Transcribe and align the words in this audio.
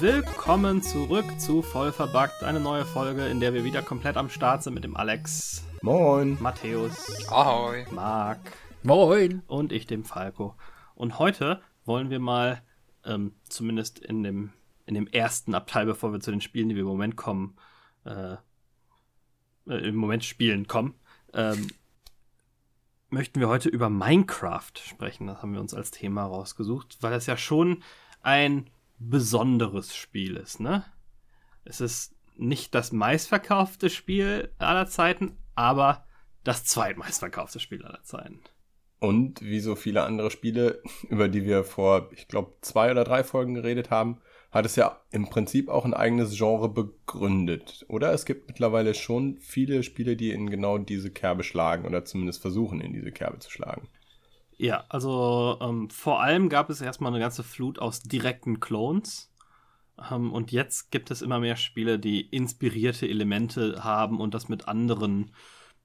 Willkommen 0.00 0.82
zurück 0.82 1.26
zu 1.38 1.60
Voll 1.60 1.92
verbuggt, 1.92 2.42
eine 2.42 2.58
neue 2.58 2.86
Folge, 2.86 3.26
in 3.26 3.38
der 3.38 3.52
wir 3.52 3.64
wieder 3.64 3.82
komplett 3.82 4.16
am 4.16 4.30
Start 4.30 4.62
sind 4.62 4.72
mit 4.72 4.82
dem 4.82 4.96
Alex. 4.96 5.62
Moin. 5.82 6.38
Matthäus. 6.40 7.28
Ahoi. 7.30 7.84
Marc. 7.90 8.40
Moin. 8.82 9.42
Und 9.46 9.72
ich, 9.72 9.86
dem 9.86 10.04
Falco. 10.04 10.54
Und 10.94 11.18
heute 11.18 11.60
wollen 11.84 12.08
wir 12.08 12.18
mal, 12.18 12.62
ähm, 13.04 13.34
zumindest 13.48 13.98
in 13.98 14.22
dem, 14.22 14.52
in 14.86 14.94
dem 14.94 15.06
ersten 15.06 15.54
Abteil, 15.54 15.84
bevor 15.84 16.12
wir 16.12 16.20
zu 16.20 16.30
den 16.30 16.40
Spielen, 16.40 16.70
die 16.70 16.76
wir 16.76 16.82
im 16.82 16.88
Moment 16.88 17.16
kommen, 17.16 17.56
äh, 18.04 18.36
äh, 19.70 19.88
im 19.88 19.96
Moment 19.96 20.24
spielen, 20.24 20.66
kommen, 20.66 20.94
ähm, 21.32 21.68
möchten 23.08 23.40
wir 23.40 23.48
heute 23.48 23.68
über 23.68 23.88
Minecraft 23.88 24.72
sprechen. 24.74 25.26
Das 25.26 25.42
haben 25.42 25.52
wir 25.52 25.60
uns 25.60 25.74
als 25.74 25.90
Thema 25.90 26.26
rausgesucht, 26.26 26.98
weil 27.00 27.12
es 27.12 27.26
ja 27.26 27.36
schon 27.36 27.82
ein 28.22 28.68
besonderes 28.98 29.96
Spiel 29.96 30.36
ist, 30.36 30.60
ne? 30.60 30.84
Es 31.64 31.80
ist 31.80 32.14
nicht 32.36 32.74
das 32.74 32.92
meistverkaufte 32.92 33.90
Spiel 33.90 34.52
aller 34.58 34.86
Zeiten, 34.86 35.36
aber 35.54 36.06
das 36.42 36.64
zweitmeistverkaufte 36.64 37.60
Spiel 37.60 37.84
aller 37.84 38.02
Zeiten. 38.02 38.40
Und 38.98 39.40
wie 39.40 39.60
so 39.60 39.76
viele 39.76 40.04
andere 40.04 40.30
Spiele, 40.30 40.82
über 41.08 41.28
die 41.28 41.44
wir 41.44 41.64
vor, 41.64 42.10
ich 42.12 42.28
glaube, 42.28 42.54
zwei 42.60 42.90
oder 42.90 43.04
drei 43.04 43.24
Folgen 43.24 43.54
geredet 43.54 43.90
haben, 43.90 44.20
hat 44.50 44.66
es 44.66 44.76
ja 44.76 45.00
im 45.10 45.28
Prinzip 45.28 45.68
auch 45.68 45.84
ein 45.84 45.94
eigenes 45.94 46.36
Genre 46.36 46.68
begründet. 46.68 47.84
Oder 47.88 48.12
es 48.12 48.24
gibt 48.24 48.48
mittlerweile 48.48 48.94
schon 48.94 49.38
viele 49.38 49.82
Spiele, 49.82 50.16
die 50.16 50.30
in 50.30 50.50
genau 50.50 50.78
diese 50.78 51.10
Kerbe 51.10 51.44
schlagen 51.44 51.86
oder 51.86 52.04
zumindest 52.04 52.42
versuchen, 52.42 52.80
in 52.80 52.92
diese 52.92 53.12
Kerbe 53.12 53.38
zu 53.38 53.50
schlagen. 53.50 53.88
Ja, 54.56 54.84
also 54.88 55.56
ähm, 55.60 55.88
vor 55.88 56.20
allem 56.20 56.48
gab 56.48 56.68
es 56.68 56.80
erstmal 56.80 57.12
eine 57.12 57.20
ganze 57.20 57.42
Flut 57.42 57.78
aus 57.78 58.00
direkten 58.00 58.60
Clones. 58.60 59.32
Ähm, 60.10 60.32
und 60.32 60.52
jetzt 60.52 60.90
gibt 60.90 61.10
es 61.10 61.22
immer 61.22 61.38
mehr 61.38 61.56
Spiele, 61.56 61.98
die 61.98 62.20
inspirierte 62.20 63.08
Elemente 63.08 63.84
haben 63.84 64.20
und 64.20 64.34
das 64.34 64.48
mit 64.48 64.66
anderen 64.68 65.30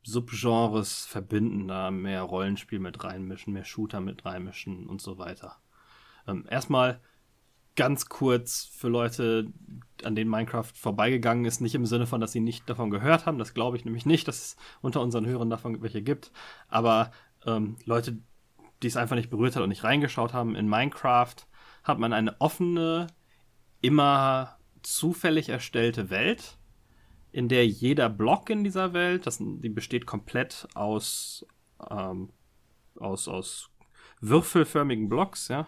Subgenres 0.04 1.06
verbinden, 1.06 1.68
da 1.68 1.90
mehr 1.90 2.22
Rollenspiel 2.24 2.80
mit 2.80 3.04
reinmischen, 3.04 3.54
mehr 3.54 3.66
Shooter 3.66 4.02
mit 4.02 4.26
reinmischen 4.26 4.88
und 4.88 5.02
so 5.02 5.18
weiter. 5.18 5.58
Ähm, 6.28 6.46
erstmal 6.50 7.00
ganz 7.76 8.08
kurz 8.08 8.66
für 8.66 8.88
Leute, 8.88 9.48
an 10.04 10.16
denen 10.16 10.30
Minecraft 10.30 10.72
vorbeigegangen 10.74 11.46
ist, 11.46 11.62
nicht 11.62 11.76
im 11.76 11.86
Sinne 11.86 12.08
von, 12.08 12.22
dass 12.22 12.32
sie 12.32 12.40
nicht 12.40 12.70
davon 12.70 12.90
gehört 12.90 13.26
haben, 13.26 13.38
das 13.38 13.54
glaube 13.54 13.78
ich 13.78 13.86
nämlich 13.86 14.06
nicht, 14.06 14.28
dass 14.28 14.38
es 14.38 14.56
unter 14.82 15.02
unseren 15.02 15.26
Hörern 15.26 15.50
davon 15.50 15.82
welche 15.82 16.02
gibt, 16.02 16.32
aber 16.68 17.12
ähm, 17.46 17.78
Leute, 17.86 18.18
die 18.82 18.88
es 18.88 18.98
einfach 18.98 19.16
nicht 19.16 19.30
berührt 19.30 19.56
hat 19.56 19.64
und 19.64 19.70
nicht 19.70 19.84
reingeschaut 19.84 20.34
haben, 20.34 20.56
in 20.56 20.70
Minecraft 20.70 21.36
hat 21.84 22.00
man 22.00 22.14
eine 22.14 22.40
offene, 22.40 23.08
immer 23.82 24.58
zufällig 24.82 25.50
erstellte 25.50 26.10
Welt, 26.10 26.58
in 27.32 27.50
der 27.50 27.68
jeder 27.68 28.10
Block 28.10 28.50
in 28.50 28.64
dieser 28.64 28.94
Welt, 28.94 29.28
das, 29.28 29.40
die 29.40 29.70
besteht 29.70 30.06
komplett 30.06 30.68
aus, 30.74 31.46
ähm, 31.90 32.30
aus, 32.98 33.28
aus 33.28 33.70
würfelförmigen 34.22 35.10
Blocks, 35.10 35.50
ja, 35.50 35.68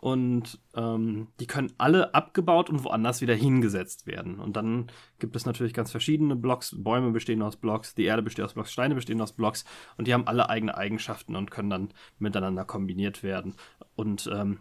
und 0.00 0.58
ähm, 0.74 1.28
die 1.40 1.46
können 1.46 1.72
alle 1.78 2.14
abgebaut 2.14 2.70
und 2.70 2.84
woanders 2.84 3.20
wieder 3.20 3.34
hingesetzt 3.34 4.06
werden. 4.06 4.40
Und 4.40 4.56
dann 4.56 4.90
gibt 5.18 5.36
es 5.36 5.44
natürlich 5.44 5.74
ganz 5.74 5.90
verschiedene 5.90 6.36
Blocks. 6.36 6.74
Bäume 6.76 7.10
bestehen 7.10 7.42
aus 7.42 7.56
Blocks, 7.56 7.94
die 7.94 8.04
Erde 8.04 8.22
besteht 8.22 8.44
aus 8.44 8.54
Blocks, 8.54 8.72
Steine 8.72 8.94
bestehen 8.94 9.20
aus 9.20 9.32
Blocks 9.32 9.64
und 9.98 10.08
die 10.08 10.14
haben 10.14 10.26
alle 10.26 10.48
eigene 10.48 10.76
Eigenschaften 10.76 11.36
und 11.36 11.50
können 11.50 11.70
dann 11.70 11.88
miteinander 12.18 12.64
kombiniert 12.64 13.22
werden. 13.22 13.54
Und 13.94 14.28
ähm, 14.32 14.60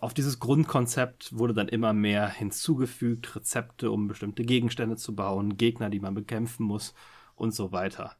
auf 0.00 0.12
dieses 0.12 0.40
Grundkonzept 0.40 1.36
wurde 1.38 1.54
dann 1.54 1.68
immer 1.68 1.92
mehr 1.92 2.28
hinzugefügt, 2.28 3.34
Rezepte, 3.36 3.90
um 3.90 4.08
bestimmte 4.08 4.42
Gegenstände 4.44 4.96
zu 4.96 5.14
bauen, 5.14 5.56
Gegner, 5.56 5.90
die 5.90 6.00
man 6.00 6.14
bekämpfen 6.14 6.64
muss 6.64 6.94
und 7.34 7.54
so 7.54 7.72
weiter. 7.72 8.16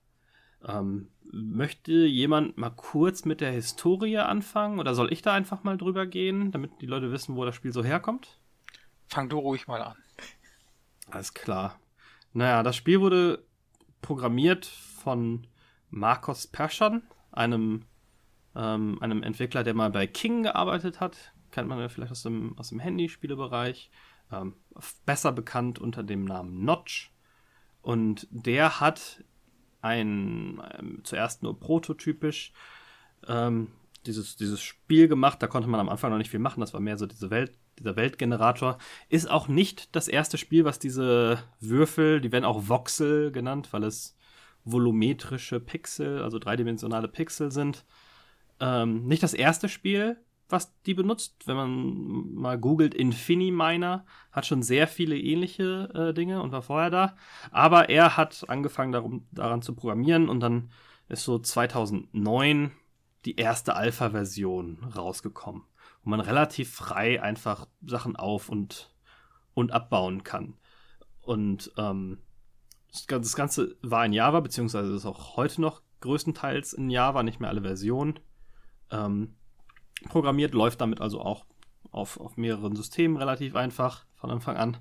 Ähm, 0.67 1.09
möchte 1.33 1.93
jemand 1.93 2.57
mal 2.57 2.71
kurz 2.71 3.25
mit 3.25 3.41
der 3.41 3.53
Historie 3.53 4.19
anfangen 4.19 4.79
oder 4.79 4.95
soll 4.95 5.13
ich 5.13 5.23
da 5.23 5.33
einfach 5.33 5.65
mal 5.65 5.77
drüber 5.77 6.07
gehen, 6.07 6.51
damit 6.51 6.81
die 6.81 6.87
Leute 6.87 7.13
wissen, 7.13 7.37
wo 7.37 7.45
das 7.45 7.55
Spiel 7.55 7.73
so 7.73 7.85
herkommt? 7.85 8.39
Fang 9.09 9.29
du 9.29 9.39
ruhig 9.39 9.67
mal 9.67 9.83
an. 9.83 9.97
Alles 11.11 11.35
klar. 11.35 11.79
Naja, 12.33 12.63
das 12.63 12.77
Spiel 12.77 13.01
wurde 13.01 13.45
programmiert 14.03 14.67
von 14.67 15.47
Marcos 15.91 16.47
Persson, 16.47 17.03
einem, 17.33 17.85
ähm, 18.55 18.99
einem 19.01 19.23
Entwickler, 19.23 19.63
der 19.63 19.75
mal 19.75 19.91
bei 19.91 20.07
King 20.07 20.43
gearbeitet 20.43 21.01
hat. 21.01 21.33
Kennt 21.51 21.69
man 21.69 21.79
ja 21.79 21.89
vielleicht 21.89 22.13
aus 22.13 22.23
dem, 22.23 22.59
aus 22.59 22.69
dem 22.71 22.81
Handyspielebereich. 22.81 23.91
Ähm, 24.33 24.57
besser 25.05 25.33
bekannt 25.33 25.79
unter 25.79 26.03
dem 26.03 26.25
Namen 26.25 26.65
Notch. 26.65 27.13
Und 27.83 28.27
der 28.31 28.81
hat 28.81 29.25
ein, 29.87 30.61
ähm, 30.79 31.01
zuerst 31.05 31.43
nur 31.43 31.59
prototypisch 31.59 32.53
ähm, 33.29 33.69
dieses, 34.05 34.37
dieses 34.37 34.61
Spiel 34.61 35.09
gemacht. 35.09 35.43
Da 35.43 35.47
konnte 35.47 35.69
man 35.69 35.81
am 35.81 35.89
Anfang 35.89 36.11
noch 36.11 36.19
nicht 36.19 36.31
viel 36.31 36.41
machen. 36.41 36.61
Das 36.61 36.75
war 36.75 36.81
mehr 36.81 36.99
so 36.99 37.07
diese 37.07 37.31
Welt, 37.31 37.53
dieser 37.79 37.97
Weltgenerator. 37.97 38.79
Ist 39.09 39.31
auch 39.31 39.49
nicht 39.49 39.95
das 39.95 40.09
erste 40.09 40.39
Spiel, 40.39 40.65
was 40.65 40.79
diese 40.79 41.39
Würfel, 41.61 42.21
die 42.21 42.33
werden 42.33 42.45
auch 42.45 42.69
Voxel 42.69 43.33
genannt, 43.33 43.69
weil 43.73 43.85
es 43.85 44.17
volumetrische 44.65 45.61
Pixel, 45.61 46.23
also 46.23 46.39
dreidimensionale 46.39 47.09
Pixel 47.09 47.53
sind. 47.53 47.85
Ähm, 48.59 49.07
nicht 49.07 49.23
das 49.23 49.35
erste 49.35 49.69
Spiel, 49.69 50.17
was 50.49 50.81
die 50.83 50.95
benutzt. 50.95 51.47
Wenn 51.47 51.57
man 51.57 52.35
mal 52.35 52.59
googelt, 52.59 52.95
Infiniminer 52.95 54.05
hat 54.33 54.47
schon 54.47 54.63
sehr 54.63 54.87
viele 54.87 55.19
ähnliche 55.19 55.91
äh, 55.95 56.15
Dinge 56.15 56.43
und 56.43 56.53
war 56.53 56.63
vorher 56.63 56.91
da. 56.91 57.17
Aber 57.51 57.89
er 57.89 58.17
hat 58.17 58.45
angefangen 58.49 58.93
darum, 58.93 59.27
daran 59.33 59.63
zu 59.63 59.75
programmieren 59.75 60.29
und 60.29 60.41
dann 60.41 60.71
ist 61.09 61.25
so 61.25 61.39
2009 61.39 62.73
die 63.25 63.37
erste 63.37 63.75
Alpha-Version 63.75 64.85
rausgekommen, 64.97 65.63
wo 66.03 66.11
man 66.11 66.21
relativ 66.21 66.73
frei 66.73 67.23
einfach 67.23 67.67
Sachen 67.85 68.17
auf 68.17 68.49
und, 68.49 68.95
und 69.55 69.73
abbauen 69.73 70.23
kann. 70.23 70.55
Und 71.23 71.73
ähm, 71.77 72.19
das 73.09 73.37
Ganze 73.37 73.77
war 73.83 74.07
in 74.07 74.13
Java, 74.13 74.41
beziehungsweise 74.41 74.95
ist 74.95 75.07
auch 75.07 75.37
heute 75.37 75.61
noch 75.61 75.83
größtenteils 76.01 76.73
in 76.73 76.89
Java, 76.89 77.23
nicht 77.23 77.41
mehr 77.41 77.51
alle 77.51 77.63
Versionen. 77.63 78.21
Ähm, 78.91 79.35
programmiert, 80.09 80.55
läuft 80.55 80.81
damit 80.81 81.01
also 81.01 81.21
auch 81.21 81.47
auf, 81.91 82.21
auf 82.21 82.37
mehreren 82.37 82.77
Systemen 82.77 83.17
relativ 83.17 83.57
einfach 83.57 84.05
von 84.15 84.31
Anfang 84.31 84.57
an. 84.57 84.77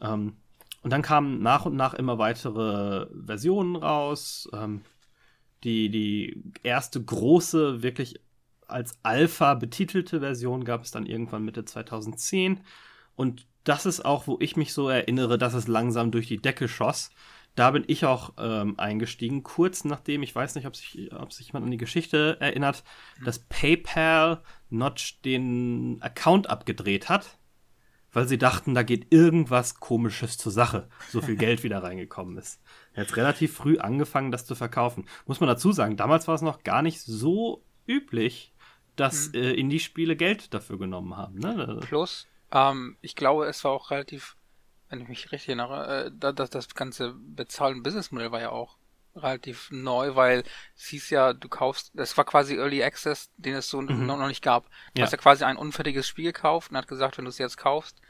Ähm, 0.00 0.36
und 0.82 0.92
dann 0.92 1.02
kamen 1.02 1.42
nach 1.42 1.64
und 1.64 1.76
nach 1.76 1.94
immer 1.94 2.18
weitere 2.18 3.06
Versionen 3.24 3.76
raus. 3.76 4.48
Ähm, 4.52 4.82
die, 5.64 5.88
die 5.88 6.42
erste 6.62 7.02
große, 7.02 7.82
wirklich 7.82 8.20
als 8.68 8.98
Alpha 9.02 9.54
betitelte 9.54 10.20
Version 10.20 10.64
gab 10.64 10.82
es 10.82 10.90
dann 10.90 11.06
irgendwann 11.06 11.44
Mitte 11.44 11.64
2010. 11.64 12.60
Und 13.16 13.46
das 13.64 13.86
ist 13.86 14.04
auch, 14.04 14.26
wo 14.26 14.36
ich 14.40 14.56
mich 14.56 14.74
so 14.74 14.88
erinnere, 14.88 15.38
dass 15.38 15.54
es 15.54 15.68
langsam 15.68 16.10
durch 16.10 16.26
die 16.26 16.40
Decke 16.40 16.68
schoss. 16.68 17.10
Da 17.54 17.70
bin 17.70 17.84
ich 17.86 18.04
auch 18.04 18.32
ähm, 18.36 18.78
eingestiegen, 18.78 19.44
kurz 19.44 19.84
nachdem, 19.84 20.22
ich 20.22 20.34
weiß 20.34 20.56
nicht, 20.56 20.66
ob 20.66 20.74
sich, 20.74 21.12
ob 21.12 21.32
sich 21.32 21.48
jemand 21.48 21.64
an 21.64 21.70
die 21.70 21.76
Geschichte 21.76 22.36
erinnert, 22.40 22.82
dass 23.24 23.38
PayPal 23.38 24.42
Notch 24.70 25.20
den 25.22 25.98
Account 26.00 26.50
abgedreht 26.50 27.08
hat, 27.08 27.38
weil 28.12 28.26
sie 28.26 28.38
dachten, 28.38 28.74
da 28.74 28.82
geht 28.82 29.12
irgendwas 29.12 29.78
Komisches 29.78 30.36
zur 30.36 30.50
Sache, 30.50 30.88
so 31.08 31.20
viel 31.20 31.36
Geld 31.36 31.62
wieder 31.62 31.82
reingekommen 31.82 32.38
ist. 32.38 32.60
Er 32.92 33.04
hat 33.04 33.16
relativ 33.16 33.54
früh 33.54 33.78
angefangen, 33.78 34.32
das 34.32 34.46
zu 34.46 34.54
verkaufen. 34.54 35.06
Muss 35.26 35.40
man 35.40 35.48
dazu 35.48 35.70
sagen, 35.70 35.96
damals 35.96 36.26
war 36.26 36.34
es 36.34 36.42
noch 36.42 36.64
gar 36.64 36.82
nicht 36.82 37.00
so 37.00 37.64
üblich, 37.86 38.52
dass 38.96 39.32
hm. 39.32 39.34
äh, 39.34 39.52
Indie-Spiele 39.52 40.16
Geld 40.16 40.54
dafür 40.54 40.78
genommen 40.78 41.16
haben. 41.16 41.38
Ne? 41.38 41.80
Plus, 41.82 42.26
ähm, 42.52 42.96
ich 43.00 43.16
glaube, 43.16 43.46
es 43.46 43.62
war 43.64 43.72
auch 43.72 43.90
relativ 43.90 44.36
wenn 44.88 45.00
ich 45.00 45.08
mich 45.08 45.32
richtig 45.32 45.48
erinnere, 45.48 46.06
äh, 46.06 46.32
das, 46.34 46.50
das 46.50 46.74
ganze 46.74 47.14
bezahlen 47.14 47.82
Businessmodell 47.82 48.32
war 48.32 48.40
ja 48.40 48.50
auch 48.50 48.76
relativ 49.16 49.68
neu, 49.70 50.16
weil 50.16 50.42
es 50.76 50.86
hieß 50.86 51.10
ja, 51.10 51.32
du 51.32 51.48
kaufst, 51.48 51.92
das 51.94 52.16
war 52.16 52.24
quasi 52.24 52.56
Early 52.56 52.82
Access, 52.82 53.30
den 53.36 53.54
es 53.54 53.68
so 53.68 53.80
mhm. 53.80 54.06
noch, 54.06 54.18
noch, 54.18 54.28
nicht 54.28 54.42
gab. 54.42 54.64
Du 54.94 55.00
ja. 55.00 55.04
hast 55.04 55.12
ja 55.12 55.18
quasi 55.18 55.44
ein 55.44 55.56
unfertiges 55.56 56.08
Spiel 56.08 56.26
gekauft 56.26 56.70
und 56.70 56.76
hat 56.76 56.88
gesagt, 56.88 57.18
wenn 57.18 57.24
du 57.24 57.28
es 57.28 57.38
jetzt 57.38 57.56
kaufst, 57.56 58.00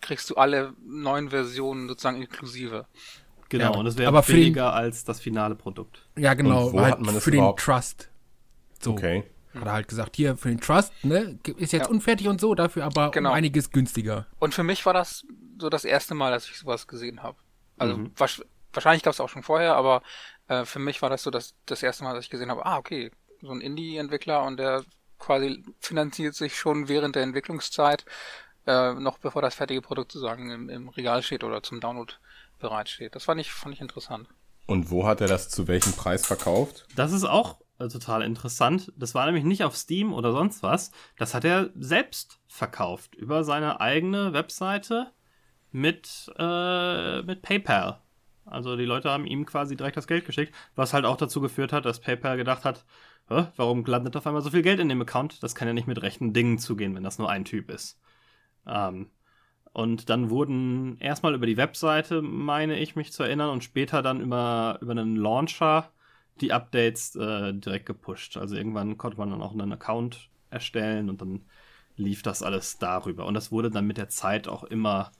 kriegst 0.00 0.28
du 0.30 0.34
alle 0.34 0.74
neuen 0.84 1.30
Versionen 1.30 1.88
sozusagen 1.88 2.20
inklusive. 2.20 2.86
Genau, 3.48 3.72
ja, 3.72 3.78
und 3.78 3.86
es 3.86 3.96
wäre 3.96 4.22
billiger 4.22 4.70
den, 4.70 4.74
als 4.74 5.04
das 5.04 5.20
finale 5.20 5.54
Produkt. 5.54 6.04
Ja, 6.16 6.34
genau, 6.34 6.72
wo 6.72 6.80
halt 6.80 6.94
hat 6.94 7.00
man 7.00 7.14
das 7.14 7.22
für 7.22 7.30
überhaupt? 7.30 7.60
den 7.60 7.64
Trust. 7.64 8.10
So. 8.80 8.92
Okay. 8.92 9.24
Hat 9.60 9.66
er 9.66 9.72
halt 9.72 9.88
gesagt, 9.88 10.16
hier 10.16 10.36
für 10.36 10.48
den 10.48 10.60
Trust, 10.60 10.92
ne, 11.02 11.38
ist 11.56 11.72
jetzt 11.72 11.86
ja. 11.86 11.88
unfertig 11.88 12.28
und 12.28 12.40
so, 12.40 12.54
dafür 12.54 12.84
aber 12.84 13.10
genau. 13.10 13.30
um 13.30 13.34
einiges 13.34 13.70
günstiger. 13.70 14.26
Und 14.38 14.54
für 14.54 14.62
mich 14.62 14.84
war 14.86 14.92
das 14.92 15.24
so 15.58 15.68
das 15.68 15.84
erste 15.84 16.14
Mal, 16.14 16.30
dass 16.30 16.48
ich 16.48 16.58
sowas 16.58 16.86
gesehen 16.86 17.22
habe. 17.22 17.38
Also 17.78 17.96
mhm. 17.96 18.12
wahrscheinlich 18.72 19.02
gab 19.02 19.12
es 19.12 19.20
auch 19.20 19.28
schon 19.28 19.42
vorher, 19.42 19.74
aber 19.76 20.02
äh, 20.48 20.64
für 20.64 20.78
mich 20.78 21.02
war 21.02 21.10
das 21.10 21.22
so 21.22 21.30
das, 21.30 21.54
das 21.66 21.82
erste 21.82 22.04
Mal, 22.04 22.14
dass 22.14 22.24
ich 22.24 22.30
gesehen 22.30 22.50
habe, 22.50 22.64
ah, 22.64 22.78
okay, 22.78 23.10
so 23.42 23.50
ein 23.50 23.60
Indie-Entwickler 23.60 24.42
und 24.44 24.58
der 24.58 24.84
quasi 25.18 25.62
finanziert 25.80 26.34
sich 26.34 26.58
schon 26.58 26.88
während 26.88 27.16
der 27.16 27.22
Entwicklungszeit, 27.22 28.04
äh, 28.66 28.94
noch 28.94 29.18
bevor 29.18 29.42
das 29.42 29.54
fertige 29.54 29.80
Produkt 29.80 30.12
sozusagen 30.12 30.50
im, 30.50 30.68
im 30.68 30.88
Regal 30.88 31.22
steht 31.22 31.44
oder 31.44 31.62
zum 31.62 31.80
Download 31.80 32.12
bereitsteht. 32.58 33.14
Das 33.14 33.24
fand 33.24 33.40
ich, 33.40 33.52
fand 33.52 33.74
ich 33.74 33.80
interessant. 33.80 34.28
Und 34.66 34.90
wo 34.90 35.06
hat 35.06 35.20
er 35.20 35.28
das 35.28 35.48
zu 35.48 35.68
welchem 35.68 35.92
Preis 35.92 36.26
verkauft? 36.26 36.86
Das 36.96 37.12
ist 37.12 37.24
auch 37.24 37.58
total 37.78 38.22
interessant. 38.22 38.92
Das 38.96 39.14
war 39.14 39.26
nämlich 39.26 39.44
nicht 39.44 39.64
auf 39.64 39.76
Steam 39.76 40.12
oder 40.12 40.32
sonst 40.32 40.62
was. 40.62 40.92
Das 41.18 41.34
hat 41.34 41.44
er 41.44 41.70
selbst 41.74 42.40
verkauft 42.48 43.14
über 43.14 43.44
seine 43.44 43.80
eigene 43.80 44.32
Webseite 44.32 45.12
mit, 45.72 46.32
äh, 46.38 47.22
mit 47.22 47.42
PayPal. 47.42 48.00
Also 48.46 48.76
die 48.76 48.84
Leute 48.84 49.10
haben 49.10 49.26
ihm 49.26 49.44
quasi 49.44 49.76
direkt 49.76 49.96
das 49.96 50.06
Geld 50.06 50.24
geschickt, 50.24 50.54
was 50.74 50.94
halt 50.94 51.04
auch 51.04 51.16
dazu 51.16 51.40
geführt 51.40 51.72
hat, 51.72 51.84
dass 51.84 52.00
PayPal 52.00 52.36
gedacht 52.36 52.64
hat, 52.64 52.84
warum 53.28 53.84
landet 53.84 54.16
auf 54.16 54.26
einmal 54.26 54.42
so 54.42 54.50
viel 54.50 54.62
Geld 54.62 54.80
in 54.80 54.88
dem 54.88 55.02
Account? 55.02 55.42
Das 55.42 55.54
kann 55.54 55.68
ja 55.68 55.74
nicht 55.74 55.88
mit 55.88 56.00
rechten 56.00 56.32
Dingen 56.32 56.58
zugehen, 56.58 56.94
wenn 56.94 57.02
das 57.02 57.18
nur 57.18 57.28
ein 57.28 57.44
Typ 57.44 57.70
ist. 57.70 58.00
Ähm, 58.66 59.10
und 59.72 60.08
dann 60.08 60.30
wurden 60.30 60.98
erstmal 61.00 61.34
über 61.34 61.46
die 61.46 61.56
Webseite, 61.56 62.22
meine 62.22 62.78
ich 62.78 62.96
mich 62.96 63.12
zu 63.12 63.24
erinnern, 63.24 63.50
und 63.50 63.64
später 63.64 64.00
dann 64.00 64.20
über, 64.20 64.78
über 64.80 64.92
einen 64.92 65.16
Launcher 65.16 65.92
die 66.40 66.52
Updates 66.52 67.14
äh, 67.16 67.54
direkt 67.54 67.86
gepusht. 67.86 68.36
Also 68.36 68.56
irgendwann 68.56 68.98
konnte 68.98 69.18
man 69.18 69.30
dann 69.30 69.42
auch 69.42 69.52
einen 69.52 69.72
Account 69.72 70.28
erstellen 70.50 71.08
und 71.08 71.20
dann 71.20 71.42
lief 71.96 72.22
das 72.22 72.42
alles 72.42 72.78
darüber. 72.78 73.26
Und 73.26 73.34
das 73.34 73.50
wurde 73.50 73.70
dann 73.70 73.86
mit 73.86 73.98
der 73.98 74.08
Zeit 74.08 74.48
auch 74.48 74.64
immer 74.64 75.12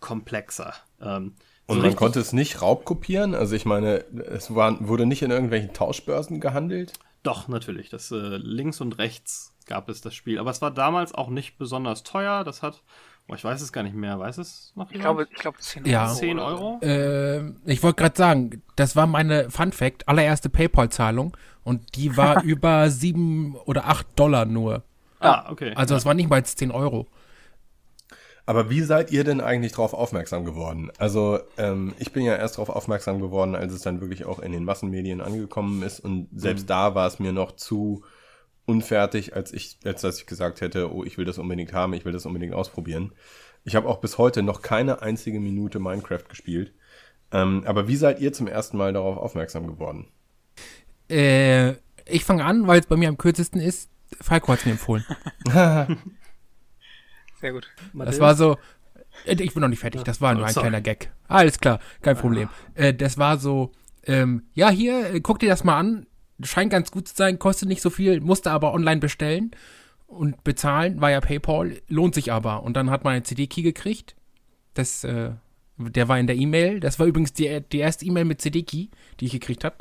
komplexer. 0.00 0.74
Ähm, 1.00 1.34
und 1.66 1.76
so 1.76 1.82
man 1.82 1.96
konnte 1.96 2.20
es 2.20 2.32
nicht 2.32 2.62
raubkopieren? 2.62 3.34
Also 3.34 3.54
ich 3.54 3.64
meine, 3.64 4.04
es 4.26 4.54
war, 4.54 4.86
wurde 4.86 5.06
nicht 5.06 5.22
in 5.22 5.30
irgendwelchen 5.30 5.72
Tauschbörsen 5.72 6.40
gehandelt? 6.40 6.94
Doch, 7.22 7.48
natürlich. 7.48 7.90
Das 7.90 8.10
äh, 8.10 8.36
links 8.38 8.80
und 8.80 8.98
rechts 8.98 9.54
gab 9.66 9.88
es 9.88 10.00
das 10.00 10.14
Spiel. 10.14 10.38
Aber 10.38 10.50
es 10.50 10.62
war 10.62 10.70
damals 10.70 11.14
auch 11.14 11.28
nicht 11.28 11.58
besonders 11.58 12.02
teuer. 12.02 12.44
Das 12.44 12.62
hat, 12.62 12.82
oh, 13.30 13.34
ich 13.34 13.44
weiß 13.44 13.60
es 13.60 13.72
gar 13.72 13.82
nicht 13.82 13.94
mehr. 13.94 14.18
Weiß 14.18 14.38
es 14.38 14.72
noch? 14.74 14.90
Ich 14.90 15.00
glaube, 15.00 15.26
ich 15.30 15.38
glaube 15.38 15.58
10 15.58 15.84
Euro. 15.84 15.90
Ja. 15.90 16.08
10 16.08 16.38
Euro? 16.38 16.80
Äh, 16.82 17.50
ich 17.64 17.82
wollte 17.82 18.02
gerade 18.02 18.16
sagen, 18.16 18.62
das 18.76 18.96
war 18.96 19.06
meine 19.06 19.50
Fun 19.50 19.72
Fact, 19.72 20.08
allererste 20.08 20.48
PayPal-Zahlung. 20.48 21.36
Und 21.62 21.96
die 21.96 22.16
war 22.16 22.42
über 22.44 22.90
7 22.90 23.56
oder 23.64 23.86
8 23.86 24.18
Dollar 24.18 24.44
nur. 24.44 24.82
Ah, 25.20 25.50
okay. 25.50 25.72
Also 25.76 25.94
es 25.94 26.04
war 26.04 26.14
nicht 26.14 26.30
mal 26.30 26.44
10 26.44 26.70
Euro. 26.70 27.06
Aber 28.46 28.68
wie 28.68 28.80
seid 28.80 29.12
ihr 29.12 29.22
denn 29.22 29.40
eigentlich 29.40 29.72
darauf 29.72 29.94
aufmerksam 29.94 30.44
geworden? 30.44 30.90
Also 30.98 31.38
ähm, 31.56 31.94
ich 31.98 32.12
bin 32.12 32.24
ja 32.24 32.34
erst 32.34 32.56
darauf 32.56 32.70
aufmerksam 32.70 33.20
geworden, 33.20 33.54
als 33.54 33.72
es 33.72 33.82
dann 33.82 34.00
wirklich 34.00 34.24
auch 34.24 34.40
in 34.40 34.50
den 34.50 34.64
Massenmedien 34.64 35.20
angekommen 35.20 35.82
ist 35.82 36.00
und 36.00 36.28
selbst 36.34 36.62
mhm. 36.62 36.68
da 36.68 36.94
war 36.96 37.06
es 37.06 37.20
mir 37.20 37.32
noch 37.32 37.52
zu 37.52 38.02
unfertig, 38.70 39.34
als 39.34 39.52
ich, 39.52 39.78
als 39.84 40.02
dass 40.02 40.18
ich 40.18 40.26
gesagt 40.26 40.60
hätte, 40.60 40.94
oh, 40.94 41.02
ich 41.04 41.18
will 41.18 41.24
das 41.24 41.38
unbedingt 41.38 41.72
haben, 41.72 41.92
ich 41.92 42.04
will 42.04 42.12
das 42.12 42.24
unbedingt 42.24 42.54
ausprobieren. 42.54 43.12
Ich 43.64 43.74
habe 43.74 43.88
auch 43.88 43.98
bis 43.98 44.16
heute 44.16 44.42
noch 44.42 44.62
keine 44.62 45.02
einzige 45.02 45.40
Minute 45.40 45.80
Minecraft 45.80 46.24
gespielt. 46.28 46.72
Ähm, 47.32 47.64
aber 47.66 47.88
wie 47.88 47.96
seid 47.96 48.20
ihr 48.20 48.32
zum 48.32 48.46
ersten 48.46 48.76
Mal 48.76 48.92
darauf 48.92 49.16
aufmerksam 49.16 49.66
geworden? 49.66 50.06
Äh, 51.08 51.72
ich 52.06 52.24
fange 52.24 52.44
an, 52.44 52.68
weil 52.68 52.78
es 52.80 52.86
bei 52.86 52.96
mir 52.96 53.08
am 53.08 53.18
kürzesten 53.18 53.60
ist. 53.60 53.90
Falco 54.20 54.52
hat 54.52 54.60
es 54.60 54.66
mir 54.66 54.72
empfohlen. 54.72 55.04
Sehr 57.40 57.52
gut. 57.52 57.68
Das 57.94 58.20
war 58.20 58.34
so, 58.34 58.56
ich 59.24 59.54
bin 59.54 59.60
noch 59.60 59.68
nicht 59.68 59.80
fertig, 59.80 60.02
das 60.04 60.20
war 60.20 60.34
nur 60.34 60.46
ein 60.46 60.52
Sorry. 60.52 60.68
kleiner 60.68 60.80
Gag. 60.80 61.10
Alles 61.26 61.58
klar, 61.58 61.80
kein 62.02 62.16
Problem. 62.16 62.48
Äh, 62.74 62.94
das 62.94 63.18
war 63.18 63.38
so, 63.38 63.72
ähm, 64.04 64.44
ja, 64.54 64.70
hier, 64.70 65.14
äh, 65.14 65.20
guck 65.20 65.38
dir 65.38 65.48
das 65.48 65.64
mal 65.64 65.78
an. 65.78 66.06
Scheint 66.42 66.70
ganz 66.70 66.90
gut 66.90 67.08
zu 67.08 67.14
sein, 67.16 67.38
kostet 67.38 67.68
nicht 67.68 67.82
so 67.82 67.90
viel, 67.90 68.20
musste 68.20 68.50
aber 68.50 68.72
online 68.72 69.00
bestellen 69.00 69.52
und 70.06 70.42
bezahlen, 70.44 71.00
war 71.00 71.10
ja 71.10 71.20
PayPal, 71.20 71.80
lohnt 71.88 72.14
sich 72.14 72.32
aber. 72.32 72.62
Und 72.62 72.74
dann 72.76 72.90
hat 72.90 73.04
man 73.04 73.14
einen 73.14 73.24
CD-Key 73.24 73.62
gekriegt. 73.62 74.16
Das, 74.74 75.04
äh, 75.04 75.30
der 75.76 76.08
war 76.08 76.18
in 76.18 76.26
der 76.26 76.36
E-Mail. 76.36 76.80
Das 76.80 76.98
war 76.98 77.06
übrigens 77.06 77.32
die, 77.32 77.60
die 77.72 77.78
erste 77.78 78.04
E-Mail 78.04 78.24
mit 78.24 78.40
CD-Key, 78.40 78.88
die 79.20 79.24
ich 79.24 79.32
gekriegt 79.32 79.64
habe. 79.64 79.76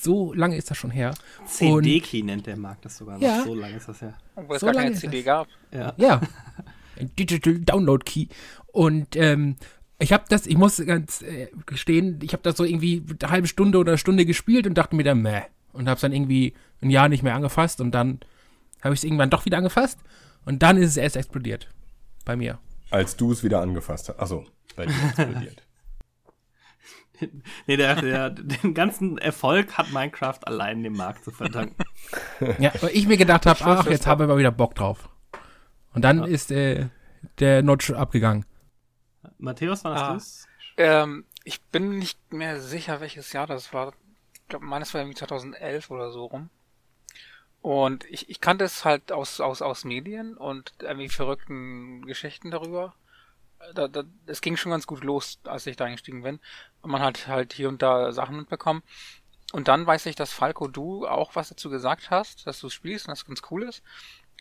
So 0.00 0.32
lange 0.32 0.56
ist 0.56 0.70
das 0.70 0.76
schon 0.76 0.90
her. 0.90 1.14
CD-Key 1.46 2.22
nennt 2.22 2.46
der 2.46 2.56
Markt 2.56 2.84
das 2.84 2.96
sogar 2.96 3.16
noch. 3.18 3.22
Ja. 3.22 3.44
So 3.44 3.54
lange 3.54 3.76
ist 3.76 3.88
das 3.88 4.00
her. 4.00 4.18
Obwohl 4.34 4.56
es 4.56 4.60
so 4.60 4.66
gar 4.66 4.74
keine 4.74 4.94
CD 4.94 5.18
das. 5.18 5.24
gab. 5.24 5.48
Ja. 5.72 5.94
ja. 5.96 6.20
Ein 6.98 7.10
Digital 7.16 7.58
Download 7.60 8.04
Key. 8.04 8.26
Und 8.72 9.16
ähm, 9.16 9.56
ich 9.98 10.12
habe 10.12 10.24
das, 10.28 10.46
ich 10.46 10.56
muss 10.56 10.84
ganz 10.84 11.22
äh, 11.22 11.48
gestehen, 11.66 12.18
ich 12.22 12.32
habe 12.32 12.42
das 12.42 12.56
so 12.56 12.64
irgendwie 12.64 13.04
eine 13.20 13.30
halbe 13.30 13.46
Stunde 13.46 13.78
oder 13.78 13.92
eine 13.92 13.98
Stunde 13.98 14.26
gespielt 14.26 14.66
und 14.66 14.74
dachte 14.74 14.96
mir 14.96 15.04
dann, 15.04 15.22
meh. 15.22 15.42
Und 15.72 15.88
habe 15.88 15.96
es 15.96 16.02
dann 16.02 16.12
irgendwie 16.12 16.54
ein 16.80 16.90
Jahr 16.90 17.08
nicht 17.08 17.22
mehr 17.22 17.34
angefasst 17.34 17.80
und 17.80 17.92
dann 17.92 18.20
habe 18.82 18.94
ich 18.94 19.00
es 19.00 19.04
irgendwann 19.04 19.30
doch 19.30 19.44
wieder 19.44 19.58
angefasst 19.58 19.98
und 20.44 20.62
dann 20.62 20.76
ist 20.76 20.90
es 20.90 20.96
erst 20.96 21.16
explodiert. 21.16 21.68
Bei 22.24 22.36
mir. 22.36 22.58
Als 22.90 23.16
du 23.16 23.32
es 23.32 23.42
wieder 23.42 23.60
angefasst 23.60 24.08
hast. 24.08 24.18
Achso, 24.18 24.44
bei 24.76 24.86
dir 24.86 24.94
explodiert. 25.08 25.62
nee, 27.66 27.76
der, 27.76 27.94
der, 27.96 28.30
den 28.30 28.74
ganzen 28.74 29.18
Erfolg 29.18 29.78
hat 29.78 29.92
Minecraft 29.92 30.38
allein 30.44 30.82
dem 30.82 30.94
Markt 30.94 31.24
zu 31.24 31.30
verdanken. 31.30 31.82
ja, 32.58 32.72
weil 32.80 32.90
ich 32.92 33.06
mir 33.06 33.16
gedacht 33.16 33.46
habe, 33.46 33.60
ach, 33.64 33.86
jetzt 33.86 34.06
habe 34.06 34.24
ich 34.24 34.28
mal 34.28 34.38
wieder 34.38 34.52
Bock 34.52 34.74
drauf. 34.74 35.08
Und 35.94 36.02
dann 36.02 36.18
ja. 36.18 36.24
ist 36.26 36.50
äh, 36.50 36.88
der 37.38 37.62
Notch 37.62 37.90
abgegangen. 37.90 38.44
Matthäus, 39.38 39.84
war 39.84 39.92
das 39.92 40.02
ah, 40.02 40.14
das? 40.14 40.46
Ähm, 40.76 41.24
ich 41.44 41.62
bin 41.62 41.98
nicht 41.98 42.32
mehr 42.32 42.60
sicher, 42.60 43.00
welches 43.00 43.32
Jahr 43.32 43.46
das 43.46 43.72
war. 43.72 43.92
Ich 44.52 44.58
glaube, 44.58 44.66
meines 44.66 44.92
war 44.92 45.00
irgendwie 45.00 45.16
2011 45.16 45.90
oder 45.90 46.10
so 46.10 46.26
rum. 46.26 46.50
Und 47.62 48.04
ich, 48.10 48.28
ich 48.28 48.40
kannte 48.40 48.64
es 48.64 48.84
halt 48.84 49.12
aus, 49.12 49.40
aus, 49.40 49.62
aus 49.62 49.84
Medien 49.84 50.36
und 50.36 50.72
irgendwie 50.80 51.08
verrückten 51.08 52.04
Geschichten 52.04 52.50
darüber 52.50 52.94
da, 53.74 53.88
da, 53.88 54.04
es 54.26 54.40
ging 54.40 54.56
schon 54.56 54.72
ganz 54.72 54.86
gut 54.86 55.04
los, 55.04 55.38
als 55.44 55.66
ich 55.66 55.76
da 55.76 55.84
eingestiegen 55.84 56.22
bin. 56.22 56.40
Und 56.80 56.90
man 56.90 57.02
hat 57.02 57.26
halt 57.28 57.52
hier 57.52 57.68
und 57.68 57.82
da 57.82 58.12
Sachen 58.12 58.36
mitbekommen. 58.36 58.82
Und 59.52 59.68
dann 59.68 59.86
weiß 59.86 60.06
ich, 60.06 60.16
dass 60.16 60.32
Falco, 60.32 60.66
du 60.66 61.06
auch 61.06 61.36
was 61.36 61.50
dazu 61.50 61.70
gesagt 61.70 62.10
hast, 62.10 62.46
dass 62.46 62.60
du 62.60 62.70
spielst 62.70 63.06
und 63.06 63.12
das 63.12 63.26
ganz 63.26 63.42
cool 63.50 63.64
ist. 63.64 63.82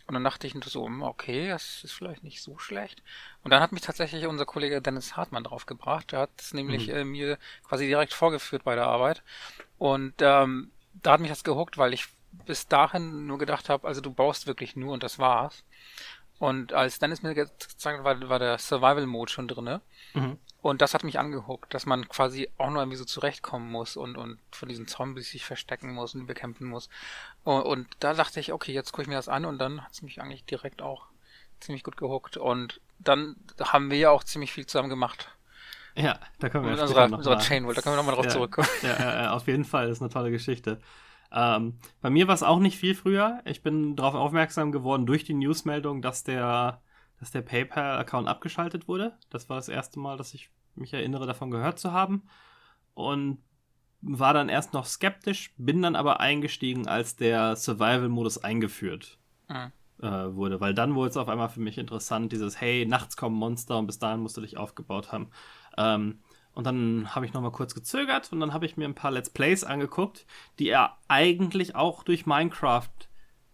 Und 0.08 0.16
dann 0.16 0.24
dachte 0.24 0.48
ich 0.48 0.56
so, 0.66 0.86
hm, 0.86 1.04
okay, 1.04 1.50
das 1.50 1.84
ist 1.84 1.94
vielleicht 1.94 2.24
nicht 2.24 2.42
so 2.42 2.58
schlecht. 2.58 3.04
Und 3.44 3.52
dann 3.52 3.62
hat 3.62 3.72
mich 3.72 3.82
tatsächlich 3.82 4.26
unser 4.26 4.46
Kollege 4.46 4.82
Dennis 4.82 5.16
Hartmann 5.16 5.44
drauf 5.44 5.66
gebracht. 5.66 6.12
Der 6.12 6.20
hat 6.20 6.32
es 6.38 6.54
nämlich 6.54 6.88
mhm. 6.88 6.94
äh, 6.94 7.04
mir 7.04 7.38
quasi 7.64 7.88
direkt 7.88 8.14
vorgeführt 8.14 8.64
bei 8.64 8.76
der 8.76 8.88
Arbeit. 8.88 9.22
Und 9.82 10.14
ähm, 10.20 10.70
da 11.02 11.14
hat 11.14 11.22
mich 11.22 11.32
das 11.32 11.44
gehuckt, 11.44 11.80
weil 11.80 11.92
ich 11.92 12.06
bis 12.46 12.68
dahin 12.68 13.26
nur 13.26 13.40
gedacht 13.40 13.68
habe, 13.68 13.88
also 13.88 14.00
du 14.00 14.14
baust 14.14 14.46
wirklich 14.46 14.76
nur 14.76 14.94
und 14.94 15.02
das 15.02 15.18
war's. 15.18 15.64
Und 16.38 16.72
als 16.72 17.00
Dennis 17.00 17.24
mir 17.24 17.34
gezeigt 17.34 17.98
hat, 17.98 18.04
war, 18.04 18.30
war 18.30 18.38
der 18.38 18.60
Survival-Mode 18.60 19.32
schon 19.32 19.48
drin. 19.48 19.80
Mhm. 20.14 20.38
Und 20.62 20.84
das 20.84 20.94
hat 20.94 21.04
mich 21.04 21.18
angehuckt, 21.18 21.74
dass 21.74 21.88
man 21.88 22.08
quasi 22.08 22.48
auch 22.60 22.70
nur 22.70 22.84
irgendwie 22.84 22.98
so 22.98 23.06
zurechtkommen 23.06 23.72
muss 23.72 23.98
und, 23.98 24.18
und 24.18 24.38
von 24.52 24.70
diesen 24.70 24.86
Zombies 24.86 25.32
sich 25.32 25.46
verstecken 25.46 25.96
muss 25.96 26.14
und 26.14 26.28
bekämpfen 26.28 26.68
muss. 26.68 26.88
Und, 27.44 27.64
und 27.64 27.88
da 28.02 28.14
dachte 28.14 28.40
ich, 28.40 28.54
okay, 28.54 28.74
jetzt 28.74 28.92
gucke 28.92 29.02
ich 29.02 29.08
mir 29.08 29.16
das 29.16 29.30
an 29.30 29.46
und 29.46 29.58
dann 29.58 29.84
hat 29.84 29.94
es 29.94 30.04
mich 30.04 30.22
eigentlich 30.22 30.46
direkt 30.46 30.84
auch 30.84 31.08
ziemlich 31.60 31.84
gut 31.84 31.98
gehuckt. 31.98 32.38
Und 32.38 32.82
dann 33.00 33.36
haben 33.60 33.90
wir 33.90 33.98
ja 33.98 34.12
auch 34.12 34.24
ziemlich 34.24 34.52
viel 34.52 34.68
zusammen 34.68 34.90
gemacht. 34.90 35.32
Ja, 35.96 36.20
da 36.40 36.50
können 36.50 36.66
wir 36.66 36.82
unserer, 36.82 37.08
noch 37.08 37.18
unserer 37.20 37.40
Chain 37.40 37.66
World, 37.66 37.78
da 37.78 37.82
können 37.82 37.96
wir 37.96 37.98
nochmal 37.98 38.16
drauf 38.16 38.26
ja, 38.26 38.32
zurückkommen. 38.32 38.68
Ja, 38.82 38.98
ja, 39.00 39.24
ja, 39.24 39.34
auf 39.34 39.48
jeden 39.48 39.66
Fall, 39.66 39.88
das 39.88 39.98
ist 39.98 40.02
eine 40.02 40.10
tolle 40.10 40.32
Geschichte. 40.32 40.80
Ähm, 41.32 41.78
bei 42.02 42.10
mir 42.10 42.28
war 42.28 42.36
es 42.36 42.44
auch 42.44 42.60
nicht 42.60 42.78
viel 42.78 42.96
früher. 42.96 43.42
Ich 43.46 43.64
bin 43.64 43.96
darauf 43.96 44.16
aufmerksam 44.16 44.72
geworden 44.72 45.06
durch 45.06 45.24
die 45.24 45.34
Newsmeldung, 45.34 46.02
dass 46.02 46.24
der, 46.24 46.82
dass 47.20 47.32
der 47.32 47.42
PayPal-Account 47.42 48.28
abgeschaltet 48.28 48.88
wurde. 48.88 49.18
Das 49.30 49.50
war 49.50 49.56
das 49.58 49.70
erste 49.70 50.00
Mal, 50.00 50.18
dass 50.18 50.34
ich 50.34 50.50
mich 50.76 50.94
erinnere, 50.94 51.28
davon 51.28 51.52
gehört 51.52 51.80
zu 51.80 51.92
haben. 51.92 52.28
Und 52.94 53.40
war 54.02 54.34
dann 54.34 54.50
erst 54.50 54.74
noch 54.74 54.86
skeptisch, 54.86 55.54
bin 55.58 55.82
dann 55.82 55.96
aber 55.96 56.20
eingestiegen, 56.20 56.88
als 56.88 57.16
der 57.16 57.56
Survival-Modus 57.56 58.40
eingeführt 58.40 59.20
mhm. 59.48 59.72
Äh, 60.02 60.36
wurde. 60.36 60.60
Weil 60.60 60.74
dann 60.74 60.96
wurde 60.96 61.10
es 61.10 61.18
auf 61.18 61.30
einmal 61.30 61.50
für 61.50 61.60
mich 61.60 61.78
interessant, 61.78 62.32
dieses 62.32 62.60
Hey, 62.60 62.86
nachts 62.86 63.18
kommen 63.18 63.36
Monster 63.36 63.78
und 63.78 63.88
bis 63.88 64.00
dahin 64.00 64.22
musst 64.22 64.38
du 64.38 64.42
dich 64.42 64.58
aufgebaut 64.58 65.12
haben. 65.12 65.30
Ähm, 65.78 66.20
und 66.54 66.66
dann 66.66 67.16
habe 67.16 67.26
ich 67.26 67.34
nochmal 67.34 67.52
kurz 67.52 67.74
gezögert 67.74 68.32
und 68.34 68.40
dann 68.40 68.54
habe 68.54 68.66
ich 68.66 68.76
mir 68.76 68.86
ein 68.86 68.96
paar 68.96 69.12
Let's 69.12 69.30
Plays 69.30 69.64
angeguckt, 69.64 70.26
die 70.60 70.66
ja 70.66 70.98
eigentlich 71.08 71.76
auch 71.76 72.04
durch 72.04 72.26
Minecraft 72.26 72.90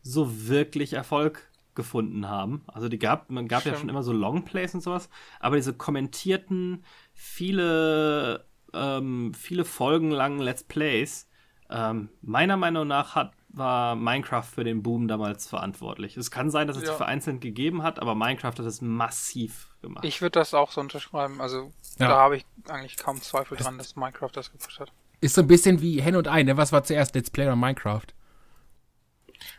so 0.01 0.47
wirklich 0.47 0.93
Erfolg 0.93 1.51
gefunden 1.75 2.27
haben. 2.27 2.63
Also 2.67 2.89
die 2.89 2.97
gab, 2.97 3.29
man 3.29 3.47
gab 3.47 3.61
Stimmt. 3.61 3.75
ja 3.75 3.79
schon 3.79 3.89
immer 3.89 4.01
so 4.01 4.13
Longplays 4.13 4.73
und 4.73 4.81
sowas, 4.81 5.09
aber 5.39 5.57
diese 5.57 5.73
kommentierten, 5.73 6.83
viele, 7.13 8.47
ähm, 8.73 9.33
viele 9.35 9.63
Folgen 9.63 10.09
langen 10.09 10.39
Let's 10.39 10.63
Plays, 10.63 11.29
ähm, 11.69 12.09
meiner 12.21 12.57
Meinung 12.57 12.87
nach 12.87 13.13
hat 13.15 13.36
war 13.57 13.95
Minecraft 13.95 14.43
für 14.43 14.63
den 14.63 14.83
Boom 14.83 15.07
damals 15.07 15.47
verantwortlich. 15.47 16.17
Es 16.17 16.31
kann 16.31 16.49
sein, 16.49 16.67
dass 16.67 16.77
es 16.77 16.83
ja. 16.83 16.93
vereinzelt 16.93 17.41
gegeben 17.41 17.83
hat, 17.83 17.99
aber 17.99 18.15
Minecraft 18.15 18.49
hat 18.49 18.59
es 18.59 18.81
massiv 18.81 19.69
gemacht. 19.81 20.05
Ich 20.05 20.21
würde 20.21 20.39
das 20.39 20.53
auch 20.53 20.71
so 20.71 20.81
unterschreiben. 20.81 21.41
Also 21.41 21.71
ja. 21.99 22.07
da 22.07 22.15
habe 22.17 22.37
ich 22.37 22.45
eigentlich 22.67 22.97
kaum 22.97 23.21
Zweifel 23.21 23.57
dran, 23.57 23.77
dass 23.77 23.95
Minecraft 23.95 24.31
das 24.33 24.51
gepusht 24.51 24.79
hat. 24.79 24.91
Ist 25.19 25.35
so 25.35 25.41
ein 25.41 25.47
bisschen 25.47 25.81
wie 25.81 26.01
Hen 26.01 26.15
und 26.15 26.27
Ei, 26.27 26.43
ne? 26.43 26.57
Was 26.57 26.71
war 26.71 26.83
zuerst 26.83 27.15
Let's 27.15 27.31
Play 27.31 27.45
oder 27.45 27.55
Minecraft? 27.55 28.05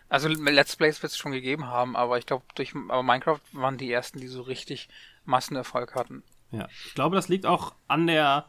Also 0.09 0.29
Let's 0.29 0.77
Plays 0.77 1.03
wird 1.03 1.13
es 1.13 1.19
schon 1.19 1.33
gegeben 1.33 1.67
haben, 1.67 1.97
aber 1.97 2.19
ich 2.19 2.27
glaube, 2.27 2.45
durch 2.55 2.75
aber 2.75 3.03
Minecraft 3.03 3.41
waren 3.53 3.77
die 3.77 3.93
ersten, 3.93 4.21
die 4.21 4.29
so 4.29 4.43
richtig 4.43 4.89
Massenerfolg 5.25 5.95
hatten. 5.95 6.23
Ja, 6.51 6.69
ich 6.87 6.95
glaube, 6.95 7.17
das 7.17 7.29
liegt 7.29 7.45
auch 7.45 7.75
an 7.89 8.07
der 8.07 8.47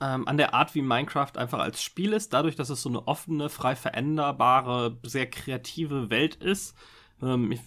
ähm, 0.00 0.26
an 0.26 0.36
der 0.36 0.54
Art, 0.54 0.74
wie 0.74 0.82
Minecraft 0.82 1.36
einfach 1.36 1.58
als 1.58 1.82
Spiel 1.82 2.12
ist, 2.12 2.32
dadurch, 2.32 2.56
dass 2.56 2.70
es 2.70 2.82
so 2.82 2.88
eine 2.88 3.06
offene, 3.06 3.48
frei 3.48 3.76
veränderbare, 3.76 4.98
sehr 5.02 5.28
kreative 5.28 6.10
Welt 6.10 6.36
ist. 6.36 6.74
Ähm, 7.22 7.52
ich, 7.52 7.60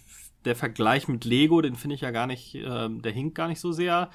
der 0.44 0.56
Vergleich 0.56 1.08
mit 1.08 1.24
Lego, 1.24 1.60
den 1.62 1.76
finde 1.76 1.94
ich 1.94 2.02
ja 2.02 2.10
gar 2.10 2.26
nicht, 2.26 2.54
äh, 2.54 2.88
der 2.90 3.12
hinkt 3.12 3.34
gar 3.34 3.48
nicht 3.48 3.60
so 3.60 3.72
sehr, 3.72 4.10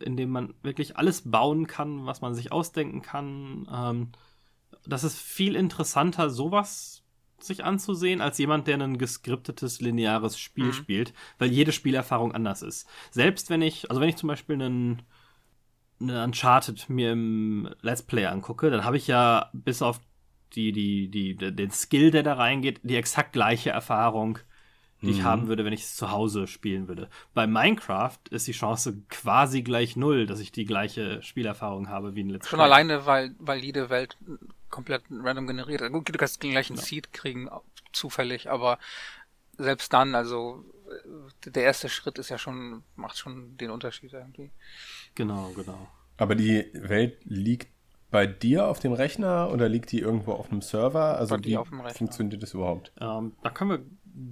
indem 0.00 0.30
man 0.30 0.54
wirklich 0.62 0.96
alles 0.96 1.30
bauen 1.30 1.66
kann, 1.66 2.06
was 2.06 2.20
man 2.20 2.34
sich 2.34 2.52
ausdenken 2.52 3.02
kann. 3.02 3.68
Ähm, 3.72 4.12
das 4.86 5.04
ist 5.04 5.18
viel 5.18 5.56
interessanter, 5.56 6.30
sowas 6.30 7.02
sich 7.38 7.64
anzusehen, 7.64 8.20
als 8.20 8.38
jemand, 8.38 8.66
der 8.66 8.80
ein 8.80 8.98
geskriptetes, 8.98 9.80
lineares 9.80 10.38
Spiel 10.38 10.66
mhm. 10.66 10.72
spielt, 10.72 11.12
weil 11.38 11.50
jede 11.50 11.72
Spielerfahrung 11.72 12.32
anders 12.32 12.62
ist. 12.62 12.86
Selbst 13.10 13.50
wenn 13.50 13.62
ich, 13.62 13.90
also 13.90 14.00
wenn 14.00 14.08
ich 14.08 14.16
zum 14.16 14.28
Beispiel 14.28 14.54
einen, 14.54 14.62
eine 14.62 15.06
Uncharted 16.10 16.88
mir 16.88 17.12
im 17.12 17.68
Let's 17.80 18.02
Play 18.02 18.26
angucke, 18.26 18.70
dann 18.70 18.84
habe 18.84 18.96
ich 18.96 19.06
ja 19.06 19.50
bis 19.52 19.82
auf 19.82 20.00
die, 20.54 20.72
die, 20.72 21.08
die, 21.08 21.36
den 21.36 21.70
Skill, 21.70 22.10
der 22.10 22.22
da 22.22 22.34
reingeht, 22.34 22.80
die 22.82 22.96
exakt 22.96 23.32
gleiche 23.32 23.70
Erfahrung, 23.70 24.38
die 25.00 25.06
mhm. 25.06 25.12
ich 25.12 25.22
haben 25.22 25.48
würde, 25.48 25.64
wenn 25.64 25.72
ich 25.72 25.82
es 25.82 25.96
zu 25.96 26.10
Hause 26.10 26.46
spielen 26.46 26.88
würde. 26.88 27.08
Bei 27.34 27.46
Minecraft 27.46 28.18
ist 28.30 28.46
die 28.46 28.52
Chance 28.52 29.02
quasi 29.08 29.62
gleich 29.62 29.96
null, 29.96 30.26
dass 30.26 30.40
ich 30.40 30.52
die 30.52 30.64
gleiche 30.64 31.22
Spielerfahrung 31.22 31.88
habe 31.88 32.14
wie 32.14 32.20
in 32.20 32.30
Let's 32.30 32.48
Schon 32.48 32.58
Play. 32.58 32.64
Schon 32.64 32.72
alleine, 32.72 33.06
weil, 33.06 33.34
weil 33.38 33.64
jede 33.64 33.90
Welt 33.90 34.16
komplett 34.68 35.02
random 35.10 35.46
generiert. 35.46 35.90
Gut, 35.92 36.08
du 36.08 36.12
kannst 36.18 36.42
den 36.42 36.52
gleichen 36.52 36.76
ja. 36.76 36.82
Seed 36.82 37.12
kriegen, 37.12 37.48
zufällig, 37.92 38.50
aber 38.50 38.78
selbst 39.58 39.92
dann, 39.92 40.14
also 40.14 40.64
der 41.44 41.64
erste 41.64 41.88
Schritt 41.88 42.18
ist 42.18 42.28
ja 42.28 42.38
schon, 42.38 42.82
macht 42.96 43.18
schon 43.18 43.56
den 43.56 43.70
Unterschied 43.70 44.12
irgendwie. 44.12 44.50
Genau, 45.14 45.50
genau. 45.54 45.88
Aber 46.16 46.34
die 46.34 46.64
Welt 46.74 47.18
liegt 47.24 47.68
bei 48.10 48.26
dir 48.26 48.68
auf 48.68 48.78
dem 48.78 48.92
Rechner 48.92 49.50
oder 49.52 49.68
liegt 49.68 49.90
die 49.90 49.98
irgendwo 49.98 50.32
auf 50.32 50.50
einem 50.50 50.60
Server? 50.60 51.16
Also 51.16 51.36
wie 51.42 51.58
funktioniert 51.94 52.42
das 52.42 52.54
überhaupt? 52.54 52.92
Ähm, 53.00 53.32
da 53.42 53.50
können 53.50 53.70
wir 53.70 53.80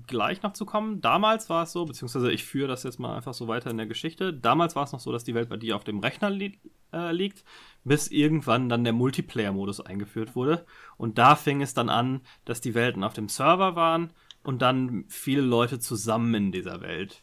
gleich 0.06 0.42
noch 0.42 0.52
zu 0.52 0.66
kommen. 0.66 1.00
Damals 1.00 1.48
war 1.48 1.62
es 1.62 1.72
so, 1.72 1.86
beziehungsweise 1.86 2.30
ich 2.30 2.44
führe 2.44 2.68
das 2.68 2.82
jetzt 2.82 3.00
mal 3.00 3.16
einfach 3.16 3.32
so 3.32 3.48
weiter 3.48 3.70
in 3.70 3.78
der 3.78 3.86
Geschichte. 3.86 4.34
Damals 4.34 4.76
war 4.76 4.84
es 4.84 4.92
noch 4.92 5.00
so, 5.00 5.10
dass 5.10 5.24
die 5.24 5.34
Welt 5.34 5.48
bei 5.48 5.56
dir 5.56 5.76
auf 5.76 5.84
dem 5.84 6.00
Rechner 6.00 6.28
li 6.30 6.58
äh, 6.92 7.12
liegt 7.12 7.44
bis 7.84 8.08
irgendwann 8.08 8.68
dann 8.68 8.84
der 8.84 8.92
Multiplayer-Modus 8.92 9.80
eingeführt 9.80 10.36
wurde. 10.36 10.66
Und 10.96 11.18
da 11.18 11.34
fing 11.34 11.62
es 11.62 11.72
dann 11.72 11.88
an, 11.88 12.20
dass 12.44 12.60
die 12.60 12.74
Welten 12.74 13.04
auf 13.04 13.14
dem 13.14 13.28
Server 13.28 13.74
waren 13.74 14.12
und 14.42 14.60
dann 14.60 15.04
viele 15.08 15.42
Leute 15.42 15.78
zusammen 15.78 16.34
in 16.34 16.52
dieser 16.52 16.80
Welt 16.80 17.22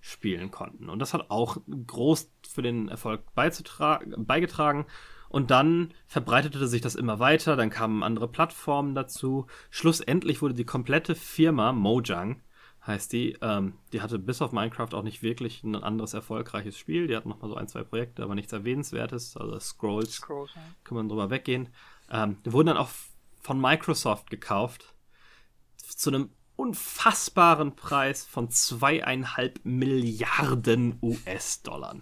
spielen 0.00 0.50
konnten. 0.50 0.88
Und 0.88 1.00
das 1.00 1.12
hat 1.12 1.30
auch 1.30 1.58
groß 1.86 2.30
für 2.48 2.62
den 2.62 2.88
Erfolg 2.88 3.22
beigetragen. 3.34 4.86
Und 5.28 5.50
dann 5.50 5.92
verbreitete 6.06 6.66
sich 6.66 6.80
das 6.80 6.94
immer 6.94 7.18
weiter, 7.18 7.54
dann 7.54 7.68
kamen 7.68 8.02
andere 8.02 8.28
Plattformen 8.28 8.94
dazu. 8.94 9.46
Schlussendlich 9.70 10.40
wurde 10.40 10.54
die 10.54 10.64
komplette 10.64 11.14
Firma 11.14 11.72
Mojang 11.72 12.40
heißt 12.88 13.12
die. 13.12 13.36
Ähm, 13.40 13.74
die 13.92 14.00
hatte 14.00 14.18
bis 14.18 14.42
auf 14.42 14.50
Minecraft 14.50 14.94
auch 14.94 15.02
nicht 15.04 15.22
wirklich 15.22 15.62
ein 15.62 15.76
anderes 15.76 16.14
erfolgreiches 16.14 16.76
Spiel. 16.76 17.06
Die 17.06 17.14
hatten 17.14 17.28
noch 17.28 17.40
mal 17.40 17.48
so 17.48 17.54
ein, 17.54 17.68
zwei 17.68 17.84
Projekte, 17.84 18.24
aber 18.24 18.34
nichts 18.34 18.52
Erwähnenswertes. 18.52 19.36
Also 19.36 19.60
Scrolls, 19.60 20.14
Scrolls 20.14 20.50
ja. 20.56 20.62
kann 20.82 20.96
man 20.96 21.08
drüber 21.08 21.30
weggehen. 21.30 21.68
Ähm, 22.10 22.38
die 22.44 22.52
wurden 22.52 22.68
dann 22.68 22.76
auch 22.76 22.90
von 23.40 23.60
Microsoft 23.60 24.30
gekauft. 24.30 24.94
Zu 25.76 26.10
einem 26.10 26.30
unfassbaren 26.56 27.76
Preis 27.76 28.24
von 28.24 28.50
zweieinhalb 28.50 29.60
Milliarden 29.64 30.98
US-Dollar. 31.00 31.96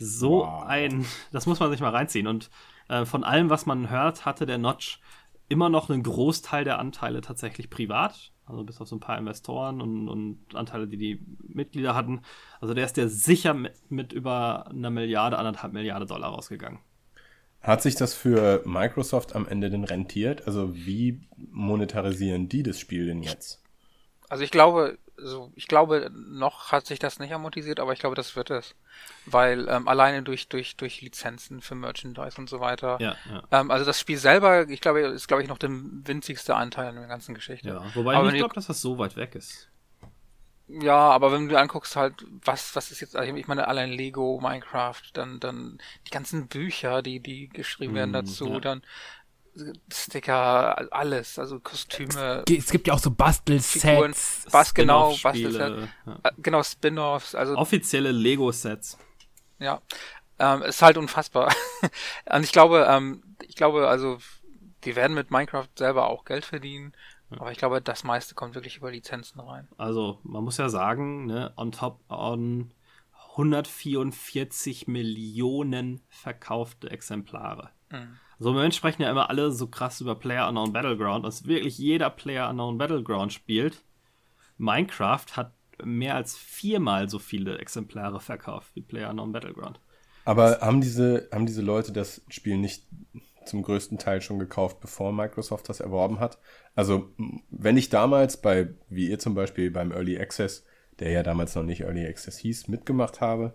So 0.00 0.40
wow. 0.40 0.64
ein, 0.66 1.04
das 1.32 1.46
muss 1.46 1.60
man 1.60 1.70
sich 1.70 1.80
mal 1.80 1.90
reinziehen. 1.90 2.26
Und 2.26 2.50
äh, 2.88 3.04
von 3.04 3.24
allem, 3.24 3.50
was 3.50 3.66
man 3.66 3.90
hört, 3.90 4.24
hatte 4.24 4.46
der 4.46 4.58
Notch 4.58 5.00
immer 5.48 5.68
noch 5.68 5.90
einen 5.90 6.02
Großteil 6.02 6.64
der 6.64 6.78
Anteile 6.78 7.20
tatsächlich 7.20 7.70
privat. 7.70 8.32
Also 8.46 8.62
bis 8.62 8.80
auf 8.80 8.86
so 8.86 8.94
ein 8.94 9.00
paar 9.00 9.18
Investoren 9.18 9.80
und, 9.80 10.08
und 10.08 10.54
Anteile, 10.54 10.86
die 10.86 10.96
die 10.96 11.20
Mitglieder 11.48 11.96
hatten. 11.96 12.22
Also 12.60 12.74
der 12.74 12.84
ist 12.84 12.96
der 12.96 13.08
sicher 13.08 13.54
mit, 13.54 13.72
mit 13.90 14.12
über 14.12 14.68
einer 14.68 14.90
Milliarde, 14.90 15.36
anderthalb 15.36 15.72
Milliarde 15.72 16.06
Dollar 16.06 16.30
rausgegangen. 16.30 16.78
Hat 17.60 17.82
sich 17.82 17.96
das 17.96 18.14
für 18.14 18.62
Microsoft 18.64 19.34
am 19.34 19.48
Ende 19.48 19.70
denn 19.70 19.82
rentiert? 19.82 20.46
Also 20.46 20.76
wie 20.76 21.26
monetarisieren 21.36 22.48
die 22.48 22.62
das 22.62 22.78
Spiel 22.78 23.06
denn 23.06 23.24
jetzt? 23.24 23.60
Also 24.28 24.44
ich 24.44 24.52
glaube, 24.52 24.98
also 25.18 25.52
ich 25.54 25.66
glaube, 25.66 26.10
noch 26.12 26.72
hat 26.72 26.86
sich 26.86 26.98
das 26.98 27.18
nicht 27.18 27.32
amortisiert, 27.32 27.80
aber 27.80 27.92
ich 27.92 28.00
glaube, 28.00 28.16
das 28.16 28.36
wird 28.36 28.50
es. 28.50 28.74
Weil 29.24 29.68
ähm, 29.68 29.88
alleine 29.88 30.22
durch, 30.22 30.48
durch, 30.48 30.76
durch 30.76 31.00
Lizenzen 31.00 31.60
für 31.60 31.74
Merchandise 31.74 32.38
und 32.38 32.48
so 32.48 32.60
weiter. 32.60 32.98
Ja, 33.00 33.16
ja. 33.30 33.42
Ähm, 33.50 33.70
also 33.70 33.84
das 33.84 34.00
Spiel 34.00 34.18
selber, 34.18 34.68
ich 34.68 34.80
glaube, 34.80 35.00
ist, 35.00 35.28
glaube 35.28 35.42
ich, 35.42 35.48
noch 35.48 35.58
der 35.58 35.70
winzigste 35.70 36.54
Anteil 36.54 36.90
in 36.90 36.96
der 36.96 37.06
ganzen 37.06 37.34
Geschichte. 37.34 37.68
Ja, 37.68 37.84
wobei 37.94 38.14
aber 38.14 38.26
ich 38.26 38.32
nicht 38.32 38.40
glaube, 38.40 38.54
dass 38.54 38.66
das 38.66 38.80
so 38.80 38.98
weit 38.98 39.16
weg 39.16 39.34
ist. 39.34 39.68
Ja, 40.68 41.10
aber 41.10 41.30
wenn 41.30 41.48
du 41.48 41.58
anguckst 41.58 41.94
halt, 41.94 42.24
was, 42.44 42.74
was 42.74 42.90
ist 42.90 43.00
jetzt, 43.00 43.14
also 43.14 43.32
ich 43.32 43.46
meine, 43.46 43.68
allein 43.68 43.90
Lego, 43.90 44.40
Minecraft, 44.42 45.02
dann, 45.12 45.38
dann 45.38 45.78
die 46.06 46.10
ganzen 46.10 46.48
Bücher, 46.48 47.02
die, 47.02 47.20
die 47.20 47.48
geschrieben 47.48 47.94
werden 47.94 48.10
mm, 48.10 48.14
dazu, 48.14 48.54
ja. 48.54 48.60
dann 48.60 48.82
Sticker, 49.92 50.92
alles, 50.92 51.38
also 51.38 51.60
Kostüme. 51.60 52.44
Es 52.48 52.70
gibt 52.70 52.88
ja 52.88 52.94
auch 52.94 52.98
so 52.98 53.10
Bastelsets. 53.10 54.46
Was 54.50 54.74
genau, 54.74 55.16
Bastelsets. 55.22 55.88
Ja. 56.06 56.18
Äh, 56.22 56.30
genau, 56.38 56.62
Spin-offs. 56.62 57.34
Also 57.34 57.56
Offizielle 57.56 58.12
Lego-Sets. 58.12 58.98
Ja, 59.58 59.80
ähm, 60.38 60.62
ist 60.62 60.82
halt 60.82 60.98
unfassbar. 60.98 61.54
Und 62.32 62.44
ich 62.44 62.52
glaube, 62.52 62.86
ähm, 62.88 63.22
ich 63.46 63.56
glaube, 63.56 63.88
also 63.88 64.18
die 64.84 64.96
werden 64.96 65.14
mit 65.14 65.30
Minecraft 65.30 65.68
selber 65.76 66.08
auch 66.08 66.24
Geld 66.24 66.44
verdienen. 66.44 66.92
Aber 67.30 67.50
ich 67.50 67.58
glaube, 67.58 67.82
das 67.82 68.04
meiste 68.04 68.34
kommt 68.34 68.54
wirklich 68.54 68.76
über 68.76 68.90
Lizenzen 68.90 69.40
rein. 69.40 69.66
Also, 69.78 70.20
man 70.22 70.44
muss 70.44 70.58
ja 70.58 70.68
sagen, 70.68 71.26
ne, 71.26 71.52
on 71.56 71.72
top 71.72 71.98
on 72.08 72.72
144 73.32 74.86
Millionen 74.86 76.00
verkaufte 76.08 76.90
Exemplare. 76.90 77.70
Mhm. 77.90 78.18
So 78.38 78.50
im 78.50 78.56
Moment 78.56 78.74
sprechen 78.74 79.02
ja 79.02 79.10
immer 79.10 79.30
alle 79.30 79.50
so 79.50 79.66
krass 79.66 80.00
über 80.00 80.14
Player 80.14 80.48
Unknown 80.48 80.72
Battleground, 80.72 81.24
dass 81.24 81.46
wirklich 81.46 81.78
jeder 81.78 82.10
Player 82.10 82.50
Unknown 82.50 82.78
Battleground 82.78 83.32
spielt. 83.32 83.82
Minecraft 84.58 85.24
hat 85.32 85.52
mehr 85.82 86.14
als 86.14 86.36
viermal 86.36 87.08
so 87.08 87.18
viele 87.18 87.58
Exemplare 87.58 88.20
verkauft 88.20 88.70
wie 88.74 88.82
Player 88.82 89.10
Unknown 89.10 89.32
Battleground. 89.32 89.80
Aber 90.24 90.60
haben 90.60 90.80
diese, 90.80 91.28
haben 91.32 91.46
diese 91.46 91.62
Leute 91.62 91.92
das 91.92 92.22
Spiel 92.28 92.58
nicht 92.58 92.84
zum 93.46 93.62
größten 93.62 93.96
Teil 93.96 94.20
schon 94.20 94.38
gekauft, 94.38 94.80
bevor 94.80 95.12
Microsoft 95.12 95.68
das 95.68 95.80
erworben 95.80 96.20
hat? 96.20 96.38
Also, 96.74 97.10
wenn 97.48 97.76
ich 97.76 97.90
damals 97.90 98.36
bei, 98.36 98.74
wie 98.88 99.08
ihr 99.08 99.18
zum 99.18 99.34
Beispiel 99.34 99.70
beim 99.70 99.92
Early 99.92 100.18
Access, 100.18 100.64
der 100.98 101.10
ja 101.10 101.22
damals 101.22 101.54
noch 101.54 101.62
nicht 101.62 101.82
Early 101.82 102.06
Access 102.06 102.38
hieß, 102.38 102.68
mitgemacht 102.68 103.20
habe, 103.20 103.54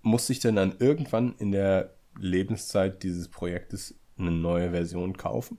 musste 0.00 0.32
ich 0.32 0.40
denn 0.40 0.56
dann 0.56 0.76
irgendwann 0.78 1.34
in 1.38 1.52
der 1.52 1.94
Lebenszeit 2.18 3.02
dieses 3.02 3.28
Projektes 3.28 3.98
eine 4.18 4.30
neue 4.30 4.70
Version 4.70 5.16
kaufen? 5.16 5.58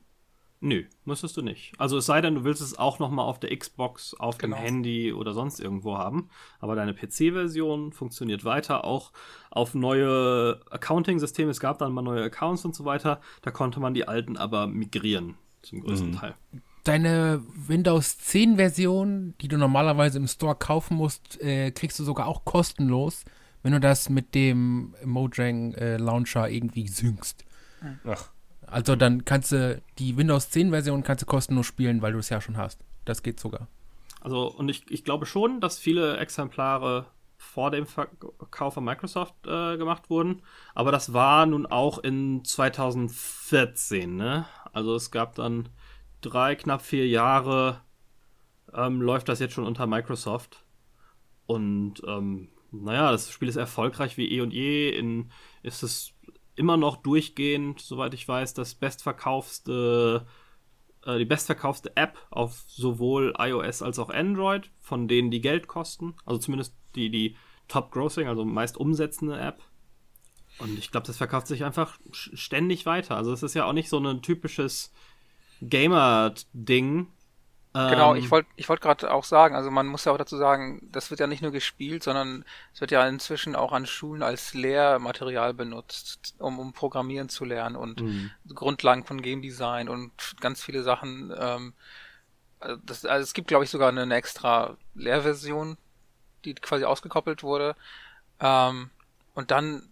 Nö, 0.66 0.86
müsstest 1.04 1.36
du 1.36 1.42
nicht. 1.42 1.74
Also 1.78 1.98
es 1.98 2.06
sei 2.06 2.22
denn, 2.22 2.36
du 2.36 2.46
willst 2.46 2.62
es 2.62 2.80
auch 2.80 2.98
noch 2.98 3.12
mal 3.12 3.24
auf 3.24 3.38
der 3.38 3.54
Xbox, 3.54 4.14
auf 4.14 4.38
genau. 4.38 4.56
dem 4.56 4.64
Handy 4.64 5.12
oder 5.12 5.34
sonst 5.34 5.60
irgendwo 5.60 5.98
haben. 5.98 6.30
Aber 6.60 6.74
deine 6.76 6.94
PC-Version 6.94 7.92
funktioniert 7.92 8.46
weiter, 8.46 8.86
auch 8.86 9.12
auf 9.52 9.76
neue 9.76 10.62
Accounting-Systeme. 10.72 11.52
Es 11.52 11.60
gab 11.60 11.80
dann 11.80 11.92
mal 11.92 12.02
neue 12.02 12.24
Accounts 12.24 12.64
und 12.64 12.76
so 12.76 12.86
weiter. 12.86 13.20
Da 13.42 13.52
konnte 13.52 13.82
man 13.82 13.94
die 13.94 14.08
alten 14.08 14.38
aber 14.38 14.68
migrieren, 14.68 15.36
zum 15.64 15.82
größten 15.82 16.12
mhm. 16.12 16.16
Teil. 16.16 16.36
Deine 16.86 17.42
Windows 17.68 18.18
10-Version, 18.22 19.34
die 19.42 19.50
du 19.50 19.58
normalerweise 19.58 20.18
im 20.18 20.28
Store 20.28 20.56
kaufen 20.56 20.96
musst, 20.96 21.42
äh, 21.42 21.72
kriegst 21.72 22.00
du 22.00 22.06
sogar 22.06 22.28
auch 22.28 22.46
kostenlos 22.46 23.26
wenn 23.64 23.74
du 23.74 23.80
das 23.80 24.10
mit 24.10 24.36
dem 24.36 24.94
Mojang 25.04 25.74
äh, 25.74 25.98
Launcher 25.98 26.50
irgendwie 26.50 26.88
synkst. 26.88 27.46
Ach. 28.06 28.30
Also 28.68 28.96
dann 28.96 29.26
kannst 29.26 29.52
du 29.52 29.82
die 30.00 30.18
Windows 30.18 30.50
10 30.50 30.70
Version 30.70 31.04
kannst 31.04 31.24
du 31.24 31.26
kostenlos 31.26 31.66
spielen, 31.66 32.02
weil 32.02 32.14
du 32.14 32.20
es 32.20 32.30
ja 32.30 32.42
schon 32.42 32.58
hast. 32.58 32.80
Das 33.06 33.24
geht 33.24 33.40
sogar. 33.40 33.68
Also 34.22 34.52
und 34.52 34.70
ich, 34.70 34.90
ich 34.90 35.04
glaube 35.04 35.26
schon, 35.26 35.60
dass 35.60 35.80
viele 35.80 36.18
Exemplare 36.18 37.08
vor 37.38 37.72
dem 37.72 37.86
Verkauf 37.86 38.76
von 38.76 38.86
Microsoft 38.86 39.36
äh, 39.46 39.78
gemacht 39.78 40.10
wurden, 40.10 40.42
aber 40.74 40.92
das 40.92 41.12
war 41.12 41.46
nun 41.46 41.66
auch 41.66 41.98
in 41.98 42.46
2014, 42.46 44.16
ne? 44.16 44.46
Also 44.72 44.96
es 44.96 45.12
gab 45.12 45.36
dann 45.36 45.68
drei, 46.22 46.56
knapp 46.56 46.82
vier 46.82 47.08
Jahre 47.08 47.82
ähm, 48.74 49.02
läuft 49.02 49.30
das 49.30 49.40
jetzt 49.40 49.54
schon 49.54 49.66
unter 49.66 49.88
Microsoft. 49.88 50.64
Und 51.46 52.02
ähm, 52.08 52.50
naja, 52.74 53.12
das 53.12 53.32
Spiel 53.32 53.48
ist 53.48 53.56
erfolgreich 53.56 54.18
wie 54.18 54.32
eh 54.32 54.42
und 54.42 54.52
je. 54.52 54.90
In, 54.90 55.32
ist 55.62 55.84
es 55.84 56.14
immer 56.56 56.78
noch 56.78 56.98
durchgehend, 56.98 57.80
soweit 57.80 58.14
ich 58.14 58.28
weiß, 58.28 58.54
das 58.54 58.76
bestverkaufste, 58.76 60.26
äh, 61.06 61.18
die 61.18 61.26
bestverkaufste 61.26 61.96
App 61.96 62.18
auf 62.30 62.64
sowohl 62.68 63.34
iOS 63.38 63.82
als 63.82 64.00
auch 64.00 64.10
Android, 64.10 64.72
von 64.80 65.08
denen 65.08 65.32
die 65.32 65.42
Geld 65.42 65.68
kosten. 65.68 66.16
Also 66.26 66.40
zumindest 66.40 66.76
die, 66.96 67.10
die 67.10 67.36
Top 67.68 67.92
Grossing, 67.92 68.28
also 68.28 68.46
meist 68.46 68.78
umsetzende 68.78 69.40
App. 69.40 69.64
Und 70.60 70.78
ich 70.78 70.92
glaube, 70.92 71.08
das 71.08 71.18
verkauft 71.18 71.48
sich 71.48 71.64
einfach 71.64 71.98
ständig 72.12 72.86
weiter. 72.86 73.18
Also 73.18 73.34
es 73.34 73.42
ist 73.42 73.56
ja 73.56 73.66
auch 73.66 73.74
nicht 73.74 73.90
so 73.90 73.98
ein 73.98 74.22
typisches 74.22 74.94
Gamer-Ding, 75.62 77.08
Genau, 77.74 78.14
ich 78.14 78.26
ähm, 78.26 78.32
wollte 78.32 78.50
ich 78.56 78.70
wollt 78.70 78.82
gerade 78.82 79.12
auch 79.12 79.24
sagen, 79.24 79.56
also 79.56 79.72
man 79.72 79.88
muss 79.88 80.06
ja 80.06 80.12
auch 80.12 80.18
dazu 80.18 80.38
sagen, 80.38 80.88
das 80.92 81.10
wird 81.10 81.20
ja 81.20 81.26
nicht 81.26 81.42
nur 81.42 81.52
gespielt, 81.52 82.04
sondern 82.04 82.46
es 82.72 82.82
wird 82.82 82.92
ja 82.92 83.08
inzwischen 83.08 83.56
auch 83.56 83.72
an 83.72 83.88
Schulen 83.88 84.22
als 84.22 84.54
Lehrmaterial 84.54 85.56
benutzt, 85.56 86.36
um, 86.38 86.60
um 86.60 86.74
Programmieren 86.74 87.30
zu 87.30 87.46
lernen 87.46 87.76
und 87.76 88.02
mhm. 88.02 88.30
Grundlagen 88.54 89.06
von 89.06 89.24
Game 89.24 89.42
Design 89.42 89.90
und 89.90 90.12
ganz 90.40 90.64
viele 90.64 90.84
Sachen. 90.84 91.34
Ähm, 91.36 91.74
also 92.60 92.80
das, 92.86 93.06
also 93.06 93.24
es 93.24 93.34
gibt, 93.34 93.48
glaube 93.48 93.64
ich, 93.64 93.72
sogar 93.72 93.90
eine, 93.90 94.04
eine 94.04 94.16
extra 94.16 94.78
Lehrversion, 94.94 95.78
die 96.46 96.54
quasi 96.54 96.86
ausgekoppelt 96.86 97.42
wurde. 97.42 97.76
Ähm, 98.40 98.92
und 99.34 99.50
dann 99.50 99.90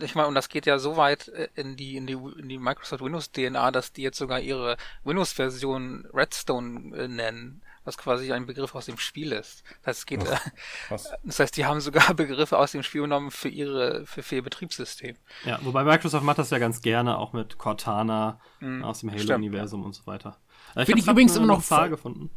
ich 0.00 0.14
meine, 0.14 0.28
und 0.28 0.34
das 0.34 0.48
geht 0.48 0.66
ja 0.66 0.78
so 0.78 0.96
weit 0.96 1.28
äh, 1.28 1.48
in 1.54 1.76
die, 1.76 1.96
in 1.96 2.06
die, 2.06 2.12
in 2.12 2.48
die 2.48 2.58
Microsoft 2.58 3.02
Windows 3.02 3.32
DNA, 3.32 3.70
dass 3.70 3.92
die 3.92 4.02
jetzt 4.02 4.18
sogar 4.18 4.40
ihre 4.40 4.76
Windows-Version 5.04 6.06
Redstone 6.12 6.96
äh, 6.96 7.08
nennen, 7.08 7.62
was 7.84 7.98
quasi 7.98 8.32
ein 8.32 8.46
Begriff 8.46 8.74
aus 8.74 8.86
dem 8.86 8.98
Spiel 8.98 9.32
ist. 9.32 9.64
Das 9.82 9.88
heißt, 9.88 9.98
es 9.98 10.06
geht, 10.06 10.20
oh, 10.22 10.96
das 11.24 11.40
heißt, 11.40 11.56
die 11.56 11.66
haben 11.66 11.80
sogar 11.80 12.14
Begriffe 12.14 12.58
aus 12.58 12.72
dem 12.72 12.82
Spiel 12.82 13.02
genommen 13.02 13.30
für 13.30 13.48
ihre, 13.48 14.06
für, 14.06 14.22
für 14.22 14.36
ihr 14.36 14.42
Betriebssystem. 14.42 15.16
Ja, 15.44 15.58
wobei 15.62 15.82
Microsoft 15.82 16.24
macht 16.24 16.38
das 16.38 16.50
ja 16.50 16.58
ganz 16.58 16.80
gerne, 16.80 17.18
auch 17.18 17.32
mit 17.32 17.58
Cortana 17.58 18.40
mm, 18.60 18.84
aus 18.84 19.00
dem 19.00 19.10
Halo-Universum 19.10 19.84
und 19.84 19.94
so 19.94 20.06
weiter. 20.06 20.36
Äh, 20.76 20.82
ich 20.82 20.86
Finde 20.86 21.02
ich 21.02 21.08
übrigens 21.08 21.34
immer 21.34 21.46
noch 21.46 21.62
Zahl 21.62 21.90
gefunden. 21.90 22.30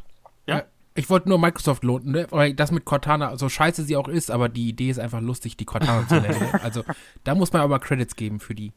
Ja. 0.48 0.64
Ich 0.98 1.10
wollte 1.10 1.28
nur 1.28 1.38
Microsoft 1.38 1.84
loten, 1.84 2.12
ne? 2.12 2.28
weil 2.30 2.54
das 2.54 2.72
mit 2.72 2.86
Cortana, 2.86 3.36
so 3.36 3.50
scheiße 3.50 3.84
sie 3.84 3.98
auch 3.98 4.08
ist, 4.08 4.32
aber 4.32 4.48
die 4.48 4.70
Idee 4.70 4.90
ist 4.90 5.00
einfach 5.00 5.20
lustig, 5.20 5.58
die 5.58 5.66
Cortana 5.66 6.08
zu 6.08 6.22
nennen. 6.22 6.40
Ne? 6.40 6.64
Also 6.64 6.86
da 7.26 7.36
muss 7.36 7.52
man 7.52 7.62
aber 7.62 7.80
Credits 7.80 8.16
geben 8.16 8.40
für 8.40 8.56
die. 8.56 8.72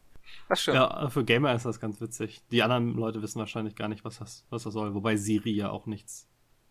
Das 0.48 0.62
stimmt. 0.62 0.76
Ja, 0.76 1.08
für 1.10 1.24
Gamer 1.24 1.54
ist 1.54 1.64
das 1.64 1.78
ganz 1.78 2.00
witzig. 2.00 2.42
Die 2.50 2.62
anderen 2.64 2.94
Leute 2.94 3.22
wissen 3.22 3.38
wahrscheinlich 3.38 3.76
gar 3.76 3.88
nicht, 3.88 4.04
was 4.04 4.18
das, 4.18 4.44
was 4.50 4.64
das 4.64 4.72
soll, 4.72 4.94
wobei 4.94 5.16
Siri 5.16 5.52
ja 5.52 5.70
auch 5.70 5.86
nichts, 5.86 6.28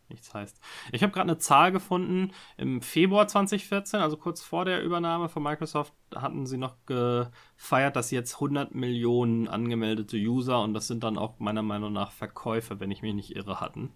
nichts 0.09 0.33
heißt. 0.33 0.59
Ich 0.91 1.01
habe 1.01 1.13
gerade 1.13 1.29
eine 1.29 1.37
Zahl 1.37 1.71
gefunden. 1.71 2.33
Im 2.57 2.81
Februar 2.81 3.29
2014, 3.29 4.01
also 4.01 4.17
kurz 4.17 4.41
vor 4.41 4.65
der 4.65 4.83
Übernahme 4.83 5.29
von 5.29 5.43
Microsoft, 5.43 5.93
hatten 6.13 6.45
sie 6.45 6.57
noch 6.57 6.75
gefeiert, 6.85 7.95
dass 7.95 8.09
sie 8.09 8.15
jetzt 8.15 8.35
100 8.35 8.75
Millionen 8.75 9.47
angemeldete 9.47 10.17
User 10.17 10.61
und 10.61 10.73
das 10.73 10.87
sind 10.87 11.05
dann 11.05 11.17
auch 11.17 11.39
meiner 11.39 11.63
Meinung 11.63 11.93
nach 11.93 12.11
Verkäufe, 12.11 12.81
wenn 12.81 12.91
ich 12.91 13.01
mich 13.01 13.13
nicht 13.13 13.35
irre, 13.35 13.61
hatten. 13.61 13.93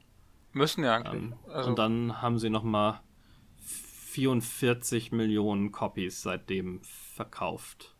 Müssen 0.54 0.84
ja 0.84 0.96
eigentlich. 0.96 1.22
Ähm, 1.22 1.36
also. 1.50 1.70
Und 1.70 1.80
dann 1.80 2.22
haben 2.22 2.40
sie 2.40 2.50
nochmal 2.50 3.02
44 3.60 5.12
Millionen 5.12 5.72
Copies 5.72 6.22
seitdem 6.22 6.82
verkauft. 6.84 7.96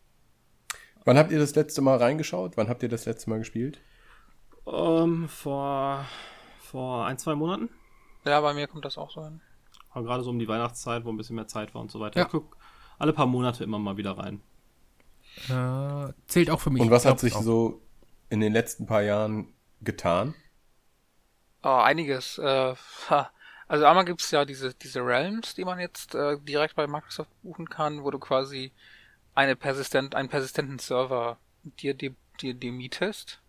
Wann 1.04 1.16
habt 1.18 1.32
ihr 1.32 1.38
das 1.38 1.54
letzte 1.54 1.80
Mal 1.80 1.96
reingeschaut? 1.96 2.56
Wann 2.56 2.68
habt 2.68 2.82
ihr 2.82 2.88
das 2.88 3.06
letzte 3.06 3.30
Mal 3.30 3.38
gespielt? 3.38 3.80
Um, 4.64 5.24
ähm, 5.24 5.28
vor, 5.28 6.04
vor 6.60 7.06
ein, 7.06 7.18
zwei 7.18 7.34
Monaten. 7.34 7.70
Ja, 8.24 8.40
bei 8.40 8.54
mir 8.54 8.68
kommt 8.68 8.84
das 8.84 8.98
auch 8.98 9.10
so 9.10 9.24
hin. 9.24 9.40
Aber 9.90 10.04
gerade 10.04 10.22
so 10.22 10.30
um 10.30 10.38
die 10.38 10.46
Weihnachtszeit, 10.46 11.04
wo 11.04 11.10
ein 11.10 11.16
bisschen 11.16 11.36
mehr 11.36 11.48
Zeit 11.48 11.74
war 11.74 11.82
und 11.82 11.90
so 11.90 11.98
weiter. 11.98 12.20
Ja. 12.20 12.26
Ich 12.26 12.30
guck 12.30 12.56
alle 12.98 13.12
paar 13.12 13.26
Monate 13.26 13.64
immer 13.64 13.78
mal 13.78 13.96
wieder 13.96 14.16
rein. 14.16 14.40
Äh, 15.48 16.12
zählt 16.26 16.50
auch 16.50 16.60
für 16.60 16.70
mich. 16.70 16.82
Und 16.82 16.90
was 16.90 17.04
hat 17.04 17.18
sich 17.18 17.34
auch. 17.34 17.42
so 17.42 17.82
in 18.28 18.40
den 18.40 18.52
letzten 18.52 18.86
paar 18.86 19.02
Jahren 19.02 19.52
getan? 19.80 20.34
Oh, 21.62 21.68
einiges. 21.68 22.38
Äh, 22.38 22.74
also 23.68 23.84
einmal 23.84 24.04
gibt's 24.04 24.30
ja 24.30 24.44
diese, 24.44 24.74
diese 24.74 25.00
Realms, 25.00 25.54
die 25.54 25.64
man 25.64 25.78
jetzt 25.78 26.14
äh, 26.14 26.38
direkt 26.40 26.76
bei 26.76 26.86
Microsoft 26.86 27.30
buchen 27.42 27.68
kann, 27.68 28.02
wo 28.02 28.10
du 28.10 28.18
quasi 28.18 28.72
eine 29.34 29.56
persistent, 29.56 30.14
einen 30.14 30.28
persistenten 30.28 30.78
Server 30.78 31.38
dir, 31.62 31.94
dir, 31.94 32.14
dir, 32.40 32.54
dir 32.54 32.72
mietest 32.72 33.40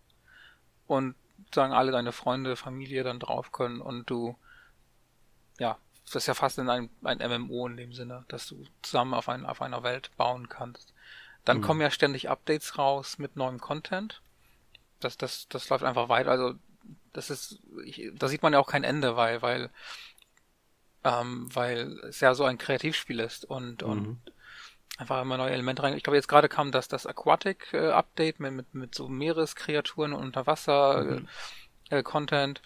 und 0.86 1.14
sagen 1.54 1.72
alle 1.72 1.92
deine 1.92 2.12
Freunde, 2.12 2.56
Familie 2.56 3.02
dann 3.04 3.20
drauf 3.20 3.52
können 3.52 3.80
und 3.80 4.08
du, 4.08 4.36
ja, 5.58 5.78
das 6.04 6.16
ist 6.16 6.26
ja 6.26 6.34
fast 6.34 6.58
in 6.58 6.68
ein, 6.68 6.90
ein 7.02 7.18
MMO 7.18 7.66
in 7.66 7.76
dem 7.76 7.92
Sinne, 7.92 8.24
dass 8.28 8.46
du 8.46 8.64
zusammen 8.82 9.14
auf, 9.14 9.28
ein, 9.28 9.46
auf 9.46 9.62
einer 9.62 9.82
Welt 9.82 10.10
bauen 10.16 10.48
kannst. 10.48 10.92
Dann 11.44 11.58
mhm. 11.58 11.62
kommen 11.62 11.80
ja 11.80 11.90
ständig 11.90 12.30
Updates 12.30 12.78
raus 12.78 13.18
mit 13.18 13.36
neuem 13.36 13.60
Content. 13.60 14.22
Das, 15.00 15.16
das, 15.16 15.48
das 15.48 15.68
läuft 15.68 15.84
einfach 15.84 16.08
weiter. 16.08 16.30
Also 16.30 16.54
das 17.14 17.30
ist, 17.30 17.60
ich, 17.84 18.10
da 18.14 18.28
sieht 18.28 18.42
man 18.42 18.52
ja 18.52 18.58
auch 18.58 18.68
kein 18.68 18.84
Ende, 18.84 19.16
weil, 19.16 19.40
weil, 19.40 19.70
ähm, 21.04 21.48
weil 21.54 21.98
es 22.00 22.20
ja 22.20 22.34
so 22.34 22.44
ein 22.44 22.58
Kreativspiel 22.58 23.20
ist 23.20 23.44
und, 23.46 23.82
mhm. 23.82 23.88
und 23.88 24.20
einfach 24.98 25.22
immer 25.22 25.36
neue 25.36 25.52
Elemente 25.52 25.82
rein. 25.82 25.96
Ich 25.96 26.02
glaube, 26.02 26.16
jetzt 26.16 26.28
gerade 26.28 26.48
kam 26.48 26.72
das, 26.72 26.88
das 26.88 27.06
Aquatic 27.06 27.72
äh, 27.72 27.90
Update 27.90 28.40
mit, 28.40 28.52
mit, 28.52 28.74
mit 28.74 28.94
so 28.94 29.08
Meereskreaturen 29.08 30.12
und 30.12 30.22
Unterwasser 30.22 31.04
mhm. 31.04 31.28
äh, 31.90 32.02
Content. 32.02 32.60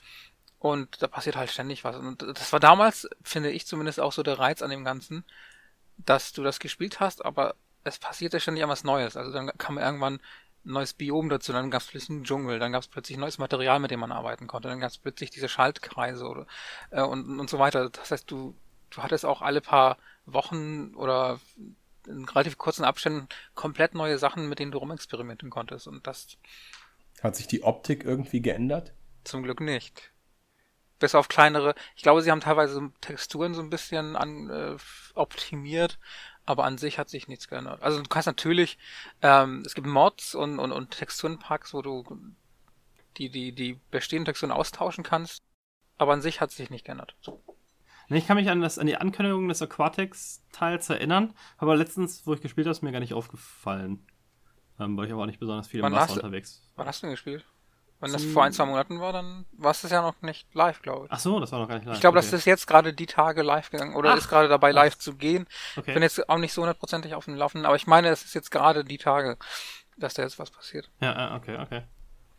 Und 0.58 1.00
da 1.02 1.06
passiert 1.06 1.36
halt 1.36 1.50
ständig 1.50 1.84
was. 1.84 1.94
Und 1.94 2.22
das 2.22 2.52
war 2.52 2.58
damals, 2.58 3.08
finde 3.22 3.50
ich 3.50 3.66
zumindest 3.66 4.00
auch 4.00 4.12
so 4.12 4.24
der 4.24 4.40
Reiz 4.40 4.60
an 4.60 4.70
dem 4.70 4.84
Ganzen, 4.84 5.24
dass 5.98 6.32
du 6.32 6.42
das 6.42 6.58
gespielt 6.58 7.00
hast, 7.00 7.24
aber 7.24 7.54
es 7.84 7.98
passierte 7.98 8.40
ständig 8.40 8.64
etwas 8.64 8.82
Neues. 8.82 9.16
Also 9.16 9.30
dann 9.30 9.50
kam 9.56 9.78
irgendwann 9.78 10.20
neues 10.68 10.94
Biom 10.94 11.28
dazu, 11.28 11.52
dann 11.52 11.70
gab 11.70 11.82
es 11.82 11.88
plötzlich 11.88 12.10
einen 12.10 12.24
Dschungel, 12.24 12.58
dann 12.58 12.72
gab 12.72 12.82
es 12.82 12.88
plötzlich 12.88 13.18
neues 13.18 13.38
Material, 13.38 13.80
mit 13.80 13.90
dem 13.90 14.00
man 14.00 14.12
arbeiten 14.12 14.46
konnte, 14.46 14.68
dann 14.68 14.80
gab 14.80 14.90
es 14.90 14.98
plötzlich 14.98 15.30
diese 15.30 15.48
Schaltkreise 15.48 16.26
oder, 16.26 16.46
äh, 16.90 17.02
und, 17.02 17.40
und 17.40 17.50
so 17.50 17.58
weiter. 17.58 17.90
Das 17.90 18.10
heißt, 18.10 18.30
du, 18.30 18.54
du 18.90 19.02
hattest 19.02 19.24
auch 19.24 19.42
alle 19.42 19.60
paar 19.60 19.98
Wochen 20.26 20.94
oder 20.94 21.40
in 22.06 22.24
relativ 22.24 22.58
kurzen 22.58 22.84
Abständen 22.84 23.28
komplett 23.54 23.94
neue 23.94 24.18
Sachen, 24.18 24.48
mit 24.48 24.58
denen 24.58 24.72
du 24.72 24.78
rumexperimentieren 24.78 25.50
konntest. 25.50 25.86
Und 25.86 26.06
das. 26.06 26.38
Hat 27.22 27.36
sich 27.36 27.46
die 27.46 27.62
Optik 27.62 28.04
irgendwie 28.04 28.40
geändert? 28.40 28.92
Zum 29.24 29.42
Glück 29.42 29.60
nicht. 29.60 30.12
Bis 30.98 31.14
auf 31.14 31.28
kleinere. 31.28 31.74
Ich 31.96 32.02
glaube, 32.02 32.22
sie 32.22 32.30
haben 32.30 32.40
teilweise 32.40 32.90
Texturen 33.00 33.54
so 33.54 33.60
ein 33.62 33.70
bisschen 33.70 34.16
an, 34.16 34.50
äh, 34.50 34.76
optimiert, 35.14 35.98
aber 36.48 36.64
an 36.64 36.78
sich 36.78 36.98
hat 36.98 37.10
sich 37.10 37.28
nichts 37.28 37.48
geändert. 37.48 37.82
Also 37.82 38.02
du 38.02 38.08
kannst 38.08 38.26
natürlich, 38.26 38.78
ähm, 39.20 39.62
es 39.66 39.74
gibt 39.74 39.86
Mods 39.86 40.34
und, 40.34 40.58
und, 40.58 40.72
und 40.72 40.90
Texturenpacks, 40.90 41.74
wo 41.74 41.82
du 41.82 42.04
die, 43.18 43.28
die, 43.28 43.52
die 43.52 43.78
bestehenden 43.90 44.24
Texturen 44.26 44.52
austauschen 44.52 45.04
kannst, 45.04 45.42
aber 45.98 46.14
an 46.14 46.22
sich 46.22 46.40
hat 46.40 46.50
sich 46.50 46.70
nicht 46.70 46.86
geändert. 46.86 47.16
So. 47.20 47.42
Ich 48.08 48.26
kann 48.26 48.38
mich 48.38 48.48
an, 48.48 48.62
das, 48.62 48.78
an 48.78 48.86
die 48.86 48.96
Ankündigung 48.96 49.48
des 49.48 49.60
Aquatics-Teils 49.60 50.88
erinnern, 50.88 51.34
aber 51.58 51.76
letztens, 51.76 52.26
wo 52.26 52.32
ich 52.32 52.40
gespielt 52.40 52.66
habe, 52.66 52.72
ist 52.72 52.82
mir 52.82 52.92
gar 52.92 53.00
nicht 53.00 53.12
aufgefallen. 53.12 54.06
Ähm, 54.80 54.96
weil 54.96 55.06
ich 55.06 55.12
aber 55.12 55.22
auch 55.22 55.26
nicht 55.26 55.40
besonders 55.40 55.66
viel 55.66 55.80
im 55.80 55.92
Wasser 55.92 56.14
unterwegs. 56.14 56.62
Wann 56.76 56.86
hast 56.86 57.02
du 57.02 57.06
denn 57.06 57.12
gespielt? 57.12 57.44
Wenn 58.00 58.12
das 58.12 58.24
vor 58.24 58.44
ein, 58.44 58.52
zwei 58.52 58.64
Monaten 58.64 59.00
war, 59.00 59.12
dann 59.12 59.44
war 59.52 59.72
es 59.72 59.82
ja 59.82 60.02
noch 60.02 60.22
nicht 60.22 60.46
live, 60.54 60.82
glaube 60.82 61.06
ich. 61.06 61.12
Ach 61.12 61.18
so, 61.18 61.40
das 61.40 61.50
war 61.50 61.58
noch 61.58 61.68
gar 61.68 61.76
nicht 61.76 61.86
live. 61.86 61.96
Ich 61.96 62.00
glaube, 62.00 62.18
okay. 62.18 62.26
das 62.26 62.32
ist 62.32 62.44
jetzt 62.44 62.66
gerade 62.66 62.92
die 62.92 63.06
Tage 63.06 63.42
live 63.42 63.70
gegangen 63.70 63.96
oder 63.96 64.12
Ach. 64.12 64.16
ist 64.16 64.28
gerade 64.28 64.48
dabei 64.48 64.70
live 64.70 64.94
Ach. 64.96 65.00
zu 65.00 65.16
gehen. 65.16 65.46
Okay. 65.76 65.94
Bin 65.94 66.02
jetzt 66.02 66.28
auch 66.28 66.38
nicht 66.38 66.52
so 66.52 66.62
hundertprozentig 66.62 67.14
auf 67.14 67.24
dem 67.24 67.34
Laufen, 67.34 67.66
aber 67.66 67.74
ich 67.74 67.88
meine, 67.88 68.08
es 68.08 68.24
ist 68.24 68.34
jetzt 68.34 68.50
gerade 68.52 68.84
die 68.84 68.98
Tage, 68.98 69.36
dass 69.96 70.14
da 70.14 70.22
jetzt 70.22 70.38
was 70.38 70.50
passiert. 70.50 70.90
Ja, 71.00 71.34
okay, 71.34 71.58
okay. 71.58 71.82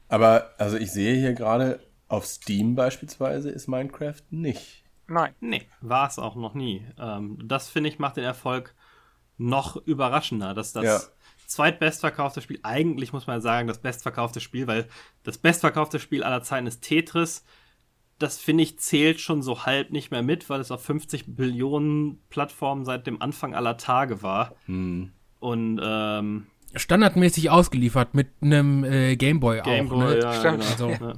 Aber, 0.07 0.53
also 0.57 0.77
ich 0.77 0.91
sehe 0.91 1.15
hier 1.15 1.33
gerade, 1.33 1.81
auf 2.07 2.25
Steam 2.25 2.75
beispielsweise 2.75 3.49
ist 3.49 3.67
Minecraft 3.67 4.21
nicht. 4.31 4.83
Nein. 5.07 5.35
Nee, 5.39 5.67
war 5.81 6.07
es 6.07 6.19
auch 6.19 6.35
noch 6.35 6.53
nie. 6.53 6.85
Ähm, 6.97 7.37
das, 7.43 7.69
finde 7.69 7.89
ich, 7.89 7.99
macht 7.99 8.17
den 8.17 8.23
Erfolg 8.23 8.73
noch 9.37 9.75
überraschender, 9.75 10.53
dass 10.53 10.73
das 10.73 10.83
ja 10.83 10.99
zweitbestverkaufte 11.49 12.41
Spiel. 12.41 12.59
Eigentlich 12.63 13.11
muss 13.11 13.27
man 13.27 13.41
sagen, 13.41 13.67
das 13.67 13.79
bestverkaufte 13.79 14.39
Spiel, 14.39 14.67
weil 14.67 14.87
das 15.23 15.37
bestverkaufte 15.37 15.99
Spiel 15.99 16.23
aller 16.23 16.43
Zeiten 16.43 16.67
ist 16.67 16.81
Tetris. 16.81 17.43
Das 18.19 18.37
finde 18.37 18.63
ich 18.63 18.79
zählt 18.79 19.19
schon 19.19 19.41
so 19.41 19.65
halb 19.65 19.91
nicht 19.91 20.11
mehr 20.11 20.21
mit, 20.21 20.49
weil 20.49 20.59
es 20.59 20.71
auf 20.71 20.83
50 20.83 21.35
Billionen 21.35 22.21
Plattformen 22.29 22.85
seit 22.85 23.07
dem 23.07 23.21
Anfang 23.21 23.55
aller 23.55 23.77
Tage 23.77 24.21
war. 24.21 24.55
Hm. 24.65 25.11
Und 25.39 25.79
ähm, 25.81 26.47
standardmäßig 26.75 27.49
ausgeliefert 27.49 28.13
mit 28.13 28.27
einem 28.41 28.83
äh, 28.83 29.15
Gameboy 29.15 29.61
Game 29.61 29.91
auch. 29.91 29.97
Ne? 29.97 30.19
Ja, 30.19 30.33
Stimmt. 30.33 30.65
Genau. 30.77 30.89
Also, 30.91 31.05
ja. 31.05 31.13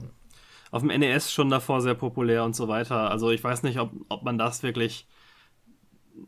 Auf 0.71 0.83
dem 0.83 0.97
NES 0.97 1.33
schon 1.33 1.49
davor 1.49 1.81
sehr 1.81 1.95
populär 1.95 2.45
und 2.45 2.55
so 2.55 2.69
weiter. 2.69 3.11
Also 3.11 3.31
ich 3.31 3.43
weiß 3.43 3.63
nicht, 3.63 3.79
ob, 3.79 3.91
ob 4.07 4.23
man 4.23 4.37
das 4.37 4.63
wirklich 4.63 5.07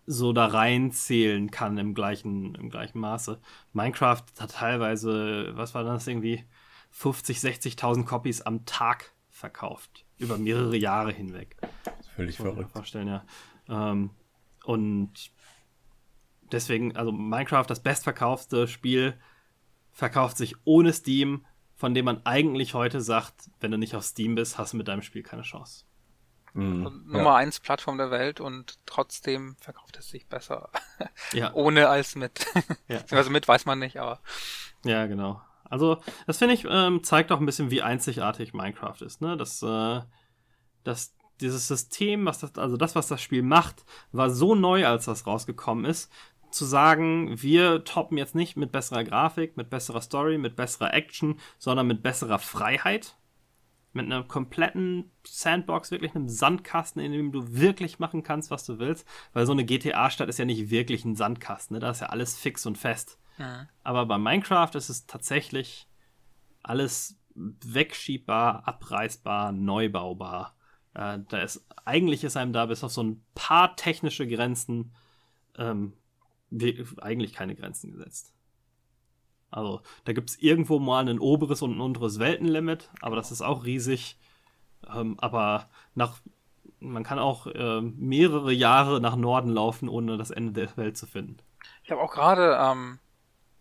so 0.05 0.33
da 0.33 0.47
reinzählen 0.47 1.51
kann 1.51 1.77
im 1.77 1.93
gleichen, 1.93 2.55
im 2.55 2.69
gleichen 2.69 2.99
Maße. 2.99 3.39
Minecraft 3.73 4.23
hat 4.39 4.51
teilweise, 4.51 5.51
was 5.55 5.73
war 5.73 5.83
das 5.83 6.07
irgendwie, 6.07 6.43
50, 6.91 7.39
60.000 7.39 8.05
Copies 8.05 8.41
am 8.41 8.65
Tag 8.65 9.13
verkauft. 9.29 10.05
Über 10.19 10.37
mehrere 10.37 10.77
Jahre 10.77 11.11
hinweg. 11.11 11.57
Völlig 12.15 12.37
verrückt. 12.37 12.71
Vorstellen, 12.71 13.07
ja. 13.07 13.25
Ähm, 13.67 14.11
und 14.63 15.31
deswegen, 16.51 16.95
also 16.95 17.11
Minecraft, 17.11 17.65
das 17.65 17.81
bestverkaufte 17.81 18.67
Spiel, 18.67 19.17
verkauft 19.91 20.37
sich 20.37 20.55
ohne 20.65 20.93
Steam, 20.93 21.45
von 21.75 21.93
dem 21.93 22.05
man 22.05 22.25
eigentlich 22.25 22.73
heute 22.73 23.01
sagt, 23.01 23.49
wenn 23.59 23.71
du 23.71 23.77
nicht 23.77 23.95
auf 23.95 24.03
Steam 24.03 24.35
bist, 24.35 24.57
hast 24.57 24.73
du 24.73 24.77
mit 24.77 24.87
deinem 24.87 25.01
Spiel 25.01 25.23
keine 25.23 25.41
Chance. 25.41 25.85
Mhm. 26.53 27.03
Nummer 27.07 27.31
ja. 27.31 27.35
eins 27.35 27.59
Plattform 27.59 27.97
der 27.97 28.11
Welt 28.11 28.39
und 28.39 28.77
trotzdem 28.85 29.55
verkauft 29.59 29.97
es 29.97 30.09
sich 30.09 30.27
besser. 30.27 30.69
Ja. 31.33 31.53
Ohne 31.53 31.89
als 31.89 32.15
mit. 32.15 32.45
Ja. 32.87 33.01
also 33.11 33.29
mit 33.29 33.47
weiß 33.47 33.65
man 33.65 33.79
nicht, 33.79 33.97
aber. 33.97 34.19
Ja, 34.85 35.05
genau. 35.05 35.41
Also, 35.63 36.01
das 36.27 36.37
finde 36.37 36.53
ich, 36.53 36.65
ähm, 36.69 37.03
zeigt 37.03 37.31
auch 37.31 37.39
ein 37.39 37.45
bisschen, 37.45 37.71
wie 37.71 37.81
einzigartig 37.81 38.53
Minecraft 38.53 39.01
ist, 39.01 39.21
ne? 39.21 39.35
Das, 39.37 39.61
äh, 39.63 40.01
das, 40.83 41.15
dieses 41.41 41.67
System, 41.67 42.25
was 42.25 42.39
das, 42.39 42.55
also 42.57 42.77
das, 42.77 42.95
was 42.95 43.07
das 43.07 43.21
Spiel 43.21 43.41
macht, 43.41 43.83
war 44.11 44.29
so 44.29 44.55
neu, 44.55 44.85
als 44.85 45.05
das 45.05 45.25
rausgekommen 45.25 45.85
ist, 45.85 46.11
zu 46.51 46.65
sagen, 46.65 47.41
wir 47.41 47.83
toppen 47.83 48.17
jetzt 48.17 48.35
nicht 48.35 48.55
mit 48.55 48.71
besserer 48.71 49.03
Grafik, 49.03 49.57
mit 49.57 49.69
besserer 49.69 50.01
Story, 50.01 50.37
mit 50.37 50.55
besserer 50.55 50.93
Action, 50.93 51.39
sondern 51.57 51.87
mit 51.87 52.03
besserer 52.03 52.39
Freiheit. 52.39 53.15
Mit 53.93 54.05
einer 54.05 54.23
kompletten 54.23 55.11
Sandbox, 55.25 55.91
wirklich 55.91 56.15
einem 56.15 56.27
Sandkasten, 56.27 57.01
in 57.01 57.11
dem 57.11 57.31
du 57.31 57.53
wirklich 57.53 57.99
machen 57.99 58.23
kannst, 58.23 58.49
was 58.51 58.65
du 58.65 58.79
willst. 58.79 59.07
Weil 59.33 59.45
so 59.45 59.51
eine 59.51 59.65
GTA-Stadt 59.65 60.29
ist 60.29 60.39
ja 60.39 60.45
nicht 60.45 60.69
wirklich 60.71 61.05
ein 61.05 61.15
Sandkasten, 61.15 61.75
ne? 61.75 61.79
da 61.79 61.91
ist 61.91 62.01
ja 62.01 62.07
alles 62.07 62.35
fix 62.35 62.65
und 62.65 62.77
fest. 62.77 63.19
Mhm. 63.37 63.67
Aber 63.83 64.05
bei 64.05 64.17
Minecraft 64.17 64.71
ist 64.73 64.89
es 64.89 65.05
tatsächlich 65.05 65.87
alles 66.63 67.19
wegschiebbar, 67.35 68.67
abreißbar, 68.67 69.51
neubaubar. 69.51 70.55
Äh, 70.93 71.19
da 71.29 71.41
ist, 71.41 71.65
eigentlich 71.85 72.23
ist 72.23 72.37
einem 72.37 72.53
da 72.53 72.65
bis 72.65 72.83
auf 72.83 72.91
so 72.91 73.03
ein 73.03 73.23
paar 73.35 73.75
technische 73.75 74.27
Grenzen 74.27 74.93
ähm, 75.57 75.93
eigentlich 77.01 77.33
keine 77.33 77.55
Grenzen 77.55 77.91
gesetzt. 77.91 78.33
Also, 79.53 79.81
da 80.05 80.13
gibt 80.13 80.29
es 80.31 80.39
irgendwo 80.39 80.79
mal 80.79 81.07
ein 81.07 81.19
oberes 81.19 81.61
und 81.61 81.77
ein 81.77 81.81
unteres 81.81 82.19
Weltenlimit, 82.19 82.89
aber 83.01 83.15
das 83.15 83.31
ist 83.31 83.41
auch 83.41 83.65
riesig. 83.65 84.17
Ähm, 84.91 85.17
aber 85.19 85.69
nach, 85.95 86.19
man 86.79 87.03
kann 87.03 87.19
auch 87.19 87.47
äh, 87.47 87.81
mehrere 87.81 88.51
Jahre 88.51 88.99
nach 88.99 89.15
Norden 89.15 89.49
laufen, 89.49 89.89
ohne 89.89 90.17
das 90.17 90.31
Ende 90.31 90.53
der 90.53 90.77
Welt 90.77 90.97
zu 90.97 91.05
finden. 91.05 91.37
Ich 91.83 91.91
habe 91.91 92.01
auch 92.01 92.11
gerade, 92.11 92.57
ähm, 92.59 92.99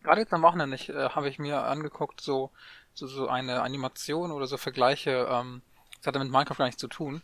gerade 0.02 0.20
jetzt 0.20 0.32
am 0.32 0.42
Wochenende, 0.42 0.76
äh, 0.76 1.10
habe 1.10 1.28
ich 1.28 1.38
mir 1.38 1.62
angeguckt, 1.62 2.20
so, 2.20 2.50
so, 2.94 3.06
so 3.06 3.28
eine 3.28 3.62
Animation 3.62 4.32
oder 4.32 4.46
so 4.46 4.56
Vergleiche, 4.56 5.28
ähm, 5.30 5.62
das 5.98 6.08
hatte 6.08 6.18
mit 6.18 6.30
Minecraft 6.30 6.56
gar 6.56 6.66
nichts 6.66 6.80
zu 6.80 6.88
tun, 6.88 7.22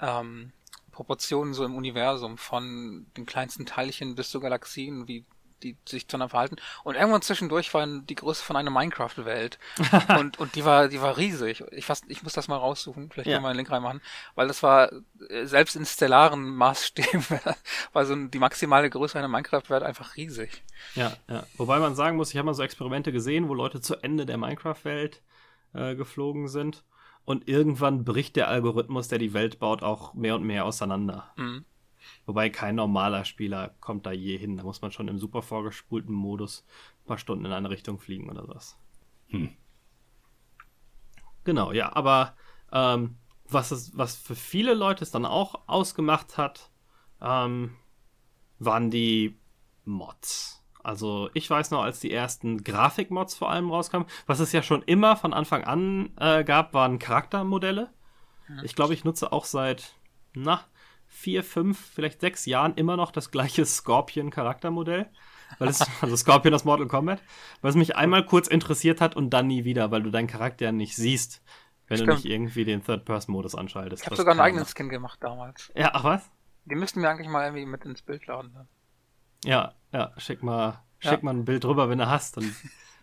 ähm, 0.00 0.52
Proportionen 0.90 1.52
so 1.52 1.64
im 1.64 1.74
Universum, 1.74 2.38
von 2.38 3.06
den 3.16 3.26
kleinsten 3.26 3.66
Teilchen 3.66 4.14
bis 4.14 4.30
zu 4.30 4.40
Galaxien, 4.40 5.06
wie 5.06 5.24
die 5.62 5.76
sich 5.86 6.08
zueinander 6.08 6.30
verhalten. 6.30 6.56
Und 6.84 6.94
irgendwann 6.94 7.22
zwischendurch 7.22 7.72
war 7.74 7.86
die 7.86 8.14
Größe 8.14 8.42
von 8.42 8.56
einer 8.56 8.70
Minecraft-Welt. 8.70 9.58
und, 10.18 10.38
und 10.38 10.54
die 10.54 10.64
war, 10.64 10.88
die 10.88 11.00
war 11.00 11.16
riesig. 11.16 11.64
Ich, 11.72 11.86
fast, 11.86 12.04
ich 12.08 12.22
muss 12.22 12.32
das 12.32 12.48
mal 12.48 12.56
raussuchen. 12.56 13.10
Vielleicht 13.10 13.28
ja. 13.28 13.36
können 13.36 13.44
wir 13.44 13.48
einen 13.50 13.58
Link 13.58 13.70
reinmachen. 13.70 14.00
Weil 14.34 14.48
das 14.48 14.62
war, 14.62 14.90
äh, 15.28 15.46
selbst 15.46 15.76
in 15.76 15.86
stellaren 15.86 16.54
Maßstäben, 16.54 17.24
war 17.92 18.06
so 18.06 18.14
die 18.14 18.38
maximale 18.38 18.90
Größe 18.90 19.18
einer 19.18 19.28
Minecraft-Welt 19.28 19.82
einfach 19.82 20.16
riesig. 20.16 20.62
Ja, 20.94 21.12
ja. 21.28 21.44
Wobei 21.56 21.78
man 21.78 21.94
sagen 21.94 22.16
muss, 22.16 22.30
ich 22.30 22.36
habe 22.36 22.46
mal 22.46 22.54
so 22.54 22.62
Experimente 22.62 23.12
gesehen, 23.12 23.48
wo 23.48 23.54
Leute 23.54 23.80
zu 23.80 23.96
Ende 24.02 24.26
der 24.26 24.38
Minecraft-Welt 24.38 25.22
äh, 25.74 25.94
geflogen 25.94 26.48
sind 26.48 26.84
und 27.24 27.48
irgendwann 27.48 28.04
bricht 28.04 28.36
der 28.36 28.48
Algorithmus, 28.48 29.08
der 29.08 29.18
die 29.18 29.34
Welt 29.34 29.58
baut, 29.58 29.82
auch 29.82 30.14
mehr 30.14 30.36
und 30.36 30.44
mehr 30.44 30.64
auseinander. 30.64 31.32
Mhm. 31.36 31.64
Wobei 32.24 32.50
kein 32.50 32.74
normaler 32.74 33.24
Spieler 33.24 33.74
kommt 33.80 34.06
da 34.06 34.12
je 34.12 34.36
hin. 34.36 34.56
Da 34.56 34.62
muss 34.62 34.82
man 34.82 34.92
schon 34.92 35.08
im 35.08 35.18
super 35.18 35.42
vorgespulten 35.42 36.14
Modus 36.14 36.64
ein 37.02 37.06
paar 37.06 37.18
Stunden 37.18 37.44
in 37.44 37.52
eine 37.52 37.70
Richtung 37.70 37.98
fliegen 37.98 38.30
oder 38.30 38.48
was. 38.48 38.78
Hm. 39.28 39.50
Genau, 41.44 41.72
ja, 41.72 41.94
aber 41.94 42.34
ähm, 42.72 43.16
was, 43.48 43.70
es, 43.70 43.96
was 43.96 44.16
für 44.16 44.34
viele 44.34 44.74
Leute 44.74 45.04
es 45.04 45.10
dann 45.10 45.24
auch 45.24 45.68
ausgemacht 45.68 46.38
hat, 46.38 46.70
ähm, 47.20 47.76
waren 48.58 48.90
die 48.90 49.38
Mods. 49.84 50.64
Also 50.82 51.30
ich 51.34 51.48
weiß 51.48 51.70
noch, 51.72 51.82
als 51.82 52.00
die 52.00 52.12
ersten 52.12 52.62
Grafikmods 52.62 53.34
vor 53.34 53.50
allem 53.50 53.70
rauskamen, 53.70 54.06
was 54.26 54.40
es 54.40 54.52
ja 54.52 54.62
schon 54.62 54.82
immer 54.82 55.16
von 55.16 55.32
Anfang 55.32 55.64
an 55.64 56.10
äh, 56.16 56.44
gab, 56.44 56.74
waren 56.74 56.98
Charaktermodelle. 56.98 57.92
Ich 58.62 58.76
glaube, 58.76 58.94
ich 58.94 59.04
nutze 59.04 59.32
auch 59.32 59.44
seit, 59.44 59.96
na, 60.34 60.60
vier, 61.16 61.42
fünf, 61.42 61.80
vielleicht 61.94 62.20
sechs 62.20 62.44
Jahren 62.44 62.74
immer 62.74 62.96
noch 62.96 63.10
das 63.10 63.30
gleiche 63.30 63.64
Scorpion-Charaktermodell. 63.64 65.06
Weil 65.58 65.68
es, 65.68 65.80
also 66.02 66.14
Scorpion 66.14 66.52
aus 66.52 66.64
Mortal 66.64 66.86
Kombat, 66.86 67.22
weil 67.62 67.70
es 67.70 67.76
mich 67.76 67.96
einmal 67.96 68.26
kurz 68.26 68.48
interessiert 68.48 69.00
hat 69.00 69.16
und 69.16 69.30
dann 69.30 69.46
nie 69.46 69.64
wieder, 69.64 69.90
weil 69.90 70.02
du 70.02 70.10
deinen 70.10 70.26
Charakter 70.26 70.72
nicht 70.72 70.94
siehst, 70.94 71.42
wenn 71.88 71.96
Stimmt. 71.96 72.10
du 72.10 72.14
nicht 72.16 72.26
irgendwie 72.26 72.64
den 72.64 72.84
Third-Person-Modus 72.84 73.54
anschaltest. 73.54 74.02
Ich 74.02 74.06
habe 74.06 74.16
sogar 74.16 74.32
einen 74.32 74.40
eigenen 74.40 74.66
Skin 74.66 74.90
gemacht 74.90 75.18
damals. 75.22 75.72
Ja, 75.74 75.90
ach 75.94 76.04
was? 76.04 76.30
Die 76.66 76.74
müssten 76.74 77.00
wir 77.00 77.08
eigentlich 77.08 77.28
mal 77.28 77.44
irgendwie 77.44 77.64
mit 77.64 77.84
ins 77.84 78.02
Bild 78.02 78.26
laden. 78.26 78.52
Ne? 78.52 78.66
Ja, 79.44 79.72
ja, 79.92 80.12
schick 80.18 80.42
mal, 80.42 80.82
ja. 81.00 81.10
schick 81.10 81.22
mal 81.22 81.32
ein 81.32 81.44
Bild 81.44 81.64
drüber, 81.64 81.88
wenn 81.88 81.98
du 81.98 82.08
hast. 82.08 82.36
Dann 82.36 82.54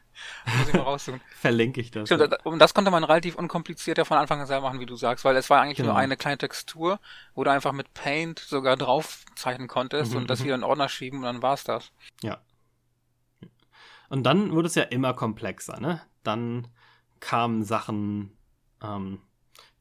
Muss 0.58 0.68
ich 0.68 0.74
mal 0.74 0.82
raussuchen. 0.82 1.22
Verlinke 1.36 1.82
ich 1.82 1.92
das. 1.92 2.08
Stimmt. 2.08 2.46
Und 2.46 2.60
das 2.60 2.74
konnte 2.74 2.92
man 2.92 3.04
relativ 3.04 3.36
unkompliziert 3.36 3.98
ja 3.98 4.06
von 4.06 4.18
Anfang 4.18 4.40
an 4.40 4.48
selber 4.48 4.68
machen, 4.68 4.80
wie 4.80 4.86
du 4.86 4.96
sagst, 4.96 5.26
weil 5.26 5.36
es 5.36 5.50
war 5.50 5.62
eigentlich 5.62 5.78
genau. 5.78 5.90
nur 5.90 5.98
eine 5.98 6.18
kleine 6.18 6.38
Textur, 6.38 7.00
wo 7.36 7.44
du 7.44 7.52
einfach 7.52 7.72
mit 7.72 7.94
Paint 7.94 8.40
sogar 8.40 8.78
drauf 8.78 9.26
zeichnen 9.36 9.68
konntest 9.68 10.12
mhm, 10.12 10.20
und 10.20 10.30
das 10.30 10.40
mhm. 10.40 10.46
wieder 10.46 10.56
in 10.56 10.64
Ordner 10.64 10.90
schieben 10.90 11.20
und 11.20 11.26
dann 11.26 11.42
war's 11.42 11.64
das. 11.64 11.92
Ja. 12.22 12.40
Und 14.10 14.24
dann 14.24 14.52
wurde 14.52 14.68
es 14.68 14.76
ja 14.76 14.84
immer 14.84 15.14
komplexer, 15.14 15.80
ne? 15.80 16.02
Dann 16.24 16.68
kamen 17.20 17.64
Sachen 17.64 18.38
ähm, 18.82 19.20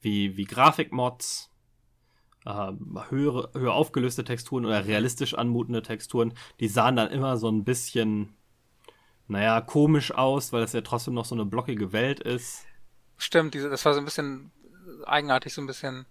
wie, 0.01 0.37
wie 0.37 0.45
Grafikmods, 0.45 1.51
äh, 2.45 2.73
höhere, 3.09 3.51
höher 3.55 3.73
aufgelöste 3.73 4.25
Texturen 4.25 4.65
oder 4.65 4.87
realistisch 4.87 5.35
anmutende 5.35 5.83
Texturen, 5.83 6.35
die 6.61 6.69
sahen 6.69 6.97
dann 6.97 7.11
immer 7.11 7.37
so 7.37 7.49
ein 7.49 7.65
bisschen, 7.65 8.35
naja, 9.29 9.61
komisch 9.61 10.13
aus, 10.13 10.53
weil 10.53 10.61
das 10.61 10.73
ja 10.73 10.81
trotzdem 10.83 11.15
noch 11.15 11.25
so 11.25 11.35
eine 11.35 11.45
blockige 11.45 11.93
Welt 11.93 12.21
ist. 12.21 12.65
Stimmt, 13.17 13.55
diese, 13.55 13.71
das 13.71 13.85
war 13.85 13.95
so 13.95 14.01
ein 14.01 14.05
bisschen 14.05 14.51
eigenartig, 15.07 15.55
so 15.55 15.61
ein 15.61 15.67
bisschen 15.67 16.07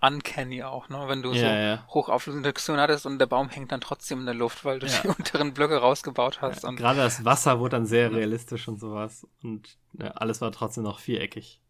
uncanny 0.00 0.62
auch, 0.62 0.88
ne? 0.88 1.04
Wenn 1.06 1.22
du 1.22 1.32
ja, 1.32 1.38
so 1.38 1.46
ja. 1.46 1.86
hochauflösende 1.88 2.48
Texturen 2.48 2.80
hattest 2.80 3.06
und 3.06 3.18
der 3.18 3.26
Baum 3.26 3.48
hängt 3.48 3.72
dann 3.72 3.80
trotzdem 3.80 4.20
in 4.20 4.26
der 4.26 4.34
Luft, 4.34 4.64
weil 4.64 4.78
du 4.78 4.86
ja. 4.86 5.00
die 5.02 5.08
unteren 5.18 5.54
Blöcke 5.54 5.76
rausgebaut 5.76 6.42
hast. 6.42 6.64
Ja, 6.64 6.70
gerade 6.72 7.00
das 7.00 7.24
Wasser 7.24 7.58
wurde 7.60 7.76
dann 7.76 7.86
sehr 7.86 8.12
realistisch 8.12 8.68
und 8.68 8.80
sowas. 8.80 9.26
Und 9.42 9.78
alles 9.98 10.40
war 10.40 10.52
trotzdem 10.52 10.84
noch 10.84 10.98
viereckig. 10.98 11.62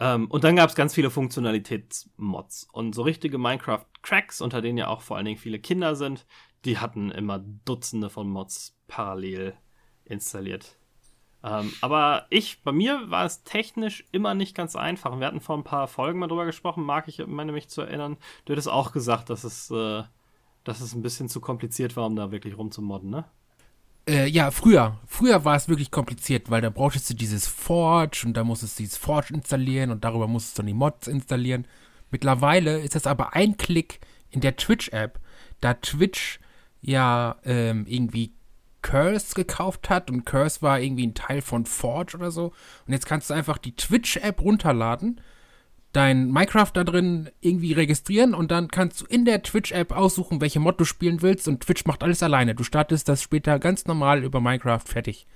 Ähm, 0.00 0.28
und 0.30 0.44
dann 0.44 0.56
gab 0.56 0.70
es 0.70 0.74
ganz 0.74 0.94
viele 0.94 1.10
Funktionalitätsmods. 1.10 2.68
Und 2.72 2.94
so 2.94 3.02
richtige 3.02 3.36
Minecraft-Cracks, 3.36 4.40
unter 4.40 4.62
denen 4.62 4.78
ja 4.78 4.88
auch 4.88 5.02
vor 5.02 5.16
allen 5.18 5.26
Dingen 5.26 5.38
viele 5.38 5.58
Kinder 5.60 5.94
sind, 5.94 6.26
die 6.64 6.78
hatten 6.78 7.10
immer 7.10 7.38
Dutzende 7.38 8.08
von 8.08 8.28
Mods 8.28 8.74
parallel 8.90 9.54
installiert. 10.04 10.76
Ähm, 11.42 11.72
aber 11.80 12.26
ich, 12.28 12.62
bei 12.62 12.72
mir 12.72 13.10
war 13.10 13.24
es 13.24 13.44
technisch 13.44 14.04
immer 14.12 14.34
nicht 14.34 14.54
ganz 14.54 14.76
einfach. 14.76 15.18
Wir 15.18 15.26
hatten 15.26 15.40
vor 15.40 15.56
ein 15.56 15.64
paar 15.64 15.88
Folgen 15.88 16.18
mal 16.18 16.26
drüber 16.26 16.44
gesprochen, 16.44 16.84
mag 16.84 17.08
ich 17.08 17.24
meine 17.26 17.52
mich 17.52 17.68
zu 17.68 17.80
erinnern. 17.80 18.18
Du 18.44 18.52
hättest 18.52 18.68
auch 18.68 18.92
gesagt, 18.92 19.30
dass 19.30 19.44
es, 19.44 19.70
äh, 19.70 20.02
dass 20.64 20.80
es 20.82 20.94
ein 20.94 21.02
bisschen 21.02 21.28
zu 21.28 21.40
kompliziert 21.40 21.96
war, 21.96 22.06
um 22.06 22.16
da 22.16 22.30
wirklich 22.30 22.58
rumzumodden, 22.58 23.08
ne? 23.08 23.24
Äh, 24.06 24.26
ja, 24.26 24.50
früher. 24.50 24.98
Früher 25.06 25.44
war 25.44 25.56
es 25.56 25.68
wirklich 25.68 25.90
kompliziert, 25.90 26.50
weil 26.50 26.60
da 26.60 26.70
brauchtest 26.70 27.08
du 27.08 27.14
dieses 27.14 27.46
Forge 27.46 28.24
und 28.26 28.34
da 28.34 28.44
musstest 28.44 28.78
du 28.78 28.82
dieses 28.82 28.98
Forge 28.98 29.32
installieren 29.32 29.90
und 29.90 30.04
darüber 30.04 30.26
musstest 30.26 30.58
du 30.58 30.62
dann 30.62 30.66
die 30.66 30.74
Mods 30.74 31.06
installieren. 31.06 31.66
Mittlerweile 32.10 32.80
ist 32.80 32.96
das 32.96 33.06
aber 33.06 33.34
ein 33.34 33.56
Klick 33.56 34.00
in 34.30 34.40
der 34.40 34.56
Twitch-App, 34.56 35.20
da 35.60 35.74
Twitch 35.74 36.40
ja 36.80 37.36
ähm, 37.44 37.86
irgendwie 37.86 38.32
Curse 38.82 39.34
gekauft 39.34 39.90
hat 39.90 40.10
und 40.10 40.24
Curse 40.24 40.62
war 40.62 40.80
irgendwie 40.80 41.06
ein 41.06 41.14
Teil 41.14 41.42
von 41.42 41.66
Forge 41.66 42.16
oder 42.16 42.30
so. 42.30 42.52
Und 42.86 42.92
jetzt 42.92 43.06
kannst 43.06 43.30
du 43.30 43.34
einfach 43.34 43.58
die 43.58 43.76
Twitch-App 43.76 44.40
runterladen 44.40 45.20
dein 45.92 46.30
Minecraft 46.30 46.70
da 46.72 46.84
drin 46.84 47.30
irgendwie 47.40 47.72
registrieren 47.72 48.34
und 48.34 48.50
dann 48.50 48.68
kannst 48.68 49.00
du 49.00 49.06
in 49.06 49.24
der 49.24 49.42
Twitch-App 49.42 49.92
aussuchen, 49.92 50.40
welche 50.40 50.60
Mod 50.60 50.80
du 50.80 50.84
spielen 50.84 51.22
willst 51.22 51.48
und 51.48 51.62
Twitch 51.62 51.84
macht 51.84 52.02
alles 52.02 52.22
alleine. 52.22 52.54
Du 52.54 52.62
startest 52.62 53.08
das 53.08 53.22
später 53.22 53.58
ganz 53.58 53.86
normal 53.86 54.22
über 54.22 54.40
Minecraft 54.40 54.84
fertig. 54.84 55.26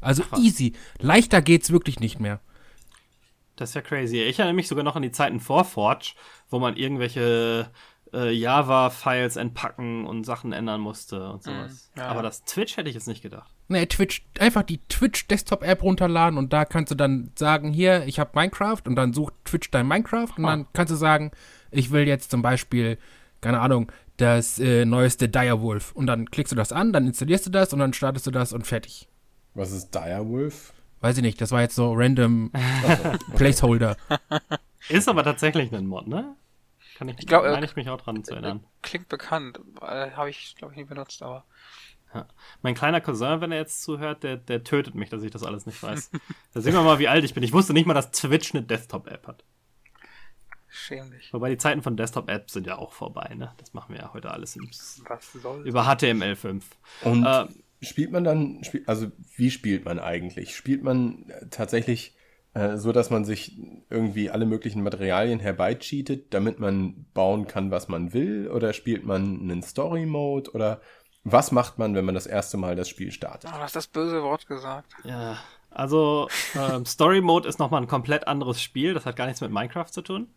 Also 0.00 0.24
Ach, 0.30 0.38
easy. 0.38 0.72
Leichter 0.98 1.40
geht's 1.40 1.70
wirklich 1.70 2.00
nicht 2.00 2.18
mehr. 2.18 2.40
Das 3.54 3.70
ist 3.70 3.74
ja 3.74 3.80
crazy. 3.82 4.20
Ich 4.20 4.38
erinnere 4.38 4.54
mich 4.56 4.66
sogar 4.66 4.82
noch 4.82 4.96
an 4.96 5.02
die 5.02 5.12
Zeiten 5.12 5.38
vor 5.38 5.64
Forge, 5.64 6.14
wo 6.50 6.58
man 6.58 6.76
irgendwelche 6.76 7.70
äh, 8.12 8.30
Java-Files 8.30 9.36
entpacken 9.36 10.06
und 10.06 10.24
Sachen 10.24 10.52
ändern 10.52 10.80
musste 10.80 11.30
und 11.30 11.42
sowas. 11.42 11.90
Mm, 11.94 11.98
ja. 11.98 12.06
Aber 12.06 12.22
das 12.22 12.44
Twitch 12.44 12.76
hätte 12.76 12.88
ich 12.88 12.94
jetzt 12.94 13.08
nicht 13.08 13.22
gedacht. 13.22 13.52
Ne, 13.68 13.86
Twitch, 13.88 14.24
einfach 14.38 14.62
die 14.62 14.78
Twitch 14.88 15.26
Desktop 15.28 15.62
App 15.62 15.82
runterladen 15.82 16.38
und 16.38 16.52
da 16.52 16.64
kannst 16.64 16.90
du 16.90 16.94
dann 16.94 17.32
sagen, 17.36 17.72
hier, 17.72 18.04
ich 18.06 18.18
habe 18.18 18.32
Minecraft 18.34 18.82
und 18.86 18.96
dann 18.96 19.12
sucht 19.12 19.34
Twitch 19.44 19.70
dein 19.70 19.86
Minecraft 19.86 20.36
und 20.36 20.44
ah. 20.44 20.50
dann 20.50 20.66
kannst 20.72 20.90
du 20.90 20.96
sagen, 20.96 21.30
ich 21.70 21.90
will 21.90 22.06
jetzt 22.06 22.30
zum 22.30 22.42
Beispiel, 22.42 22.98
keine 23.40 23.60
Ahnung, 23.60 23.90
das 24.18 24.58
äh, 24.58 24.84
neueste 24.84 25.28
Direwolf 25.28 25.92
und 25.92 26.06
dann 26.06 26.30
klickst 26.30 26.52
du 26.52 26.56
das 26.56 26.72
an, 26.72 26.92
dann 26.92 27.06
installierst 27.06 27.46
du 27.46 27.50
das 27.50 27.72
und 27.72 27.78
dann 27.78 27.92
startest 27.92 28.26
du 28.26 28.30
das 28.30 28.52
und 28.52 28.66
fertig. 28.66 29.08
Was 29.54 29.72
ist 29.72 29.94
Direwolf? 29.94 30.74
Weiß 31.00 31.16
ich 31.16 31.22
nicht, 31.22 31.40
das 31.40 31.50
war 31.50 31.62
jetzt 31.62 31.74
so 31.74 31.92
random 31.94 32.52
Placeholder. 33.36 33.96
Ist 34.88 35.08
aber 35.08 35.22
tatsächlich 35.24 35.72
ein 35.72 35.86
Mod, 35.86 36.08
ne? 36.08 36.36
Kann 37.02 37.08
ich, 37.08 37.18
ich 37.18 37.26
glaub, 37.26 37.42
meine 37.42 37.66
ich 37.66 37.74
mich 37.74 37.88
auch 37.88 38.00
dran 38.00 38.22
zu 38.22 38.32
erinnern. 38.32 38.64
Klingt 38.80 39.08
bekannt, 39.08 39.58
äh, 39.80 40.12
habe 40.12 40.30
ich 40.30 40.54
glaube 40.56 40.72
ich 40.72 40.78
nie 40.78 40.84
benutzt, 40.84 41.20
aber 41.20 41.44
ja. 42.14 42.28
Mein 42.62 42.76
kleiner 42.76 43.00
Cousin, 43.00 43.40
wenn 43.40 43.50
er 43.50 43.58
jetzt 43.58 43.82
zuhört, 43.82 44.22
der, 44.22 44.36
der 44.36 44.62
tötet 44.62 44.94
mich, 44.94 45.08
dass 45.08 45.24
ich 45.24 45.32
das 45.32 45.42
alles 45.42 45.66
nicht 45.66 45.82
weiß. 45.82 46.12
da 46.54 46.60
sehen 46.60 46.74
wir 46.74 46.82
mal, 46.82 47.00
wie 47.00 47.08
alt 47.08 47.24
ich 47.24 47.34
bin. 47.34 47.42
Ich 47.42 47.52
wusste 47.52 47.72
nicht 47.72 47.86
mal, 47.86 47.94
dass 47.94 48.12
Twitch 48.12 48.54
eine 48.54 48.62
Desktop-App 48.62 49.26
hat. 49.26 49.42
Schäm 50.68 51.10
dich. 51.10 51.32
Wobei 51.32 51.50
die 51.50 51.56
Zeiten 51.56 51.82
von 51.82 51.96
Desktop-Apps 51.96 52.52
sind 52.52 52.68
ja 52.68 52.78
auch 52.78 52.92
vorbei, 52.92 53.34
ne? 53.34 53.52
Das 53.56 53.74
machen 53.74 53.94
wir 53.94 54.02
ja 54.02 54.12
heute 54.12 54.30
alles 54.30 54.54
im, 54.54 54.70
über 55.64 55.82
HTML5. 55.82 56.62
Und 57.02 57.26
äh, 57.26 57.46
spielt 57.84 58.12
man 58.12 58.22
dann, 58.22 58.62
also 58.86 59.10
wie 59.34 59.50
spielt 59.50 59.84
man 59.86 59.98
eigentlich? 59.98 60.54
Spielt 60.54 60.84
man 60.84 61.32
tatsächlich 61.50 62.14
äh, 62.54 62.76
so, 62.76 62.92
dass 62.92 63.10
man 63.10 63.24
sich 63.24 63.58
irgendwie 63.88 64.30
alle 64.30 64.46
möglichen 64.46 64.82
Materialien 64.82 65.40
herbeicheatet, 65.40 66.34
damit 66.34 66.60
man 66.60 67.06
bauen 67.14 67.46
kann, 67.46 67.70
was 67.70 67.88
man 67.88 68.12
will? 68.12 68.48
Oder 68.48 68.72
spielt 68.72 69.04
man 69.04 69.40
einen 69.40 69.62
Story-Mode? 69.62 70.52
Oder 70.52 70.80
was 71.24 71.52
macht 71.52 71.78
man, 71.78 71.94
wenn 71.94 72.04
man 72.04 72.14
das 72.14 72.26
erste 72.26 72.56
Mal 72.56 72.76
das 72.76 72.88
Spiel 72.88 73.12
startet? 73.12 73.50
Oh, 73.52 73.56
du 73.56 73.62
hast 73.62 73.76
das 73.76 73.86
böse 73.86 74.22
Wort 74.22 74.46
gesagt. 74.46 74.92
Ja, 75.04 75.38
also 75.70 76.28
ähm, 76.54 76.84
Story 76.84 77.20
Mode 77.20 77.48
ist 77.48 77.58
nochmal 77.58 77.80
ein 77.80 77.88
komplett 77.88 78.26
anderes 78.28 78.60
Spiel. 78.60 78.94
Das 78.94 79.06
hat 79.06 79.16
gar 79.16 79.26
nichts 79.26 79.40
mit 79.40 79.50
Minecraft 79.50 79.90
zu 79.90 80.02
tun. 80.02 80.28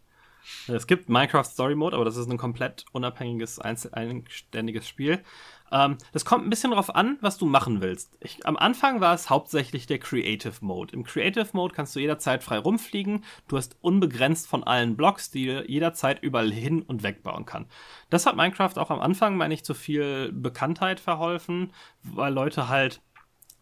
Es 0.68 0.88
gibt 0.88 1.10
Minecraft 1.10 1.44
Story 1.46 1.76
Mode, 1.76 1.96
aber 1.96 2.06
das 2.06 2.18
ist 2.18 2.30
ein 2.30 2.38
komplett 2.38 2.86
unabhängiges, 2.92 3.60
eigenständiges 3.60 4.88
Spiel. 4.88 5.24
Ähm, 5.72 5.98
das 6.12 6.26
kommt 6.26 6.46
ein 6.46 6.50
bisschen 6.50 6.72
darauf 6.72 6.94
an, 6.94 7.18
was 7.22 7.38
du 7.38 7.46
machen 7.46 7.82
willst. 7.82 8.18
Ich, 8.20 8.46
am 8.46 8.56
Anfang 8.56 9.02
war 9.02 9.14
es 9.14 9.30
hauptsächlich 9.30 9.88
der 9.88 10.00
Creative 10.00 10.54
Mode. 10.62 10.94
Im 10.94 11.04
Creative 11.04 11.48
Mode 11.54 11.74
kannst 11.74 11.96
du 11.96 12.00
jederzeit 12.00 12.44
frei 12.44 12.60
rumfliegen. 12.60 13.24
Du 13.48 13.58
hast 13.58 13.76
unbegrenzt 13.82 14.48
von 14.48 14.64
allen 14.64 14.96
Blocks, 14.96 15.32
die 15.32 15.48
du 15.48 15.64
jederzeit 15.66 16.22
überall 16.22 16.52
hin 16.52 16.84
und 16.84 17.04
weg 17.04 17.24
bauen 17.24 17.46
kann. 17.46 17.66
Das 18.10 18.26
hat 18.26 18.36
Minecraft 18.36 18.78
auch 18.78 18.92
am 18.92 19.00
Anfang 19.00 19.38
mal 19.38 19.48
nicht 19.48 19.66
so 19.66 19.74
viel 19.74 20.32
Bekanntheit 20.32 21.00
verholfen, 21.00 21.74
weil 22.04 22.34
Leute 22.34 22.70
halt 22.70 23.02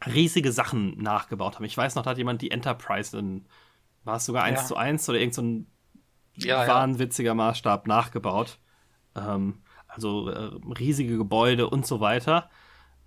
riesige 0.06 0.52
Sachen 0.52 0.98
nachgebaut 1.02 1.56
haben. 1.56 1.66
Ich 1.66 1.78
weiß 1.78 1.96
noch, 1.96 2.04
da 2.04 2.12
hat 2.12 2.18
jemand 2.18 2.42
die 2.42 2.52
Enterprise 2.52 3.18
in, 3.18 3.46
war 4.04 4.18
es 4.18 4.26
sogar 4.26 4.44
1 4.44 4.60
ja. 4.60 4.66
zu 4.66 4.76
1 4.76 5.08
oder 5.10 5.20
irgendein 5.20 5.68
so 6.36 6.48
ja, 6.48 6.68
wahnwitziger 6.68 7.32
ja. 7.32 7.36
Maßstab 7.36 7.88
nachgebaut. 7.88 8.60
Ähm, 9.16 9.62
also 9.94 10.30
äh, 10.30 10.52
riesige 10.80 11.18
Gebäude 11.18 11.70
und 11.70 11.86
so 11.86 12.00
weiter. 12.00 12.50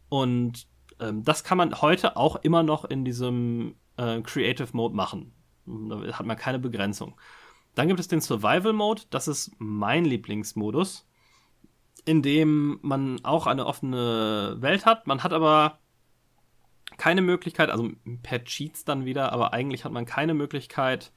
Und 0.09 0.67
ähm, 1.01 1.25
das 1.25 1.45
kann 1.45 1.59
man 1.59 1.81
heute 1.81 2.17
auch 2.17 2.37
immer 2.37 2.63
noch 2.63 2.85
in 2.85 3.05
diesem 3.05 3.77
äh, 3.97 4.21
Creative 4.23 4.69
Mode 4.73 4.95
machen. 4.95 5.33
Da 5.67 6.19
hat 6.19 6.27
man 6.27 6.37
keine 6.37 6.59
Begrenzung. 6.59 7.17
Dann 7.75 7.89
gibt 7.89 8.01
es 8.01 8.09
den 8.09 8.21
Survival 8.21 8.73
Mode, 8.73 9.03
das 9.11 9.29
ist 9.29 9.53
mein 9.59 10.05
Lieblingsmodus, 10.05 11.07
in 12.05 12.23
dem 12.23 12.79
man 12.83 13.23
auch 13.25 13.47
eine 13.47 13.67
offene 13.67 14.57
Welt 14.61 14.87
hat. 14.87 15.07
Man 15.07 15.23
hat 15.23 15.33
aber 15.33 15.79
keine 16.97 17.21
Möglichkeit, 17.21 17.69
also 17.69 17.91
per 18.23 18.45
Cheats 18.45 18.85
dann 18.85 19.05
wieder, 19.05 19.33
aber 19.33 19.53
eigentlich 19.53 19.85
hat 19.85 19.93
man 19.93 20.07
keine 20.07 20.33
Möglichkeit, 20.35 21.13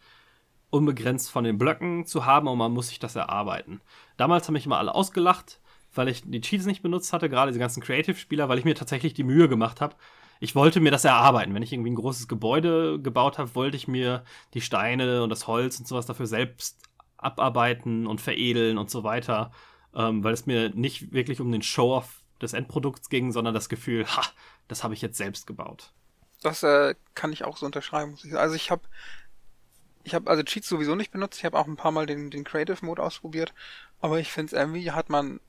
unbegrenzt 0.69 1.31
von 1.31 1.43
den 1.43 1.57
Blöcken 1.57 2.05
zu 2.05 2.25
haben 2.25 2.47
und 2.47 2.57
man 2.57 2.71
muss 2.71 2.89
sich 2.89 2.99
das 2.99 3.15
erarbeiten. 3.15 3.81
Damals 4.17 4.47
haben 4.47 4.53
mich 4.53 4.65
immer 4.65 4.77
alle 4.77 4.93
ausgelacht, 4.93 5.59
weil 5.93 6.07
ich 6.07 6.23
die 6.25 6.41
Cheats 6.41 6.65
nicht 6.65 6.81
benutzt 6.81 7.13
hatte, 7.13 7.29
gerade 7.29 7.51
diese 7.51 7.59
ganzen 7.59 7.81
Creative-Spieler, 7.81 8.49
weil 8.49 8.59
ich 8.59 8.65
mir 8.65 8.75
tatsächlich 8.75 9.13
die 9.13 9.23
Mühe 9.23 9.49
gemacht 9.49 9.81
habe. 9.81 9.95
Ich 10.39 10.55
wollte 10.55 10.79
mir 10.79 10.91
das 10.91 11.05
erarbeiten. 11.05 11.53
Wenn 11.53 11.63
ich 11.63 11.73
irgendwie 11.73 11.91
ein 11.91 11.95
großes 11.95 12.27
Gebäude 12.27 12.99
gebaut 13.01 13.37
habe, 13.37 13.55
wollte 13.55 13.75
ich 13.75 13.87
mir 13.87 14.23
die 14.53 14.61
Steine 14.61 15.23
und 15.23 15.29
das 15.29 15.47
Holz 15.47 15.79
und 15.79 15.87
sowas 15.87 16.05
dafür 16.05 16.27
selbst 16.27 16.81
abarbeiten 17.17 18.07
und 18.07 18.21
veredeln 18.21 18.77
und 18.77 18.89
so 18.89 19.03
weiter, 19.03 19.51
ähm, 19.93 20.23
weil 20.23 20.33
es 20.33 20.45
mir 20.45 20.69
nicht 20.69 21.11
wirklich 21.11 21.41
um 21.41 21.51
den 21.51 21.61
Show-off 21.61 22.21
des 22.41 22.53
Endprodukts 22.53 23.09
ging, 23.09 23.31
sondern 23.31 23.53
das 23.53 23.67
Gefühl, 23.67 24.05
ha, 24.05 24.23
das 24.67 24.83
habe 24.83 24.93
ich 24.93 25.01
jetzt 25.01 25.17
selbst 25.17 25.45
gebaut. 25.45 25.91
Das 26.41 26.63
äh, 26.63 26.95
kann 27.15 27.33
ich 27.33 27.43
auch 27.43 27.57
so 27.57 27.65
unterschreiben. 27.65 28.17
Also 28.35 28.55
ich 28.55 28.71
habe 28.71 28.83
ich 30.09 30.15
habe 30.15 30.29
also 30.29 30.41
Cheats 30.43 30.67
sowieso 30.67 30.95
nicht 30.95 31.11
benutzt. 31.11 31.37
Ich 31.37 31.45
habe 31.45 31.57
auch 31.57 31.67
ein 31.67 31.75
paar 31.75 31.91
Mal 31.91 32.07
den, 32.07 32.31
den 32.31 32.43
Creative 32.43 32.83
Mode 32.83 33.03
ausprobiert. 33.03 33.53
Aber 34.01 34.19
ich 34.19 34.31
finde, 34.31 34.55
irgendwie 34.55 34.91
hat 34.91 35.09
man 35.09 35.39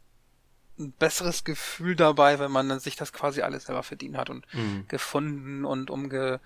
ein 0.79 0.93
besseres 0.93 1.45
Gefühl 1.45 1.97
dabei, 1.97 2.39
wenn 2.39 2.53
man 2.53 2.79
sich 2.79 2.97
das 2.97 3.13
quasi 3.13 3.41
alles 3.41 3.65
selber 3.65 3.83
verdient 3.83 4.17
hat 4.17 4.29
und 4.29 4.47
mhm. 4.53 4.85
gefunden 4.89 5.65
und 5.65 5.91
umge, 5.91 6.41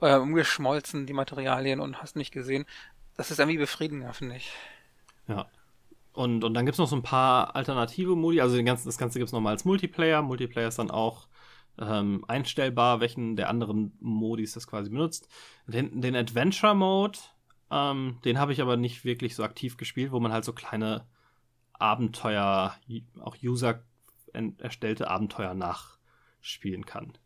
äh, 0.00 0.16
umgeschmolzen, 0.16 1.06
die 1.06 1.12
Materialien 1.12 1.80
und 1.80 2.00
hast 2.00 2.14
nicht 2.14 2.32
gesehen. 2.32 2.64
Das 3.16 3.32
ist 3.32 3.40
irgendwie 3.40 3.58
befriedigender, 3.58 4.12
finde 4.12 4.36
ich. 4.36 4.52
Ja. 5.26 5.46
Und, 6.12 6.44
und 6.44 6.54
dann 6.54 6.64
gibt 6.64 6.74
es 6.74 6.78
noch 6.78 6.88
so 6.88 6.96
ein 6.96 7.02
paar 7.02 7.56
alternative 7.56 8.14
Modi. 8.14 8.40
Also 8.40 8.56
den 8.56 8.66
ganzen, 8.66 8.86
das 8.86 8.98
Ganze 8.98 9.18
gibt 9.18 9.28
es 9.28 9.32
nochmal 9.32 9.52
als 9.52 9.64
Multiplayer. 9.64 10.22
Multiplayer 10.22 10.68
ist 10.68 10.78
dann 10.78 10.90
auch 10.90 11.28
ähm, 11.80 12.24
einstellbar, 12.26 13.00
welchen 13.00 13.36
der 13.36 13.48
anderen 13.48 13.92
Modis 14.00 14.54
das 14.54 14.66
quasi 14.66 14.90
benutzt. 14.90 15.28
Den, 15.66 16.00
den 16.00 16.16
Adventure 16.16 16.74
Mode, 16.74 17.18
ähm, 17.70 18.18
den 18.24 18.38
habe 18.38 18.52
ich 18.52 18.60
aber 18.60 18.76
nicht 18.76 19.04
wirklich 19.04 19.34
so 19.34 19.44
aktiv 19.44 19.76
gespielt, 19.76 20.12
wo 20.12 20.20
man 20.20 20.32
halt 20.32 20.44
so 20.44 20.52
kleine 20.52 21.06
Abenteuer, 21.72 22.74
auch 23.20 23.36
User 23.42 23.84
erstellte 24.58 25.08
Abenteuer 25.08 25.54
nachspielen 25.54 26.86
kann. 26.86 27.16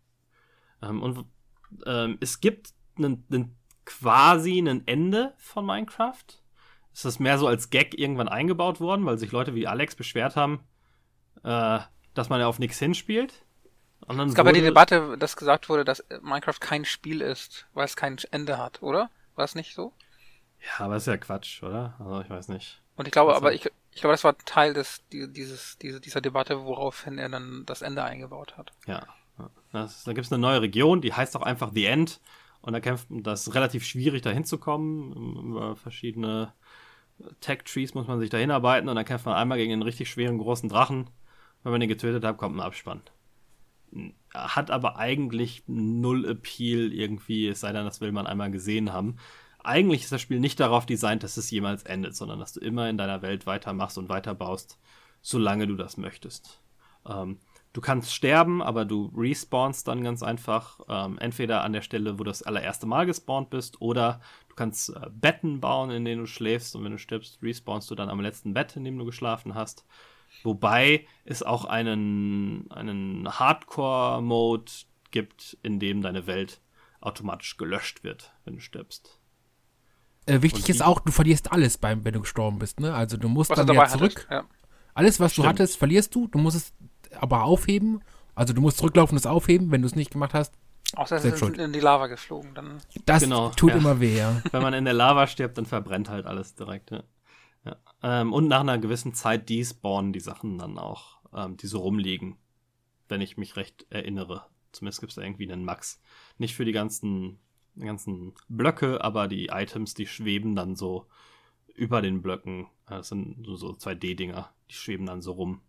Ähm, 0.83 1.03
und 1.03 1.25
ähm, 1.87 2.19
es 2.21 2.41
gibt 2.41 2.73
einen, 2.97 3.25
einen, 3.31 3.57
quasi 3.85 4.59
ein 4.59 4.87
Ende 4.87 5.35
von 5.39 5.67
Minecraft. 5.67 6.25
Es 6.95 7.05
ist 7.05 7.19
mehr 7.19 7.39
so 7.39 7.47
als 7.47 7.71
Gag 7.71 7.99
irgendwann 7.99 8.29
eingebaut 8.29 8.81
worden, 8.81 9.07
weil 9.07 9.19
sich 9.19 9.33
Leute 9.33 9.55
wie 9.55 9.67
Alex 9.67 9.97
beschwert 9.97 10.37
haben, 10.37 10.61
äh, 11.43 11.81
dass 12.15 12.29
man 12.29 12.41
ja 12.41 12.47
auf 12.47 12.59
nichts 12.59 12.79
hinspielt. 12.79 13.45
es 14.09 14.35
gab 14.35 14.47
ja 14.47 14.53
die 14.53 14.61
Debatte, 14.61 15.17
dass 15.19 15.37
gesagt 15.37 15.69
wurde, 15.69 15.85
dass 15.85 16.05
Minecraft 16.21 16.61
kein 16.61 16.85
Spiel 16.85 17.21
ist, 17.21 17.67
weil 17.73 17.87
es 17.87 17.97
kein 17.97 18.19
Ende 18.31 18.59
hat, 18.59 18.83
oder? 18.83 19.11
War 19.35 19.45
es 19.45 19.55
nicht 19.55 19.75
so? 19.75 19.93
Ja, 20.63 20.85
aber 20.85 20.97
ist 20.97 21.07
ja 21.07 21.17
Quatsch, 21.17 21.63
oder? 21.63 21.95
Also 21.99 22.21
ich 22.21 22.31
weiß 22.31 22.49
nicht. 22.49 22.81
Und 22.97 23.07
ich 23.07 23.13
glaube, 23.13 23.35
aber 23.35 23.53
ich, 23.53 23.69
ich 23.93 24.01
glaube, 24.01 24.15
das 24.15 24.25
war 24.25 24.37
Teil 24.39 24.75
des, 24.75 25.03
dieses, 25.11 25.79
diese, 25.79 26.01
dieser 26.01 26.21
Debatte, 26.21 26.65
woraufhin 26.65 27.19
er 27.19 27.29
dann 27.29 27.65
das 27.67 27.83
Ende 27.83 28.05
eingebaut 28.05 28.57
hat. 28.57 28.73
Ja. 28.87 29.07
Das, 29.73 30.05
da 30.05 30.13
gibt 30.13 30.27
es 30.27 30.33
eine 30.33 30.41
neue 30.41 30.63
Region, 30.63 31.01
die 31.01 31.13
heißt 31.13 31.37
auch 31.37 31.43
einfach 31.43 31.73
The 31.73 31.87
End. 31.87 32.21
Und 32.61 32.75
da 32.75 32.81
kämpft 32.81 33.09
das 33.11 33.49
ist 33.49 33.55
relativ 33.55 33.85
schwierig, 33.85 34.23
da 34.23 34.31
hinzukommen. 34.31 35.13
Über 35.51 35.75
verschiedene 35.75 36.53
Tech-Trees 37.41 37.95
muss 37.95 38.07
man 38.07 38.21
sich 38.21 38.31
da 38.31 38.39
hinarbeiten 38.39 38.89
und 38.89 38.95
dann 38.95 39.05
kämpft 39.05 39.27
man 39.27 39.35
einmal 39.35 39.59
gegen 39.59 39.73
einen 39.73 39.83
richtig 39.83 40.11
schweren 40.11 40.39
großen 40.39 40.69
Drachen. 40.69 41.11
Wenn 41.63 41.73
man 41.73 41.81
den 41.81 41.89
getötet 41.89 42.25
hat, 42.25 42.37
kommt 42.39 42.57
ein 42.57 42.61
Abspann. 42.61 43.03
Hat 44.33 44.71
aber 44.71 44.97
eigentlich 44.97 45.65
null 45.67 46.25
Appeal 46.25 46.93
irgendwie, 46.93 47.49
es 47.49 47.61
sei 47.61 47.73
denn, 47.73 47.85
das 47.85 48.01
will 48.01 48.13
man 48.13 48.27
einmal 48.27 48.51
gesehen 48.51 48.93
haben 48.93 49.17
eigentlich 49.65 50.03
ist 50.03 50.13
das 50.13 50.21
Spiel 50.21 50.41
nicht 50.41 50.61
darauf 50.61 50.87
designt, 50.87 51.23
dass 51.23 51.37
es 51.37 51.51
jemals 51.51 51.85
endet, 51.85 52.17
sondern 52.17 52.39
dass 52.39 52.53
du 52.53 52.61
immer 52.61 52.89
in 52.89 52.99
deiner 52.99 53.23
Welt 53.23 53.47
weitermachst 53.47 53.99
und 53.99 54.09
weiterbaust, 54.09 54.79
solange 55.21 55.67
du 55.67 55.77
das 55.77 55.97
möchtest. 55.97 56.61
Ähm, 57.07 57.39
du 57.73 57.81
kannst 57.81 58.15
sterben, 58.15 58.63
aber 58.63 58.85
du 58.85 59.13
respawnst 59.17 59.87
dann 59.89 60.03
ganz 60.03 60.23
einfach. 60.23 60.81
Ähm, 60.89 61.19
entweder 61.19 61.63
an 61.63 61.73
der 61.73 61.83
Stelle, 61.83 62.15
wo 62.15 62.19
du 62.19 62.31
das 62.31 62.43
allererste 62.43 62.87
Mal 62.87 63.07
gespawnt 63.07 63.51
bist, 63.51 63.81
oder 63.81 64.21
du 64.49 64.55
kannst 64.55 64.91
äh, 64.91 65.11
Betten 65.11 65.61
bauen, 65.61 65.91
in 65.91 66.05
denen 66.05 66.23
du 66.23 66.27
schläfst. 66.27 66.75
Und 66.75 66.85
wenn 66.85 66.93
du 66.93 66.99
stirbst, 66.99 67.43
respawnst 67.43 67.91
du 67.91 67.95
dann 67.95 68.09
am 68.09 68.21
letzten 68.21 68.55
Bett, 68.55 68.77
in 68.77 68.85
dem 68.85 68.99
du 68.99 69.05
geschlafen 69.05 69.55
hast. 69.55 69.85
Wobei 70.43 71.07
es 71.25 71.43
auch 71.43 71.67
einen, 71.67 72.71
einen 72.71 73.29
Hardcore-Mode 73.39 74.73
gibt, 75.11 75.59
in 75.63 75.79
dem 75.79 76.03
deine 76.03 76.27
Welt 76.27 76.61
automatisch 77.01 77.57
gelöscht 77.57 78.03
wird, 78.03 78.33
wenn 78.45 78.55
du 78.55 78.61
stirbst. 78.61 79.22
Äh, 80.27 80.43
wichtig 80.43 80.69
ist 80.69 80.83
auch, 80.83 81.01
du 81.01 81.11
verlierst 81.11 81.51
alles 81.51 81.79
beim, 81.79 82.05
wenn 82.05 82.15
du 82.15 82.21
gestorben 82.21 82.59
bist, 82.59 82.81
ne? 82.81 82.95
Also 82.95 83.17
du 83.17 83.29
musst 83.29 83.51
was 83.51 83.59
dann 83.59 83.69
wieder 83.69 83.89
zurück. 83.89 84.27
Ja. 84.31 84.45
Alles, 84.95 85.21
was 85.21 85.33
Stimmt. 85.33 85.47
du 85.47 85.49
hattest, 85.49 85.77
verlierst 85.77 86.15
du. 86.15 86.29
Du 86.29 86.39
musst 86.39 86.57
es 86.57 86.73
aber 87.19 87.45
aufheben. 87.45 88.03
Also 88.35 88.53
du 88.53 88.61
musst 88.61 88.79
zurücklaufen 88.79 89.15
und 89.15 89.19
es 89.19 89.27
aufheben, 89.27 89.71
wenn 89.71 89.83
du 89.83 89.87
es 89.87 89.97
nicht 89.97 90.11
gemacht 90.11 90.35
hast. 90.35 90.55
Außer 90.95 91.17
es 91.17 91.25
ist 91.25 91.43
in 91.43 91.73
die 91.73 91.81
Lava 91.81 92.07
geflogen. 92.07 92.55
Dann 92.55 92.79
das 93.07 93.23
genau, 93.23 93.51
tut 93.51 93.71
ja. 93.71 93.77
immer 93.77 94.01
weh, 94.01 94.19
ja. 94.19 94.43
Wenn 94.53 94.63
man 94.63 94.75
in 94.75 94.85
der 94.85 94.95
Lava 94.95 95.27
stirbt, 95.27 95.57
dann 95.57 95.65
verbrennt 95.65 96.11
halt 96.11 96.27
alles 96.27 96.55
direkt, 96.55 96.91
ja. 96.91 97.03
ja. 97.65 97.77
Ähm, 98.03 98.33
und 98.33 98.49
nach 98.49 98.61
einer 98.61 98.79
gewissen 98.79 99.15
Zeit 99.15 99.49
despawnen 99.49 100.13
die 100.13 100.21
Sachen 100.21 100.59
dann 100.59 100.79
auch, 100.79 101.21
ähm, 101.35 101.57
die 101.57 101.67
so 101.67 101.79
rumliegen. 101.79 102.37
Wenn 103.09 103.21
ich 103.21 103.37
mich 103.37 103.57
recht 103.57 103.87
erinnere. 103.91 104.47
Zumindest 104.73 105.01
gibt 105.01 105.13
es 105.13 105.17
da 105.17 105.23
irgendwie 105.23 105.51
einen 105.51 105.65
Max. 105.65 106.01
Nicht 106.39 106.55
für 106.55 106.65
die 106.65 106.73
ganzen, 106.73 107.39
die 107.41 107.42
ganzen 107.79 108.35
Blöcke, 108.49 109.03
aber 109.03 109.29
die 109.29 109.47
Items, 109.47 109.95
die 109.95 110.07
schweben 110.07 110.55
dann 110.55 110.77
so 110.77 111.07
über 111.75 112.03
den 112.03 112.23
Blöcken. 112.23 112.67
Das 112.87 113.09
sind 113.09 113.47
so 113.47 113.71
2D-Dinger, 113.71 114.51
die 114.71 114.75
schweben 114.75 115.07
dann 115.07 115.23
so 115.23 115.33
rum. 115.33 115.63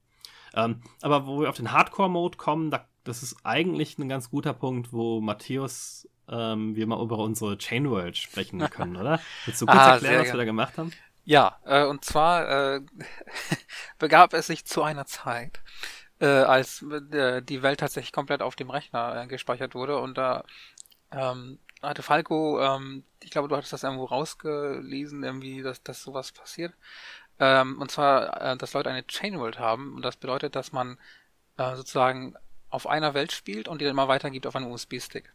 Ähm, 0.53 0.81
aber 1.01 1.25
wo 1.25 1.41
wir 1.41 1.49
auf 1.49 1.57
den 1.57 1.71
Hardcore-Mode 1.71 2.37
kommen, 2.37 2.69
da, 2.69 2.87
das 3.03 3.23
ist 3.23 3.37
eigentlich 3.43 3.97
ein 3.97 4.09
ganz 4.09 4.29
guter 4.29 4.53
Punkt, 4.53 4.93
wo 4.93 5.19
Matthäus 5.21 6.07
ähm, 6.29 6.75
wir 6.75 6.87
mal 6.87 7.01
über 7.01 7.17
unsere 7.17 7.57
Chain 7.57 7.89
World 7.89 8.17
sprechen 8.17 8.59
können, 8.69 8.95
oder? 8.95 9.19
Willst 9.45 9.61
du 9.61 9.65
kurz 9.65 9.77
ah, 9.77 9.93
erklären, 9.93 10.21
was 10.21 10.31
wir 10.31 10.37
da 10.37 10.45
gemacht 10.45 10.77
haben? 10.77 10.91
Ja, 11.25 11.57
äh, 11.65 11.85
und 11.85 12.03
zwar 12.05 12.75
äh, 12.75 12.81
begab 13.97 14.33
es 14.33 14.47
sich 14.47 14.65
zu 14.65 14.83
einer 14.83 15.05
Zeit, 15.05 15.61
äh, 16.19 16.27
als 16.27 16.83
äh, 17.11 17.41
die 17.41 17.63
Welt 17.63 17.79
tatsächlich 17.79 18.11
komplett 18.11 18.41
auf 18.41 18.55
dem 18.55 18.69
Rechner 18.69 19.23
äh, 19.23 19.27
gespeichert 19.27 19.73
wurde 19.73 19.97
und 19.97 20.17
da 20.17 20.43
ähm, 21.11 21.59
hatte 21.83 22.01
Falco, 22.01 22.59
ähm, 22.61 23.03
ich 23.21 23.31
glaube, 23.31 23.47
du 23.47 23.55
hattest 23.55 23.73
das 23.73 23.83
irgendwo 23.83 24.05
rausgelesen, 24.05 25.23
irgendwie, 25.23 25.61
dass, 25.61 25.83
dass 25.83 26.01
sowas 26.01 26.31
passiert. 26.31 26.73
Ähm, 27.39 27.79
und 27.81 27.91
zwar, 27.91 28.41
äh, 28.41 28.57
dass 28.57 28.73
Leute 28.73 28.89
eine 28.89 29.05
Chain 29.07 29.39
World 29.39 29.59
haben 29.59 29.95
und 29.95 30.03
das 30.03 30.15
bedeutet, 30.15 30.55
dass 30.55 30.71
man 30.71 30.97
äh, 31.57 31.75
sozusagen 31.75 32.35
auf 32.69 32.87
einer 32.87 33.13
Welt 33.13 33.31
spielt 33.31 33.67
und 33.67 33.81
die 33.81 33.85
dann 33.85 33.95
mal 33.95 34.07
weitergibt 34.07 34.47
auf 34.47 34.55
einen 34.55 34.71
USB-Stick. 34.71 35.31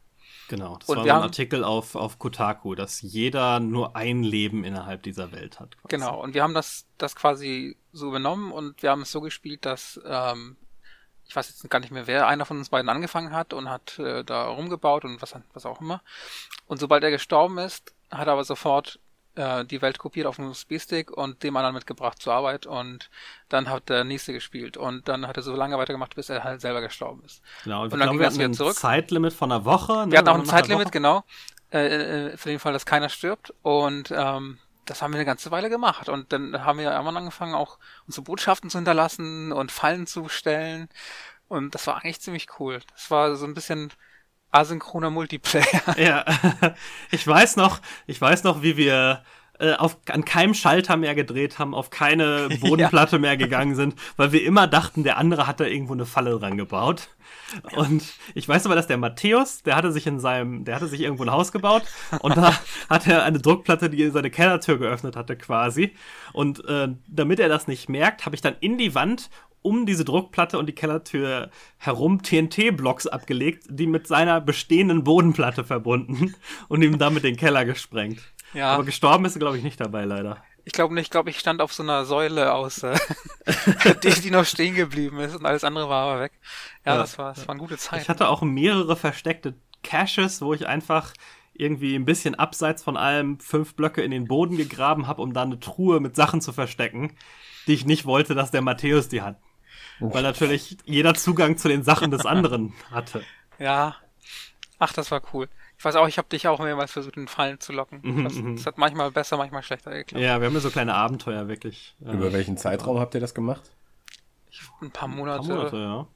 Genau, 0.49 0.77
das 0.79 0.89
und 0.89 0.99
war 0.99 1.05
ein 1.05 1.23
Artikel 1.23 1.63
auf, 1.63 1.95
auf 1.95 2.19
Kotaku, 2.19 2.75
dass 2.75 3.03
jeder 3.03 3.61
nur 3.61 3.97
ein 3.97 4.23
Leben 4.23 4.65
innerhalb 4.65 5.03
dieser 5.03 5.33
Welt 5.33 5.61
hat. 5.61 5.77
Quasi. 5.77 5.89
Genau, 5.89 6.23
und 6.23 6.35
wir 6.35 6.43
haben 6.43 6.55
das, 6.55 6.87
das 6.97 7.15
quasi 7.15 7.77
so 7.93 8.09
übernommen 8.09 8.53
und 8.53 8.83
wir 8.83 8.91
haben 8.91 9.03
es 9.03 9.13
so 9.13 9.21
gespielt, 9.21 9.67
dass 9.67 10.01
ähm, 10.05 10.57
ich 11.29 11.37
weiß 11.37 11.49
jetzt 11.49 11.71
gar 11.71 11.81
nicht 11.81 11.93
mehr, 11.93 12.07
wer 12.07 12.27
einer 12.27 12.47
von 12.47 12.59
uns 12.59 12.71
beiden 12.71 12.89
angefangen 12.89 13.33
hat 13.33 13.53
und 13.53 13.69
hat 13.69 13.99
äh, 13.99 14.25
da 14.25 14.49
rumgebaut 14.49 15.05
und 15.05 15.21
was, 15.21 15.35
was 15.53 15.67
auch 15.67 15.81
immer. 15.81 16.01
Und 16.67 16.81
sobald 16.81 17.05
er 17.05 17.11
gestorben 17.11 17.59
ist, 17.59 17.93
hat 18.11 18.27
er 18.27 18.33
aber 18.33 18.45
sofort 18.45 18.99
äh, 19.35 19.67
die 19.67 19.83
Welt 19.83 19.99
kopiert 19.99 20.27
auf 20.27 20.39
einen 20.39 20.49
USB-Stick 20.49 21.11
und 21.11 21.43
dem 21.43 21.57
anderen 21.57 21.75
mitgebracht 21.75 22.21
zur 22.21 22.33
Arbeit 22.33 22.65
und 22.65 23.11
dann 23.51 23.69
hat 23.69 23.91
der 23.91 24.05
nächste 24.05 24.33
gespielt 24.33 24.79
und 24.79 25.07
dann 25.07 25.27
hat 25.27 25.37
er 25.37 25.43
so 25.43 25.55
lange 25.55 25.77
weitergemacht, 25.77 26.15
bis 26.15 26.31
er 26.31 26.45
halt 26.45 26.63
selber 26.63 26.81
gestorben 26.81 27.23
ist. 27.25 27.43
Genau, 27.65 27.85
und, 27.85 27.93
und 27.93 28.01
dann 28.01 28.11
ging 28.11 28.21
wir 28.21 28.47
ein 28.47 28.55
zurück. 28.55 28.75
Zeitlimit 28.75 29.35
von 29.35 29.53
einer 29.53 29.67
Woche. 29.67 30.07
Ne? 30.07 30.13
Wir 30.13 30.19
hatten 30.19 30.29
auch 30.29 30.39
ein 30.39 30.47
Zeitlimit, 30.47 30.91
genau. 30.93 31.25
Äh, 31.71 32.31
äh, 32.31 32.37
für 32.39 32.49
den 32.49 32.59
Fall, 32.59 32.73
dass 32.73 32.87
keiner 32.87 33.11
stirbt 33.11 33.53
und 33.63 34.11
ähm, 34.11 34.59
das 34.91 35.03
haben 35.03 35.13
wir 35.13 35.19
eine 35.19 35.27
ganze 35.27 35.51
Weile 35.51 35.71
gemacht. 35.71 36.09
Und 36.09 36.33
dann 36.33 36.65
haben 36.65 36.79
wir 36.79 36.91
irgendwann 36.91 37.17
angefangen, 37.17 37.55
auch 37.55 37.79
unsere 38.07 38.25
Botschaften 38.25 38.71
zu 38.71 38.79
hinterlassen 38.79 39.53
und 39.53 39.73
Fallen 39.73 40.07
zu 40.07 40.29
stellen. 40.29 40.89
Und 41.49 41.75
das 41.75 41.87
war 41.87 41.97
eigentlich 41.97 42.21
ziemlich 42.21 42.49
cool. 42.59 42.81
Das 42.95 43.11
war 43.11 43.37
so 43.37 43.47
ein 43.47 43.55
bisschen 43.55 43.91
asynchroner 44.51 45.11
Multiplayer. 45.11 45.65
Ja, 45.97 46.25
ich 47.11 47.27
weiß 47.27 47.57
noch, 47.57 47.81
ich 48.07 48.21
weiß 48.21 48.45
noch, 48.45 48.63
wie 48.63 48.77
wir 48.77 49.23
äh, 49.59 49.75
auf, 49.75 49.99
an 50.09 50.25
keinem 50.25 50.55
Schalter 50.55 50.97
mehr 50.97 51.15
gedreht 51.15 51.59
haben, 51.59 51.75
auf 51.75 51.91
keine 51.91 52.49
Bodenplatte 52.61 53.17
ja. 53.17 53.21
mehr 53.21 53.37
gegangen 53.37 53.75
sind, 53.75 53.95
weil 54.17 54.33
wir 54.33 54.45
immer 54.45 54.67
dachten, 54.67 55.05
der 55.05 55.19
andere 55.19 55.47
hat 55.47 55.61
da 55.61 55.65
irgendwo 55.65 55.95
eine 55.95 56.07
Falle 56.07 56.39
dran 56.39 56.57
gebaut. 56.57 57.09
Ja. 57.73 57.79
Und 57.79 58.05
ich 58.35 58.49
weiß 58.49 58.67
aber, 58.67 58.75
dass 58.75 58.87
der 58.87 58.99
Matthäus, 58.99 59.63
der 59.63 59.77
hatte 59.77 59.93
sich 59.93 60.07
in 60.07 60.21
seinem, 60.21 60.65
der 60.65 60.75
hatte 60.75 60.87
sich 60.87 61.01
irgendwo 61.01 61.23
ein 61.23 61.31
Haus 61.31 61.53
gebaut 61.53 61.83
und 62.21 62.37
da 62.37 62.53
hat 62.89 63.07
er 63.07 63.25
eine 63.25 63.39
Druckplatte, 63.39 63.89
die 63.91 64.11
seine 64.11 64.31
Kellertür 64.31 64.79
geöffnet 64.79 65.17
hatte 65.17 65.37
quasi. 65.37 65.95
Und 66.33 66.65
äh, 66.67 66.89
damit 67.07 67.41
er 67.41 67.49
das 67.49 67.67
nicht 67.67 67.89
merkt, 67.89 68.27
habe 68.27 68.37
ich 68.37 68.43
dann 68.43 68.57
in 68.61 68.77
die 68.79 68.95
Wand 68.95 69.31
um 69.63 69.87
diese 69.87 70.05
Druckplatte 70.05 70.59
und 70.59 70.67
die 70.67 70.75
Kellertür 70.75 71.51
herum 71.79 72.23
TNT-Blocks 72.23 73.07
abgelegt, 73.07 73.65
die 73.69 73.87
mit 73.87 74.07
seiner 74.07 74.41
bestehenden 74.41 75.05
Bodenplatte 75.05 75.65
verbunden 75.65 76.35
und 76.69 76.83
ihm 76.83 76.99
damit 76.99 77.25
den 77.25 77.37
Keller 77.37 77.65
gesprengt. 77.65 78.21
Ja. 78.55 78.75
Aber 78.75 78.85
gestorben 78.85 79.25
ist 79.25 79.37
er, 79.37 79.41
glaube 79.41 79.59
ich, 79.59 79.65
nicht 79.65 79.81
dabei, 79.81 80.05
leider. 80.05 80.43
Ich 80.69 80.75
glaube 80.75 80.93
nicht, 80.93 81.05
ich 81.05 81.11
glaube, 81.11 81.31
ich 81.31 81.39
stand 81.39 81.63
auf 81.63 81.73
so 81.73 81.83
einer 81.83 82.05
Säule 82.05 82.53
aus, 82.53 82.83
äh, 82.83 82.95
die, 84.03 84.21
die 84.21 84.31
noch 84.31 84.45
stehen 84.45 84.75
geblieben 84.75 85.19
ist 85.19 85.35
und 85.35 85.47
alles 85.47 85.65
andere 85.65 85.89
war 85.89 86.11
aber 86.11 86.21
weg. 86.21 86.33
Ja, 86.85 86.93
ja. 86.93 86.99
das 86.99 87.17
war, 87.17 87.33
das 87.33 87.49
war 87.49 87.55
eine 87.55 87.61
gute 87.61 87.79
Zeit. 87.79 88.03
Ich 88.03 88.11
hatte 88.11 88.29
auch 88.29 88.43
mehrere 88.43 88.95
versteckte 88.95 89.55
Caches, 89.83 90.43
wo 90.43 90.53
ich 90.53 90.67
einfach 90.67 91.15
irgendwie 91.55 91.95
ein 91.95 92.05
bisschen 92.05 92.35
abseits 92.35 92.83
von 92.83 92.99
allem 92.99 93.41
fünf 93.41 93.77
Blöcke 93.77 94.03
in 94.03 94.11
den 94.11 94.29
Boden 94.29 94.59
gegraben 94.59 95.07
habe, 95.07 95.23
um 95.23 95.33
da 95.33 95.41
eine 95.41 95.59
Truhe 95.59 96.01
mit 96.01 96.17
Sachen 96.17 96.43
zu 96.43 96.53
verstecken, 96.53 97.17
die 97.67 97.73
ich 97.73 97.87
nicht 97.87 98.05
wollte, 98.05 98.35
dass 98.35 98.51
der 98.51 98.61
Matthäus 98.61 99.09
die 99.09 99.23
hat. 99.23 99.41
Weil 100.01 100.23
natürlich 100.23 100.77
jeder 100.85 101.15
Zugang 101.15 101.57
zu 101.57 101.69
den 101.69 101.83
Sachen 101.83 102.11
des 102.11 102.27
anderen 102.27 102.75
hatte. 102.91 103.25
Ja. 103.59 103.97
Ach, 104.79 104.93
das 104.93 105.11
war 105.11 105.23
cool. 105.33 105.49
Ich 105.79 105.85
weiß 105.85 105.95
auch, 105.95 106.09
ich 106.09 106.19
habe 106.19 106.29
dich 106.29 106.49
auch 106.49 106.59
mehrmals 106.59 106.91
versucht, 106.91 107.17
in 107.17 107.29
Fallen 107.29 107.61
zu 107.61 107.73
locken. 107.73 108.01
Mhm, 108.03 108.25
das, 108.25 108.35
mhm. 108.35 108.57
das, 108.57 108.67
hat 108.67 108.79
manchmal 108.79 109.13
besser, 109.13 109.37
manchmal 109.37 109.63
schlechter 109.63 109.93
geklappt. 109.93 110.23
Ja, 110.23 110.41
wir 110.41 110.49
haben 110.49 110.55
ja 110.55 110.61
so 110.61 110.71
kleine 110.71 110.95
Abenteuer, 110.95 111.47
wirklich. 111.47 111.95
Über 112.01 112.33
welchen 112.33 112.57
Zeitraum 112.57 112.99
habt 112.99 113.15
ihr 113.15 113.21
das 113.21 113.33
gemacht? 113.33 113.71
Ein 114.81 114.91
paar 114.91 115.09
Monate. 115.09 115.43
Ein 115.43 115.49
paar 115.49 115.57
Monate, 115.57 115.77
ja. 115.77 116.07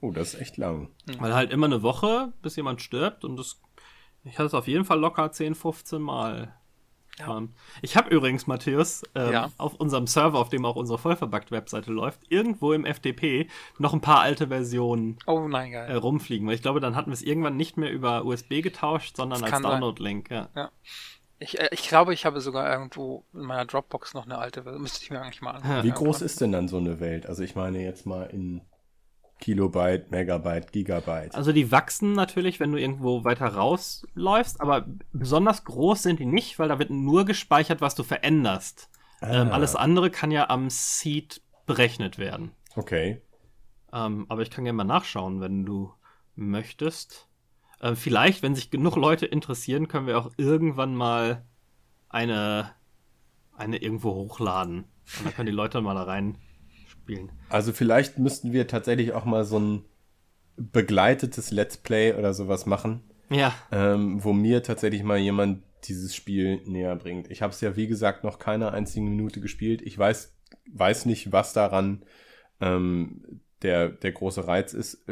Oh, 0.00 0.10
das 0.10 0.34
ist 0.34 0.40
echt 0.40 0.56
lang. 0.56 0.88
Mhm. 1.06 1.20
Weil 1.20 1.34
halt 1.34 1.52
immer 1.52 1.66
eine 1.66 1.82
Woche, 1.82 2.32
bis 2.40 2.56
jemand 2.56 2.80
stirbt 2.80 3.24
und 3.24 3.36
das, 3.36 3.60
ich 4.24 4.38
hatte 4.38 4.46
es 4.46 4.54
auf 4.54 4.68
jeden 4.68 4.86
Fall 4.86 4.98
locker 4.98 5.30
10, 5.30 5.54
15 5.54 6.00
Mal. 6.00 6.54
Ja. 7.18 7.38
Ähm, 7.38 7.54
ich 7.82 7.96
habe 7.96 8.10
übrigens, 8.10 8.46
Matthäus, 8.46 9.02
ähm, 9.14 9.32
ja. 9.32 9.50
auf 9.56 9.74
unserem 9.74 10.06
Server, 10.06 10.38
auf 10.38 10.48
dem 10.48 10.64
auch 10.64 10.76
unsere 10.76 10.98
Vollverbuggt-Webseite 10.98 11.92
läuft, 11.92 12.20
irgendwo 12.28 12.72
im 12.72 12.84
FTP 12.84 13.48
noch 13.78 13.92
ein 13.92 14.00
paar 14.00 14.20
alte 14.20 14.48
Versionen 14.48 15.18
oh 15.26 15.46
nein. 15.46 15.72
Äh, 15.72 15.94
rumfliegen. 15.94 16.46
Weil 16.46 16.54
ich 16.54 16.62
glaube, 16.62 16.80
dann 16.80 16.96
hatten 16.96 17.10
wir 17.10 17.14
es 17.14 17.22
irgendwann 17.22 17.56
nicht 17.56 17.76
mehr 17.76 17.92
über 17.92 18.24
USB 18.24 18.62
getauscht, 18.62 19.16
sondern 19.16 19.40
das 19.40 19.52
als 19.52 19.62
Download-Link. 19.62 20.30
Ja. 20.30 20.48
ja. 20.54 20.70
Ich, 21.38 21.58
äh, 21.58 21.68
ich 21.72 21.88
glaube, 21.88 22.14
ich 22.14 22.26
habe 22.26 22.40
sogar 22.40 22.70
irgendwo 22.72 23.24
in 23.32 23.42
meiner 23.42 23.64
Dropbox 23.64 24.14
noch 24.14 24.24
eine 24.24 24.38
alte 24.38 24.62
Version. 24.62 24.82
Müsste 24.82 25.02
ich 25.02 25.10
mir 25.10 25.20
eigentlich 25.20 25.42
mal 25.42 25.52
anschauen. 25.52 25.82
Wie 25.84 25.90
groß 25.90 26.22
ist 26.22 26.40
denn 26.40 26.52
dann 26.52 26.68
so 26.68 26.78
eine 26.78 27.00
Welt? 27.00 27.26
Also 27.26 27.42
ich 27.42 27.54
meine 27.54 27.82
jetzt 27.82 28.06
mal 28.06 28.24
in 28.24 28.62
Kilobyte, 29.40 30.10
Megabyte, 30.10 30.72
Gigabyte. 30.72 31.34
Also 31.34 31.52
die 31.52 31.70
wachsen 31.70 32.12
natürlich, 32.12 32.60
wenn 32.60 32.72
du 32.72 32.78
irgendwo 32.78 33.24
weiter 33.24 33.48
rausläufst, 33.48 34.60
aber 34.60 34.86
besonders 35.12 35.64
groß 35.64 36.02
sind 36.02 36.20
die 36.20 36.26
nicht, 36.26 36.58
weil 36.58 36.68
da 36.68 36.78
wird 36.78 36.90
nur 36.90 37.24
gespeichert, 37.24 37.80
was 37.80 37.94
du 37.94 38.04
veränderst. 38.04 38.88
Ah. 39.20 39.42
Ähm, 39.42 39.52
alles 39.52 39.76
andere 39.76 40.10
kann 40.10 40.30
ja 40.30 40.48
am 40.48 40.70
Seed 40.70 41.42
berechnet 41.66 42.18
werden. 42.18 42.52
Okay. 42.76 43.20
Ähm, 43.92 44.26
aber 44.28 44.42
ich 44.42 44.50
kann 44.50 44.64
gerne 44.64 44.76
mal 44.76 44.84
nachschauen, 44.84 45.40
wenn 45.40 45.64
du 45.64 45.92
möchtest. 46.36 47.28
Äh, 47.80 47.94
vielleicht, 47.94 48.42
wenn 48.42 48.54
sich 48.54 48.70
genug 48.70 48.96
Leute 48.96 49.26
interessieren, 49.26 49.88
können 49.88 50.06
wir 50.06 50.18
auch 50.18 50.30
irgendwann 50.36 50.94
mal 50.94 51.44
eine, 52.08 52.70
eine 53.56 53.78
irgendwo 53.78 54.14
hochladen. 54.14 54.84
Und 55.18 55.26
dann 55.26 55.34
können 55.34 55.46
die 55.46 55.52
Leute 55.52 55.80
mal 55.80 55.94
da 55.94 56.04
rein 56.04 56.38
spielen. 57.04 57.30
Also 57.50 57.72
vielleicht 57.72 58.18
müssten 58.18 58.52
wir 58.52 58.66
tatsächlich 58.66 59.12
auch 59.12 59.24
mal 59.24 59.44
so 59.44 59.58
ein 59.58 59.84
begleitetes 60.56 61.50
Let's 61.50 61.76
Play 61.76 62.14
oder 62.14 62.32
sowas 62.32 62.66
machen. 62.66 63.02
Ja. 63.30 63.54
Ähm, 63.70 64.22
wo 64.22 64.32
mir 64.32 64.62
tatsächlich 64.62 65.02
mal 65.02 65.18
jemand 65.18 65.62
dieses 65.84 66.14
Spiel 66.14 66.62
näher 66.66 66.96
bringt. 66.96 67.30
Ich 67.30 67.42
habe 67.42 67.52
es 67.52 67.60
ja, 67.60 67.76
wie 67.76 67.86
gesagt, 67.86 68.24
noch 68.24 68.38
keine 68.38 68.72
einzige 68.72 69.04
Minute 69.04 69.40
gespielt. 69.40 69.82
Ich 69.82 69.98
weiß, 69.98 70.34
weiß 70.72 71.06
nicht, 71.06 71.32
was 71.32 71.52
daran 71.52 72.04
ähm, 72.60 73.40
der, 73.62 73.90
der 73.90 74.12
große 74.12 74.46
Reiz 74.46 74.72
ist. 74.72 75.04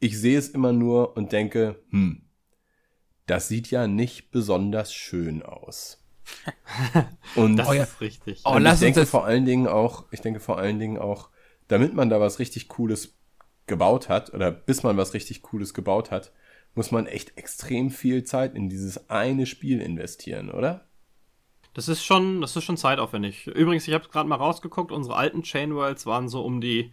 Ich 0.00 0.18
sehe 0.18 0.38
es 0.38 0.48
immer 0.48 0.72
nur 0.72 1.16
und 1.16 1.32
denke, 1.32 1.82
hm, 1.90 2.22
das 3.26 3.48
sieht 3.48 3.70
ja 3.70 3.86
nicht 3.86 4.30
besonders 4.32 4.92
schön 4.92 5.42
aus. 5.42 6.01
Und 7.36 7.56
das 7.56 7.72
ist 7.72 8.00
richtig. 8.00 8.42
Oh, 8.44 8.52
und 8.52 8.66
ich 8.66 8.78
denke 8.78 9.06
vor 9.06 9.24
allen 9.24 9.44
Dingen 9.44 9.66
auch, 9.68 10.04
ich 10.10 10.20
denke 10.20 10.40
vor 10.40 10.58
allen 10.58 10.78
Dingen 10.78 10.98
auch, 10.98 11.30
damit 11.68 11.94
man 11.94 12.10
da 12.10 12.20
was 12.20 12.38
richtig 12.38 12.68
Cooles 12.68 13.16
gebaut 13.66 14.08
hat 14.08 14.34
oder 14.34 14.50
bis 14.50 14.82
man 14.82 14.96
was 14.96 15.14
richtig 15.14 15.42
Cooles 15.42 15.72
gebaut 15.72 16.10
hat, 16.10 16.32
muss 16.74 16.90
man 16.90 17.06
echt 17.06 17.36
extrem 17.36 17.90
viel 17.90 18.24
Zeit 18.24 18.54
in 18.54 18.68
dieses 18.68 19.08
eine 19.10 19.46
Spiel 19.46 19.80
investieren, 19.80 20.50
oder? 20.50 20.86
Das 21.74 21.88
ist 21.88 22.04
schon, 22.04 22.40
das 22.40 22.54
ist 22.56 22.64
schon 22.64 22.76
zeitaufwendig. 22.76 23.46
Übrigens, 23.46 23.88
ich 23.88 23.94
habe 23.94 24.08
gerade 24.08 24.28
mal 24.28 24.36
rausgeguckt, 24.36 24.92
unsere 24.92 25.16
alten 25.16 25.42
Chain 25.42 25.74
Worlds 25.74 26.04
waren 26.06 26.28
so 26.28 26.42
um 26.44 26.60
die 26.60 26.92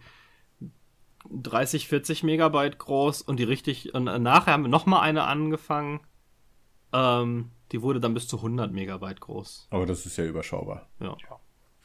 30, 1.30 1.88
40 1.88 2.22
Megabyte 2.22 2.78
groß 2.78 3.22
und 3.22 3.38
die 3.38 3.44
richtig, 3.44 3.94
und 3.94 4.04
nachher 4.04 4.54
haben 4.54 4.64
wir 4.64 4.68
noch 4.68 4.86
mal 4.86 5.00
eine 5.00 5.24
angefangen. 5.24 6.00
Ähm, 6.92 7.50
die 7.72 7.82
wurde 7.82 8.00
dann 8.00 8.14
bis 8.14 8.26
zu 8.26 8.36
100 8.36 8.72
Megabyte 8.72 9.20
groß. 9.20 9.68
Aber 9.70 9.86
das 9.86 10.06
ist 10.06 10.16
ja 10.16 10.24
überschaubar. 10.24 10.88
Ja. 10.98 11.16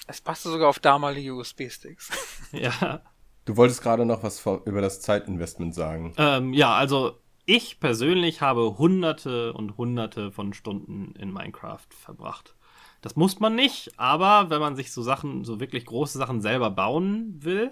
Es 0.07 0.21
passte 0.21 0.49
sogar 0.49 0.69
auf 0.69 0.79
damalige 0.79 1.33
USB-Sticks. 1.33 2.11
ja. 2.51 3.01
Du 3.45 3.57
wolltest 3.57 3.81
gerade 3.81 4.05
noch 4.05 4.23
was 4.23 4.43
über 4.65 4.81
das 4.81 5.01
Zeitinvestment 5.01 5.75
sagen. 5.75 6.13
Ähm, 6.17 6.53
ja, 6.53 6.73
also 6.73 7.19
ich 7.45 7.79
persönlich 7.79 8.41
habe 8.41 8.77
hunderte 8.77 9.53
und 9.53 9.77
hunderte 9.77 10.31
von 10.31 10.53
Stunden 10.53 11.13
in 11.15 11.31
Minecraft 11.31 11.87
verbracht. 11.89 12.55
Das 13.01 13.15
muss 13.15 13.39
man 13.39 13.53
nicht, 13.53 13.99
aber 13.99 14.49
wenn 14.49 14.59
man 14.59 14.75
sich 14.75 14.91
so 14.91 15.03
Sachen, 15.03 15.43
so 15.43 15.59
wirklich 15.59 15.85
große 15.85 16.17
Sachen 16.17 16.41
selber 16.41 16.71
bauen 16.71 17.35
will, 17.43 17.71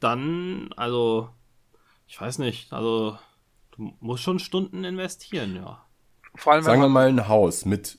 dann, 0.00 0.72
also, 0.76 1.28
ich 2.06 2.18
weiß 2.18 2.38
nicht, 2.38 2.72
also 2.72 3.18
Du 3.78 3.94
musst 4.00 4.24
schon 4.24 4.40
Stunden 4.40 4.82
investieren, 4.82 5.54
ja. 5.54 5.84
Vor 6.38 6.52
allem, 6.52 6.62
Sagen 6.62 6.80
wir 6.80 6.88
mal 6.88 7.08
ein 7.08 7.28
Haus 7.28 7.64
mit 7.64 7.98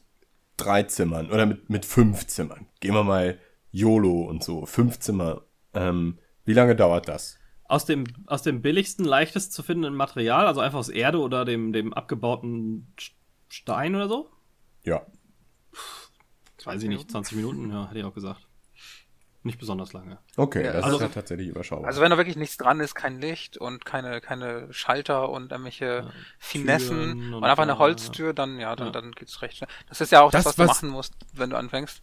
drei 0.58 0.84
Zimmern 0.84 1.30
oder 1.30 1.46
mit, 1.46 1.70
mit 1.70 1.86
fünf 1.86 2.28
Zimmern. 2.28 2.68
Gehen 2.80 2.94
wir 2.94 3.04
mal 3.04 3.40
YOLO 3.72 4.24
und 4.24 4.44
so, 4.44 4.66
fünf 4.66 5.00
Zimmer. 5.00 5.44
Ähm, 5.74 6.18
wie 6.46 6.54
lange 6.54 6.76
dauert 6.76 7.08
das? 7.08 7.38
Aus 7.66 7.86
dem, 7.86 8.06
aus 8.26 8.42
dem 8.42 8.62
billigsten, 8.62 9.06
leichtesten 9.06 9.54
zu 9.54 9.62
findenden 9.62 9.94
Material, 9.94 10.48
also 10.48 10.60
einfach 10.60 10.80
aus 10.80 10.90
Erde 10.90 11.20
oder 11.20 11.46
dem, 11.46 11.72
dem 11.72 11.94
abgebauten 11.94 12.94
Stein 13.48 13.96
oder 13.96 14.08
so? 14.08 14.30
Ja. 14.84 15.06
Weiß 16.64 16.82
ich 16.82 16.90
nicht, 16.90 17.12
20 17.12 17.38
Minuten, 17.38 17.70
ja, 17.70 17.88
hätte 17.88 18.00
ich 18.00 18.06
auch 18.06 18.14
gesagt. 18.14 18.49
Nicht 19.50 19.60
besonders 19.60 19.94
lange. 19.94 20.18
Okay, 20.38 20.64
ja, 20.64 20.74
das 20.74 20.84
also, 20.84 20.98
ist 20.98 21.02
ja 21.02 21.08
tatsächlich 21.10 21.48
überschaubar. 21.48 21.88
Also 21.88 22.02
wenn 22.02 22.12
da 22.12 22.18
wirklich 22.18 22.36
nichts 22.36 22.58
dran 22.58 22.80
ist, 22.80 22.96
kein 22.96 23.20
Licht 23.20 23.58
und 23.58 23.86
keine, 23.86 24.22
keine 24.22 24.72
Schalter 24.72 25.30
und 25.30 25.52
irgendwelche 25.52 25.86
ja, 25.86 26.12
Finessen 26.38 27.12
und, 27.12 27.34
und, 27.36 27.44
einfach 27.44 27.64
eine 27.64 27.78
Holztür, 27.78 28.34
dann 28.34 28.60
ja, 28.60 28.76
dann, 28.76 28.88
ja. 28.88 28.92
dann 28.92 29.12
geht's 29.12 29.42
recht 29.42 29.58
schnell. 29.58 29.70
Das 29.88 30.02
ist 30.02 30.12
ja 30.12 30.22
auch 30.22 30.32
das, 30.32 30.44
das 30.44 30.58
was, 30.58 30.68
was 30.68 30.80
du 30.80 30.86
machen 30.86 30.96
musst, 30.96 31.14
wenn 31.34 31.50
du 31.50 31.58
anfängst. 31.58 32.02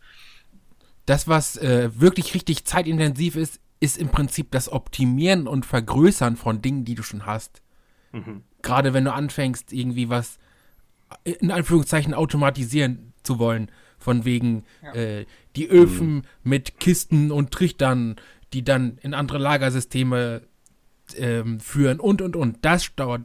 Das, 1.06 1.28
was 1.28 1.56
äh, 1.56 1.90
wirklich 1.94 2.34
richtig 2.34 2.64
zeitintensiv 2.64 3.36
ist, 3.36 3.60
ist 3.78 3.98
im 3.98 4.08
Prinzip 4.08 4.50
das 4.50 4.70
Optimieren 4.70 5.46
und 5.46 5.66
Vergrößern 5.66 6.36
von 6.36 6.62
Dingen, 6.62 6.84
die 6.84 6.94
du 6.94 7.02
schon 7.02 7.26
hast. 7.26 7.62
Mhm. 8.12 8.42
Gerade 8.62 8.94
wenn 8.94 9.04
du 9.04 9.12
anfängst, 9.12 9.72
irgendwie 9.72 10.08
was 10.08 10.38
in 11.24 11.50
Anführungszeichen 11.50 12.14
automatisieren 12.14 13.12
zu 13.22 13.38
wollen. 13.38 13.70
Von 13.98 14.24
wegen 14.24 14.64
ja. 14.82 14.94
äh, 14.94 15.26
die 15.56 15.68
Öfen 15.68 16.16
mhm. 16.16 16.22
mit 16.44 16.78
Kisten 16.80 17.30
und 17.30 17.50
Trichtern, 17.50 18.16
die 18.52 18.62
dann 18.62 18.98
in 19.02 19.14
andere 19.14 19.38
Lagersysteme 19.38 20.42
ähm, 21.16 21.60
führen 21.60 22.00
und 22.00 22.22
und 22.22 22.36
und. 22.36 22.58
Das 22.62 22.94
dauert 22.94 23.22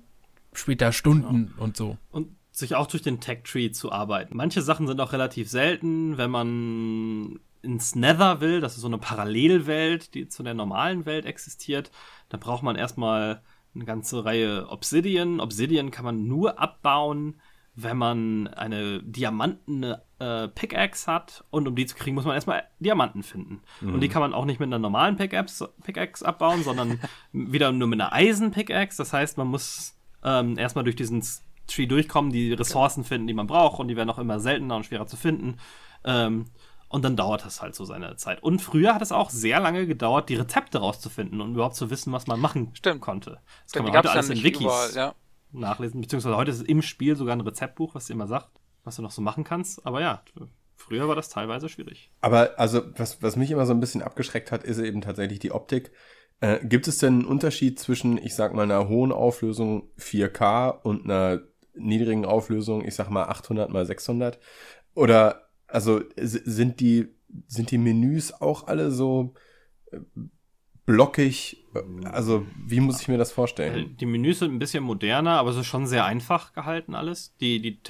später 0.53 0.91
Stunden 0.91 1.47
genau. 1.47 1.63
und 1.63 1.77
so. 1.77 1.97
Und 2.11 2.29
sich 2.51 2.75
auch 2.75 2.87
durch 2.87 3.03
den 3.03 3.19
Tech-Tree 3.19 3.71
zu 3.71 3.91
arbeiten. 3.91 4.35
Manche 4.35 4.61
Sachen 4.61 4.87
sind 4.87 4.99
auch 4.99 5.13
relativ 5.13 5.49
selten, 5.49 6.17
wenn 6.17 6.29
man 6.29 7.39
ins 7.61 7.95
Nether 7.95 8.41
will, 8.41 8.59
das 8.59 8.75
ist 8.75 8.81
so 8.81 8.87
eine 8.87 8.97
Parallelwelt, 8.97 10.13
die 10.13 10.27
zu 10.27 10.43
der 10.43 10.53
normalen 10.53 11.05
Welt 11.05 11.25
existiert, 11.25 11.91
dann 12.29 12.39
braucht 12.39 12.63
man 12.63 12.75
erstmal 12.75 13.41
eine 13.73 13.85
ganze 13.85 14.25
Reihe 14.25 14.67
Obsidian. 14.69 15.39
Obsidian 15.39 15.91
kann 15.91 16.05
man 16.05 16.27
nur 16.27 16.59
abbauen, 16.59 17.39
wenn 17.75 17.97
man 17.97 18.47
eine 18.47 19.01
diamantene 19.03 20.01
äh, 20.21 20.47
Pickaxe 20.49 21.11
hat 21.11 21.43
und 21.49 21.67
um 21.67 21.75
die 21.75 21.87
zu 21.87 21.95
kriegen, 21.95 22.15
muss 22.15 22.25
man 22.25 22.35
erstmal 22.35 22.63
Diamanten 22.79 23.23
finden. 23.23 23.61
Mhm. 23.81 23.95
Und 23.95 24.01
die 24.01 24.07
kann 24.07 24.21
man 24.21 24.33
auch 24.33 24.45
nicht 24.45 24.59
mit 24.59 24.67
einer 24.67 24.77
normalen 24.77 25.15
Pickaxe, 25.15 25.73
Pickaxe 25.83 26.23
abbauen, 26.23 26.63
sondern 26.63 26.99
wieder 27.31 27.71
nur 27.71 27.87
mit 27.87 27.99
einer 27.99 28.13
Eisen-Pickaxe. 28.13 28.97
Das 28.97 29.13
heißt, 29.13 29.37
man 29.39 29.47
muss 29.47 29.97
ähm, 30.23 30.59
erstmal 30.59 30.83
durch 30.83 30.95
diesen 30.95 31.23
Tree 31.65 31.87
durchkommen, 31.87 32.31
die 32.31 32.53
Ressourcen 32.53 33.03
finden, 33.03 33.25
die 33.25 33.33
man 33.33 33.47
braucht 33.47 33.79
und 33.79 33.87
die 33.87 33.95
werden 33.95 34.11
auch 34.11 34.19
immer 34.19 34.39
seltener 34.39 34.75
und 34.75 34.85
schwerer 34.85 35.07
zu 35.07 35.17
finden. 35.17 35.57
Ähm, 36.03 36.45
und 36.87 37.03
dann 37.03 37.15
dauert 37.15 37.43
das 37.45 37.61
halt 37.61 37.73
so 37.73 37.85
seine 37.85 38.15
Zeit. 38.17 38.43
Und 38.43 38.61
früher 38.61 38.93
hat 38.93 39.01
es 39.01 39.11
auch 39.11 39.31
sehr 39.31 39.59
lange 39.59 39.87
gedauert, 39.87 40.29
die 40.29 40.35
Rezepte 40.35 40.77
rauszufinden 40.79 41.41
und 41.41 41.53
überhaupt 41.53 41.75
zu 41.75 41.89
wissen, 41.89 42.13
was 42.13 42.27
man 42.27 42.39
machen 42.39 42.71
Stimmt. 42.73 43.01
konnte. 43.01 43.39
Das 43.63 43.71
Stimmt, 43.71 43.85
kann 43.85 43.93
man 43.93 43.97
heute 43.97 44.11
alles 44.11 44.29
in 44.29 44.43
Wikis. 44.43 44.61
Überall, 44.61 44.93
ja 44.93 45.15
nachlesen. 45.53 46.01
Beziehungsweise 46.01 46.37
heute 46.37 46.51
ist 46.51 46.61
es 46.61 46.63
im 46.63 46.81
Spiel 46.81 47.15
sogar 47.15 47.35
ein 47.35 47.41
Rezeptbuch, 47.41 47.95
was 47.95 48.05
dir 48.05 48.13
immer 48.13 48.27
sagt, 48.27 48.49
was 48.83 48.95
du 48.95 49.01
noch 49.01 49.11
so 49.11 49.21
machen 49.21 49.43
kannst. 49.43 49.85
Aber 49.85 50.01
ja, 50.01 50.23
früher 50.75 51.07
war 51.07 51.15
das 51.15 51.29
teilweise 51.29 51.69
schwierig. 51.69 52.11
Aber 52.21 52.59
also, 52.59 52.83
was, 52.97 53.21
was 53.21 53.35
mich 53.35 53.51
immer 53.51 53.65
so 53.65 53.73
ein 53.73 53.79
bisschen 53.79 54.01
abgeschreckt 54.01 54.51
hat, 54.51 54.63
ist 54.63 54.79
eben 54.79 55.01
tatsächlich 55.01 55.39
die 55.39 55.51
Optik. 55.51 55.91
Äh, 56.39 56.65
gibt 56.65 56.87
es 56.87 56.97
denn 56.97 57.13
einen 57.13 57.25
Unterschied 57.25 57.79
zwischen, 57.79 58.17
ich 58.17 58.35
sag 58.35 58.53
mal, 58.53 58.63
einer 58.63 58.89
hohen 58.89 59.11
Auflösung 59.11 59.89
4K 59.99 60.81
und 60.81 61.05
einer 61.05 61.41
niedrigen 61.75 62.25
Auflösung, 62.25 62.83
ich 62.83 62.95
sag 62.95 63.09
mal 63.09 63.25
800 63.25 63.69
mal 63.69 63.85
600? 63.85 64.39
Oder, 64.95 65.49
also, 65.67 66.01
sind 66.17 66.79
die, 66.79 67.07
sind 67.47 67.71
die 67.71 67.77
Menüs 67.77 68.33
auch 68.33 68.67
alle 68.67 68.91
so 68.91 69.35
äh, 69.91 69.99
blockig. 70.85 71.63
Also, 72.05 72.45
wie 72.65 72.79
muss 72.79 73.01
ich 73.01 73.07
mir 73.07 73.17
das 73.17 73.31
vorstellen? 73.31 73.95
Die 73.97 74.05
Menüs 74.05 74.39
sind 74.39 74.51
ein 74.51 74.59
bisschen 74.59 74.83
moderner, 74.83 75.37
aber 75.37 75.51
es 75.51 75.57
ist 75.57 75.67
schon 75.67 75.87
sehr 75.87 76.05
einfach 76.05 76.53
gehalten 76.53 76.95
alles. 76.95 77.35
Die, 77.37 77.61
die 77.61 77.81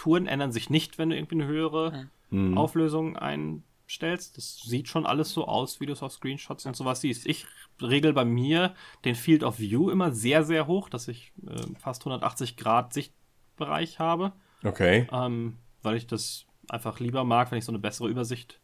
Texturen 0.00 0.26
ändern 0.26 0.52
sich 0.52 0.70
nicht, 0.70 0.98
wenn 0.98 1.10
du 1.10 1.16
irgendwie 1.16 1.34
eine 1.36 1.46
höhere 1.46 2.08
mhm. 2.30 2.56
Auflösung 2.56 3.16
einstellst. 3.16 4.36
Das 4.36 4.56
sieht 4.56 4.88
schon 4.88 5.04
alles 5.04 5.30
so 5.30 5.46
aus, 5.46 5.78
wie 5.80 5.86
du 5.86 5.92
es 5.92 6.02
auf 6.02 6.12
Screenshots 6.12 6.64
und 6.64 6.74
sowas 6.74 7.02
siehst. 7.02 7.26
Ich 7.26 7.46
regel 7.82 8.14
bei 8.14 8.24
mir 8.24 8.74
den 9.04 9.14
Field 9.14 9.44
of 9.44 9.58
View 9.58 9.90
immer 9.90 10.12
sehr, 10.12 10.42
sehr 10.42 10.66
hoch, 10.66 10.88
dass 10.88 11.06
ich 11.08 11.32
äh, 11.46 11.60
fast 11.78 12.00
180 12.02 12.56
Grad 12.56 12.94
Sichtbereich 12.94 13.98
habe. 13.98 14.32
Okay. 14.64 15.06
Ähm, 15.12 15.58
weil 15.82 15.96
ich 15.96 16.06
das 16.06 16.46
einfach 16.70 16.98
lieber 16.98 17.24
mag, 17.24 17.50
wenn 17.50 17.58
ich 17.58 17.66
so 17.66 17.72
eine 17.72 17.78
bessere 17.78 18.08
Übersicht 18.08 18.58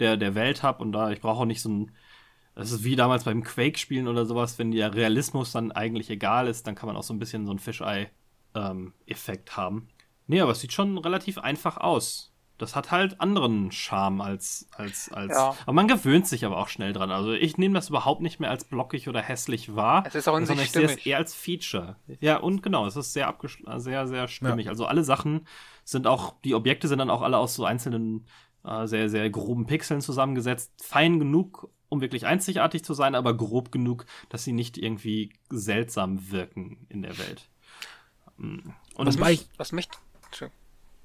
der, 0.00 0.16
der 0.16 0.34
Welt 0.34 0.64
habe 0.64 0.82
und 0.82 0.90
da 0.92 1.12
ich 1.12 1.20
brauche 1.20 1.42
auch 1.42 1.46
nicht 1.46 1.62
so 1.62 1.68
ein 1.68 1.92
das 2.56 2.72
ist 2.72 2.82
wie 2.82 2.96
damals 2.96 3.24
beim 3.24 3.44
Quake-Spielen 3.44 4.08
oder 4.08 4.26
sowas, 4.26 4.58
wenn 4.58 4.72
der 4.72 4.92
Realismus 4.92 5.52
dann 5.52 5.70
eigentlich 5.70 6.10
egal 6.10 6.48
ist, 6.48 6.66
dann 6.66 6.74
kann 6.74 6.88
man 6.88 6.96
auch 6.96 7.04
so 7.04 7.14
ein 7.14 7.20
bisschen 7.20 7.46
so 7.46 7.52
einen 7.52 7.60
Fischei-Effekt 7.60 9.50
ähm, 9.50 9.56
haben. 9.56 9.88
Nee, 10.30 10.40
aber 10.40 10.52
es 10.52 10.60
sieht 10.60 10.72
schon 10.72 10.96
relativ 10.96 11.38
einfach 11.38 11.76
aus. 11.76 12.32
Das 12.56 12.76
hat 12.76 12.92
halt 12.92 13.20
anderen 13.20 13.72
Charme 13.72 14.20
als, 14.20 14.68
als, 14.76 15.10
als. 15.10 15.32
Ja. 15.32 15.56
Aber 15.62 15.72
man 15.72 15.88
gewöhnt 15.88 16.28
sich 16.28 16.44
aber 16.44 16.56
auch 16.58 16.68
schnell 16.68 16.92
dran. 16.92 17.10
Also 17.10 17.32
ich 17.32 17.58
nehme 17.58 17.74
das 17.74 17.88
überhaupt 17.88 18.20
nicht 18.20 18.38
mehr 18.38 18.48
als 18.48 18.64
blockig 18.64 19.08
oder 19.08 19.20
hässlich 19.20 19.74
wahr. 19.74 20.04
Es 20.06 20.14
ist 20.14 20.28
auch 20.28 20.36
in 20.36 20.46
sich 20.46 20.60
ich 20.60 20.70
sehe 20.70 20.84
es 20.84 21.04
eher 21.04 21.16
als 21.16 21.34
Feature. 21.34 21.96
Ja, 22.20 22.36
und 22.36 22.62
genau, 22.62 22.86
es 22.86 22.94
ist 22.94 23.12
sehr 23.12 23.34
sehr, 23.78 24.06
sehr 24.06 24.28
stimmig. 24.28 24.66
Ja. 24.66 24.70
Also 24.70 24.86
alle 24.86 25.02
Sachen 25.02 25.48
sind 25.82 26.06
auch, 26.06 26.34
die 26.44 26.54
Objekte 26.54 26.86
sind 26.86 27.00
dann 27.00 27.10
auch 27.10 27.22
alle 27.22 27.38
aus 27.38 27.54
so 27.56 27.64
einzelnen, 27.64 28.28
äh, 28.62 28.86
sehr, 28.86 29.08
sehr 29.08 29.28
groben 29.30 29.66
Pixeln 29.66 30.00
zusammengesetzt. 30.00 30.70
Fein 30.80 31.18
genug, 31.18 31.70
um 31.88 32.00
wirklich 32.00 32.24
einzigartig 32.26 32.84
zu 32.84 32.94
sein, 32.94 33.16
aber 33.16 33.36
grob 33.36 33.72
genug, 33.72 34.06
dass 34.28 34.44
sie 34.44 34.52
nicht 34.52 34.78
irgendwie 34.78 35.32
seltsam 35.48 36.30
wirken 36.30 36.86
in 36.88 37.02
der 37.02 37.18
Welt. 37.18 37.48
Mm. 38.36 38.70
Und 38.94 39.06
was 39.06 39.18
mich, 39.18 39.48
was 39.56 39.72
mich 39.72 39.88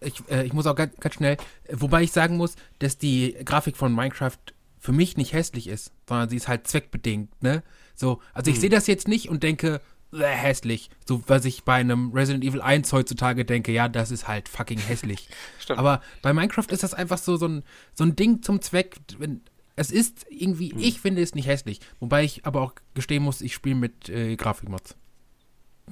ich, 0.01 0.23
äh, 0.29 0.45
ich 0.45 0.53
muss 0.53 0.65
auch 0.65 0.75
ganz, 0.75 0.95
ganz 0.99 1.15
schnell, 1.15 1.37
wobei 1.71 2.03
ich 2.03 2.11
sagen 2.11 2.37
muss, 2.37 2.55
dass 2.79 2.97
die 2.97 3.35
Grafik 3.45 3.77
von 3.77 3.93
Minecraft 3.93 4.37
für 4.79 4.91
mich 4.91 5.17
nicht 5.17 5.33
hässlich 5.33 5.67
ist, 5.67 5.91
sondern 6.07 6.29
sie 6.29 6.35
ist 6.37 6.47
halt 6.47 6.67
zweckbedingt, 6.67 7.41
ne? 7.41 7.63
So, 7.95 8.21
also 8.33 8.49
ich 8.51 8.57
hm. 8.57 8.61
sehe 8.61 8.69
das 8.69 8.87
jetzt 8.87 9.07
nicht 9.07 9.29
und 9.29 9.41
denke, 9.43 9.81
äh, 10.13 10.23
hässlich. 10.23 10.89
So, 11.05 11.23
was 11.27 11.45
ich 11.45 11.63
bei 11.63 11.75
einem 11.75 12.11
Resident 12.11 12.43
Evil 12.43 12.61
1 12.61 12.91
heutzutage 12.93 13.45
denke, 13.45 13.71
ja, 13.71 13.87
das 13.87 14.11
ist 14.11 14.27
halt 14.27 14.49
fucking 14.49 14.79
hässlich. 14.79 15.29
Stimmt. 15.59 15.79
Aber 15.79 16.01
bei 16.21 16.33
Minecraft 16.33 16.67
ist 16.69 16.83
das 16.83 16.93
einfach 16.93 17.17
so, 17.17 17.37
so, 17.37 17.47
ein, 17.47 17.63
so 17.93 18.03
ein 18.03 18.15
Ding 18.15 18.43
zum 18.43 18.61
Zweck, 18.61 18.97
wenn, 19.17 19.41
es 19.75 19.91
ist 19.91 20.25
irgendwie, 20.29 20.71
hm. 20.71 20.79
ich 20.79 21.01
finde 21.01 21.21
es 21.21 21.35
nicht 21.35 21.47
hässlich. 21.47 21.79
Wobei 21.99 22.23
ich 22.23 22.45
aber 22.45 22.61
auch 22.61 22.73
gestehen 22.93 23.23
muss, 23.23 23.41
ich 23.41 23.53
spiele 23.53 23.75
mit 23.75 24.09
äh, 24.09 24.35
Grafikmods. 24.35 24.95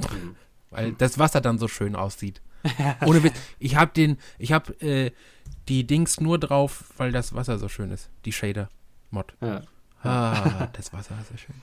Hm. 0.10 0.36
Weil 0.70 0.94
das 0.94 1.20
Wasser 1.20 1.42
dann 1.42 1.58
so 1.58 1.68
schön 1.68 1.96
aussieht. 1.96 2.42
Ohne 3.06 3.24
Witz. 3.24 3.40
Ich 3.60 3.76
habe 3.76 3.92
den, 3.94 4.18
ich 4.38 4.52
habe 4.52 4.74
äh, 4.82 5.12
die 5.68 5.86
Dings 5.86 6.20
nur 6.20 6.40
drauf, 6.40 6.86
weil 6.98 7.12
das 7.12 7.34
Wasser 7.34 7.58
so 7.58 7.68
schön 7.70 7.92
ist. 7.92 8.10
Die 8.26 8.32
Shader-Mod. 8.32 9.36
Ja. 9.42 9.62
Ah, 10.02 10.68
das 10.74 10.92
Wasser 10.92 11.16
ist 11.22 11.30
so 11.30 11.38
schön. 11.38 11.56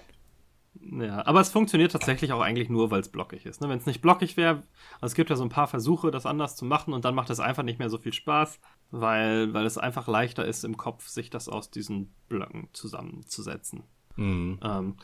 Ja, 1.03 1.27
aber 1.27 1.41
es 1.41 1.51
funktioniert 1.51 1.93
tatsächlich 1.93 2.33
auch 2.33 2.41
eigentlich 2.41 2.71
nur, 2.71 2.91
weil 2.91 3.01
es 3.01 3.11
blockig 3.11 3.45
ist. 3.45 3.61
Ne? 3.61 3.69
Wenn 3.69 3.79
es 3.79 3.87
nicht 3.87 4.01
blockig 4.01 4.37
wäre, 4.37 4.63
also 5.01 5.13
es 5.13 5.15
gibt 5.15 5.29
ja 5.29 5.37
so 5.37 5.43
ein 5.43 5.51
paar 5.51 5.67
Versuche, 5.67 6.11
das 6.11 6.27
anders 6.27 6.57
zu 6.57 6.65
machen 6.65 6.95
und 6.95 7.05
dann 7.05 7.15
macht 7.15 7.29
es 7.29 7.41
einfach 7.41 7.63
nicht 7.63 7.79
mehr 7.79 7.91
so 7.91 7.99
viel 7.99 8.13
Spaß, 8.13 8.61
weil, 8.91 9.53
weil 9.53 9.67
es 9.67 9.79
einfach 9.79 10.09
leichter 10.09 10.45
ist 10.45 10.65
im 10.65 10.77
Kopf, 10.77 11.09
sich 11.09 11.29
das 11.29 11.49
aus 11.49 11.71
diesen 11.71 12.15
Blöcken 12.29 12.69
zusammenzusetzen. 12.73 13.83
Mhm. 14.21 14.59
Ähm, 14.63 14.97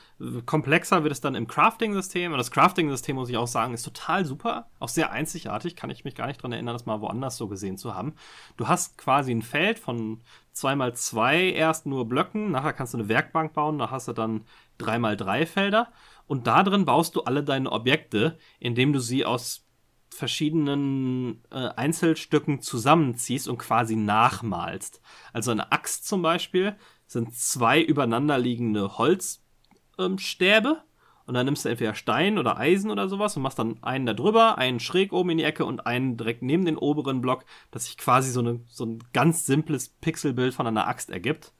komplexer 0.44 1.02
wird 1.02 1.10
es 1.10 1.22
dann 1.22 1.34
im 1.34 1.46
Crafting-System. 1.46 2.32
Und 2.32 2.38
das 2.38 2.50
Crafting-System, 2.50 3.16
muss 3.16 3.30
ich 3.30 3.38
auch 3.38 3.46
sagen, 3.46 3.72
ist 3.72 3.82
total 3.82 4.26
super. 4.26 4.68
Auch 4.78 4.90
sehr 4.90 5.10
einzigartig. 5.10 5.74
Kann 5.74 5.88
ich 5.88 6.04
mich 6.04 6.14
gar 6.14 6.26
nicht 6.26 6.40
daran 6.40 6.52
erinnern, 6.52 6.74
das 6.74 6.84
mal 6.84 7.00
woanders 7.00 7.38
so 7.38 7.48
gesehen 7.48 7.78
zu 7.78 7.94
haben. 7.94 8.14
Du 8.58 8.68
hast 8.68 8.98
quasi 8.98 9.32
ein 9.32 9.40
Feld 9.40 9.78
von 9.78 10.20
2x2 10.54 11.52
erst 11.52 11.86
nur 11.86 12.06
Blöcken. 12.06 12.50
Nachher 12.50 12.74
kannst 12.74 12.92
du 12.92 12.98
eine 12.98 13.08
Werkbank 13.08 13.54
bauen. 13.54 13.78
Da 13.78 13.90
hast 13.90 14.06
du 14.06 14.12
dann 14.12 14.44
3x3 14.80 15.46
Felder. 15.46 15.88
Und 16.26 16.46
da 16.46 16.62
drin 16.62 16.84
baust 16.84 17.16
du 17.16 17.22
alle 17.22 17.42
deine 17.42 17.72
Objekte, 17.72 18.36
indem 18.58 18.92
du 18.92 18.98
sie 18.98 19.24
aus 19.24 19.66
verschiedenen 20.10 21.42
äh, 21.50 21.68
Einzelstücken 21.76 22.60
zusammenziehst 22.60 23.48
und 23.48 23.58
quasi 23.58 23.96
nachmalst. 23.96 25.00
Also 25.32 25.50
eine 25.50 25.72
Axt 25.72 26.06
zum 26.06 26.22
Beispiel 26.22 26.76
sind 27.06 27.34
zwei 27.34 27.80
übereinanderliegende 27.80 28.98
Holzstäbe. 28.98 30.68
Ähm, 30.68 30.86
und 31.26 31.34
dann 31.34 31.44
nimmst 31.44 31.64
du 31.64 31.68
entweder 31.68 31.94
Stein 31.94 32.38
oder 32.38 32.56
Eisen 32.56 32.90
oder 32.90 33.08
sowas 33.08 33.36
und 33.36 33.42
machst 33.42 33.58
dann 33.58 33.82
einen 33.82 34.06
da 34.06 34.14
drüber, 34.14 34.58
einen 34.58 34.78
schräg 34.78 35.12
oben 35.12 35.30
in 35.30 35.38
die 35.38 35.44
Ecke 35.44 35.64
und 35.64 35.84
einen 35.84 36.16
direkt 36.16 36.42
neben 36.42 36.64
den 36.64 36.78
oberen 36.78 37.20
Block, 37.20 37.44
dass 37.72 37.86
sich 37.86 37.98
quasi 37.98 38.30
so, 38.30 38.40
eine, 38.40 38.60
so 38.68 38.86
ein 38.86 39.02
ganz 39.12 39.44
simples 39.44 39.88
Pixelbild 39.88 40.54
von 40.54 40.68
einer 40.68 40.86
Axt 40.86 41.10
ergibt. 41.10 41.52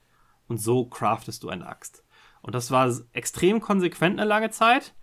Und 0.47 0.59
so 0.59 0.85
craftest 0.85 1.43
du 1.43 1.49
eine 1.49 1.67
Axt. 1.67 2.05
Und 2.43 2.55
das 2.55 2.71
war 2.71 2.95
extrem 3.13 3.61
konsequent 3.61 4.21
eine 4.21 4.29
lange 4.29 4.51
Zeit. 4.51 4.95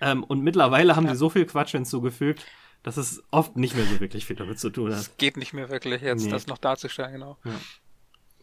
Ähm, 0.00 0.22
und 0.22 0.40
mittlerweile 0.42 0.94
haben 0.94 1.06
ja. 1.06 1.14
sie 1.14 1.18
so 1.18 1.28
viel 1.28 1.44
Quatsch 1.44 1.72
hinzugefügt, 1.72 2.46
dass 2.84 2.96
es 2.96 3.24
oft 3.32 3.56
nicht 3.56 3.74
mehr 3.74 3.86
so 3.86 3.98
wirklich 3.98 4.24
viel 4.24 4.36
damit 4.36 4.60
zu 4.60 4.70
tun 4.70 4.92
hat. 4.92 5.00
Es 5.00 5.16
geht 5.16 5.36
nicht 5.36 5.52
mehr 5.52 5.68
wirklich 5.68 6.02
jetzt, 6.02 6.24
nee. 6.24 6.30
das 6.30 6.46
noch 6.46 6.58
darzustellen, 6.58 7.12
genau. 7.12 7.38
Ja. 7.44 7.52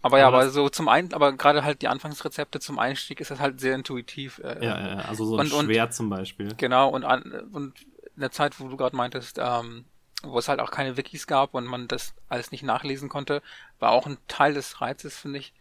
Aber 0.02 0.20
ja, 0.20 0.28
aber, 0.28 0.38
aber 0.38 0.50
so 0.50 0.70
zum 0.70 0.88
einen, 0.88 1.14
aber 1.14 1.34
gerade 1.34 1.64
halt 1.64 1.82
die 1.82 1.88
Anfangsrezepte 1.88 2.60
zum 2.60 2.80
Einstieg 2.80 3.20
ist 3.20 3.32
das 3.32 3.40
halt 3.40 3.60
sehr 3.60 3.76
intuitiv. 3.76 4.40
Äh, 4.40 4.66
ja, 4.66 4.80
ja, 4.80 4.96
also 5.00 5.26
so 5.26 5.38
ein 5.38 5.52
und, 5.52 5.66
Schwert 5.66 5.90
und, 5.90 5.94
zum 5.94 6.10
Beispiel. 6.10 6.54
Genau, 6.58 6.90
und, 6.90 7.04
an, 7.04 7.22
und 7.52 7.82
in 8.16 8.22
der 8.22 8.32
Zeit, 8.32 8.60
wo 8.60 8.68
du 8.68 8.78
gerade 8.78 8.96
meintest, 8.96 9.40
ähm, 9.42 9.86
wo 10.24 10.40
es 10.40 10.48
halt 10.48 10.60
auch 10.60 10.72
keine 10.72 10.98
Wikis 10.98 11.28
gab 11.28 11.54
und 11.54 11.66
man 11.66 11.88
das 11.88 12.14
alles 12.28 12.52
nicht 12.52 12.64
nachlesen 12.64 13.10
konnte, 13.10 13.42
war 13.80 13.92
auch 13.92 14.06
ein 14.06 14.18
Teil 14.28 14.54
des 14.54 14.82
Reizes, 14.82 15.18
finde 15.18 15.40
ich, 15.40 15.54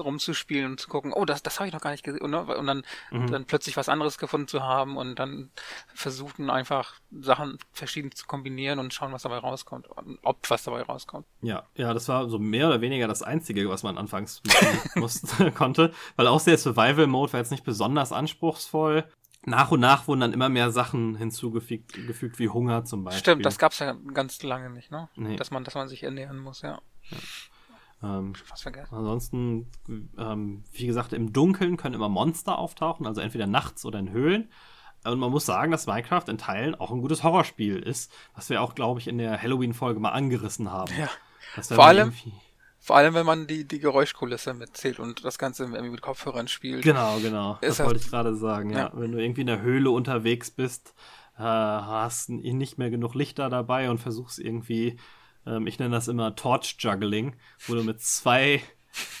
rumzuspielen 0.00 0.72
und 0.72 0.80
zu 0.80 0.88
gucken, 0.88 1.12
oh, 1.12 1.24
das, 1.24 1.42
das 1.42 1.58
habe 1.58 1.68
ich 1.68 1.72
noch 1.72 1.80
gar 1.80 1.90
nicht 1.90 2.04
gesehen. 2.04 2.22
Und, 2.22 2.30
ne, 2.30 2.42
und 2.42 2.66
dann, 2.66 2.84
mhm. 3.10 3.30
dann 3.30 3.44
plötzlich 3.44 3.76
was 3.76 3.88
anderes 3.88 4.18
gefunden 4.18 4.48
zu 4.48 4.62
haben 4.62 4.96
und 4.96 5.18
dann 5.18 5.50
versuchen 5.94 6.50
einfach 6.50 6.94
Sachen 7.10 7.58
verschieden 7.72 8.12
zu 8.12 8.26
kombinieren 8.26 8.78
und 8.78 8.94
schauen, 8.94 9.12
was 9.12 9.22
dabei 9.22 9.38
rauskommt. 9.38 9.88
Ob 10.22 10.50
was 10.50 10.64
dabei 10.64 10.82
rauskommt. 10.82 11.26
Ja, 11.42 11.64
ja, 11.74 11.94
das 11.94 12.08
war 12.08 12.28
so 12.28 12.38
mehr 12.38 12.68
oder 12.68 12.80
weniger 12.80 13.08
das 13.08 13.22
Einzige, 13.22 13.68
was 13.68 13.82
man 13.82 13.98
anfangs 13.98 14.42
musste, 14.94 15.50
konnte. 15.52 15.92
Weil 16.16 16.26
auch 16.26 16.42
der 16.42 16.58
Survival-Mode 16.58 17.32
war 17.32 17.40
jetzt 17.40 17.50
nicht 17.50 17.64
besonders 17.64 18.12
anspruchsvoll. 18.12 19.04
Nach 19.46 19.70
und 19.70 19.80
nach 19.80 20.06
wurden 20.06 20.20
dann 20.20 20.32
immer 20.34 20.50
mehr 20.50 20.70
Sachen 20.70 21.16
hinzugefügt, 21.16 21.94
gefügt, 22.06 22.38
wie 22.38 22.50
Hunger 22.50 22.84
zum 22.84 23.04
Beispiel. 23.04 23.20
Stimmt, 23.20 23.46
das 23.46 23.58
gab 23.58 23.72
es 23.72 23.78
ja 23.78 23.96
ganz 24.12 24.42
lange 24.42 24.68
nicht, 24.68 24.90
ne? 24.90 25.08
Nee. 25.16 25.36
Dass 25.36 25.50
man, 25.50 25.64
dass 25.64 25.74
man 25.74 25.88
sich 25.88 26.02
ernähren 26.02 26.38
muss, 26.38 26.60
ja. 26.60 26.82
ja. 27.10 27.18
Ähm, 28.02 28.32
ansonsten, 28.90 29.70
ähm, 30.16 30.64
wie 30.72 30.86
gesagt, 30.86 31.12
im 31.12 31.32
Dunkeln 31.32 31.76
können 31.76 31.94
immer 31.94 32.08
Monster 32.08 32.58
auftauchen, 32.58 33.06
also 33.06 33.20
entweder 33.20 33.46
nachts 33.46 33.84
oder 33.84 33.98
in 33.98 34.10
Höhlen. 34.10 34.48
Und 35.04 35.18
man 35.18 35.30
muss 35.30 35.46
sagen, 35.46 35.70
dass 35.70 35.86
Minecraft 35.86 36.24
in 36.28 36.38
Teilen 36.38 36.74
auch 36.74 36.90
ein 36.90 37.00
gutes 37.00 37.22
Horrorspiel 37.22 37.78
ist, 37.78 38.12
was 38.34 38.50
wir 38.50 38.62
auch, 38.62 38.74
glaube 38.74 39.00
ich, 39.00 39.08
in 39.08 39.18
der 39.18 39.40
Halloween-Folge 39.40 40.00
mal 40.00 40.10
angerissen 40.10 40.70
haben. 40.70 40.92
Ja. 40.98 41.08
Vor 41.62 41.86
allem, 41.86 42.12
vor 42.78 42.96
allem, 42.96 43.14
wenn 43.14 43.26
man 43.26 43.46
die, 43.46 43.66
die 43.66 43.78
Geräuschkulisse 43.78 44.54
mitzählt 44.54 44.98
und 44.98 45.24
das 45.24 45.38
Ganze 45.38 45.64
irgendwie 45.64 45.90
mit 45.90 46.02
Kopfhörern 46.02 46.48
spielt. 46.48 46.82
Genau, 46.82 47.18
genau. 47.18 47.58
Das, 47.60 47.76
das 47.76 47.86
wollte 47.86 48.00
ich 48.00 48.10
gerade 48.10 48.34
sagen, 48.36 48.70
ja. 48.70 48.78
ja. 48.78 48.90
Wenn 48.94 49.12
du 49.12 49.18
irgendwie 49.18 49.42
in 49.42 49.46
der 49.46 49.62
Höhle 49.62 49.90
unterwegs 49.90 50.50
bist, 50.50 50.94
äh, 51.36 51.42
hast 51.42 52.28
nicht 52.28 52.78
mehr 52.78 52.90
genug 52.90 53.14
Lichter 53.14 53.48
dabei 53.50 53.90
und 53.90 53.98
versuchst 53.98 54.38
irgendwie 54.38 54.98
ähm, 55.50 55.66
ich 55.66 55.78
nenne 55.78 55.94
das 55.94 56.08
immer 56.08 56.34
Torch 56.36 56.76
Juggling, 56.78 57.34
wo 57.66 57.74
du 57.74 57.82
mit 57.82 58.00
zwei 58.00 58.62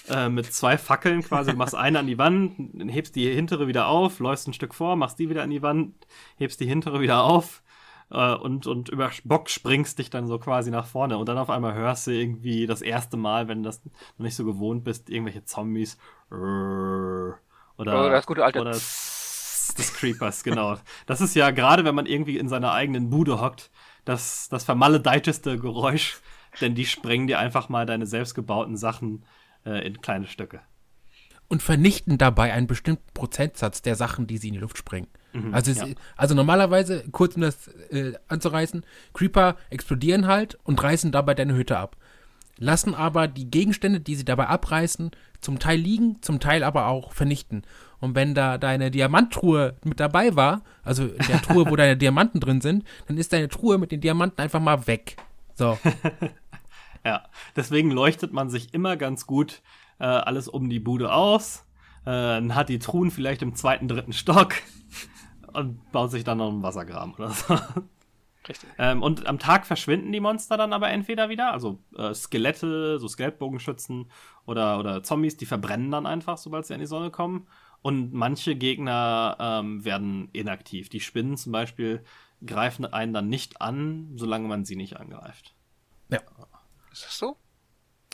äh, 0.08 0.28
mit 0.28 0.52
zwei 0.52 0.78
Fackeln 0.78 1.22
quasi, 1.22 1.52
du 1.52 1.56
machst 1.56 1.74
eine 1.74 2.00
an 2.00 2.06
die 2.06 2.18
Wand, 2.18 2.90
hebst 2.90 3.14
die 3.14 3.32
hintere 3.32 3.66
wieder 3.66 3.86
auf, 3.86 4.18
läufst 4.18 4.48
ein 4.48 4.52
Stück 4.52 4.74
vor, 4.74 4.96
machst 4.96 5.18
die 5.18 5.30
wieder 5.30 5.42
an 5.42 5.50
die 5.50 5.62
Wand, 5.62 5.94
hebst 6.36 6.60
die 6.60 6.66
hintere 6.66 7.00
wieder 7.00 7.22
auf 7.22 7.62
äh, 8.10 8.34
und, 8.34 8.66
und 8.66 8.88
über 8.88 9.10
Bock 9.24 9.48
springst 9.48 9.98
dich 9.98 10.10
dann 10.10 10.26
so 10.26 10.38
quasi 10.38 10.70
nach 10.70 10.86
vorne 10.86 11.18
und 11.18 11.28
dann 11.28 11.38
auf 11.38 11.50
einmal 11.50 11.74
hörst 11.74 12.06
du 12.06 12.10
irgendwie 12.10 12.66
das 12.66 12.82
erste 12.82 13.16
Mal, 13.16 13.48
wenn 13.48 13.62
du 13.62 13.68
das 13.68 13.84
noch 13.84 14.24
nicht 14.24 14.34
so 14.34 14.44
gewohnt 14.44 14.84
bist, 14.84 15.08
irgendwelche 15.08 15.44
Zombies 15.44 15.98
oder, 16.30 17.38
oh, 17.78 18.10
das 18.10 18.26
gute 18.26 18.44
alte 18.44 18.60
oder 18.60 18.72
des 18.72 19.94
Creepers, 19.94 20.42
genau. 20.42 20.76
Das 21.06 21.20
ist 21.20 21.34
ja 21.34 21.50
gerade, 21.52 21.84
wenn 21.84 21.94
man 21.94 22.06
irgendwie 22.06 22.38
in 22.38 22.48
seiner 22.48 22.72
eigenen 22.72 23.08
Bude 23.08 23.40
hockt, 23.40 23.70
das, 24.10 24.48
das 24.48 24.64
vermaledeiteste 24.64 25.56
Geräusch, 25.56 26.20
denn 26.60 26.74
die 26.74 26.84
sprengen 26.84 27.28
dir 27.28 27.38
einfach 27.38 27.68
mal 27.68 27.86
deine 27.86 28.06
selbstgebauten 28.06 28.76
Sachen 28.76 29.24
äh, 29.64 29.86
in 29.86 30.00
kleine 30.00 30.26
Stücke. 30.26 30.60
Und 31.48 31.62
vernichten 31.62 32.18
dabei 32.18 32.52
einen 32.52 32.66
bestimmten 32.66 33.06
Prozentsatz 33.14 33.82
der 33.82 33.94
Sachen, 33.94 34.26
die 34.26 34.38
sie 34.38 34.48
in 34.48 34.54
die 34.54 34.60
Luft 34.60 34.78
sprengen. 34.78 35.08
Mhm, 35.32 35.54
also, 35.54 35.70
ja. 35.70 35.86
also 36.16 36.34
normalerweise, 36.34 37.04
kurz 37.12 37.36
um 37.36 37.42
das 37.42 37.68
äh, 37.90 38.14
anzureißen, 38.26 38.84
Creeper 39.14 39.56
explodieren 39.70 40.26
halt 40.26 40.58
und 40.64 40.82
reißen 40.82 41.12
dabei 41.12 41.34
deine 41.34 41.54
Hütte 41.54 41.78
ab. 41.78 41.96
Lassen 42.58 42.96
aber 42.96 43.28
die 43.28 43.48
Gegenstände, 43.48 44.00
die 44.00 44.16
sie 44.16 44.24
dabei 44.24 44.48
abreißen, 44.48 45.12
zum 45.40 45.60
Teil 45.60 45.78
liegen, 45.78 46.20
zum 46.20 46.40
Teil 46.40 46.64
aber 46.64 46.88
auch 46.88 47.12
vernichten. 47.12 47.62
Und 48.00 48.14
wenn 48.14 48.34
da 48.34 48.58
deine 48.58 48.90
Diamanttruhe 48.90 49.76
mit 49.84 50.00
dabei 50.00 50.34
war, 50.34 50.62
also 50.82 51.04
in 51.04 51.26
der 51.26 51.42
Truhe, 51.42 51.66
wo 51.70 51.76
deine 51.76 51.96
Diamanten 51.96 52.40
drin 52.40 52.60
sind, 52.60 52.84
dann 53.06 53.18
ist 53.18 53.32
deine 53.32 53.48
Truhe 53.48 53.78
mit 53.78 53.92
den 53.92 54.00
Diamanten 54.00 54.40
einfach 54.40 54.60
mal 54.60 54.86
weg. 54.86 55.16
So. 55.54 55.78
ja, 57.04 57.24
deswegen 57.56 57.90
leuchtet 57.90 58.32
man 58.32 58.48
sich 58.48 58.72
immer 58.72 58.96
ganz 58.96 59.26
gut 59.26 59.62
äh, 59.98 60.04
alles 60.04 60.48
um 60.48 60.70
die 60.70 60.80
Bude 60.80 61.12
aus, 61.12 61.66
äh, 62.06 62.10
hat 62.50 62.68
die 62.70 62.78
Truhen 62.78 63.10
vielleicht 63.10 63.42
im 63.42 63.54
zweiten, 63.54 63.86
dritten 63.86 64.12
Stock 64.12 64.54
und 65.52 65.92
baut 65.92 66.10
sich 66.10 66.24
dann 66.24 66.38
noch 66.38 66.48
einen 66.48 66.62
Wassergraben 66.62 67.14
oder 67.14 67.30
so. 67.30 67.58
Richtig. 68.48 68.70
Ähm, 68.78 69.02
und 69.02 69.26
am 69.26 69.38
Tag 69.38 69.66
verschwinden 69.66 70.12
die 70.12 70.20
Monster 70.20 70.56
dann 70.56 70.72
aber 70.72 70.90
entweder 70.90 71.28
wieder, 71.28 71.52
also 71.52 71.78
äh, 71.96 72.14
Skelette, 72.14 72.98
so 72.98 73.06
Skelettbogenschützen 73.06 74.10
oder, 74.46 74.78
oder 74.78 75.02
Zombies, 75.02 75.36
die 75.36 75.46
verbrennen 75.46 75.90
dann 75.90 76.06
einfach, 76.06 76.38
sobald 76.38 76.64
sie 76.66 76.74
an 76.74 76.80
die 76.80 76.86
Sonne 76.86 77.10
kommen. 77.10 77.46
Und 77.82 78.12
manche 78.12 78.56
Gegner 78.56 79.36
ähm, 79.40 79.84
werden 79.84 80.28
inaktiv. 80.32 80.88
Die 80.88 81.00
Spinnen 81.00 81.36
zum 81.36 81.52
Beispiel 81.52 82.04
greifen 82.44 82.84
einen 82.84 83.12
dann 83.12 83.28
nicht 83.28 83.60
an, 83.60 84.12
solange 84.16 84.48
man 84.48 84.64
sie 84.64 84.76
nicht 84.76 84.98
angreift. 84.98 85.54
Ja. 86.10 86.20
Ist 86.92 87.04
das 87.04 87.18
so? 87.18 87.36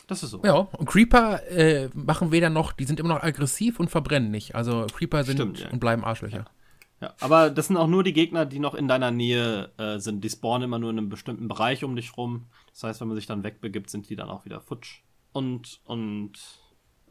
Das 0.07 0.23
ist 0.23 0.31
so. 0.31 0.41
Ja, 0.43 0.53
und 0.53 0.85
Creeper 0.87 1.45
äh, 1.47 1.89
machen 1.93 2.31
weder 2.31 2.49
noch, 2.49 2.71
die 2.71 2.85
sind 2.85 2.99
immer 2.99 3.09
noch 3.09 3.23
aggressiv 3.23 3.79
und 3.79 3.89
verbrennen 3.89 4.31
nicht. 4.31 4.55
Also 4.55 4.87
Creeper 4.93 5.23
sind 5.25 5.35
Stimmt, 5.35 5.59
ja. 5.59 5.69
und 5.69 5.79
bleiben 5.79 6.05
Arschlöcher. 6.05 6.45
Ja. 7.01 7.07
ja. 7.07 7.13
aber 7.19 7.49
das 7.49 7.67
sind 7.67 7.75
auch 7.75 7.87
nur 7.87 8.03
die 8.03 8.13
Gegner, 8.13 8.45
die 8.45 8.59
noch 8.59 8.73
in 8.73 8.87
deiner 8.87 9.11
Nähe 9.11 9.71
äh, 9.77 9.99
sind. 9.99 10.23
Die 10.23 10.29
spawnen 10.29 10.63
immer 10.63 10.79
nur 10.79 10.91
in 10.91 10.97
einem 10.97 11.09
bestimmten 11.09 11.49
Bereich 11.49 11.83
um 11.83 11.95
dich 11.95 12.15
rum. 12.15 12.47
Das 12.71 12.83
heißt, 12.83 13.01
wenn 13.01 13.09
man 13.09 13.17
sich 13.17 13.25
dann 13.25 13.43
wegbegibt, 13.43 13.89
sind 13.89 14.09
die 14.09 14.15
dann 14.15 14.29
auch 14.29 14.45
wieder 14.45 14.61
futsch. 14.61 15.01
Und, 15.33 15.81
und 15.83 16.39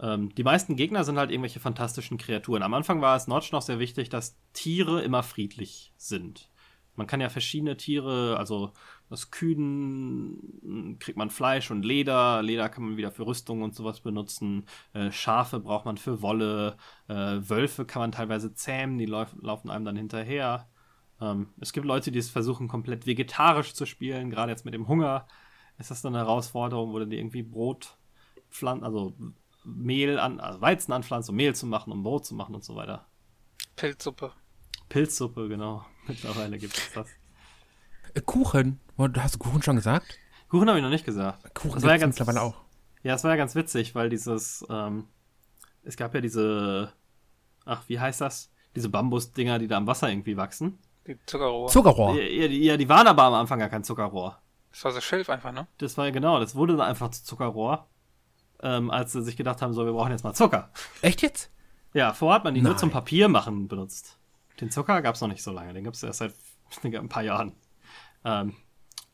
ähm, 0.01 0.35
die 0.35 0.45
meisten 0.45 0.77
Gegner 0.77 1.05
sind 1.05 1.19
halt 1.19 1.31
irgendwelche 1.31 1.61
fantastischen 1.61 2.19
Kreaturen. 2.19 2.63
Am 2.63 2.75
Anfang 2.75 3.01
war 3.01 3.17
es 3.17 3.27
Notch 3.27 3.53
noch 3.53 3.63
sehr 3.63 3.79
wichtig, 3.79 4.09
dass 4.09 4.39
Tiere 4.53 5.03
immer 5.03 5.23
friedlich 5.23 5.93
sind. 5.97 6.51
Man 6.97 7.07
kann 7.07 7.21
ja 7.21 7.29
verschiedene 7.29 7.77
Tiere, 7.77 8.37
also 8.39 8.73
aus 9.11 9.31
Kühen 9.31 10.97
kriegt 10.99 11.19
man 11.19 11.31
Fleisch 11.31 11.71
und 11.71 11.85
Leder. 11.85 12.43
Leder 12.43 12.69
kann 12.69 12.85
man 12.85 12.97
wieder 12.97 13.13
für 13.13 13.27
Rüstung 13.27 13.63
und 13.63 13.75
sowas 13.75 14.01
benutzen. 14.01 14.65
Äh, 14.95 15.11
Schafe 15.13 15.61
braucht 15.61 15.85
man 15.85 15.99
für 15.99 16.23
Wolle. 16.23 16.77
Äh, 17.09 17.15
Wölfe 17.15 17.85
kann 17.85 18.01
man 18.01 18.13
teilweise 18.13 18.55
zähmen, 18.55 18.99
die 18.99 19.07
lauf 19.07 19.35
laufen 19.41 19.71
einem 19.71 19.85
dann 19.85 19.97
hinterher. 19.97 20.69
Ähm, 21.21 21.49
es 21.61 21.73
gibt 21.73 21.87
Leute, 21.87 22.11
die 22.11 22.19
es 22.19 22.31
versuchen, 22.31 22.69
komplett 22.69 23.07
vegetarisch 23.07 23.75
zu 23.75 23.87
spielen. 23.87 24.31
Gerade 24.31 24.51
jetzt 24.51 24.65
mit 24.65 24.75
dem 24.75 24.89
Hunger 24.89 25.27
ist 25.79 25.91
das 25.91 26.05
eine 26.05 26.19
Herausforderung, 26.19 26.93
wo 26.93 26.99
du 26.99 27.07
irgendwie 27.15 27.43
Brot 27.43 27.99
pflanzen, 28.51 28.85
also 28.85 29.15
Mehl 29.67 30.19
an, 30.19 30.39
also 30.39 30.61
Weizen 30.61 30.93
anpflanzt, 30.93 31.29
um 31.29 31.37
Mehl 31.37 31.55
zu 31.55 31.67
machen, 31.67 31.93
um 31.93 32.03
Brot 32.03 32.25
zu 32.25 32.35
machen 32.35 32.55
und 32.55 32.65
so 32.65 32.77
weiter. 32.77 33.07
Pilzsuppe. 33.75 34.33
Pilzsuppe, 34.89 35.49
genau. 35.49 35.85
Mittlerweile 36.07 36.59
gibt 36.59 36.77
es 36.77 36.93
das. 36.93 37.09
Äh, 38.15 38.21
Kuchen. 38.21 38.81
Hast 38.99 39.35
du 39.35 39.39
Kuchen 39.39 39.63
schon 39.63 39.77
gesagt? 39.77 40.19
Kuchen 40.49 40.69
habe 40.69 40.79
ich 40.79 40.85
noch 40.85 40.91
nicht 40.91 41.05
gesagt. 41.05 41.53
Kuchen 41.55 41.75
das 41.75 41.83
war 41.83 41.91
ja 41.91 41.97
ganz, 41.99 42.15
mittlerweile 42.15 42.43
auch. 42.43 42.55
Ja, 43.03 43.15
es 43.15 43.25
war 43.25 43.33
ja 43.33 43.37
ganz 43.37 43.55
witzig, 43.57 43.95
weil 43.95 44.09
dieses, 44.09 44.65
ähm, 44.71 45.05
es 45.83 45.97
gab 45.97 46.15
ja 46.15 46.21
diese, 46.21 46.93
ach, 47.65 47.83
wie 47.89 47.99
heißt 47.99 48.21
das? 48.21 48.51
Diese 48.77 48.89
Bambusdinger, 48.89 49.59
die 49.59 49.67
da 49.67 49.77
am 49.77 49.87
Wasser 49.87 50.09
irgendwie 50.09 50.37
wachsen. 50.37 50.79
Die 51.07 51.19
Zuckerrohr. 51.27 51.69
Zuckerrohr. 51.69 52.15
Ja, 52.15 52.49
die, 52.49 52.65
ja, 52.65 52.77
die 52.77 52.89
waren 52.89 53.07
aber 53.07 53.25
am 53.25 53.35
Anfang 53.35 53.59
gar 53.59 53.69
kein 53.69 53.85
Zuckerrohr. 53.85 54.41
Das 54.71 54.85
war 54.85 54.93
so 54.93 55.01
Schilf 55.01 55.29
einfach, 55.29 55.53
ne? 55.53 55.67
Das 55.79 55.97
war 55.99 56.07
ja 56.07 56.11
genau, 56.13 56.39
das 56.39 56.55
wurde 56.55 56.77
dann 56.77 56.87
einfach 56.87 57.11
zu 57.11 57.25
Zuckerrohr 57.25 57.89
ähm, 58.63 58.91
als 58.91 59.13
sie 59.13 59.23
sich 59.23 59.37
gedacht 59.37 59.63
haben, 59.63 59.73
so, 59.73 59.85
wir 59.85 59.93
brauchen 59.93 60.13
jetzt 60.13 60.25
mal 60.25 60.35
Zucker. 60.35 60.71
Echt 61.03 61.23
jetzt? 61.23 61.51
Ja, 61.93 62.13
vorher 62.13 62.37
hat 62.37 62.45
man 62.45 62.55
die 62.55 62.61
Nein. 62.61 62.73
nur 62.73 62.79
zum 62.79 62.91
Papier 62.91 63.29
machen 63.29 63.69
benutzt. 63.69 64.19
Den 64.61 64.71
Zucker 64.71 65.03
gab 65.03 65.15
es 65.15 65.21
noch 65.21 65.29
nicht 65.29 65.43
so 65.43 65.53
lange, 65.53 65.73
den 65.73 65.85
gibt 65.85 65.97
es 65.97 66.03
erst 66.03 66.19
seit 66.19 66.35
ein 66.85 67.09
paar 67.09 67.23
Jahren. 67.23 67.53
Ähm, 68.25 68.55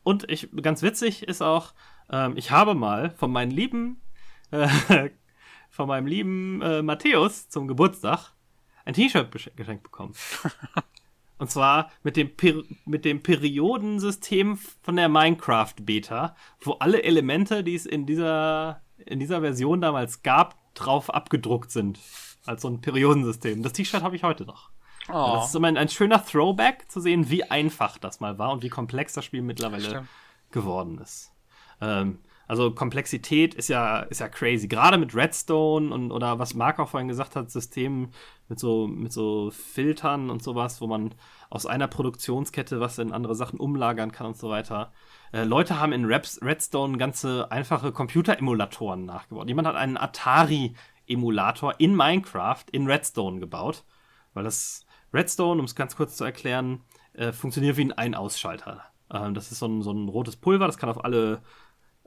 und 0.03 0.29
ich, 0.29 0.49
ganz 0.61 0.81
witzig 0.81 1.23
ist 1.23 1.41
auch, 1.41 1.73
ähm, 2.09 2.33
ich 2.35 2.51
habe 2.51 2.75
mal 2.75 3.11
von 3.11 3.31
meinem 3.31 3.51
lieben, 3.51 4.01
äh, 4.51 4.67
von 5.69 5.87
meinem 5.87 6.07
lieben 6.07 6.61
äh, 6.61 6.81
Matthäus 6.81 7.49
zum 7.49 7.67
Geburtstag 7.67 8.33
ein 8.85 8.93
T-Shirt 8.93 9.31
geschenkt 9.55 9.83
bekommen. 9.83 10.13
Und 11.39 11.49
zwar 11.49 11.91
mit 12.03 12.15
dem, 12.15 12.35
per 12.35 12.63
mit 12.85 13.05
dem 13.05 13.23
Periodensystem 13.23 14.57
von 14.57 14.95
der 14.95 15.09
Minecraft-Beta, 15.09 16.35
wo 16.61 16.73
alle 16.73 17.03
Elemente, 17.03 17.63
die 17.63 17.75
es 17.75 17.85
in 17.85 18.05
dieser 18.05 18.82
in 19.05 19.19
dieser 19.19 19.41
Version 19.41 19.81
damals 19.81 20.23
gab, 20.23 20.55
drauf 20.73 21.13
abgedruckt 21.13 21.71
sind. 21.71 21.99
Als 22.45 22.61
so 22.63 22.67
ein 22.67 22.81
Periodensystem. 22.81 23.63
Das 23.63 23.73
T-Shirt 23.73 24.03
habe 24.03 24.15
ich 24.15 24.23
heute 24.23 24.45
noch. 24.45 24.69
Oh. 25.09 25.33
Das 25.35 25.49
ist 25.49 25.55
immer 25.55 25.67
ein, 25.67 25.77
ein, 25.77 25.89
schöner 25.89 26.25
Throwback 26.25 26.89
zu 26.89 26.99
sehen, 26.99 27.29
wie 27.29 27.43
einfach 27.43 27.97
das 27.97 28.19
mal 28.19 28.37
war 28.37 28.51
und 28.51 28.63
wie 28.63 28.69
komplex 28.69 29.13
das 29.13 29.25
Spiel 29.25 29.41
mittlerweile 29.41 29.89
Stimmt. 29.89 30.07
geworden 30.51 30.97
ist. 30.99 31.31
Ähm, 31.81 32.19
Also 32.47 32.71
Komplexität 32.71 33.53
ist 33.53 33.69
ja, 33.69 33.99
ist 34.01 34.19
ja 34.19 34.27
crazy. 34.27 34.67
Gerade 34.67 34.97
mit 34.97 35.15
Redstone 35.15 35.93
und 35.93 36.11
oder 36.11 36.39
was 36.39 36.53
Marc 36.53 36.79
auch 36.79 36.89
vorhin 36.89 37.07
gesagt 37.07 37.35
hat, 37.35 37.49
Systemen 37.49 38.11
mit 38.49 38.59
so, 38.59 38.87
mit 38.87 39.13
so 39.13 39.49
Filtern 39.51 40.29
und 40.29 40.43
sowas, 40.43 40.81
wo 40.81 40.87
man 40.87 41.15
aus 41.49 41.65
einer 41.65 41.87
Produktionskette 41.87 42.79
was 42.79 42.99
in 42.99 43.11
andere 43.13 43.35
Sachen 43.35 43.59
umlagern 43.59 44.11
kann 44.11 44.27
und 44.27 44.37
so 44.37 44.49
weiter. 44.49 44.91
Äh, 45.33 45.43
Leute 45.45 45.79
haben 45.79 45.91
in 45.91 46.05
Raps, 46.05 46.39
Redstone 46.41 46.97
ganze 46.97 47.51
einfache 47.51 47.91
Computeremulatoren 47.91 49.05
nachgebaut. 49.05 49.47
Jemand 49.47 49.67
hat 49.67 49.75
einen 49.75 49.97
Atari-Emulator 49.97 51.79
in 51.79 51.95
Minecraft 51.95 52.63
in 52.71 52.85
Redstone 52.85 53.39
gebaut, 53.39 53.83
weil 54.33 54.43
das 54.43 54.85
Redstone, 55.11 55.59
um 55.59 55.65
es 55.65 55.75
ganz 55.75 55.95
kurz 55.95 56.15
zu 56.15 56.23
erklären, 56.23 56.81
äh, 57.13 57.31
funktioniert 57.31 57.77
wie 57.77 57.85
ein 57.85 57.91
Ein-Ausschalter. 57.91 58.83
Ähm, 59.11 59.33
das 59.33 59.51
ist 59.51 59.59
so 59.59 59.67
ein, 59.67 59.81
so 59.81 59.91
ein 59.91 60.07
rotes 60.07 60.35
Pulver, 60.35 60.67
das 60.67 60.77
kann 60.77 60.89
auf 60.89 61.03
alle 61.03 61.41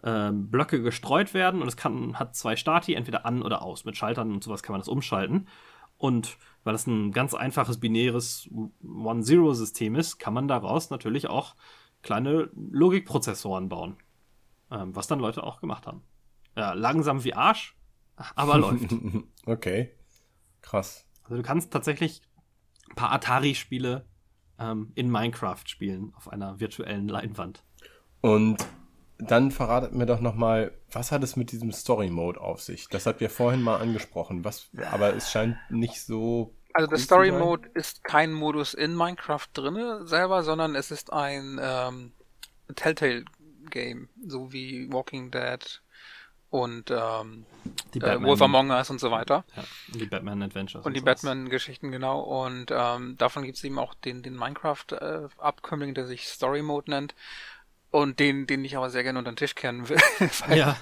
ähm, 0.05 0.49
Blöcke 0.49 0.81
gestreut 0.81 1.35
werden 1.35 1.63
und 1.63 1.69
es 1.69 1.77
kann, 1.77 2.21
hat 2.21 2.37
zwei 2.37 2.55
Stati, 2.55 2.95
entweder 2.95 3.27
an 3.27 3.43
oder 3.43 3.63
aus. 3.63 3.85
Mit 3.85 3.97
Schaltern 3.97 4.31
und 4.33 4.45
sowas 4.45 4.63
kann 4.63 4.73
man 4.73 4.81
das 4.81 4.89
umschalten. 4.89 5.49
Und 5.99 6.37
weil 6.63 6.75
das 6.75 6.87
ein 6.87 7.11
ganz 7.11 7.35
einfaches 7.35 7.81
binäres 7.81 8.49
One-Zero-System 8.85 9.97
ist, 9.97 10.19
kann 10.19 10.35
man 10.35 10.47
daraus 10.47 10.91
natürlich 10.91 11.27
auch 11.29 11.57
kleine 12.07 12.49
Logikprozessoren 12.55 13.69
bauen. 13.69 13.97
Ähm, 14.71 14.97
was 14.97 15.07
dann 15.07 15.21
Leute 15.21 15.43
auch 15.43 15.61
gemacht 15.61 15.87
haben. 15.87 16.03
Ja, 16.57 16.73
langsam 16.73 17.23
wie 17.25 17.35
Arsch, 17.35 17.77
aber 18.35 18.59
läuft. 18.59 18.95
Okay. 19.45 19.93
Krass. 20.63 21.07
Also 21.23 21.37
du 21.37 21.43
kannst 21.43 21.73
tatsächlich 21.73 22.23
ein 22.91 22.97
paar 22.97 23.13
Atari-Spiele 23.13 24.07
ähm, 24.59 24.93
in 24.95 25.11
Minecraft 25.11 25.63
spielen 25.67 26.13
auf 26.17 26.33
einer 26.33 26.59
virtuellen 26.59 27.09
Leinwand. 27.09 27.63
Und 28.21 28.67
dann 29.19 29.51
verratet 29.51 29.93
mir 29.93 30.07
doch 30.07 30.21
noch 30.21 30.35
mal, 30.35 30.73
was 30.91 31.13
hat 31.13 31.23
es 31.23 31.37
mit 31.37 31.53
diesem 31.53 31.73
Story 31.73 32.11
Mode 32.11 32.41
auf 32.41 32.61
sich? 32.61 32.89
Das 32.89 33.07
hat 33.07 33.21
wir 33.21 33.31
vorhin 33.31 33.63
mal 33.63 33.77
angesprochen, 33.81 34.45
was, 34.45 34.71
aber 34.91 35.15
es 35.15 35.31
scheint 35.31 35.57
nicht 35.71 36.03
so. 36.03 36.56
Also 36.77 36.91
der 36.91 36.99
Story 36.99 37.33
Mode 37.33 37.71
ist 37.73 38.05
kein 38.05 38.35
Modus 38.35 38.75
in 38.75 38.95
Minecraft 38.95 39.47
drinne 39.55 40.07
selber, 40.07 40.43
sondern 40.43 40.75
es 40.75 40.91
ist 40.91 41.11
ein 41.11 41.59
ähm, 41.59 42.13
Telltale 42.75 43.25
Game, 43.71 44.11
so 44.27 44.53
wie 44.53 44.93
Walking 44.93 45.31
Dead 45.31 45.81
und 46.51 46.91
ähm, 46.91 47.47
die 47.95 48.01
äh, 48.01 48.23
Wolf 48.23 48.43
Among 48.43 48.71
Us 48.71 48.91
und 48.91 49.01
so 49.01 49.11
weiter. 49.11 49.45
Ja, 49.57 49.65
und 49.95 50.03
die 50.03 50.05
Batman 50.05 50.43
Adventures. 50.43 50.85
Und, 50.85 50.95
die 50.95 51.01
Batman-Geschichten, 51.01 51.91
genau. 51.91 52.21
Und 52.21 52.71
ähm, 52.71 53.17
davon 53.17 53.45
gibt 53.45 53.57
es 53.57 53.65
eben 53.65 53.79
auch 53.79 53.95
den, 53.95 54.23
den 54.23 54.37
Minecraft-Abkömmling, 54.37 55.91
äh, 55.91 55.95
der 55.95 56.07
sich 56.07 56.29
Story 56.29 56.61
Mode 56.61 56.91
nennt. 56.91 57.15
Und 57.91 58.21
den, 58.21 58.47
den 58.47 58.67
ich 58.67 58.77
aber 58.77 58.91
sehr 58.91 59.03
gerne 59.03 59.19
unter 59.19 59.33
den 59.33 59.37
Tisch 59.37 59.55
kehren 59.55 59.89
will. 59.89 59.99
ja. 60.55 60.77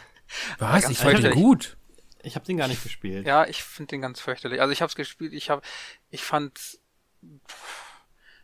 Was? 0.59 0.91
Ich 0.91 0.99
fand 0.99 1.23
den 1.23 1.35
gut. 1.35 1.77
Ich 2.25 2.35
habe 2.35 2.47
den 2.47 2.57
gar 2.57 2.69
nicht 2.69 2.83
gespielt. 2.83 3.27
Ja, 3.27 3.47
ich 3.47 3.63
finde 3.63 3.91
den 3.91 4.01
ganz 4.01 4.21
fürchterlich. 4.21 4.61
Also 4.61 4.73
ich 4.73 4.83
habe 4.83 4.89
es 4.89 4.97
gespielt, 4.97 5.33
ich 5.33 5.51
habe, 5.51 5.63
ich 6.11 6.23
fand, 6.23 6.79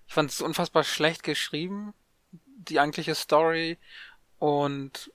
ich 0.06 0.14
fand 0.14 0.30
es 0.30 0.40
unfassbar 0.40 0.84
schlecht 0.84 1.22
geschrieben, 1.22 1.94
die 2.32 2.78
eigentliche 2.78 3.14
Story 3.14 3.78
und 4.38 5.10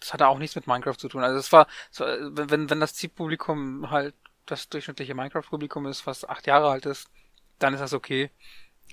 das 0.00 0.12
hatte 0.12 0.28
auch 0.28 0.38
nichts 0.38 0.56
mit 0.56 0.66
Minecraft 0.66 0.96
zu 0.96 1.08
tun. 1.08 1.22
Also 1.22 1.38
es 1.38 1.52
war, 1.52 1.66
wenn, 1.98 2.70
wenn 2.70 2.80
das 2.80 2.94
Zielpublikum 2.94 3.90
halt 3.90 4.14
das 4.46 4.68
durchschnittliche 4.68 5.14
Minecraft-Publikum 5.14 5.86
ist, 5.86 6.06
was 6.06 6.24
acht 6.24 6.46
Jahre 6.46 6.70
alt 6.70 6.86
ist, 6.86 7.08
dann 7.58 7.74
ist 7.74 7.80
das 7.80 7.92
okay. 7.92 8.30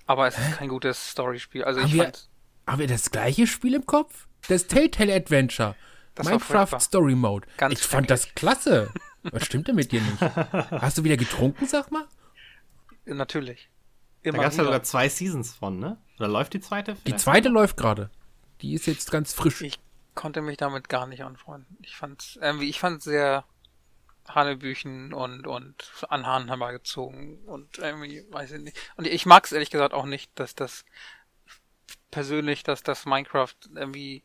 Aber 0.05 0.27
es 0.27 0.37
ist 0.37 0.57
kein 0.57 0.69
gutes 0.69 1.11
Story-Spiel. 1.11 1.63
Also 1.63 1.81
haben 1.81 1.87
ich 1.87 1.93
wir, 1.93 2.03
fand. 2.05 2.29
Haben 2.67 2.79
wir 2.79 2.87
das 2.87 3.11
gleiche 3.11 3.47
Spiel 3.47 3.75
im 3.75 3.85
Kopf? 3.85 4.27
Das 4.47 4.67
Telltale 4.67 5.13
Adventure. 5.13 5.75
Das 6.15 6.27
Minecraft 6.27 6.79
Story 6.79 7.15
Mode. 7.15 7.47
Ganz 7.57 7.73
ich 7.73 7.85
fand 7.85 8.09
das 8.09 8.33
klasse. 8.35 8.91
Was 9.31 9.45
stimmt 9.45 9.67
denn 9.67 9.75
mit 9.75 9.91
dir 9.91 10.01
nicht? 10.01 10.21
Hast 10.21 10.97
du 10.97 11.03
wieder 11.03 11.17
getrunken, 11.17 11.67
sag 11.67 11.91
mal? 11.91 12.05
Natürlich. 13.05 13.69
Immer 14.21 14.37
da 14.37 14.43
gab 14.43 14.51
es 14.51 14.57
ja 14.57 14.63
sogar 14.63 14.83
zwei 14.83 15.09
Seasons 15.09 15.53
von, 15.53 15.79
ne? 15.79 15.97
Oder 16.17 16.27
läuft 16.27 16.53
die 16.53 16.61
zweite? 16.61 16.95
Die 17.05 17.15
zweite 17.15 17.49
läuft 17.49 17.77
gerade. 17.77 18.09
Die 18.61 18.73
ist 18.73 18.85
jetzt 18.85 19.11
ganz 19.11 19.33
frisch. 19.33 19.61
Ich 19.61 19.79
konnte 20.15 20.41
mich 20.41 20.57
damit 20.57 20.89
gar 20.89 21.07
nicht 21.07 21.23
anfreunden. 21.23 21.77
Ich 21.81 21.95
fand 21.95 22.37
irgendwie, 22.41 22.69
ich 22.69 22.79
fand 22.79 23.01
sehr 23.01 23.45
Hanebüchen 24.27 25.13
und, 25.13 25.47
und 25.47 25.91
an 26.09 26.25
Haaren 26.25 26.47
herbeigezogen 26.47 27.43
und 27.45 27.79
irgendwie, 27.79 28.23
weiß 28.29 28.51
ich 28.53 28.61
nicht. 28.61 28.77
Und 28.95 29.07
ich 29.07 29.25
mag 29.25 29.45
es 29.45 29.51
ehrlich 29.51 29.69
gesagt 29.69 29.93
auch 29.93 30.05
nicht, 30.05 30.31
dass 30.39 30.55
das 30.55 30.85
persönlich, 32.11 32.63
dass 32.63 32.83
das 32.83 33.05
Minecraft 33.05 33.55
irgendwie 33.75 34.23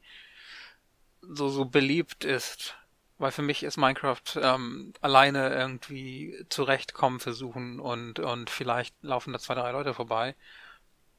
so, 1.23 1.49
so 1.49 1.65
beliebt 1.65 2.25
ist. 2.25 2.77
Weil 3.19 3.33
für 3.33 3.43
mich 3.43 3.65
ist 3.65 3.77
Minecraft 3.77 4.23
ähm, 4.41 4.93
alleine 5.01 5.51
irgendwie 5.51 6.47
zurechtkommen 6.49 7.19
versuchen 7.19 7.81
und, 7.81 8.21
und 8.21 8.49
vielleicht 8.49 8.95
laufen 9.03 9.33
da 9.33 9.39
zwei, 9.39 9.55
drei 9.55 9.73
Leute 9.73 9.93
vorbei 9.93 10.35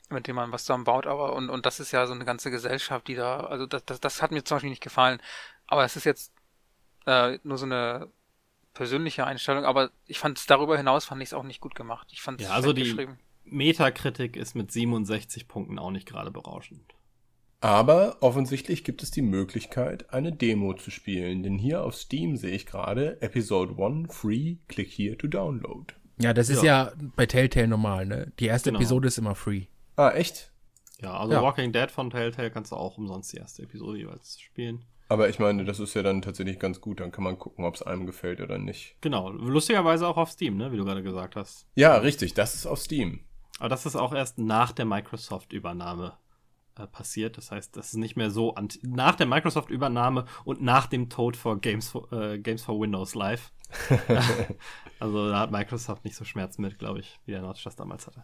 mit 0.10 0.28
dem 0.28 0.36
man 0.36 0.52
was 0.52 0.64
zusammenbaut, 0.64 1.06
aber 1.06 1.34
und, 1.36 1.50
und 1.50 1.66
das 1.66 1.80
ist 1.80 1.91
ja 1.91 2.08
so 2.08 2.14
eine 2.14 2.26
ganze 2.26 2.52
Gesellschaft, 2.52 3.08
die 3.08 3.16
da, 3.16 3.41
also 3.41 3.66
das, 3.66 3.86
das, 3.86 4.00
das 4.00 4.22
hat 4.22 4.32
mir 4.32 4.43
zum 4.43 4.56
Beispiel 4.56 4.70
nicht 4.70 4.84
gefallen. 4.84 5.22
Aber 5.68 5.84
es 5.86 5.95
ist 5.95 6.04
jetzt 6.04 6.34
äh, 7.06 7.38
nur 7.43 7.58
so 7.58 7.66
eine 7.66 8.08
persönliche 8.74 9.26
Einstellung, 9.26 9.66
aber 9.66 9.91
ich 10.06 10.20
fand 10.20 10.38
es 10.38 10.45
darüber 10.45 10.78
hinaus 10.78 11.06
fand 11.06 11.22
ich 11.22 11.30
es 11.30 11.34
auch 11.34 11.43
nicht 11.43 11.62
gut 11.62 11.76
gemacht. 11.76 12.08
Ich 12.12 12.22
fand 12.22 12.41
es 12.41 12.47
ja, 12.47 12.54
also 12.54 12.74
die 12.74 13.08
Metakritik 13.45 14.36
ist 14.36 14.56
mit 14.56 14.72
67 14.72 15.47
Punkten 15.47 15.80
auch 15.80 15.91
nicht 15.91 16.08
gerade 16.08 16.32
berauschend. 16.32 16.93
Aber 17.62 18.18
offensichtlich 18.22 18.84
gibt 18.86 19.03
es 19.03 19.12
die 19.12 19.22
Möglichkeit, 19.22 20.14
eine 20.14 20.32
Demo 20.32 20.74
zu 20.74 20.91
spielen, 20.91 21.43
denn 21.43 21.57
hier 21.57 21.84
auf 21.84 21.95
Steam 21.95 22.38
sehe 22.38 22.51
ich 22.55 22.66
gerade 22.66 23.22
Episode 23.22 23.76
1 23.84 24.16
free, 24.16 24.57
click 24.68 24.89
here 24.89 25.18
to 25.18 25.28
download. 25.28 25.93
Ja, 26.22 26.34
das 26.34 26.49
ist 26.49 26.64
ja, 26.64 26.86
ja 26.86 26.93
bei 27.16 27.26
Telltale 27.26 27.68
normal, 27.68 28.05
ne? 28.05 28.32
Die 28.39 28.45
erste 28.45 28.70
genau. 28.70 28.80
Episode 28.80 29.07
ist 29.10 29.18
immer 29.18 29.36
free. 29.36 29.66
Ah, 29.97 30.12
echt? 30.12 30.53
Ja, 31.01 31.18
also 31.18 31.34
ja. 31.34 31.41
Walking 31.41 31.72
Dead 31.72 31.91
von 31.91 32.10
Telltale 32.10 32.51
kannst 32.51 32.72
du 32.72 32.76
auch 32.76 32.97
umsonst 32.97 33.34
die 33.34 33.38
erste 33.38 33.64
Episode 33.64 33.99
jeweils 33.99 34.39
spielen. 34.39 34.86
Aber 35.10 35.28
ich 35.28 35.39
meine, 35.39 35.66
das 35.66 35.80
ist 35.80 35.95
ja 35.95 36.03
dann 36.03 36.22
tatsächlich 36.22 36.60
ganz 36.60 36.82
gut. 36.82 36.99
Dann 36.99 37.12
kann 37.12 37.24
man 37.24 37.39
gucken, 37.39 37.66
ob 37.66 37.76
es 37.76 37.82
einem 37.82 38.05
gefällt 38.05 38.41
oder 38.41 38.57
nicht. 38.57 38.95
Genau. 39.01 39.30
Lustigerweise 39.32 40.07
auch 40.07 40.18
auf 40.18 40.30
Steam, 40.30 40.55
ne? 40.55 40.72
Wie 40.72 40.78
du 40.78 40.86
gerade 40.86 41.03
gesagt 41.03 41.36
hast. 41.36 41.68
Ja, 41.76 41.97
richtig. 41.97 42.36
Das 42.36 42.53
ist 42.53 42.68
auf 42.68 42.80
Steam. 42.80 43.22
Aber 43.60 43.70
das 43.70 43.86
ist 43.86 43.95
auch 43.95 44.14
erst 44.14 44.38
nach 44.38 44.72
der 44.72 44.86
Microsoft-Übernahme 44.86 46.14
äh, 46.80 46.88
passiert. 46.88 47.38
Das 47.38 47.52
heißt, 47.52 47.76
das 47.76 47.90
ist 47.90 47.98
nicht 47.98 48.16
mehr 48.16 48.32
so 48.32 48.56
nach 48.82 49.16
der 49.16 49.28
Microsoft-Übernahme 49.28 50.26
und 50.46 50.62
nach 50.62 50.88
dem 50.88 51.10
Tod 51.10 51.36
for 51.36 51.60
Games 51.60 51.90
for, 51.90 52.12
äh, 52.12 52.40
Games 52.40 52.64
for 52.64 52.80
Windows 52.80 53.16
Live. 53.16 53.52
also 55.00 55.30
da 55.30 55.40
hat 55.40 55.52
Microsoft 55.52 56.06
nicht 56.06 56.16
so 56.16 56.26
Schmerzen 56.26 56.62
mit, 56.62 56.80
glaube 56.80 57.00
ich, 57.00 57.20
wie 57.26 57.32
der 57.32 57.42
Notch 57.42 57.64
das 57.64 57.76
damals 57.76 58.08
hatte. 58.08 58.24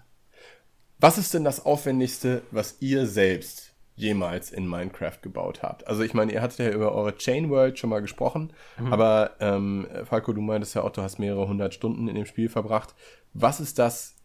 Was 1.00 1.18
ist 1.18 1.34
denn 1.34 1.44
das 1.44 1.66
Aufwendigste, 1.66 2.42
was 2.52 2.78
ihr 2.80 3.06
selbst 3.06 3.74
jemals 3.96 4.52
in 4.52 4.68
Minecraft 4.68 5.18
gebaut 5.22 5.62
habt? 5.62 5.88
Also 5.88 6.04
ich 6.04 6.14
meine, 6.14 6.32
ihr 6.32 6.42
hattet 6.42 6.60
ja 6.60 6.70
über 6.70 6.94
eure 6.94 7.18
Chain 7.18 7.50
World 7.50 7.78
schon 7.78 7.90
mal 7.90 8.02
gesprochen, 8.02 8.54
mhm. 8.80 8.94
aber 8.94 9.32
ähm, 9.40 9.88
Falco, 10.06 10.34
du 10.34 10.42
meintest 10.42 10.76
ja 10.76 10.84
auch, 10.84 10.92
du 10.92 11.02
hast 11.02 11.20
mehrere 11.20 11.48
hundert 11.48 11.74
Stunden 11.74 12.08
in 12.08 12.16
dem 12.16 12.26
Spiel 12.26 12.50
verbracht. 12.50 12.96
Was 13.34 13.60
ist 13.60 13.78
das, 13.78 14.16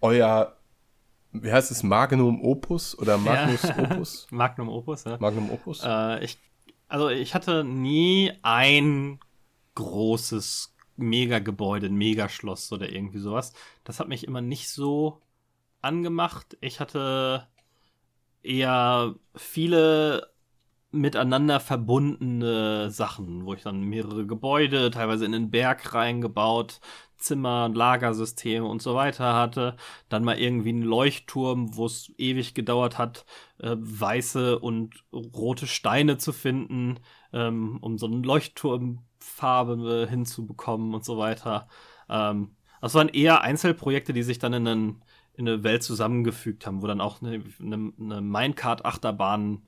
euer, 0.00 0.56
wie 1.32 1.52
heißt 1.52 1.70
es, 1.70 1.82
Magnum 1.82 2.42
Opus 2.42 2.98
oder 2.98 3.18
Magnus 3.18 3.62
ja. 3.62 3.78
Opus? 3.90 4.26
Magnum 4.30 4.68
Opus, 4.68 5.04
ja. 5.04 5.16
Magnum 5.18 5.50
Opus? 5.50 5.82
Äh, 5.84 6.24
ich, 6.24 6.38
also 6.88 7.08
ich 7.08 7.34
hatte 7.34 7.64
nie 7.64 8.32
ein 8.42 9.20
großes 9.74 10.74
Megagebäude, 10.96 11.86
ein 11.86 11.94
Megaschloss 11.94 12.72
oder 12.72 12.90
irgendwie 12.90 13.18
sowas. 13.18 13.52
Das 13.84 14.00
hat 14.00 14.08
mich 14.08 14.26
immer 14.26 14.40
nicht 14.40 14.68
so 14.68 15.20
angemacht. 15.82 16.56
Ich 16.60 16.80
hatte 16.80 17.46
eher 18.42 19.14
viele 19.34 20.30
miteinander 20.92 21.60
verbundene 21.60 22.90
Sachen, 22.90 23.44
wo 23.46 23.54
ich 23.54 23.62
dann 23.62 23.82
mehrere 23.82 24.26
Gebäude, 24.26 24.90
teilweise 24.90 25.24
in 25.24 25.32
den 25.32 25.50
Berg 25.50 25.94
reingebaut, 25.94 26.80
Zimmer, 27.20 27.70
Lagersysteme 27.72 28.66
und 28.66 28.82
so 28.82 28.94
weiter 28.94 29.34
hatte. 29.34 29.76
Dann 30.08 30.24
mal 30.24 30.38
irgendwie 30.38 30.70
einen 30.70 30.82
Leuchtturm, 30.82 31.76
wo 31.76 31.86
es 31.86 32.12
ewig 32.18 32.54
gedauert 32.54 32.98
hat, 32.98 33.24
äh, 33.58 33.76
weiße 33.78 34.58
und 34.58 35.04
rote 35.12 35.66
Steine 35.66 36.18
zu 36.18 36.32
finden, 36.32 36.98
ähm, 37.32 37.78
um 37.80 37.98
so 37.98 38.06
eine 38.06 38.18
Leuchtturmfarbe 38.18 40.06
hinzubekommen 40.10 40.94
und 40.94 41.04
so 41.04 41.18
weiter. 41.18 41.68
Ähm, 42.08 42.56
das 42.80 42.94
waren 42.94 43.08
eher 43.08 43.42
Einzelprojekte, 43.42 44.12
die 44.12 44.22
sich 44.22 44.38
dann 44.38 44.52
in 44.54 44.66
einen 44.66 45.02
in 45.40 45.48
eine 45.48 45.64
Welt 45.64 45.82
zusammengefügt 45.82 46.66
haben, 46.66 46.82
wo 46.82 46.86
dann 46.86 47.00
auch 47.00 47.22
eine, 47.22 47.42
eine, 47.60 47.92
eine 47.98 48.20
Minecart-Achterbahn 48.20 49.62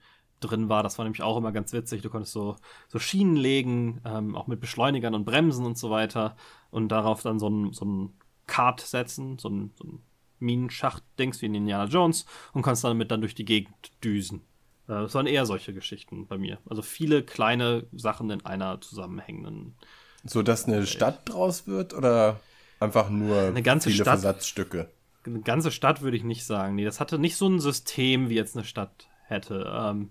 drin 0.44 0.68
war. 0.68 0.82
Das 0.82 0.98
war 0.98 1.04
nämlich 1.04 1.22
auch 1.22 1.36
immer 1.36 1.52
ganz 1.52 1.72
witzig. 1.72 2.02
Du 2.02 2.10
konntest 2.10 2.32
so, 2.32 2.56
so 2.88 2.98
Schienen 2.98 3.36
legen, 3.36 4.00
ähm, 4.04 4.36
auch 4.36 4.46
mit 4.46 4.60
Beschleunigern 4.60 5.14
und 5.14 5.24
Bremsen 5.24 5.64
und 5.64 5.78
so 5.78 5.90
weiter. 5.90 6.36
Und 6.70 6.88
darauf 6.88 7.22
dann 7.22 7.38
so 7.38 7.48
ein, 7.48 7.72
so 7.72 7.84
ein 7.84 8.12
Kart 8.46 8.80
setzen, 8.80 9.38
so 9.38 9.48
ein, 9.48 9.72
so 9.76 9.84
ein 9.84 10.02
Minenschacht-Dings 10.40 11.40
wie 11.40 11.46
in 11.46 11.54
Indiana 11.54 11.84
Jones 11.84 12.26
und 12.52 12.62
kannst 12.62 12.84
damit 12.84 13.10
dann 13.10 13.20
durch 13.20 13.34
die 13.34 13.44
Gegend 13.44 13.74
düsen. 14.04 14.42
Äh, 14.88 15.04
es 15.04 15.14
waren 15.14 15.26
eher 15.26 15.46
solche 15.46 15.72
Geschichten 15.72 16.26
bei 16.26 16.36
mir. 16.38 16.58
Also 16.68 16.82
viele 16.82 17.22
kleine 17.22 17.86
Sachen 17.92 18.30
in 18.30 18.44
einer 18.44 18.80
zusammenhängenden. 18.80 19.76
So 20.24 20.42
dass 20.42 20.66
eine 20.66 20.86
Stadt 20.86 21.28
draus 21.28 21.66
wird 21.66 21.94
oder 21.94 22.40
einfach 22.80 23.10
nur 23.10 23.40
eine 23.42 23.62
ganze 23.62 23.90
viele 23.90 24.04
Stadt? 24.04 24.20
Versatzstücke? 24.20 24.90
Eine 25.24 25.40
ganze 25.40 25.70
Stadt 25.70 26.02
würde 26.02 26.16
ich 26.16 26.24
nicht 26.24 26.44
sagen. 26.44 26.74
Nee, 26.74 26.84
das 26.84 27.00
hatte 27.00 27.18
nicht 27.18 27.36
so 27.36 27.48
ein 27.48 27.60
System, 27.60 28.28
wie 28.28 28.34
jetzt 28.34 28.56
eine 28.56 28.64
Stadt 28.64 29.08
hätte. 29.26 29.72
Ähm, 29.72 30.10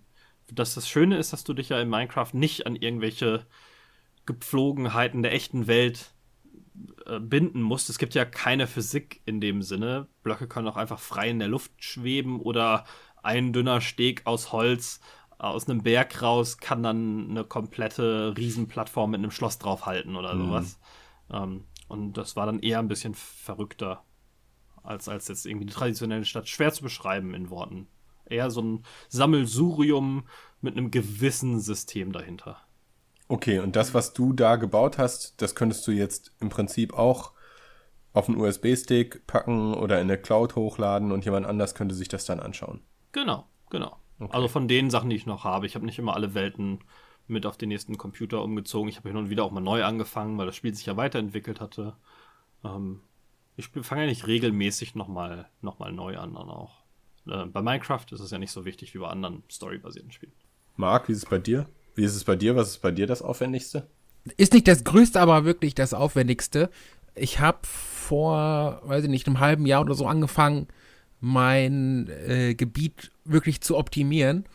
dass 0.52 0.76
das 0.76 0.88
Schöne 0.88 1.18
ist, 1.18 1.34
dass 1.34 1.44
du 1.44 1.54
dich 1.54 1.70
ja 1.70 1.80
in 1.80 1.90
Minecraft 1.90 2.30
nicht 2.34 2.68
an 2.68 2.76
irgendwelche 2.76 3.46
Gepflogenheiten 4.26 5.24
der 5.24 5.34
echten 5.34 5.68
Welt 5.68 6.14
äh, 7.06 7.20
binden 7.20 7.62
musst. 7.62 7.90
Es 7.90 7.98
gibt 7.98 8.14
ja 8.14 8.26
keine 8.26 8.68
Physik 8.68 9.22
in 9.26 9.42
dem 9.42 9.62
Sinne. 9.62 10.08
Blöcke 10.24 10.48
können 10.48 10.68
auch 10.68 10.78
einfach 10.78 11.00
frei 11.00 11.30
in 11.30 11.40
der 11.40 11.48
Luft 11.48 11.72
schweben 11.84 12.40
oder 12.40 12.86
ein 13.24 13.54
dünner 13.54 13.82
Steg 13.82 14.26
aus 14.26 14.52
Holz 14.52 15.00
aus 15.38 15.68
einem 15.68 15.82
Berg 15.82 16.22
raus 16.22 16.60
kann 16.60 16.84
dann 16.84 17.32
eine 17.32 17.44
komplette 17.44 18.36
Riesenplattform 18.38 19.10
mit 19.12 19.20
einem 19.20 19.32
Schloss 19.32 19.58
draufhalten 19.58 20.16
oder 20.16 20.36
Mhm. 20.36 20.46
sowas. 20.46 20.80
Ähm, 21.32 21.66
und 21.88 22.14
das 22.14 22.36
war 22.36 22.46
dann 22.46 22.60
eher 22.60 22.78
ein 22.78 22.88
bisschen 22.88 23.16
verrückter 23.16 24.04
als, 24.84 25.10
als 25.10 25.28
jetzt 25.28 25.48
irgendwie 25.48 25.66
die 25.66 25.74
traditionelle 25.74 26.26
Stadt. 26.26 26.48
Schwer 26.48 26.72
zu 26.72 26.84
beschreiben 26.84 27.34
in 27.34 27.50
Worten. 27.50 27.88
Eher 28.32 28.50
so 28.50 28.62
ein 28.62 28.84
Sammelsurium 29.10 30.24
mit 30.62 30.78
einem 30.78 30.92
gewissen 30.92 31.60
System 31.60 32.12
dahinter. 32.12 32.58
Okay, 33.28 33.60
und 33.60 33.76
das, 33.76 33.94
was 33.94 34.14
du 34.14 34.34
da 34.34 34.58
gebaut 34.58 34.98
hast, 34.98 35.42
das 35.42 35.56
könntest 35.56 35.88
du 35.88 35.92
jetzt 35.92 36.34
im 36.40 36.50
Prinzip 36.50 36.94
auch 36.94 37.32
auf 38.14 38.28
einen 38.28 38.38
USB-Stick 38.38 39.26
packen 39.26 39.74
oder 39.74 40.02
in 40.02 40.08
der 40.08 40.22
Cloud 40.22 40.56
hochladen 40.56 41.12
und 41.12 41.24
jemand 41.24 41.46
anders 41.46 41.76
könnte 41.76 41.96
sich 41.96 42.10
das 42.10 42.26
dann 42.26 42.40
anschauen. 42.42 42.82
Genau, 43.14 43.46
genau. 43.70 43.98
Also 44.30 44.48
von 44.48 44.68
den 44.68 44.90
Sachen, 44.90 45.10
die 45.10 45.16
ich 45.16 45.26
noch 45.26 45.46
habe. 45.46 45.66
Ich 45.66 45.76
habe 45.76 45.86
nicht 45.86 45.98
immer 45.98 46.14
alle 46.14 46.34
Welten 46.34 46.80
mit 47.28 47.46
auf 47.46 47.58
den 47.58 47.70
nächsten 47.70 47.98
Computer 47.98 48.44
umgezogen. 48.44 48.90
Ich 48.90 48.98
habe 48.98 49.10
hin 49.10 49.18
und 49.18 49.30
wieder 49.30 49.44
auch 49.44 49.52
mal 49.52 49.62
neu 49.62 49.84
angefangen, 49.84 50.38
weil 50.38 50.46
das 50.46 50.56
Spiel 50.56 50.74
sich 50.74 50.86
ja 50.86 50.98
weiterentwickelt 50.98 51.60
hatte. 51.60 51.96
Ähm, 52.64 53.02
ich 53.56 53.70
fange 53.70 54.02
ja 54.02 54.08
nicht 54.08 54.28
regelmäßig 54.28 54.96
nochmal 54.96 55.50
noch 55.62 55.80
mal 55.80 55.92
neu 55.92 56.18
an, 56.18 56.34
dann 56.34 56.50
auch. 56.50 56.81
Äh, 57.28 57.46
bei 57.46 57.62
Minecraft 57.62 58.06
ist 58.12 58.20
es 58.20 58.32
ja 58.32 58.38
nicht 58.38 58.52
so 58.52 58.66
wichtig 58.66 58.94
wie 58.94 59.00
bei 59.00 59.08
anderen 59.08 59.44
storybasierten 59.50 60.12
Spielen. 60.12 60.34
Marc, 60.76 61.08
wie 61.08 61.14
ist 61.14 61.20
es 61.20 61.30
bei 61.30 61.38
dir? 61.38 61.68
Wie 61.96 62.04
ist 62.04 62.16
es 62.16 62.24
bei 62.24 62.36
dir? 62.36 62.56
Was 62.56 62.70
ist 62.70 62.82
bei 62.82 62.92
dir 62.92 63.08
das 63.08 63.22
Aufwendigste? 63.22 63.88
Ist 64.38 64.54
nicht 64.54 64.68
das 64.68 64.84
Größte, 64.84 65.20
aber 65.20 65.46
wirklich 65.46 65.76
das 65.76 65.94
Aufwendigste. 65.94 66.70
Ich 67.16 67.40
habe 67.40 67.60
vor, 67.64 68.82
weiß 68.84 69.04
ich 69.04 69.10
nicht, 69.10 69.28
einem 69.28 69.40
halben 69.40 69.66
Jahr 69.66 69.82
oder 69.82 69.96
so 69.96 70.08
angefangen, 70.08 70.68
mein 71.20 72.08
äh, 72.28 72.56
Gebiet 72.56 73.12
wirklich 73.26 73.62
zu 73.62 73.78
optimieren. 73.78 74.46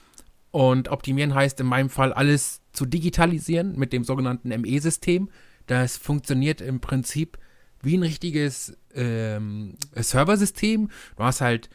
Und 0.51 0.89
optimieren 0.89 1.35
heißt 1.35 1.61
in 1.61 1.67
meinem 1.67 1.91
Fall 1.91 2.13
alles 2.13 2.63
zu 2.73 2.87
digitalisieren 2.87 3.79
mit 3.79 3.93
dem 3.93 4.05
sogenannten 4.05 4.49
ME-System. 4.49 5.29
Das 5.67 5.97
funktioniert 5.97 6.61
im 6.61 6.81
Prinzip 6.81 7.39
wie 7.83 7.97
ein 7.97 8.03
richtiges 8.03 8.77
ähm, 8.95 9.75
Serversystem. 9.95 10.91
Du 11.17 11.23
hast 11.23 11.41
halt 11.41 11.69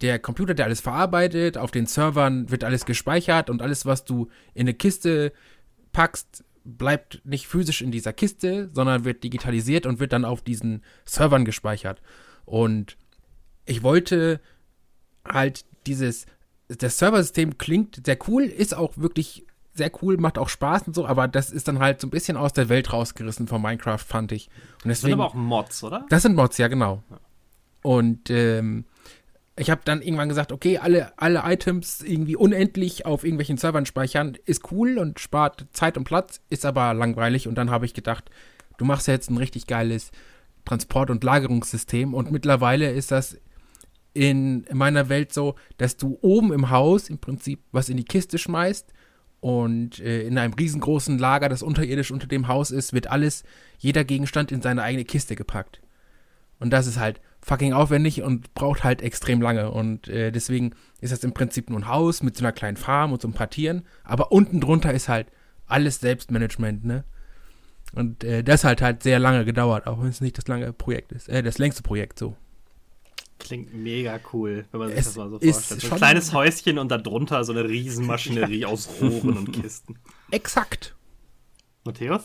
der 0.00 0.18
Computer, 0.18 0.54
der 0.54 0.66
alles 0.66 0.80
verarbeitet, 0.80 1.58
auf 1.58 1.70
den 1.70 1.86
Servern 1.86 2.50
wird 2.50 2.64
alles 2.64 2.86
gespeichert 2.86 3.50
und 3.50 3.62
alles, 3.62 3.86
was 3.86 4.04
du 4.04 4.28
in 4.54 4.62
eine 4.62 4.74
Kiste 4.74 5.32
packst, 5.92 6.44
bleibt 6.64 7.22
nicht 7.24 7.46
physisch 7.46 7.82
in 7.82 7.90
dieser 7.90 8.12
Kiste, 8.12 8.70
sondern 8.72 9.04
wird 9.04 9.24
digitalisiert 9.24 9.86
und 9.86 9.98
wird 10.00 10.12
dann 10.12 10.24
auf 10.24 10.42
diesen 10.42 10.82
Servern 11.04 11.44
gespeichert. 11.44 12.00
Und 12.44 12.96
ich 13.66 13.82
wollte 13.82 14.40
halt 15.24 15.64
dieses, 15.86 16.26
das 16.68 16.98
Serversystem 16.98 17.58
klingt 17.58 18.04
sehr 18.04 18.18
cool, 18.28 18.44
ist 18.44 18.74
auch 18.74 18.96
wirklich 18.96 19.46
sehr 19.72 19.90
cool, 20.02 20.16
macht 20.16 20.38
auch 20.38 20.48
Spaß 20.48 20.88
und 20.88 20.94
so, 20.94 21.06
aber 21.06 21.28
das 21.28 21.50
ist 21.50 21.68
dann 21.68 21.78
halt 21.78 22.00
so 22.00 22.06
ein 22.06 22.10
bisschen 22.10 22.36
aus 22.36 22.52
der 22.52 22.68
Welt 22.68 22.92
rausgerissen 22.92 23.46
von 23.46 23.62
Minecraft, 23.62 23.98
fand 23.98 24.32
ich. 24.32 24.48
Und 24.48 24.90
Das 24.90 25.00
sind 25.00 25.08
deswegen, 25.10 25.14
aber 25.14 25.26
auch 25.26 25.34
Mods, 25.34 25.84
oder? 25.84 26.06
das 26.08 26.22
sind 26.22 26.36
Mods, 26.36 26.58
ja, 26.58 26.68
genau. 26.68 27.02
Und 27.82 28.30
ähm, 28.30 28.84
ich 29.56 29.70
habe 29.70 29.82
dann 29.84 30.00
irgendwann 30.00 30.28
gesagt, 30.28 30.52
okay, 30.52 30.78
alle, 30.78 31.18
alle 31.18 31.42
Items 31.44 32.02
irgendwie 32.02 32.36
unendlich 32.36 33.04
auf 33.04 33.24
irgendwelchen 33.24 33.56
Servern 33.56 33.86
speichern, 33.86 34.38
ist 34.46 34.70
cool 34.72 34.98
und 34.98 35.20
spart 35.20 35.66
Zeit 35.72 35.98
und 35.98 36.04
Platz, 36.04 36.40
ist 36.48 36.64
aber 36.64 36.94
langweilig. 36.94 37.46
Und 37.46 37.56
dann 37.56 37.70
habe 37.70 37.84
ich 37.84 37.94
gedacht, 37.94 38.30
du 38.78 38.84
machst 38.84 39.06
ja 39.06 39.14
jetzt 39.14 39.30
ein 39.30 39.36
richtig 39.36 39.66
geiles 39.66 40.12
Transport- 40.64 41.10
und 41.10 41.24
Lagerungssystem. 41.24 42.14
Und 42.14 42.30
mittlerweile 42.30 42.90
ist 42.90 43.10
das 43.10 43.38
in 44.12 44.66
meiner 44.72 45.08
Welt 45.08 45.32
so, 45.32 45.56
dass 45.76 45.96
du 45.96 46.18
oben 46.22 46.52
im 46.52 46.70
Haus 46.70 47.08
im 47.08 47.18
Prinzip 47.18 47.60
was 47.70 47.88
in 47.88 47.96
die 47.96 48.04
Kiste 48.04 48.38
schmeißt 48.38 48.92
und 49.40 50.00
äh, 50.00 50.22
in 50.22 50.36
einem 50.38 50.54
riesengroßen 50.54 51.18
Lager, 51.18 51.48
das 51.48 51.62
unterirdisch 51.62 52.10
unter 52.10 52.26
dem 52.26 52.48
Haus 52.48 52.70
ist, 52.70 52.92
wird 52.92 53.08
alles, 53.08 53.44
jeder 53.78 54.04
Gegenstand 54.04 54.52
in 54.52 54.62
seine 54.62 54.82
eigene 54.82 55.04
Kiste 55.04 55.36
gepackt. 55.36 55.80
Und 56.58 56.70
das 56.70 56.86
ist 56.86 56.98
halt 56.98 57.20
fucking 57.42 57.72
aufwendig 57.72 58.22
und 58.22 58.52
braucht 58.54 58.84
halt 58.84 59.02
extrem 59.02 59.40
lange. 59.40 59.70
Und 59.70 60.08
äh, 60.08 60.30
deswegen 60.30 60.74
ist 61.00 61.12
das 61.12 61.24
im 61.24 61.32
Prinzip 61.32 61.70
nur 61.70 61.80
ein 61.80 61.88
Haus 61.88 62.22
mit 62.22 62.36
so 62.36 62.44
einer 62.44 62.52
kleinen 62.52 62.76
Farm 62.76 63.12
und 63.12 63.22
so 63.22 63.28
ein 63.28 63.32
paar 63.32 63.50
Tieren. 63.50 63.84
Aber 64.04 64.32
unten 64.32 64.60
drunter 64.60 64.92
ist 64.92 65.08
halt 65.08 65.28
alles 65.66 66.00
Selbstmanagement, 66.00 66.84
ne? 66.84 67.04
Und 67.92 68.22
äh, 68.22 68.44
das 68.44 68.62
hat 68.64 68.82
halt 68.82 69.02
sehr 69.02 69.18
lange 69.18 69.44
gedauert, 69.44 69.86
auch 69.88 70.00
wenn 70.00 70.08
es 70.08 70.20
nicht 70.20 70.38
das 70.38 70.46
lange 70.46 70.72
Projekt 70.72 71.10
ist. 71.12 71.28
Äh, 71.28 71.42
das 71.42 71.58
längste 71.58 71.82
Projekt 71.82 72.18
so. 72.18 72.36
Klingt 73.40 73.72
mega 73.74 74.20
cool, 74.32 74.66
wenn 74.70 74.80
man 74.80 74.88
sich 74.90 74.98
Es 74.98 75.06
das 75.06 75.16
mal 75.16 75.30
so 75.30 75.38
ist 75.38 75.56
vorstellt. 75.56 75.80
So 75.80 75.90
ein 75.92 75.96
kleines 75.96 76.32
Häuschen 76.34 76.78
und 76.78 76.88
darunter 76.90 77.42
so 77.42 77.52
eine 77.52 77.64
Riesenmaschinerie 77.68 78.64
aus 78.66 78.88
Rohren 79.00 79.38
und 79.38 79.52
Kisten. 79.52 79.98
Exakt. 80.30 80.94
Matthäus? 81.84 82.22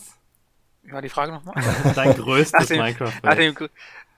War 0.84 1.02
die 1.02 1.10
Frage 1.10 1.32
nochmal? 1.32 1.56
Dein 1.96 2.16
größtes 2.16 2.70
minecraft 2.70 3.14
ach, 3.24 3.36
dem- 3.36 3.56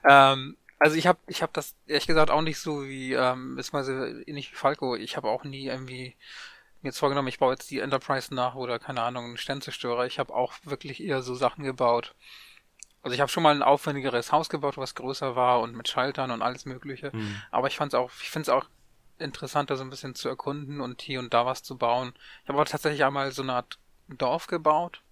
ähm, 0.06 0.56
also 0.78 0.96
ich 0.96 1.06
habe 1.06 1.18
ich 1.26 1.42
hab 1.42 1.52
das 1.52 1.74
ehrlich 1.86 2.06
gesagt 2.06 2.30
auch 2.30 2.42
nicht 2.42 2.58
so 2.58 2.86
wie, 2.86 3.12
ähm, 3.12 3.56
beziehungsweise 3.56 4.22
ähnlich 4.26 4.52
wie 4.52 4.56
Falco. 4.56 4.96
Ich 4.96 5.16
habe 5.16 5.28
auch 5.28 5.44
nie 5.44 5.66
irgendwie 5.66 6.16
mir 6.82 6.90
jetzt 6.90 6.98
vorgenommen, 6.98 7.28
ich 7.28 7.38
baue 7.38 7.52
jetzt 7.52 7.70
die 7.70 7.80
Enterprise 7.80 8.32
nach 8.32 8.54
oder 8.54 8.78
keine 8.78 9.02
Ahnung, 9.02 9.24
einen 9.24 9.36
Sternzerstörer. 9.36 10.06
Ich 10.06 10.18
habe 10.18 10.34
auch 10.34 10.54
wirklich 10.62 11.02
eher 11.02 11.22
so 11.22 11.34
Sachen 11.34 11.64
gebaut. 11.64 12.14
Also 13.02 13.14
ich 13.14 13.20
habe 13.20 13.30
schon 13.30 13.42
mal 13.42 13.54
ein 13.54 13.62
aufwendigeres 13.62 14.32
Haus 14.32 14.48
gebaut, 14.48 14.76
was 14.76 14.94
größer 14.94 15.34
war 15.34 15.60
und 15.60 15.74
mit 15.74 15.88
Schaltern 15.88 16.30
und 16.30 16.42
alles 16.42 16.66
mögliche. 16.66 17.12
Hm. 17.12 17.42
Aber 17.50 17.68
ich 17.68 17.76
fand's 17.76 17.94
auch, 17.94 18.10
ich 18.20 18.30
finde 18.30 18.42
es 18.42 18.48
auch 18.48 18.66
interessanter, 19.18 19.76
so 19.76 19.82
ein 19.82 19.90
bisschen 19.90 20.14
zu 20.14 20.28
erkunden 20.28 20.80
und 20.80 21.02
hier 21.02 21.18
und 21.18 21.34
da 21.34 21.46
was 21.46 21.62
zu 21.62 21.76
bauen. 21.76 22.12
Ich 22.42 22.48
habe 22.48 22.60
auch 22.60 22.68
tatsächlich 22.68 23.04
einmal 23.04 23.32
so 23.32 23.42
eine 23.42 23.54
Art 23.54 23.78
Dorf 24.08 24.46
gebaut. 24.46 25.02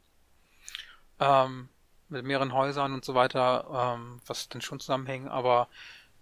Ähm, 1.19 1.69
mit 2.09 2.25
mehreren 2.25 2.53
Häusern 2.53 2.95
und 2.95 3.05
so 3.05 3.15
weiter, 3.15 3.97
ähm, 3.99 4.21
was 4.27 4.49
dann 4.49 4.61
schon 4.63 4.81
zusammenhängt. 4.81 5.29
Aber 5.29 5.69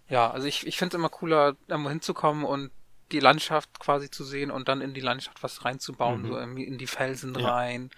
ja, 0.09 0.29
also 0.29 0.47
ich, 0.47 0.65
ich 0.67 0.77
finde 0.77 0.95
es 0.95 0.99
immer 0.99 1.09
cooler, 1.09 1.55
irgendwo 1.67 1.89
hinzukommen 1.89 2.45
und 2.45 2.71
die 3.11 3.19
Landschaft 3.19 3.79
quasi 3.79 4.09
zu 4.09 4.23
sehen 4.23 4.49
und 4.51 4.67
dann 4.67 4.81
in 4.81 4.93
die 4.93 5.01
Landschaft 5.01 5.43
was 5.43 5.63
reinzubauen, 5.65 6.21
Mhm. 6.23 6.27
so 6.27 6.37
irgendwie 6.37 6.63
in 6.63 6.77
die 6.77 6.87
Felsen 6.87 7.35
Ja. 7.35 7.49
rein. 7.55 7.91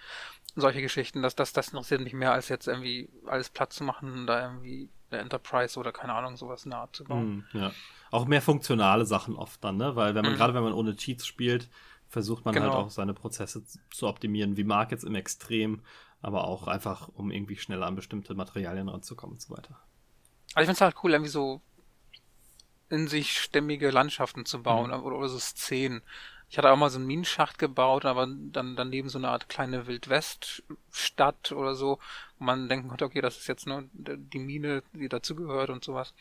Solche 0.55 0.81
Geschichten, 0.81 1.21
das, 1.21 1.35
das, 1.35 1.53
das 1.53 1.69
interessiert 1.69 2.01
mich 2.01 2.13
mehr, 2.13 2.33
als 2.33 2.49
jetzt 2.49 2.67
irgendwie 2.67 3.09
alles 3.27 3.49
platt 3.49 3.71
zu 3.71 3.83
machen 3.83 4.11
und 4.11 4.27
da 4.27 4.43
irgendwie 4.43 4.89
eine 5.11 5.21
Enterprise 5.21 5.79
oder 5.79 5.91
keine 5.91 6.13
Ahnung, 6.13 6.35
sowas 6.35 6.65
in 6.65 6.71
der 6.71 6.79
Art 6.79 6.95
zu 6.95 7.05
bauen. 7.05 7.45
Hm, 7.53 7.61
ja. 7.61 7.71
Auch 8.11 8.25
mehr 8.25 8.41
funktionale 8.41 9.05
Sachen 9.05 9.35
oft 9.35 9.63
dann, 9.63 9.77
ne? 9.77 9.95
Weil 9.95 10.15
wenn 10.15 10.25
man, 10.25 10.33
Mhm. 10.33 10.37
gerade 10.37 10.53
wenn 10.53 10.63
man 10.63 10.73
ohne 10.73 10.95
Cheats 10.95 11.25
spielt, 11.25 11.69
versucht 12.09 12.45
man 12.45 12.55
halt 12.55 12.73
Genau. 12.73 12.83
auch 12.83 12.89
seine 12.89 13.13
Prozesse 13.13 13.63
zu 13.91 14.07
optimieren, 14.07 14.57
wie 14.57 14.63
Mark 14.63 14.91
jetzt 14.91 15.03
im 15.03 15.15
Extrem, 15.15 15.81
aber 16.21 16.45
auch 16.45 16.67
einfach, 16.67 17.09
um 17.09 17.31
irgendwie 17.31 17.57
schneller 17.57 17.85
an 17.85 17.95
bestimmte 17.95 18.33
Materialien 18.33 18.89
ranzukommen 18.89 19.35
und 19.35 19.41
so 19.41 19.55
weiter. 19.55 19.79
Also 20.53 20.61
ich 20.61 20.65
finde 20.65 20.73
es 20.73 20.81
halt 20.81 20.95
cool, 21.03 21.11
irgendwie 21.11 21.31
so 21.31 21.61
in 22.89 23.07
sich 23.07 23.39
stämmige 23.39 23.91
Landschaften 23.91 24.45
zu 24.45 24.63
bauen 24.63 24.91
oder, 24.91 25.15
oder 25.15 25.29
so 25.29 25.39
Szenen. 25.39 26.01
Ich 26.49 26.57
hatte 26.57 26.71
auch 26.71 26.77
mal 26.77 26.89
so 26.89 26.97
einen 26.97 27.07
Minenschacht 27.07 27.57
gebaut, 27.57 28.05
aber 28.05 28.25
dann 28.25 28.77
daneben 28.77 29.09
so 29.09 29.17
eine 29.17 29.29
Art 29.29 29.49
kleine 29.49 29.85
Wildwest-Stadt 29.85 31.51
oder 31.51 31.75
so, 31.75 31.99
wo 32.39 32.45
man 32.45 32.69
denken 32.69 32.87
konnte, 32.87 33.03
okay, 33.03 33.19
das 33.19 33.37
ist 33.37 33.47
jetzt 33.47 33.67
nur 33.67 33.83
die 33.93 34.39
Mine, 34.39 34.81
die 34.93 35.09
dazugehört 35.09 35.69
und 35.69 35.83
sowas. 35.83 36.13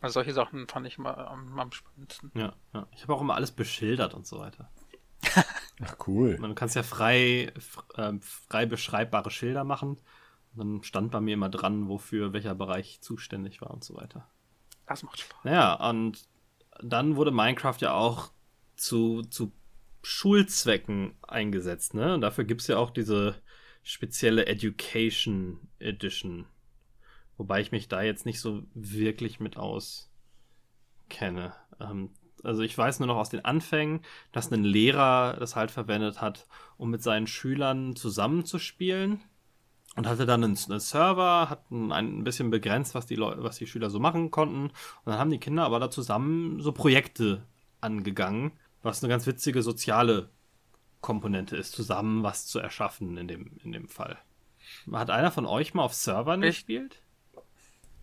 Also 0.00 0.14
solche 0.14 0.32
Sachen 0.32 0.66
fand 0.66 0.86
ich 0.86 0.98
mal 0.98 1.14
am, 1.14 1.56
am 1.58 1.70
spannendsten. 1.70 2.32
Ja, 2.34 2.54
ja. 2.72 2.86
Ich 2.96 3.02
habe 3.02 3.14
auch 3.14 3.20
immer 3.20 3.36
alles 3.36 3.52
beschildert 3.52 4.14
und 4.14 4.26
so 4.26 4.38
weiter. 4.40 4.68
Ach, 5.82 5.96
cool. 6.06 6.36
Man 6.38 6.54
kann 6.54 6.68
es 6.68 6.74
ja 6.74 6.82
frei, 6.82 7.52
ähm, 7.96 8.20
frei 8.20 8.66
beschreibbare 8.66 9.30
Schilder 9.30 9.64
machen. 9.64 9.98
Und 10.52 10.58
dann 10.58 10.82
stand 10.82 11.10
bei 11.10 11.20
mir 11.20 11.34
immer 11.34 11.48
dran, 11.48 11.88
wofür 11.88 12.32
welcher 12.32 12.54
Bereich 12.54 13.00
zuständig 13.00 13.60
war 13.60 13.70
und 13.70 13.84
so 13.84 13.96
weiter. 13.96 14.28
Das 14.86 15.02
macht 15.02 15.20
Spaß. 15.20 15.44
Naja, 15.44 15.74
und 15.88 16.26
dann 16.82 17.16
wurde 17.16 17.30
Minecraft 17.30 17.76
ja 17.80 17.92
auch 17.92 18.32
zu, 18.76 19.22
zu 19.22 19.52
Schulzwecken 20.02 21.14
eingesetzt, 21.22 21.94
ne? 21.94 22.14
Und 22.14 22.22
dafür 22.22 22.44
gibt 22.44 22.62
es 22.62 22.66
ja 22.66 22.78
auch 22.78 22.90
diese 22.90 23.40
spezielle 23.82 24.46
Education 24.46 25.68
Edition. 25.78 26.46
Wobei 27.36 27.60
ich 27.60 27.72
mich 27.72 27.88
da 27.88 28.02
jetzt 28.02 28.26
nicht 28.26 28.40
so 28.40 28.64
wirklich 28.74 29.40
mit 29.40 29.56
auskenne. 29.56 31.54
Ähm, 31.80 32.10
Also 32.44 32.62
ich 32.62 32.76
weiß 32.76 33.00
nur 33.00 33.06
noch 33.06 33.16
aus 33.16 33.30
den 33.30 33.44
Anfängen, 33.44 34.00
dass 34.32 34.50
ein 34.52 34.64
Lehrer 34.64 35.36
das 35.38 35.56
halt 35.56 35.70
verwendet 35.70 36.20
hat, 36.20 36.46
um 36.76 36.90
mit 36.90 37.02
seinen 37.02 37.26
Schülern 37.26 37.96
zusammenzuspielen. 37.96 39.20
Und 39.96 40.06
hatte 40.06 40.24
dann 40.24 40.44
einen, 40.44 40.56
einen 40.68 40.80
Server, 40.80 41.50
hat 41.50 41.68
ein, 41.70 41.90
ein 41.90 42.22
bisschen 42.24 42.50
begrenzt, 42.50 42.94
was 42.94 43.06
die 43.06 43.16
Leute, 43.16 43.42
was 43.42 43.56
die 43.56 43.66
Schüler 43.66 43.90
so 43.90 43.98
machen 43.98 44.30
konnten. 44.30 44.64
Und 44.66 44.72
dann 45.04 45.18
haben 45.18 45.30
die 45.30 45.40
Kinder 45.40 45.64
aber 45.64 45.80
da 45.80 45.90
zusammen 45.90 46.60
so 46.60 46.70
Projekte 46.72 47.42
angegangen, 47.80 48.52
was 48.82 49.02
eine 49.02 49.10
ganz 49.10 49.26
witzige 49.26 49.62
soziale 49.62 50.30
Komponente 51.00 51.56
ist, 51.56 51.72
zusammen 51.72 52.22
was 52.22 52.46
zu 52.46 52.60
erschaffen 52.60 53.16
in 53.16 53.26
dem, 53.26 53.58
in 53.64 53.72
dem 53.72 53.88
Fall. 53.88 54.16
Hat 54.92 55.10
einer 55.10 55.32
von 55.32 55.44
euch 55.46 55.74
mal 55.74 55.82
auf 55.82 55.94
Servern 55.94 56.42
Ich- 56.44 56.50
gespielt? 56.58 57.02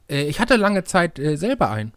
Äh, 0.09 0.23
ich 0.27 0.39
hatte 0.41 0.57
lange 0.57 0.83
Zeit 0.83 1.19
äh, 1.19 1.38
selber 1.38 1.69
einen. 1.71 1.93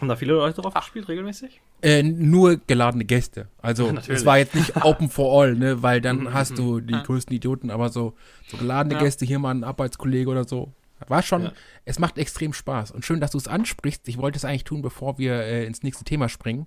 Haben 0.00 0.08
da 0.08 0.16
viele 0.16 0.32
Leute 0.34 0.60
drauf 0.62 0.74
gespielt, 0.74 1.08
regelmäßig? 1.08 1.60
Äh, 1.82 2.02
nur 2.02 2.56
geladene 2.66 3.04
Gäste. 3.04 3.48
Also 3.60 3.88
es 4.08 4.24
war 4.24 4.38
jetzt 4.38 4.54
nicht 4.54 4.76
Open 4.84 5.08
for 5.10 5.42
All, 5.42 5.54
ne, 5.54 5.82
weil 5.82 6.00
dann 6.00 6.32
hast 6.32 6.56
du 6.58 6.80
die 6.80 6.94
Ja. 6.94 7.02
größten 7.02 7.34
Idioten, 7.36 7.70
aber 7.70 7.90
so, 7.90 8.14
so 8.48 8.56
geladene 8.56 8.94
Ja. 8.94 9.00
Gäste, 9.02 9.24
hier 9.26 9.38
mal 9.38 9.50
ein 9.50 9.64
Arbeitskollege 9.64 10.30
oder 10.30 10.44
so. 10.44 10.72
War 11.08 11.22
schon, 11.22 11.44
Ja. 11.44 11.52
es 11.84 11.98
macht 11.98 12.18
extrem 12.18 12.52
Spaß. 12.52 12.90
Und 12.90 13.04
schön, 13.04 13.20
dass 13.20 13.30
du 13.30 13.38
es 13.38 13.48
ansprichst. 13.48 14.06
Ich 14.08 14.18
wollte 14.18 14.36
es 14.36 14.44
eigentlich 14.44 14.64
tun, 14.64 14.82
bevor 14.82 15.18
wir 15.18 15.34
äh, 15.34 15.64
ins 15.66 15.82
nächste 15.82 16.04
Thema 16.04 16.28
springen. 16.28 16.66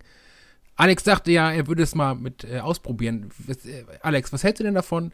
Alex 0.76 1.04
sagte 1.04 1.32
ja, 1.32 1.52
er 1.52 1.68
würde 1.68 1.84
es 1.84 1.94
mal 1.94 2.16
mit 2.16 2.44
äh, 2.44 2.60
ausprobieren. 2.60 3.30
Was, 3.46 3.66
äh, 3.66 3.84
Alex, 4.02 4.34
was 4.34 4.44
hältst 4.44 4.60
du 4.60 4.64
denn 4.64 4.74
davon, 4.74 5.12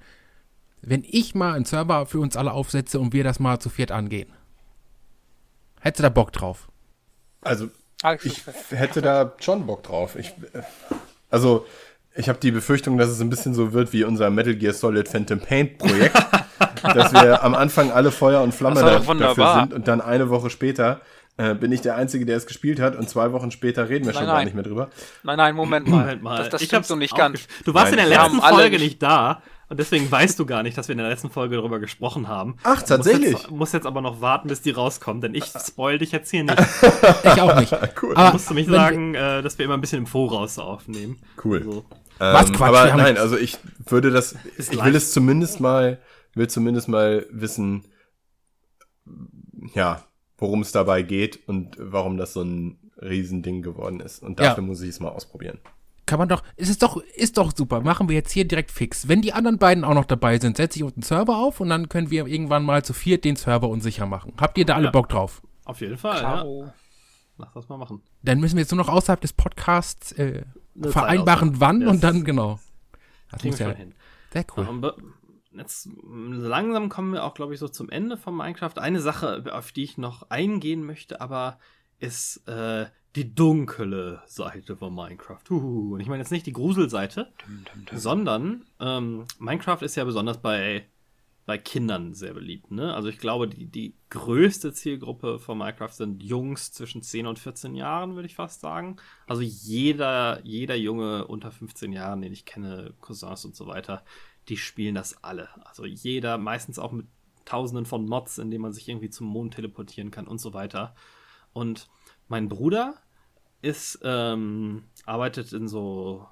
wenn 0.82 1.03
ich 1.05 1.36
mal 1.36 1.53
einen 1.53 1.65
Server 1.65 2.05
für 2.05 2.20
uns 2.22 2.38
alle 2.38 2.53
aufsetze 2.53 2.99
und 2.99 3.11
wir 3.11 3.26
das 3.26 3.39
mal 3.39 3.59
zu 3.59 3.70
viert 3.70 3.91
angehen? 3.91 4.30
Hättest 5.82 5.99
du 5.99 6.03
da 6.03 6.09
Bock 6.09 6.32
drauf? 6.32 6.70
Also 7.41 7.70
ich 8.21 8.43
hätte 8.71 9.01
da 9.01 9.33
schon 9.39 9.65
Bock 9.65 9.83
drauf. 9.83 10.15
Ich, 10.15 10.29
äh, 10.53 10.61
also, 11.29 11.65
ich 12.15 12.29
habe 12.29 12.39
die 12.39 12.51
Befürchtung, 12.51 12.97
dass 12.97 13.09
es 13.09 13.21
ein 13.21 13.29
bisschen 13.29 13.53
so 13.53 13.73
wird 13.73 13.93
wie 13.93 14.03
unser 14.03 14.29
Metal 14.29 14.55
Gear 14.55 14.73
Solid 14.73 15.07
Phantom 15.07 15.39
Paint 15.39 15.77
Projekt, 15.77 16.15
dass 16.83 17.13
wir 17.13 17.43
am 17.43 17.55
Anfang 17.55 17.91
alle 17.91 18.11
Feuer 18.11 18.41
und 18.41 18.53
Flamme 18.53 18.81
da, 18.81 18.99
dafür 18.99 19.53
sind 19.59 19.73
und 19.73 19.87
dann 19.87 20.01
eine 20.01 20.29
Woche 20.29 20.49
später 20.49 21.01
äh, 21.37 21.55
bin 21.55 21.71
ich 21.71 21.81
der 21.81 21.95
Einzige, 21.95 22.25
der 22.25 22.35
es 22.35 22.45
gespielt 22.47 22.81
hat 22.81 22.95
und 22.97 23.09
zwei 23.09 23.31
Wochen 23.31 23.51
später 23.51 23.87
reden 23.87 24.05
wir 24.05 24.11
Nein, 24.11 24.19
schon 24.19 24.27
gar 24.27 24.35
nein. 24.35 24.45
nicht 24.45 24.55
mehr 24.55 24.63
drüber. 24.63 24.89
Nein, 25.23 25.37
nein, 25.37 25.55
Moment 25.55 25.87
mal. 25.87 26.01
Moment 26.01 26.21
mal. 26.21 26.37
Das, 26.37 26.49
das 26.49 26.61
Ich 26.61 26.67
stimmt 26.67 26.79
hab's 26.79 26.87
so 26.89 26.95
nicht 26.97 27.15
ganz. 27.15 27.47
Du 27.63 27.73
warst 27.73 27.91
Nein, 27.93 28.03
in 28.03 28.09
der 28.09 28.19
letzten 28.19 28.41
Folge 28.41 28.77
nicht 28.77 29.01
da 29.01 29.41
und 29.70 29.80
deswegen 29.80 30.09
weißt 30.11 30.38
du 30.39 30.45
gar 30.45 30.63
nicht, 30.63 30.78
dass 30.78 30.88
wir 30.88 30.93
in 30.93 30.97
der 30.99 31.09
letzten 31.09 31.30
Folge 31.30 31.55
darüber 31.55 31.80
gesprochen 31.80 32.28
haben. 32.28 32.57
Ach, 32.63 32.82
tatsächlich? 32.82 33.34
Muss 33.34 33.41
jetzt, 33.43 33.51
muss 33.51 33.72
jetzt 33.74 33.86
aber 33.88 34.01
noch 34.01 34.20
warten, 34.22 34.47
bis 34.47 34.61
die 34.61 34.72
rauskommt, 34.72 35.24
denn 35.24 35.36
ich 35.36 35.45
spoil 35.45 35.97
dich 35.99 36.11
jetzt 36.11 36.32
hier 36.32 36.43
nicht. 36.43 36.57
Ich 37.24 37.41
auch 37.41 37.59
nicht. 37.59 37.72
Cool. 38.01 38.15
Aber 38.15 38.34
musst 38.34 38.49
du 38.49 38.53
mich 38.53 38.67
sagen, 38.67 39.13
äh, 39.15 39.41
dass 39.41 39.57
wir 39.57 39.65
immer 39.65 39.76
ein 39.76 39.82
bisschen 39.82 39.99
im 39.99 40.07
Voraus 40.07 40.57
aufnehmen. 40.59 41.17
Cool. 41.43 41.63
So. 41.63 41.86
Was 42.17 42.49
Ähm, 42.49 42.55
Quatsch, 42.55 42.67
Aber 42.76 42.95
nein, 42.95 43.17
also 43.17 43.38
ich 43.38 43.57
würde 43.86 44.09
das, 44.11 44.36
Ist 44.57 44.74
ich 44.74 44.84
will 44.84 44.95
es 44.95 45.13
zumindest 45.13 45.59
mal, 45.59 45.99
will 46.34 46.47
zumindest 46.47 46.88
mal 46.89 47.26
wissen, 47.32 47.86
ja, 49.74 50.03
worum 50.38 50.61
es 50.61 50.72
dabei 50.72 51.01
geht 51.01 51.47
und 51.47 51.76
warum 51.80 52.17
das 52.17 52.34
so 52.34 52.41
ein 52.41 52.91
Riesending 53.01 53.61
geworden 53.61 53.99
ist. 53.99 54.22
Und 54.22 54.39
dafür 54.39 54.63
Ja. 54.63 54.67
muss 54.67 54.82
ich 54.82 54.89
es 54.89 54.99
mal 54.99 55.09
ausprobieren. 55.09 55.59
Kann 56.10 56.20
man 56.20 56.28
doch, 56.30 56.43
es 56.57 56.70
ist 56.70 56.82
doch, 56.84 56.97
ist 57.16 57.38
doch 57.38 57.51
super. 57.55 57.82
Machen 57.82 58.10
wir 58.10 58.16
jetzt 58.16 58.32
hier 58.32 58.45
direkt 58.47 58.72
fix. 58.72 59.07
Wenn 59.07 59.22
die 59.22 59.32
anderen 59.34 59.57
beiden 59.60 59.84
auch 59.84 59.93
noch 59.93 60.05
dabei 60.05 60.39
sind, 60.39 60.57
setze 60.57 60.80
ich 60.80 60.84
uns 60.84 60.93
einen 60.95 61.03
Server 61.03 61.38
auf 61.38 61.60
und 61.60 61.70
dann 61.70 61.88
können 61.89 62.10
wir 62.10 62.26
irgendwann 62.26 62.64
mal 62.66 62.84
zu 62.84 62.93
viert 62.93 63.24
den 63.26 63.36
Server 63.36 63.70
unsicher 63.70 64.05
machen. 64.05 64.34
Habt 64.39 64.57
ihr 64.57 64.66
da 64.66 64.76
alle 64.76 64.86
Ja. 64.86 64.91
Bock 64.91 65.10
drauf? 65.10 65.41
Auf 65.66 65.82
jeden 65.82 65.97
Fall, 65.97 66.16
ja. 66.16 66.20
Klaro. 66.20 66.74
Lass 67.38 67.53
das 67.53 67.70
mal 67.70 67.78
machen. 67.78 68.01
Dann 68.24 68.39
müssen 68.39 68.55
wir 68.57 68.62
jetzt 68.62 68.72
nur 68.72 68.84
noch 68.84 68.89
außerhalb 68.89 69.22
des 69.22 69.34
Podcasts 69.34 70.12
äh, 70.14 70.43
vereinbaren, 70.82 71.60
wann 71.60 71.78
ausmachen. 71.78 71.95
und 71.95 72.03
dann, 72.03 72.16
Yes. 72.18 72.26
genau. 72.26 72.60
Das 73.32 73.43
muss 73.43 73.60
ja 73.60 73.70
hin. 73.70 73.93
sehr 74.34 74.45
cool. 74.57 74.68
Und 74.68 74.82
be- 74.82 74.95
Jetzt 75.51 75.88
mm, 75.88 76.34
langsam 76.34 76.89
kommen 76.89 77.14
wir 77.14 77.24
auch, 77.24 77.34
glaube 77.34 77.53
ich, 77.53 77.60
so 77.60 77.68
zum 77.68 77.89
Ende 77.89 78.18
von 78.18 78.36
Minecraft. 78.36 78.78
Eine 78.78 79.01
Sache, 79.01 79.43
auf 79.51 79.72
die 79.72 79.84
ich 79.84 79.97
noch 79.97 80.30
eingehen 80.30 80.84
möchte, 80.86 81.22
aber 81.22 81.57
ist 81.99 82.47
äh, 82.47 82.86
die 83.16 83.34
dunkle 83.34 84.22
Seite 84.28 84.76
von 84.76 84.93
Minecraft. 84.93 85.41
Huhu. 85.49 85.95
Und 85.95 85.99
ich 85.99 86.07
meine 86.07 86.22
jetzt 86.22 86.32
nicht 86.32 86.45
die 86.45 86.53
Gruselseite, 86.53 87.32
sondern 87.91 88.66
ähm, 88.80 89.26
Minecraft 89.39 89.82
ist 89.82 89.95
ja 89.95 90.03
besonders 90.03 90.39
bei, 90.39 90.86
bei 91.45 91.57
Kindern 91.57 92.14
sehr 92.14 92.36
beliebt. 92.36 92.70
Ne? 92.70 92.93
Also 92.93 93.10
ich 93.10 93.18
glaube, 93.18 93.47
die, 93.47 93.66
die 93.66 93.95
größte 94.12 94.74
Zielgruppe 94.74 95.39
von 95.39 95.57
Minecraft 95.57 95.91
sind 95.91 96.22
Jungs 96.22 96.72
zwischen 96.72 97.01
10 97.01 97.26
und 97.26 97.39
14 97.39 97.74
Jahren, 97.74 98.14
würde 98.14 98.28
ich 98.28 98.36
fast 98.36 98.62
sagen. 98.62 98.97
Also 99.26 99.41
jeder, 99.41 100.45
jeder 100.45 100.76
Junge 100.76 101.26
unter 101.26 101.51
15 101.51 101.91
Jahren, 101.91 102.22
den 102.22 102.32
ich 102.32 102.45
kenne, 102.45 102.93
Cousins 103.01 103.43
und 103.43 103.55
so 103.55 103.66
weiter, 103.66 104.03
die 104.49 104.57
spielen 104.57 104.95
das 104.95 105.24
alle. 105.24 105.49
Also 105.66 105.86
jeder, 105.86 106.38
meistens 106.38 106.78
auch 106.78 106.91
mit 106.91 107.07
tausenden 107.45 107.88
von 107.88 108.05
Mods, 108.05 108.38
in 108.38 108.51
denen 108.51 108.62
man 108.62 108.74
sich 108.74 108.88
irgendwie 108.88 109.10
zum 109.10 109.26
Mond 109.26 109.55
teleportieren 109.55 110.12
kann 110.12 110.28
und 110.28 110.39
so 110.39 110.53
weiter. 110.53 110.93
Und 111.53 111.89
mein 112.30 112.47
Bruder 112.47 112.95
ist, 113.61 113.99
ähm, 114.03 114.84
arbeitet 115.05 115.51
in 115.51 115.67
so 115.67 116.25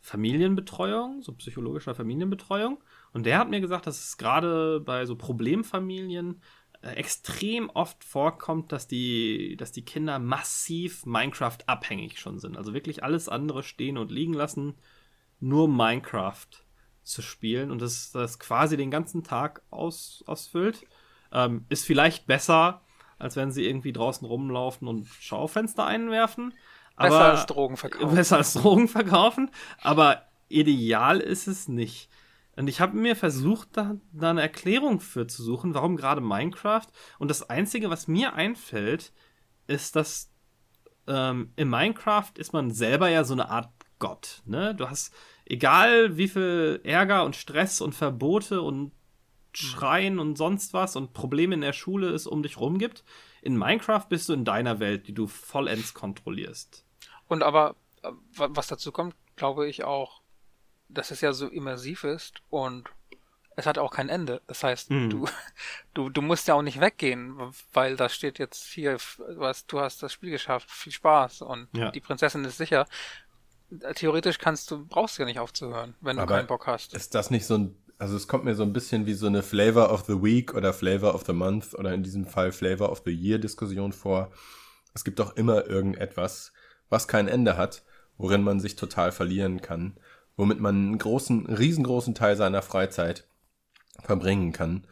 Familienbetreuung, 0.00 1.22
so 1.22 1.32
psychologischer 1.32 1.94
Familienbetreuung. 1.94 2.82
Und 3.12 3.26
der 3.26 3.38
hat 3.38 3.50
mir 3.50 3.60
gesagt, 3.60 3.86
dass 3.86 4.04
es 4.04 4.16
gerade 4.16 4.80
bei 4.80 5.06
so 5.06 5.16
Problemfamilien 5.16 6.40
äh, 6.82 6.90
extrem 6.90 7.70
oft 7.70 8.04
vorkommt, 8.04 8.70
dass 8.72 8.86
die, 8.86 9.56
dass 9.56 9.72
die 9.72 9.84
Kinder 9.84 10.18
massiv 10.18 11.06
Minecraft 11.06 11.58
abhängig 11.66 12.18
schon 12.18 12.38
sind. 12.38 12.56
Also 12.56 12.74
wirklich 12.74 13.02
alles 13.02 13.28
andere 13.28 13.62
stehen 13.62 13.98
und 13.98 14.10
liegen 14.10 14.34
lassen, 14.34 14.74
nur 15.40 15.68
Minecraft 15.68 16.48
zu 17.02 17.22
spielen 17.22 17.70
und 17.70 17.80
das, 17.80 18.12
das 18.12 18.38
quasi 18.38 18.76
den 18.76 18.90
ganzen 18.90 19.24
Tag 19.24 19.62
aus, 19.70 20.22
ausfüllt. 20.26 20.86
Ähm, 21.32 21.64
ist 21.68 21.86
vielleicht 21.86 22.26
besser, 22.26 22.82
als 23.18 23.36
wenn 23.36 23.50
sie 23.50 23.66
irgendwie 23.66 23.92
draußen 23.92 24.26
rumlaufen 24.26 24.88
und 24.88 25.06
Schaufenster 25.06 25.86
einwerfen. 25.86 26.54
Besser 26.96 27.14
Aber- 27.16 27.30
als 27.32 27.46
Drogen 27.46 27.76
verkaufen. 27.76 28.14
Besser 28.14 28.36
als 28.36 28.52
Drogen 28.54 28.88
verkaufen, 28.88 29.50
aber 29.82 30.22
ideal 30.48 31.20
ist 31.20 31.46
es 31.48 31.68
nicht. 31.68 32.08
Und 32.56 32.68
ich 32.68 32.80
habe 32.80 32.96
mir 32.96 33.16
versucht, 33.16 33.70
da, 33.72 33.96
da 34.12 34.30
eine 34.30 34.42
Erklärung 34.42 35.00
für 35.00 35.26
zu 35.26 35.42
suchen, 35.42 35.74
warum 35.74 35.96
gerade 35.96 36.20
Minecraft. 36.20 36.86
Und 37.18 37.28
das 37.28 37.50
Einzige, 37.50 37.90
was 37.90 38.06
mir 38.06 38.34
einfällt, 38.34 39.12
ist, 39.66 39.96
dass 39.96 40.30
ähm, 41.08 41.52
in 41.56 41.68
Minecraft 41.68 42.30
ist 42.36 42.52
man 42.52 42.70
selber 42.70 43.08
ja 43.08 43.24
so 43.24 43.34
eine 43.34 43.48
Art 43.48 43.70
Gott. 43.98 44.42
Ne? 44.44 44.74
Du 44.74 44.88
hast, 44.88 45.12
egal 45.46 46.16
wie 46.16 46.28
viel 46.28 46.80
Ärger 46.84 47.24
und 47.24 47.34
Stress 47.34 47.80
und 47.80 47.94
Verbote 47.94 48.62
und 48.62 48.92
Schreien 49.58 50.18
und 50.18 50.36
sonst 50.36 50.72
was 50.74 50.96
und 50.96 51.12
Probleme 51.12 51.54
in 51.54 51.60
der 51.60 51.72
Schule 51.72 52.10
es 52.10 52.26
um 52.26 52.42
dich 52.42 52.58
rum 52.58 52.78
gibt, 52.78 53.04
in 53.42 53.56
Minecraft 53.56 54.06
bist 54.08 54.28
du 54.28 54.32
in 54.32 54.44
deiner 54.44 54.80
Welt, 54.80 55.06
die 55.06 55.12
du 55.14 55.26
vollends 55.26 55.94
kontrollierst. 55.94 56.84
Und 57.28 57.42
aber, 57.42 57.76
wa- 58.02 58.48
was 58.50 58.66
dazu 58.68 58.90
kommt, 58.92 59.14
glaube 59.36 59.68
ich 59.68 59.84
auch, 59.84 60.20
dass 60.88 61.10
es 61.10 61.20
ja 61.20 61.32
so 61.32 61.48
immersiv 61.48 62.04
ist 62.04 62.42
und 62.50 62.88
es 63.56 63.66
hat 63.66 63.78
auch 63.78 63.92
kein 63.92 64.08
Ende. 64.08 64.42
Das 64.48 64.64
heißt, 64.64 64.90
Mhm. 64.90 65.10
du, 65.10 65.26
du, 65.94 66.08
du 66.10 66.22
musst 66.22 66.48
ja 66.48 66.54
auch 66.54 66.62
nicht 66.62 66.80
weggehen, 66.80 67.36
weil 67.72 67.96
da 67.96 68.08
steht 68.08 68.38
jetzt 68.38 68.64
hier, 68.72 68.96
was, 69.18 69.66
du 69.66 69.78
hast 69.80 70.02
das 70.02 70.12
Spiel 70.12 70.30
geschafft, 70.30 70.70
viel 70.70 70.92
Spaß 70.92 71.42
und 71.42 71.68
Ja. 71.72 71.90
die 71.90 72.00
Prinzessin 72.00 72.44
ist 72.44 72.56
sicher. 72.58 72.86
Theoretisch 73.94 74.38
kannst 74.38 74.70
du, 74.70 74.84
brauchst 74.86 75.18
du 75.18 75.22
ja 75.22 75.26
nicht 75.26 75.38
aufzuhören, 75.40 75.94
wenn 76.00 76.16
du 76.16 76.22
Aber 76.22 76.36
keinen 76.36 76.46
Bock 76.46 76.66
hast. 76.66 76.94
Ist 76.94 77.14
das 77.14 77.30
nicht 77.30 77.46
so 77.46 77.56
ein, 77.58 77.76
also 78.04 78.18
es 78.18 78.28
kommt 78.28 78.44
mir 78.44 78.54
so 78.54 78.64
ein 78.64 78.74
bisschen 78.74 79.06
wie 79.06 79.14
so 79.14 79.26
eine 79.26 79.42
Flavor 79.42 79.90
of 79.90 80.04
the 80.04 80.22
Week 80.22 80.52
oder 80.52 80.74
Flavor 80.74 81.14
of 81.14 81.24
the 81.24 81.32
Month 81.32 81.74
oder 81.74 81.94
in 81.94 82.02
diesem 82.02 82.26
Fall 82.26 82.52
Flavor 82.52 82.92
of 82.92 83.00
the 83.06 83.10
Year 83.10 83.38
Diskussion 83.38 83.94
vor. 83.94 84.30
Es 84.92 85.04
gibt 85.04 85.18
doch 85.18 85.36
immer 85.36 85.66
irgendetwas, 85.66 86.52
was 86.90 87.08
kein 87.08 87.28
Ende 87.28 87.56
hat, 87.56 87.82
worin 88.18 88.42
man 88.42 88.60
sich 88.60 88.76
total 88.76 89.10
verlieren 89.10 89.62
kann, 89.62 89.98
womit 90.36 90.60
man 90.60 90.74
einen 90.74 90.98
großen, 90.98 91.46
riesengroßen 91.46 92.14
Teil 92.14 92.36
seiner 92.36 92.60
Freizeit 92.60 93.26
verbringen 94.02 94.52
kann. 94.52 94.86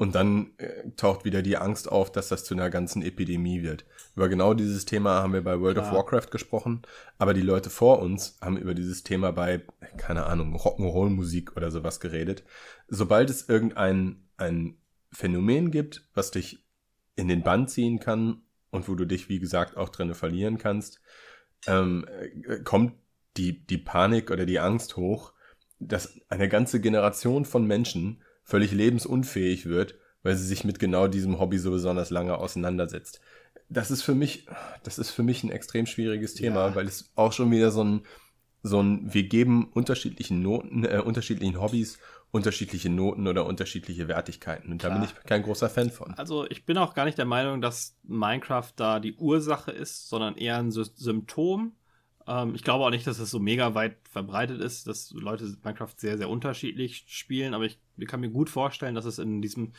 Und 0.00 0.14
dann 0.14 0.52
äh, 0.56 0.92
taucht 0.96 1.26
wieder 1.26 1.42
die 1.42 1.58
Angst 1.58 1.92
auf, 1.92 2.10
dass 2.10 2.28
das 2.28 2.42
zu 2.42 2.54
einer 2.54 2.70
ganzen 2.70 3.02
Epidemie 3.02 3.62
wird. 3.62 3.84
Über 4.16 4.30
genau 4.30 4.54
dieses 4.54 4.86
Thema 4.86 5.20
haben 5.20 5.34
wir 5.34 5.44
bei 5.44 5.60
World 5.60 5.76
of 5.76 5.90
Klar. 5.90 5.96
Warcraft 5.96 6.30
gesprochen, 6.30 6.80
aber 7.18 7.34
die 7.34 7.42
Leute 7.42 7.68
vor 7.68 7.98
uns 7.98 8.38
haben 8.40 8.56
über 8.56 8.72
dieses 8.72 9.02
Thema 9.02 9.30
bei, 9.30 9.60
keine 9.98 10.24
Ahnung, 10.24 10.56
Rock'n'Roll-Musik 10.56 11.54
oder 11.54 11.70
sowas 11.70 12.00
geredet. 12.00 12.44
Sobald 12.88 13.28
es 13.28 13.46
irgendein 13.46 14.26
ein 14.38 14.78
Phänomen 15.12 15.70
gibt, 15.70 16.08
was 16.14 16.30
dich 16.30 16.64
in 17.14 17.28
den 17.28 17.42
Bann 17.42 17.68
ziehen 17.68 18.00
kann 18.00 18.40
und 18.70 18.88
wo 18.88 18.94
du 18.94 19.04
dich, 19.04 19.28
wie 19.28 19.38
gesagt, 19.38 19.76
auch 19.76 19.90
drinne 19.90 20.14
verlieren 20.14 20.56
kannst, 20.56 21.02
ähm, 21.66 22.06
äh, 22.48 22.60
kommt 22.60 22.94
die, 23.36 23.66
die 23.66 23.76
Panik 23.76 24.30
oder 24.30 24.46
die 24.46 24.60
Angst 24.60 24.96
hoch, 24.96 25.34
dass 25.78 26.18
eine 26.30 26.48
ganze 26.48 26.80
Generation 26.80 27.44
von 27.44 27.66
Menschen 27.66 28.22
völlig 28.50 28.72
lebensunfähig 28.72 29.66
wird, 29.66 29.94
weil 30.22 30.36
sie 30.36 30.46
sich 30.46 30.64
mit 30.64 30.78
genau 30.78 31.06
diesem 31.06 31.38
Hobby 31.38 31.58
so 31.58 31.70
besonders 31.70 32.10
lange 32.10 32.36
auseinandersetzt. 32.36 33.20
das 33.68 33.90
ist 33.90 34.02
für 34.02 34.14
mich, 34.14 34.46
das 34.82 34.98
ist 34.98 35.10
für 35.10 35.22
mich 35.22 35.44
ein 35.44 35.50
extrem 35.50 35.86
schwieriges 35.86 36.34
Thema, 36.34 36.68
ja. 36.68 36.74
weil 36.74 36.86
es 36.86 37.12
auch 37.14 37.32
schon 37.32 37.50
wieder 37.50 37.70
so 37.70 37.84
ein, 37.84 38.02
so 38.62 38.82
ein, 38.82 39.14
wir 39.14 39.22
geben 39.22 39.70
unterschiedlichen 39.72 40.42
Noten, 40.42 40.84
äh, 40.84 40.98
unterschiedlichen 40.98 41.60
Hobbys 41.60 41.98
unterschiedliche 42.32 42.90
Noten 42.90 43.26
oder 43.26 43.44
unterschiedliche 43.46 44.08
Wertigkeiten. 44.08 44.72
Und 44.72 44.78
Klar. 44.78 44.92
da 44.92 44.98
bin 44.98 45.08
ich 45.08 45.14
kein 45.24 45.42
großer 45.42 45.68
Fan 45.68 45.90
von. 45.90 46.14
Also 46.14 46.46
ich 46.48 46.64
bin 46.64 46.78
auch 46.78 46.94
gar 46.94 47.04
nicht 47.04 47.18
der 47.18 47.24
Meinung, 47.24 47.60
dass 47.60 47.96
Minecraft 48.04 48.70
da 48.76 49.00
die 49.00 49.14
Ursache 49.14 49.72
ist, 49.72 50.08
sondern 50.08 50.36
eher 50.36 50.58
ein 50.58 50.70
Sy 50.70 50.84
Symptom. 50.94 51.72
Ähm, 52.26 52.54
ich 52.54 52.62
glaube 52.62 52.84
auch 52.84 52.90
nicht, 52.90 53.06
dass 53.06 53.18
es 53.18 53.30
so 53.30 53.38
mega 53.38 53.74
weit 53.74 53.96
verbreitet 54.08 54.60
ist, 54.60 54.86
dass 54.86 55.10
Leute 55.12 55.44
Minecraft 55.62 55.94
sehr, 55.96 56.18
sehr 56.18 56.28
unterschiedlich 56.28 57.04
spielen, 57.08 57.54
aber 57.54 57.64
ich, 57.64 57.78
ich 57.96 58.06
kann 58.06 58.20
mir 58.20 58.30
gut 58.30 58.50
vorstellen, 58.50 58.94
dass 58.94 59.04
es 59.04 59.18
in 59.18 59.42
diesem 59.42 59.72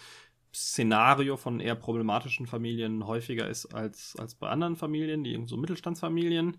Szenario 0.54 1.38
von 1.38 1.60
eher 1.60 1.76
problematischen 1.76 2.46
Familien 2.46 3.08
häufiger 3.08 3.48
ist 3.48 3.68
als, 3.74 4.16
als 4.18 4.36
bei 4.36 4.50
anderen 4.50 4.76
Familien, 4.76 5.24
die 5.24 5.42
so 5.46 5.56
Mittelstandsfamilien. 5.56 6.58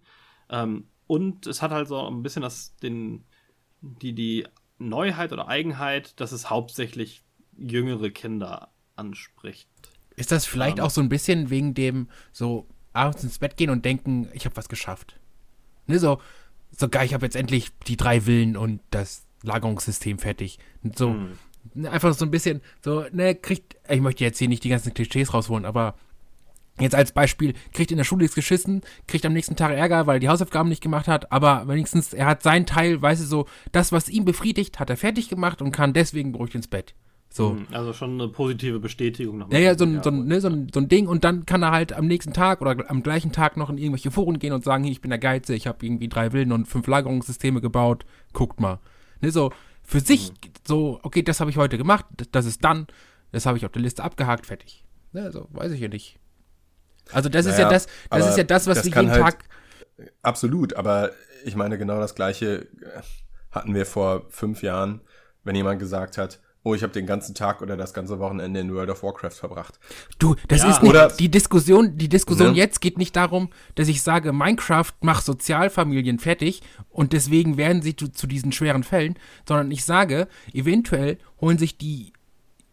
Ähm, 0.48 0.88
und 1.06 1.46
es 1.46 1.60
hat 1.60 1.72
halt 1.72 1.88
so 1.88 2.06
ein 2.06 2.22
bisschen 2.22 2.42
das, 2.42 2.74
den, 2.76 3.24
die, 3.80 4.14
die 4.14 4.46
Neuheit 4.78 5.32
oder 5.32 5.48
Eigenheit, 5.48 6.18
dass 6.20 6.32
es 6.32 6.48
hauptsächlich 6.48 7.22
jüngere 7.56 8.10
Kinder 8.10 8.72
anspricht. 8.96 9.68
Ist 10.16 10.32
das 10.32 10.46
vielleicht 10.46 10.78
ähm, 10.78 10.84
auch 10.84 10.90
so 10.90 11.00
ein 11.00 11.08
bisschen 11.08 11.50
wegen 11.50 11.74
dem 11.74 12.08
so 12.32 12.66
abends 12.92 13.22
ins 13.24 13.38
Bett 13.38 13.56
gehen 13.56 13.70
und 13.70 13.84
denken, 13.84 14.28
ich 14.32 14.44
habe 14.46 14.56
was 14.56 14.68
geschafft? 14.68 15.18
Ne, 15.86 15.98
so, 15.98 16.20
so 16.76 16.88
geil, 16.88 17.06
ich 17.06 17.14
habe 17.14 17.26
jetzt 17.26 17.36
endlich 17.36 17.70
die 17.86 17.96
drei 17.96 18.22
Villen 18.22 18.56
und 18.56 18.80
das 18.90 19.24
Lagerungssystem 19.42 20.18
fertig. 20.18 20.58
So, 20.96 21.10
mh. 21.10 21.28
Ne, 21.74 21.90
einfach 21.90 22.12
so 22.14 22.24
ein 22.24 22.30
bisschen, 22.30 22.60
so, 22.82 23.04
ne, 23.12 23.34
kriegt, 23.34 23.76
ich 23.88 24.00
möchte 24.00 24.24
jetzt 24.24 24.38
hier 24.38 24.48
nicht 24.48 24.64
die 24.64 24.68
ganzen 24.68 24.94
Klischees 24.94 25.32
rausholen, 25.32 25.64
aber 25.64 25.94
Jetzt 26.80 26.94
als 26.94 27.12
Beispiel, 27.12 27.52
kriegt 27.74 27.90
in 27.90 27.98
der 27.98 28.04
Schule 28.04 28.22
nichts 28.22 28.34
geschissen, 28.34 28.80
kriegt 29.06 29.26
am 29.26 29.34
nächsten 29.34 29.56
Tag 29.56 29.72
Ärger, 29.72 30.06
weil 30.06 30.16
er 30.16 30.20
die 30.20 30.28
Hausaufgaben 30.30 30.70
nicht 30.70 30.82
gemacht 30.82 31.06
hat, 31.06 31.30
aber 31.30 31.68
wenigstens, 31.68 32.14
er 32.14 32.26
hat 32.26 32.42
seinen 32.42 32.64
Teil, 32.64 33.00
weißt 33.00 33.20
du, 33.22 33.26
so, 33.26 33.46
das, 33.72 33.92
was 33.92 34.08
ihn 34.08 34.24
befriedigt, 34.24 34.80
hat 34.80 34.88
er 34.88 34.96
fertig 34.96 35.28
gemacht 35.28 35.60
und 35.60 35.72
kann 35.72 35.92
deswegen 35.92 36.32
beruhigt 36.32 36.54
ins 36.54 36.68
Bett. 36.68 36.94
So. 37.32 37.52
Hm, 37.52 37.66
also 37.72 37.94
schon 37.94 38.20
eine 38.20 38.28
positive 38.28 38.78
Bestätigung 38.78 39.38
nochmal. 39.38 39.58
Ja, 39.58 39.70
ja, 39.70 39.78
so 39.78 39.86
ein, 39.86 40.02
so, 40.02 40.10
ein, 40.10 40.26
ne, 40.26 40.38
so, 40.42 40.48
ein, 40.48 40.68
so 40.72 40.80
ein 40.80 40.88
Ding 40.88 41.06
und 41.06 41.24
dann 41.24 41.46
kann 41.46 41.62
er 41.62 41.70
halt 41.70 41.94
am 41.94 42.06
nächsten 42.06 42.34
Tag 42.34 42.60
oder 42.60 42.76
am 42.90 43.02
gleichen 43.02 43.32
Tag 43.32 43.56
noch 43.56 43.70
in 43.70 43.78
irgendwelche 43.78 44.10
Foren 44.10 44.38
gehen 44.38 44.52
und 44.52 44.64
sagen, 44.64 44.84
hier, 44.84 44.92
ich 44.92 45.00
bin 45.00 45.08
der 45.08 45.18
Geize, 45.18 45.54
ich 45.54 45.66
habe 45.66 45.84
irgendwie 45.84 46.08
drei 46.08 46.30
Villen 46.32 46.52
und 46.52 46.66
fünf 46.66 46.86
Lagerungssysteme 46.86 47.62
gebaut, 47.62 48.04
guckt 48.34 48.60
mal. 48.60 48.80
Ne, 49.22 49.30
so, 49.30 49.50
für 49.82 50.00
sich, 50.00 50.30
mhm. 50.30 50.50
so, 50.66 51.00
okay, 51.02 51.22
das 51.22 51.40
habe 51.40 51.50
ich 51.50 51.56
heute 51.56 51.78
gemacht, 51.78 52.04
das 52.32 52.44
ist 52.44 52.62
dann, 52.62 52.86
das 53.30 53.46
habe 53.46 53.56
ich 53.56 53.64
auf 53.64 53.72
der 53.72 53.80
Liste 53.80 54.04
abgehakt, 54.04 54.44
fertig. 54.44 54.84
Ne, 55.12 55.32
so, 55.32 55.48
weiß 55.52 55.72
ich 55.72 55.80
ja 55.80 55.88
nicht. 55.88 56.18
Also 57.12 57.30
das 57.30 57.46
naja, 57.46 57.56
ist 57.56 57.62
ja 57.62 57.68
das, 57.70 57.86
das 58.10 58.28
ist 58.28 58.36
ja 58.36 58.44
das, 58.44 58.66
was 58.66 58.76
das 58.76 58.84
wir 58.84 58.94
jeden 58.94 59.10
halt, 59.10 59.22
Tag. 59.22 59.44
Absolut, 60.20 60.74
aber 60.74 61.12
ich 61.46 61.56
meine, 61.56 61.78
genau 61.78 61.98
das 61.98 62.14
gleiche 62.14 62.68
hatten 63.50 63.74
wir 63.74 63.86
vor 63.86 64.26
fünf 64.28 64.62
Jahren, 64.62 65.00
wenn 65.44 65.56
jemand 65.56 65.78
gesagt 65.78 66.18
hat, 66.18 66.40
oh, 66.64 66.74
ich 66.74 66.82
habe 66.82 66.92
den 66.92 67.06
ganzen 67.06 67.34
Tag 67.34 67.60
oder 67.60 67.76
das 67.76 67.92
ganze 67.92 68.18
Wochenende 68.18 68.60
in 68.60 68.72
World 68.72 68.90
of 68.90 69.02
Warcraft 69.02 69.32
verbracht. 69.32 69.78
Du, 70.18 70.36
das 70.48 70.62
ja, 70.62 70.70
ist 70.70 70.82
nicht, 70.82 70.90
oder, 70.90 71.08
die 71.08 71.30
Diskussion, 71.30 71.96
die 71.96 72.08
Diskussion 72.08 72.52
ne? 72.52 72.56
jetzt 72.56 72.80
geht 72.80 72.98
nicht 72.98 73.16
darum, 73.16 73.50
dass 73.74 73.88
ich 73.88 74.02
sage, 74.02 74.32
Minecraft 74.32 74.92
macht 75.00 75.24
Sozialfamilien 75.24 76.18
fertig 76.18 76.62
und 76.90 77.12
deswegen 77.12 77.56
werden 77.56 77.82
sie 77.82 77.96
zu, 77.96 78.08
zu 78.08 78.26
diesen 78.26 78.52
schweren 78.52 78.84
Fällen, 78.84 79.18
sondern 79.46 79.70
ich 79.70 79.84
sage, 79.84 80.28
eventuell 80.52 81.18
holen 81.40 81.58
sich 81.58 81.78
die, 81.78 82.12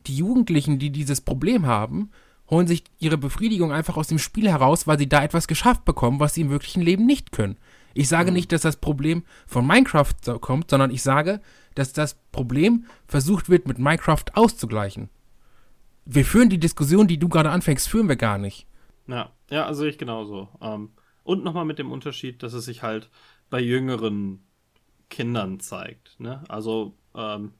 die 0.05 0.15
Jugendlichen, 0.15 0.77
die 0.77 0.91
dieses 0.91 1.21
Problem 1.21 1.65
haben, 1.65 2.11
holen 2.49 2.67
sich 2.67 2.83
ihre 2.99 3.17
Befriedigung 3.17 3.71
einfach 3.71 3.97
aus 3.97 4.07
dem 4.07 4.19
Spiel 4.19 4.49
heraus, 4.49 4.87
weil 4.87 4.99
sie 4.99 5.09
da 5.09 5.23
etwas 5.23 5.47
geschafft 5.47 5.85
bekommen, 5.85 6.19
was 6.19 6.33
sie 6.33 6.41
im 6.41 6.49
wirklichen 6.49 6.81
Leben 6.81 7.05
nicht 7.05 7.31
können. 7.31 7.57
Ich 7.93 8.07
sage 8.07 8.31
mhm. 8.31 8.35
nicht, 8.35 8.51
dass 8.51 8.61
das 8.61 8.77
Problem 8.77 9.23
von 9.47 9.65
Minecraft 9.65 10.13
kommt, 10.41 10.69
sondern 10.69 10.91
ich 10.91 11.01
sage, 11.01 11.41
dass 11.79 11.93
das 11.93 12.15
Problem 12.31 12.85
versucht 13.07 13.49
wird, 13.49 13.67
mit 13.67 13.79
Minecraft 13.79 14.25
auszugleichen. 14.33 15.09
Wir 16.05 16.25
führen 16.25 16.49
die 16.49 16.59
Diskussion, 16.59 17.07
die 17.07 17.17
du 17.17 17.29
gerade 17.29 17.51
anfängst, 17.51 17.87
führen 17.87 18.09
wir 18.09 18.15
gar 18.15 18.37
nicht. 18.37 18.67
Ja, 19.07 19.31
ja, 19.49 19.65
also 19.65 19.85
ich 19.85 19.97
genauso. 19.97 20.49
Ähm, 20.61 20.91
und 21.23 21.43
nochmal 21.43 21.65
mit 21.65 21.79
dem 21.79 21.91
Unterschied, 21.91 22.43
dass 22.43 22.53
es 22.53 22.65
sich 22.65 22.83
halt 22.83 23.09
bei 23.49 23.59
jüngeren 23.59 24.43
Kindern 25.09 25.59
zeigt. 25.59 26.19
Ne? 26.19 26.43
Also, 26.47 26.95
ähm, 27.15 27.53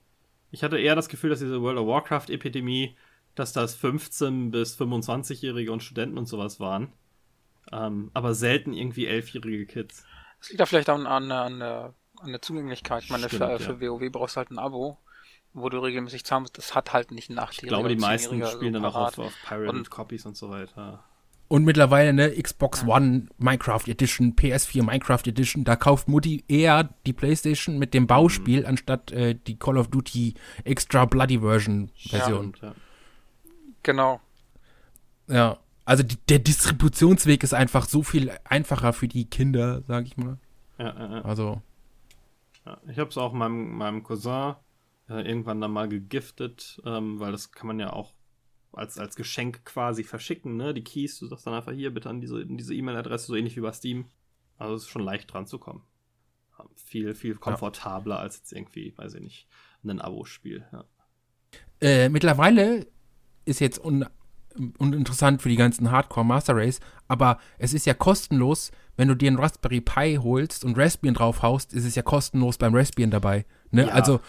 ich 0.52 0.64
hatte 0.64 0.80
eher 0.80 0.96
das 0.96 1.10
Gefühl, 1.10 1.30
dass 1.30 1.40
diese 1.40 1.62
World 1.62 1.78
of 1.78 1.88
Warcraft-Epidemie 1.88 2.96
dass 3.40 3.54
das 3.54 3.82
15- 3.82 4.52
bis 4.52 4.78
25-Jährige 4.80 5.72
und 5.72 5.82
Studenten 5.82 6.18
und 6.18 6.28
sowas 6.28 6.60
waren. 6.60 6.92
Ähm, 7.72 8.12
aber 8.14 8.34
selten 8.34 8.74
irgendwie 8.74 9.08
11-jährige 9.08 9.66
Kids. 9.66 10.04
Das 10.40 10.50
liegt 10.50 10.60
da 10.60 10.66
vielleicht 10.66 10.90
an, 10.90 11.08
an, 11.08 11.32
an, 11.32 11.60
der, 11.60 11.94
an 12.22 12.32
der 12.32 12.42
Zugänglichkeit. 12.42 13.04
Ich 13.04 13.10
meine, 13.10 13.28
Stimmt, 13.28 13.44
für, 13.44 13.78
für 13.78 13.86
ja. 13.86 13.92
WoW 13.92 14.12
brauchst 14.12 14.36
du 14.36 14.38
halt 14.38 14.52
ein 14.52 14.60
Abo, 14.60 14.98
wo 15.54 15.70
du 15.70 15.80
regelmäßig 15.80 16.24
zahlen 16.26 16.44
musst. 16.44 16.58
Das 16.58 16.76
hat 16.76 16.94
halt 16.94 17.12
nicht 17.12 17.30
einen 17.30 17.40
8 17.40 17.64
Ich 17.64 17.70
glaube, 17.70 17.90
die 17.90 17.96
meisten 17.96 18.46
spielen 18.46 18.74
so 18.74 18.80
dann 18.80 18.86
auch 18.86 18.96
auf, 18.96 19.20
auf 19.20 19.34
Pirate 19.48 19.84
Copies 19.90 20.26
und 20.26 20.38
so 20.38 20.50
weiter. 20.50 21.04
Und 21.50 21.66
mittlerweile, 21.66 22.14
ne, 22.14 22.30
Xbox 22.30 22.86
One 22.86 23.26
Minecraft 23.40 23.88
Edition, 23.88 24.36
PS4 24.36 24.84
Minecraft 24.84 25.24
Edition, 25.26 25.64
da 25.64 25.76
kauft 25.76 26.08
Mutti 26.08 26.44
eher 26.48 26.94
die 27.08 27.14
Playstation 27.14 27.80
mit 27.80 27.96
dem 27.96 28.06
Bauspiel, 28.06 28.62
mhm. 28.62 28.68
anstatt 28.68 29.12
äh, 29.12 29.34
die 29.34 29.58
Call 29.58 29.80
of 29.80 29.88
Duty 29.88 30.36
Extra 30.64 31.06
Bloody 31.06 31.40
Version 31.40 31.90
Version. 31.98 32.54
Ja, 32.62 32.68
ja. 32.68 32.76
Genau. 33.82 34.22
Ja. 35.28 35.58
Also 35.86 36.04
die, 36.04 36.18
der 36.30 36.38
Distributionsweg 36.38 37.44
ist 37.44 37.56
einfach 37.56 37.88
so 37.90 38.04
viel 38.04 38.32
einfacher 38.44 38.94
für 38.94 39.08
die 39.08 39.26
Kinder, 39.26 39.82
sag 39.88 40.06
ich 40.06 40.18
mal. 40.18 40.38
Ja, 40.78 40.86
ja, 40.86 41.16
ja. 41.16 41.22
Also. 41.24 41.64
Ich 42.90 43.00
habe 43.00 43.10
es 43.10 43.18
auch 43.18 43.34
meinem, 43.34 43.76
meinem 43.76 44.04
Cousin 44.04 44.56
äh, 45.10 45.28
irgendwann 45.28 45.62
dann 45.62 45.72
mal 45.72 45.90
gegiftet, 45.90 46.82
ähm, 46.86 47.20
weil 47.20 47.32
das 47.32 47.52
kann 47.52 47.68
man 47.68 47.80
ja 47.80 47.94
auch 47.94 48.14
als, 48.72 48.98
als 49.00 49.16
Geschenk 49.16 49.66
quasi 49.66 50.04
verschicken, 50.04 50.56
ne? 50.56 50.74
Die 50.74 50.84
Keys, 50.84 51.20
du 51.20 51.28
sagst 51.28 51.48
dann 51.48 51.54
einfach 51.54 51.72
hier 51.72 51.94
bitte 51.94 52.10
an 52.10 52.22
diese 52.22 52.46
diese 52.46 52.74
E-Mail-Adresse, 52.74 53.28
so 53.28 53.36
ähnlich 53.36 53.56
wie 53.56 53.62
bei 53.62 53.74
Steam. 53.74 54.06
Also 54.58 54.76
es 54.76 54.84
ist 54.84 54.90
schon 54.90 55.04
leicht 55.04 55.32
dran 55.32 55.48
zu 55.48 55.58
kommen. 55.58 55.84
Viel, 56.76 57.16
viel 57.16 57.36
komfortabler 57.36 58.16
ja. 58.16 58.22
als 58.22 58.38
jetzt 58.38 58.52
irgendwie, 58.52 58.96
weiß 58.98 59.14
ich 59.16 59.22
nicht, 59.22 59.48
ein 59.84 60.02
Abo-Spiel, 60.02 60.66
ja. 60.72 60.86
Äh, 61.82 62.10
mittlerweile 62.10 62.86
ist 63.46 63.62
jetzt 63.62 63.84
un 63.84 64.06
uninteressant 64.78 65.42
für 65.42 65.50
die 65.50 65.56
ganzen 65.56 65.92
Hardcore 65.92 66.26
Master 66.26 66.56
Race, 66.56 66.80
aber 67.08 67.40
es 67.58 67.74
ist 67.74 67.86
ja 67.86 67.94
kostenlos, 67.94 68.72
wenn 68.98 69.08
du 69.08 69.16
dir 69.16 69.28
einen 69.28 69.40
Raspberry 69.40 69.82
Pi 69.82 70.20
holst 70.22 70.66
und 70.66 70.78
Raspbian 70.78 71.14
draufhaust, 71.14 71.74
ist 71.74 71.86
es 71.86 71.96
ja 71.96 72.02
kostenlos 72.02 72.58
beim 72.58 72.76
Raspbian 72.76 73.12
dabei. 73.12 73.46
Ne? 73.72 73.88
Ja, 73.88 73.94
also, 73.94 74.20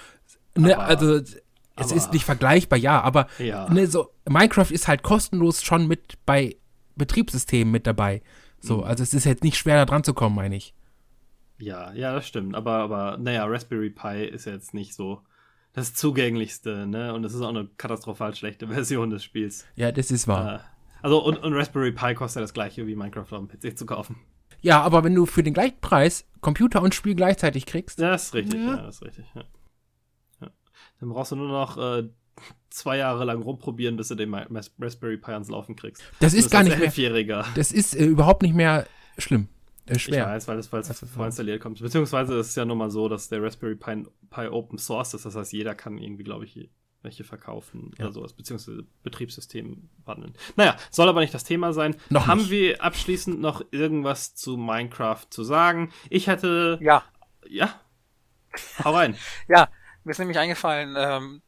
ne, 0.56 0.76
aber, 0.76 0.86
also 0.86 1.14
es 1.14 1.42
aber, 1.76 1.94
ist 1.94 2.12
nicht 2.12 2.24
vergleichbar, 2.24 2.78
ja, 2.78 3.00
aber 3.00 3.26
ja. 3.38 3.68
Ne, 3.68 3.86
so, 3.86 4.10
Minecraft 4.28 4.70
ist 4.70 4.88
halt 4.88 5.02
kostenlos 5.02 5.62
schon 5.62 5.88
mit 5.88 6.18
bei 6.26 6.56
Betriebssystemen 6.96 7.72
mit 7.72 7.86
dabei. 7.86 8.22
So, 8.60 8.78
mhm. 8.78 8.84
also 8.84 9.02
es 9.02 9.14
ist 9.14 9.24
jetzt 9.24 9.42
nicht 9.42 9.56
schwer 9.56 9.76
da 9.76 9.86
dran 9.86 10.04
zu 10.04 10.14
kommen, 10.14 10.36
meine 10.36 10.56
ich. 10.56 10.74
Ja, 11.58 11.92
ja, 11.92 12.14
das 12.14 12.26
stimmt. 12.26 12.54
Aber, 12.54 12.72
aber, 12.72 13.18
naja, 13.18 13.44
Raspberry 13.46 13.90
Pi 13.90 14.24
ist 14.24 14.46
jetzt 14.46 14.72
nicht 14.74 14.94
so 14.94 15.22
das 15.72 15.94
zugänglichste, 15.94 16.86
ne? 16.86 17.14
Und 17.14 17.24
es 17.24 17.34
ist 17.34 17.40
auch 17.42 17.48
eine 17.48 17.68
katastrophal 17.76 18.34
schlechte 18.34 18.68
Version 18.68 19.10
des 19.10 19.24
Spiels. 19.24 19.66
Ja, 19.76 19.92
das 19.92 20.10
ist 20.10 20.28
wahr. 20.28 20.54
Äh, 20.54 20.58
also, 21.02 21.24
und, 21.24 21.38
und 21.38 21.54
Raspberry 21.54 21.92
Pi 21.92 22.14
kostet 22.14 22.42
das 22.42 22.52
gleiche 22.52 22.86
wie 22.86 22.94
Minecraft 22.94 23.32
auf 23.32 23.38
dem 23.38 23.48
PC 23.48 23.78
zu 23.78 23.86
kaufen. 23.86 24.16
Ja, 24.60 24.82
aber 24.82 25.04
wenn 25.04 25.14
du 25.14 25.24
für 25.24 25.42
den 25.42 25.54
gleichen 25.54 25.80
Preis 25.80 26.26
Computer 26.40 26.82
und 26.82 26.94
Spiel 26.94 27.14
gleichzeitig 27.14 27.66
kriegst. 27.66 27.98
Ja, 27.98 28.10
das 28.10 28.24
ist 28.24 28.34
richtig, 28.34 28.60
ja, 28.60 28.76
ja 28.76 28.82
das 28.82 28.96
ist 28.96 29.02
richtig. 29.02 29.24
Ja. 29.34 29.44
Ja. 30.42 30.50
Dann 31.00 31.08
brauchst 31.08 31.32
du 31.32 31.36
nur 31.36 31.48
noch 31.48 31.78
äh, 31.78 32.08
zwei 32.68 32.98
Jahre 32.98 33.24
lang 33.24 33.42
rumprobieren, 33.42 33.96
bis 33.96 34.08
du 34.08 34.14
den 34.14 34.34
Raspberry 34.34 35.16
Pi 35.16 35.32
ans 35.32 35.48
Laufen 35.48 35.76
kriegst. 35.76 36.02
Das 36.20 36.34
ist 36.34 36.50
gar 36.50 36.62
nicht 36.62 36.78
mehr. 36.78 37.44
Das 37.54 37.72
ist 37.72 37.94
äh, 37.94 38.04
überhaupt 38.04 38.42
nicht 38.42 38.54
mehr 38.54 38.86
schlimm. 39.18 39.48
Ist 39.96 40.02
schwer. 40.02 40.24
Ich 40.24 40.30
weiß, 40.30 40.48
weil 40.48 40.58
es, 40.58 40.72
weil 40.72 40.80
es 40.80 41.04
vorinstalliert 41.14 41.60
kommt. 41.60 41.80
Beziehungsweise 41.80 42.38
ist 42.38 42.50
es 42.50 42.54
ja 42.54 42.64
nun 42.64 42.78
mal 42.78 42.90
so, 42.90 43.08
dass 43.08 43.28
der 43.28 43.42
Raspberry 43.42 43.76
Pi, 43.76 44.06
Pi 44.30 44.48
Open 44.48 44.78
Source 44.78 45.14
ist. 45.14 45.24
Das 45.24 45.34
heißt, 45.34 45.52
jeder 45.52 45.74
kann 45.74 45.98
irgendwie, 45.98 46.24
glaube 46.24 46.44
ich, 46.44 46.70
welche 47.02 47.24
verkaufen 47.24 47.92
ja. 47.98 48.04
oder 48.04 48.12
sowas, 48.12 48.34
beziehungsweise 48.34 48.84
Betriebssystem 49.02 49.88
wandeln. 50.04 50.34
Naja, 50.56 50.76
soll 50.90 51.08
aber 51.08 51.20
nicht 51.20 51.32
das 51.32 51.44
Thema 51.44 51.72
sein. 51.72 51.96
Noch 52.10 52.26
Haben 52.26 52.40
nicht. 52.40 52.50
wir 52.50 52.82
abschließend 52.82 53.40
noch 53.40 53.64
irgendwas 53.70 54.34
zu 54.34 54.56
Minecraft 54.56 55.26
zu 55.30 55.42
sagen? 55.42 55.92
Ich 56.10 56.26
hätte. 56.26 56.78
Ja. 56.82 57.04
Ja. 57.48 57.80
Hau 58.84 58.94
rein. 58.94 59.16
ja, 59.48 59.68
mir 60.04 60.10
ist 60.10 60.18
nämlich 60.18 60.38
eingefallen, 60.38 60.94
ähm, 60.98 61.42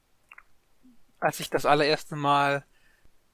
als 1.21 1.41
ich 1.41 1.51
das 1.51 1.67
allererste 1.67 2.17
Mal 2.17 2.65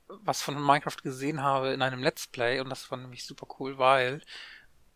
was 0.09 0.42
von 0.42 0.54
Minecraft 0.54 0.96
gesehen 1.02 1.42
habe 1.42 1.68
in 1.68 1.82
einem 1.82 2.02
Let's 2.02 2.26
Play, 2.26 2.61
und 2.61 2.70
das 2.70 2.90
war 2.90 2.98
nämlich 2.98 3.24
super 3.24 3.46
cool, 3.59 3.78
weil 3.78 4.22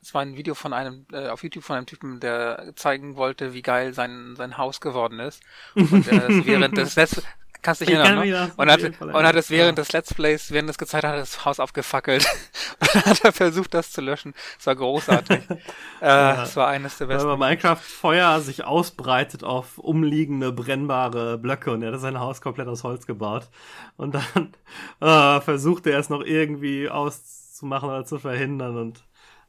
es 0.03 0.13
war 0.15 0.23
ein 0.23 0.37
Video 0.37 0.55
von 0.55 0.73
einem, 0.73 1.07
äh, 1.13 1.29
auf 1.29 1.45
YouTube 1.45 1.63
von 1.63 1.77
einem 1.77 1.87
Typen, 1.87 2.19
der 2.19 2.73
zeigen 2.75 3.17
wollte, 3.17 3.55
wie 3.55 3.63
geil 3.63 3.95
sein, 3.95 4.35
sein 4.37 4.59
Haus 4.59 4.81
geworden 4.81 5.21
ist. 5.21 5.43
Und 5.75 6.09
äh, 6.09 6.45
während 6.45 6.77
des 6.77 6.97
Let's 6.97 7.23
kannst 7.63 7.81
dich 7.81 7.91
Ich 7.91 7.95
erinnern, 7.95 8.19
kann 8.19 8.29
ne? 8.29 8.53
Und 8.57 8.71
hat, 8.71 9.01
und 9.01 9.23
hat 9.25 9.37
es 9.37 9.49
während 9.49 9.79
des 9.79 9.93
Let's 9.93 10.13
Plays, 10.13 10.51
während 10.51 10.69
es 10.69 10.79
gezeigt 10.79 11.05
hat, 11.05 11.17
das 11.17 11.45
Haus 11.45 11.61
aufgefackelt. 11.61 12.27
und 12.81 12.95
dann 12.95 13.05
hat 13.05 13.25
er 13.25 13.33
versucht, 13.33 13.73
das 13.75 13.93
zu 13.93 14.01
löschen. 14.01 14.35
Es 14.59 14.67
war 14.67 14.75
großartig. 14.75 15.41
äh, 16.01 16.43
Es 16.43 16.57
war 16.57 16.67
eines 16.67 16.99
der 16.99 17.09
Weil 17.09 17.17
besten. 17.17 17.29
bei 17.29 17.37
Minecraft 17.37 17.77
Feuer 17.77 18.41
sich 18.41 18.65
ausbreitet 18.65 19.45
auf 19.45 19.79
umliegende 19.79 20.53
brennbare 20.53 21.39
Blöcke 21.39 21.71
und 21.71 21.83
er 21.83 21.93
hat 21.93 22.01
sein 22.01 22.19
Haus 22.19 22.41
komplett 22.41 22.67
aus 22.67 22.83
Holz 22.83 23.07
gebaut. 23.07 23.49
Und 23.97 24.17
dann 24.17 24.55
äh, 25.01 25.41
versuchte 25.41 25.91
er 25.91 26.01
es 26.01 26.09
noch 26.09 26.23
irgendwie 26.23 26.89
auszumachen 26.89 27.89
oder 27.89 28.05
zu 28.05 28.19
verhindern 28.19 28.77
und 28.77 29.05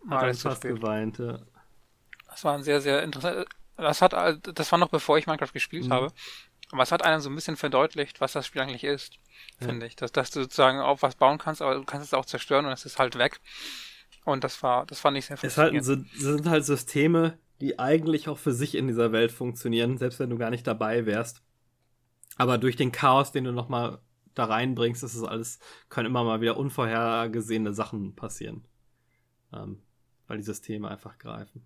hat 0.09 0.35
zu 0.35 0.49
fast 0.49 0.63
spät. 0.63 0.75
geweint. 0.75 1.19
Ja. 1.19 1.39
Das 2.27 2.43
war 2.43 2.55
ein 2.55 2.63
sehr, 2.63 2.81
sehr 2.81 3.03
interessant. 3.03 3.47
Das 3.77 4.01
hat, 4.01 4.13
das 4.13 4.71
war 4.71 4.79
noch 4.79 4.89
bevor 4.89 5.17
ich 5.17 5.27
Minecraft 5.27 5.53
gespielt 5.53 5.89
habe. 5.89 6.11
Aber 6.71 6.81
es 6.81 6.91
hat 6.91 7.03
einem 7.03 7.21
so 7.21 7.29
ein 7.29 7.35
bisschen 7.35 7.55
verdeutlicht, 7.55 8.19
was 8.19 8.33
das 8.33 8.47
Spiel 8.47 8.61
eigentlich 8.61 8.83
ist, 8.83 9.19
finde 9.59 9.85
ich. 9.85 9.95
Dass, 9.95 10.11
dass 10.11 10.31
du 10.31 10.41
sozusagen 10.41 10.79
auf 10.79 11.03
was 11.03 11.15
bauen 11.15 11.37
kannst, 11.37 11.61
aber 11.61 11.75
du 11.75 11.83
kannst 11.83 12.07
es 12.07 12.13
auch 12.15 12.25
zerstören 12.25 12.65
und 12.65 12.71
es 12.71 12.85
ist 12.85 12.97
halt 12.97 13.15
weg. 13.17 13.39
Und 14.25 14.43
das 14.43 14.63
war, 14.63 14.85
das 14.87 14.99
fand 14.99 15.17
ich 15.17 15.25
sehr 15.27 15.35
Es 15.35 15.43
ist 15.43 15.57
halt 15.57 15.75
faszinierend. 15.75 16.09
Sind 16.15 16.49
halt 16.49 16.65
Systeme, 16.65 17.37
die 17.61 17.77
eigentlich 17.77 18.27
auch 18.27 18.39
für 18.39 18.53
sich 18.53 18.73
in 18.73 18.87
dieser 18.87 19.11
Welt 19.11 19.31
funktionieren, 19.31 19.99
selbst 19.99 20.19
wenn 20.19 20.31
du 20.31 20.37
gar 20.37 20.49
nicht 20.49 20.65
dabei 20.65 21.05
wärst. 21.05 21.43
Aber 22.37 22.57
durch 22.57 22.75
den 22.75 22.91
Chaos, 22.91 23.31
den 23.31 23.43
du 23.43 23.51
nochmal 23.51 23.99
da 24.33 24.45
reinbringst, 24.45 25.03
ist 25.03 25.13
es 25.13 25.23
alles, 25.23 25.59
können 25.89 26.07
immer 26.07 26.23
mal 26.23 26.41
wieder 26.41 26.57
unvorhergesehene 26.57 27.73
Sachen 27.73 28.15
passieren. 28.15 28.65
Ähm, 29.53 29.82
weil 30.27 30.37
die 30.37 30.43
Systeme 30.43 30.89
einfach 30.89 31.17
greifen. 31.17 31.65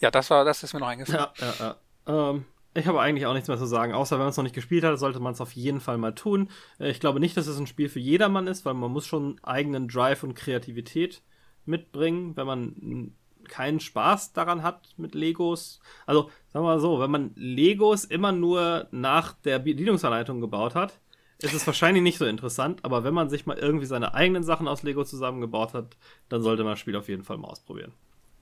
Ja, 0.00 0.10
das 0.10 0.30
war, 0.30 0.44
das 0.44 0.62
ist 0.62 0.74
mir 0.74 0.80
noch 0.80 0.88
eingefallen. 0.88 1.26
Ja, 1.38 1.54
ja, 1.60 1.76
ja. 2.06 2.30
Ähm, 2.30 2.44
ich 2.74 2.86
habe 2.86 3.00
eigentlich 3.00 3.26
auch 3.26 3.34
nichts 3.34 3.48
mehr 3.48 3.58
zu 3.58 3.66
sagen, 3.66 3.92
außer 3.94 4.16
wenn 4.16 4.24
man 4.24 4.30
es 4.30 4.36
noch 4.36 4.44
nicht 4.44 4.54
gespielt 4.54 4.84
hat, 4.84 4.98
sollte 4.98 5.20
man 5.20 5.32
es 5.32 5.40
auf 5.40 5.52
jeden 5.52 5.80
Fall 5.80 5.98
mal 5.98 6.14
tun. 6.14 6.50
Äh, 6.78 6.90
Ich 6.90 7.00
glaube 7.00 7.20
nicht, 7.20 7.36
dass 7.36 7.46
es 7.46 7.58
ein 7.58 7.66
Spiel 7.66 7.88
für 7.88 8.00
jedermann 8.00 8.46
ist, 8.46 8.64
weil 8.64 8.74
man 8.74 8.90
muss 8.90 9.06
schon 9.06 9.38
eigenen 9.42 9.88
Drive 9.88 10.22
und 10.22 10.34
Kreativität 10.34 11.22
mitbringen, 11.64 12.36
wenn 12.36 12.46
man 12.46 13.12
keinen 13.48 13.80
Spaß 13.80 14.32
daran 14.32 14.62
hat 14.62 14.90
mit 14.96 15.14
Legos. 15.14 15.80
Also, 16.06 16.30
sagen 16.52 16.64
wir 16.64 16.74
mal 16.74 16.80
so, 16.80 17.00
wenn 17.00 17.10
man 17.10 17.32
Legos 17.34 18.04
immer 18.04 18.32
nur 18.32 18.88
nach 18.90 19.32
der 19.32 19.58
Bedienungsanleitung 19.58 20.40
gebaut 20.40 20.74
hat, 20.74 20.98
ist 21.38 21.54
es 21.54 21.66
wahrscheinlich 21.66 22.02
nicht 22.02 22.18
so 22.18 22.26
interessant, 22.26 22.84
aber 22.84 23.04
wenn 23.04 23.14
man 23.14 23.30
sich 23.30 23.46
mal 23.46 23.56
irgendwie 23.58 23.86
seine 23.86 24.14
eigenen 24.14 24.42
Sachen 24.42 24.68
aus 24.68 24.82
Lego 24.82 25.04
zusammengebaut 25.04 25.74
hat, 25.74 25.96
dann 26.28 26.42
sollte 26.42 26.64
man 26.64 26.72
das 26.72 26.80
Spiel 26.80 26.96
auf 26.96 27.08
jeden 27.08 27.24
Fall 27.24 27.38
mal 27.38 27.48
ausprobieren. 27.48 27.92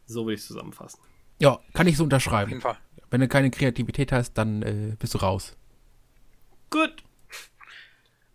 So 0.06 0.26
will 0.26 0.34
ich 0.34 0.40
es 0.40 0.46
zusammenfassen. 0.46 1.00
Ja, 1.40 1.60
kann 1.74 1.86
ich 1.86 1.96
so 1.96 2.04
Auf 2.04 2.06
unterschreiben. 2.06 2.50
jeden 2.50 2.62
Fall. 2.62 2.78
Wenn 3.10 3.20
du 3.20 3.28
keine 3.28 3.50
Kreativität 3.50 4.12
hast, 4.12 4.34
dann 4.34 4.62
äh, 4.62 4.96
bist 4.98 5.14
du 5.14 5.18
raus. 5.18 5.56
Gut, 6.70 7.04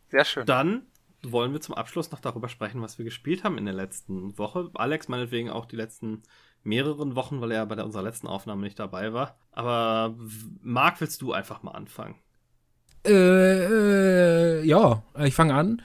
Sehr 0.09 0.26
schön. 0.26 0.45
Dann 0.45 0.88
wollen 1.24 1.53
wir 1.53 1.62
zum 1.62 1.76
Abschluss 1.76 2.12
noch 2.12 2.20
darüber 2.20 2.49
sprechen, 2.49 2.82
was 2.82 2.97
wir 2.97 3.05
gespielt 3.05 3.43
haben 3.43 3.57
in 3.57 3.66
der 3.66 3.74
letzten 3.74 4.38
Woche. 4.38 4.70
Alex 4.74 5.07
meinetwegen 5.07 5.49
auch 5.49 5.66
die 5.66 5.76
letzten 5.76 6.24
mehreren 6.64 7.16
Wochen, 7.16 7.41
weil 7.41 7.51
er 7.51 7.66
bei 7.66 7.76
der, 7.76 7.86
unserer 7.86 8.03
letzten 8.03 8.28
Aufnahme 8.28 8.62
nicht 8.64 8.80
dabei 8.80 9.14
war. 9.14 9.38
Aber 9.51 10.16
Marc, 10.62 10.99
willst 11.01 11.22
du 11.22 11.34
einfach 11.34 11.64
mal 11.64 11.72
anfangen? 11.72 12.16
Äh, 13.06 13.12
äh, 14.62 14.66
ja, 14.66 15.04
ich 15.20 15.34
fange 15.34 15.54
an. 15.54 15.82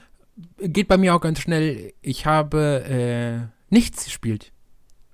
Geht 0.59 0.87
bei 0.87 0.97
mir 0.97 1.15
auch 1.15 1.21
ganz 1.21 1.39
schnell. 1.39 1.93
Ich 2.01 2.25
habe 2.25 2.83
äh, 2.87 3.73
nichts 3.73 4.05
gespielt. 4.05 4.51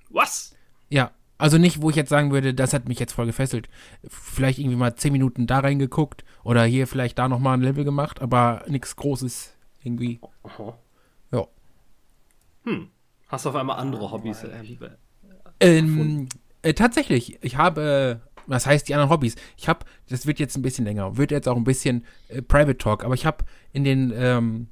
Was? 0.09 0.55
Ja, 0.89 1.11
also 1.37 1.57
nicht, 1.57 1.81
wo 1.81 1.89
ich 1.89 1.95
jetzt 1.95 2.09
sagen 2.09 2.31
würde, 2.31 2.53
das 2.53 2.73
hat 2.73 2.87
mich 2.87 2.99
jetzt 2.99 3.13
voll 3.13 3.25
gefesselt. 3.25 3.67
Vielleicht 4.07 4.59
irgendwie 4.59 4.77
mal 4.77 4.95
10 4.95 5.11
Minuten 5.11 5.47
da 5.47 5.59
reingeguckt 5.59 6.23
oder 6.43 6.63
hier 6.63 6.87
vielleicht 6.87 7.17
da 7.19 7.27
nochmal 7.27 7.57
ein 7.57 7.61
Level 7.61 7.83
gemacht, 7.83 8.21
aber 8.21 8.63
nichts 8.67 8.95
Großes 8.95 9.53
irgendwie. 9.83 10.19
Aha. 10.43 10.77
Ja. 11.31 11.47
Hm. 12.65 12.89
Hast 13.27 13.45
du 13.45 13.49
auf 13.49 13.55
einmal 13.55 13.77
andere 13.79 14.11
Hobbys? 14.11 14.43
Äh, 14.43 14.63
Ähm, 15.59 16.29
äh, 16.61 16.73
tatsächlich, 16.73 17.39
ich 17.41 17.57
habe, 17.57 18.21
was 18.47 18.65
heißt 18.65 18.87
die 18.87 18.93
anderen 18.93 19.09
Hobbys? 19.09 19.35
Ich 19.57 19.67
habe, 19.67 19.85
das 20.09 20.25
wird 20.25 20.39
jetzt 20.39 20.55
ein 20.55 20.61
bisschen 20.61 20.85
länger, 20.85 21.17
wird 21.17 21.31
jetzt 21.31 21.47
auch 21.47 21.57
ein 21.57 21.63
bisschen 21.63 22.05
äh, 22.29 22.41
Private 22.41 22.77
Talk, 22.77 23.03
aber 23.03 23.13
ich 23.13 23.25
habe 23.25 23.45
in 23.71 23.83
den, 23.83 24.13
ähm, 24.15 24.67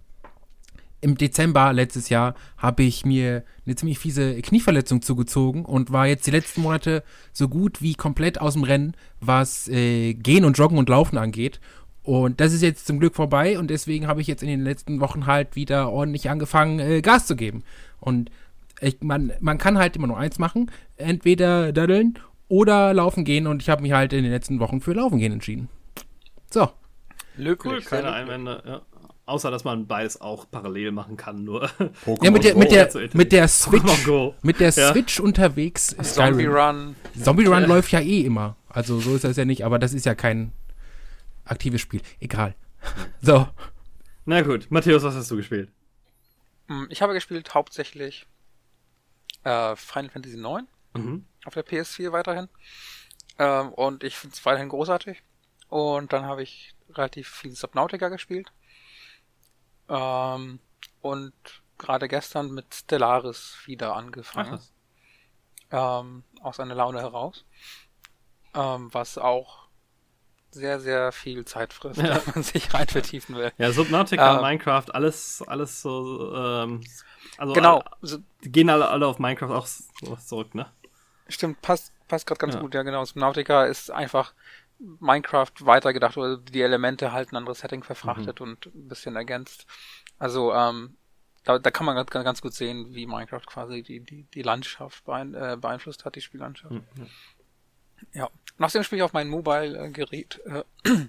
im 1.02 1.18
Dezember 1.18 1.74
letztes 1.74 2.10
Jahr 2.10 2.36
habe 2.58 2.84
ich 2.84 3.06
mir 3.06 3.44
eine 3.66 3.76
ziemlich 3.76 3.98
fiese 4.00 4.40
Knieverletzung 4.42 5.02
zugezogen 5.02 5.66
und 5.66 5.92
war 5.92 6.06
jetzt 6.06 6.28
die 6.28 6.32
letzten 6.32 6.62
Monate 6.62 7.04
so 7.34 7.50
gut 7.50 7.82
wie 7.82 7.96
komplett 7.96 8.40
aus 8.40 8.54
dem 8.54 8.64
Rennen, 8.64 8.94
was 9.20 9.68
äh, 9.68 10.14
Gehen 10.14 10.46
und 10.46 10.58
Joggen 10.58 10.78
und 10.78 10.90
Laufen 10.90 11.18
angeht. 11.18 11.60
Und 12.04 12.40
das 12.40 12.54
ist 12.54 12.62
jetzt 12.62 12.88
zum 12.88 13.00
Glück 13.00 13.16
vorbei 13.16 13.60
und 13.60 13.70
deswegen 13.70 14.08
habe 14.08 14.22
ich 14.22 14.28
jetzt 14.28 14.44
in 14.44 14.50
den 14.50 14.64
letzten 14.64 15.00
Wochen 15.02 15.26
halt 15.26 15.56
wieder 15.56 15.92
ordentlich 15.92 16.30
angefangen, 16.30 16.80
äh, 16.80 17.02
Gas 17.02 17.28
zu 17.28 17.36
geben. 17.36 17.64
Und 18.00 18.32
ich, 18.80 18.98
man, 19.02 19.32
man 19.40 19.58
kann 19.58 19.78
halt 19.78 19.96
immer 19.96 20.08
nur 20.08 20.18
eins 20.18 20.40
machen, 20.40 20.72
entweder 20.98 21.72
daddeln 21.72 22.18
oder 22.52 22.94
laufen 22.94 23.24
gehen 23.24 23.48
und 23.48 23.62
ich 23.62 23.70
habe 23.70 23.82
mich 23.82 23.94
halt 23.94 24.12
in 24.14 24.24
den 24.24 24.32
letzten 24.32 24.60
Wochen 24.60 24.82
für 24.82 24.94
Laufen 24.94 25.18
gehen 25.20 25.32
entschieden. 25.32 25.70
So, 26.52 26.70
Löblich. 27.38 27.72
Cool, 27.74 27.82
keine. 27.82 28.12
Einwände. 28.12 28.62
Ja. 28.66 28.82
Außer, 29.26 29.50
dass 29.52 29.64
man 29.64 29.88
beides 29.88 30.20
auch 30.20 30.52
parallel 30.52 30.92
machen 30.92 31.16
kann, 31.16 31.46
nur. 31.46 31.66
Pokémon 32.06 32.24
ja, 32.26 32.32
mit 32.32 32.44
der, 32.44 32.54
Go. 32.54 32.60
mit 32.60 32.72
der, 32.72 32.90
mit 33.14 33.32
der 33.32 33.48
Switch, 33.48 34.06
Go. 34.06 34.36
mit 34.42 34.60
der 34.60 34.72
Ja. 34.72 34.92
Switch 34.92 35.20
unterwegs 35.22 35.94
ist 35.94 36.16
Zombie 36.16 36.44
Skyrim. 36.44 36.54
Run. 36.54 36.96
Zombie 37.24 37.46
Run 37.46 37.62
Ja. 37.62 37.68
läuft 37.68 37.92
ja 37.94 38.02
eh 38.02 38.22
immer. 38.26 38.58
Also 38.68 39.00
so 39.00 39.16
ist 39.16 39.24
das 39.24 39.38
ja 39.38 39.46
nicht, 39.46 39.64
aber 39.64 39.80
das 39.80 39.94
ist 39.94 40.06
ja 40.06 40.14
kein 40.14 40.52
aktives 41.46 41.80
Spiel. 41.82 42.02
Egal. 42.20 42.54
So. 43.22 43.48
Na 44.26 44.42
gut, 44.42 44.68
Matthäus, 44.70 45.04
was 45.04 45.16
hast 45.16 45.30
du 45.32 45.38
gespielt? 45.38 45.70
Hm, 46.68 46.88
Ich 46.90 47.02
habe 47.02 47.14
gespielt 47.14 47.54
hauptsächlich 47.54 48.26
äh, 49.44 49.76
Final 49.78 50.10
Fantasy 50.10 50.38
IX 50.38 50.64
Mhm. 50.94 51.26
auf 51.46 51.54
der 51.54 51.66
PS4 51.66 52.12
weiterhin. 52.12 52.50
Ähm, 53.40 53.70
und 53.74 54.04
ich 54.04 54.18
finde 54.18 54.36
es 54.36 54.46
weiterhin 54.46 54.70
großartig. 54.70 55.22
Und 55.70 56.12
dann 56.14 56.26
habe 56.26 56.44
ich 56.44 56.76
relativ 56.90 57.30
viel 57.30 57.56
Subnautica 57.56 58.10
gespielt. 58.10 58.52
Ähm, 59.90 60.60
und 61.02 61.34
gerade 61.78 62.08
gestern 62.08 62.52
mit 62.52 62.74
Stellaris 62.74 63.58
wieder 63.66 63.96
angefangen. 63.96 64.60
ähm, 65.72 66.24
aus 66.42 66.60
einer 66.60 66.76
Laune 66.76 67.00
heraus. 67.00 67.46
Ähm, 68.54 68.94
was 68.94 69.18
auch 69.18 69.62
sehr, 70.52 70.82
sehr 70.82 71.14
viel 71.14 71.46
Zeit 71.46 71.72
frisst, 71.72 72.02
Ja. 72.02 72.16
wenn 72.26 72.34
man 72.36 72.44
sich 72.44 72.74
rein 72.74 72.88
vertiefen 72.90 73.36
will. 73.38 73.54
Ja, 73.58 73.72
Subnautica, 73.72 74.36
Ähm. 74.36 74.42
Minecraft, 74.42 74.94
alles, 74.94 75.42
alles 75.48 75.82
so, 75.82 76.36
ähm, 76.36 76.84
also 77.38 77.54
Genau, 77.54 77.82
alle- 78.02 78.22
gehen 78.42 78.70
alle, 78.70 78.90
alle 78.90 79.08
auf 79.08 79.18
Minecraft 79.20 79.52
auch 79.56 79.66
so 79.66 80.16
zurück, 80.18 80.54
ne? 80.54 80.70
Stimmt, 81.32 81.62
passt, 81.62 81.92
passt 82.08 82.28
gerade 82.28 82.40
ganz 82.40 82.56
Ja. 82.56 82.60
gut. 82.62 82.74
Ja, 82.74 82.84
genau. 82.84 83.04
Subnautica 83.06 83.66
ist 83.66 83.90
einfach 83.92 84.34
Minecraft 84.80 85.52
weitergedacht 85.62 86.18
oder 86.18 86.38
die 86.38 86.62
Elemente 86.62 87.12
halt 87.12 87.32
ein 87.32 87.36
anderes 87.38 87.60
Setting 87.60 87.84
verfrachtet 87.84 88.40
Mhm. 88.40 88.46
und 88.48 88.66
ein 88.68 88.88
bisschen 88.88 89.16
ergänzt. 89.16 89.66
Also, 90.18 90.54
ähm, 90.54 90.98
da, 91.44 91.58
da 91.60 91.72
kann 91.72 91.86
man 91.86 91.96
ganz, 91.96 92.10
ganz 92.12 92.42
gut 92.42 92.54
sehen, 92.54 92.94
wie 92.94 93.06
Minecraft 93.08 93.46
quasi 93.46 93.82
die, 93.84 94.00
die, 94.00 94.24
die 94.24 94.42
Landschaft 94.44 95.04
beein, 95.06 95.34
äh, 95.34 95.58
beeinflusst 95.60 96.06
hat, 96.06 96.16
die 96.16 96.22
Spiellandschaft. 96.22 96.72
Mhm. 96.74 97.08
Ja. 98.14 98.30
Nachdem 98.58 98.84
spiele 98.84 99.00
ich 99.00 99.04
auf 99.04 99.14
mein 99.14 99.28
Mobile-Gerät 99.28 100.40
äh, 100.46 100.64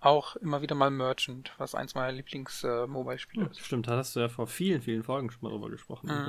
auch 0.00 0.36
immer 0.36 0.60
wieder 0.62 0.74
mal 0.74 0.90
Merchant, 0.90 1.52
was 1.58 1.74
eins 1.74 1.94
meiner 1.94 2.12
Lieblings-Mobile-Spiele 2.12 3.44
Hm, 3.46 3.50
ist. 3.52 3.60
Stimmt, 3.60 3.86
da 3.88 3.96
hast 3.98 4.16
du 4.16 4.20
ja 4.20 4.28
vor 4.28 4.46
vielen, 4.46 4.82
vielen 4.82 5.02
Folgen 5.02 5.30
schon 5.30 5.40
mal 5.42 5.50
drüber 5.50 5.70
gesprochen. 5.70 6.06
Mhm. 6.08 6.24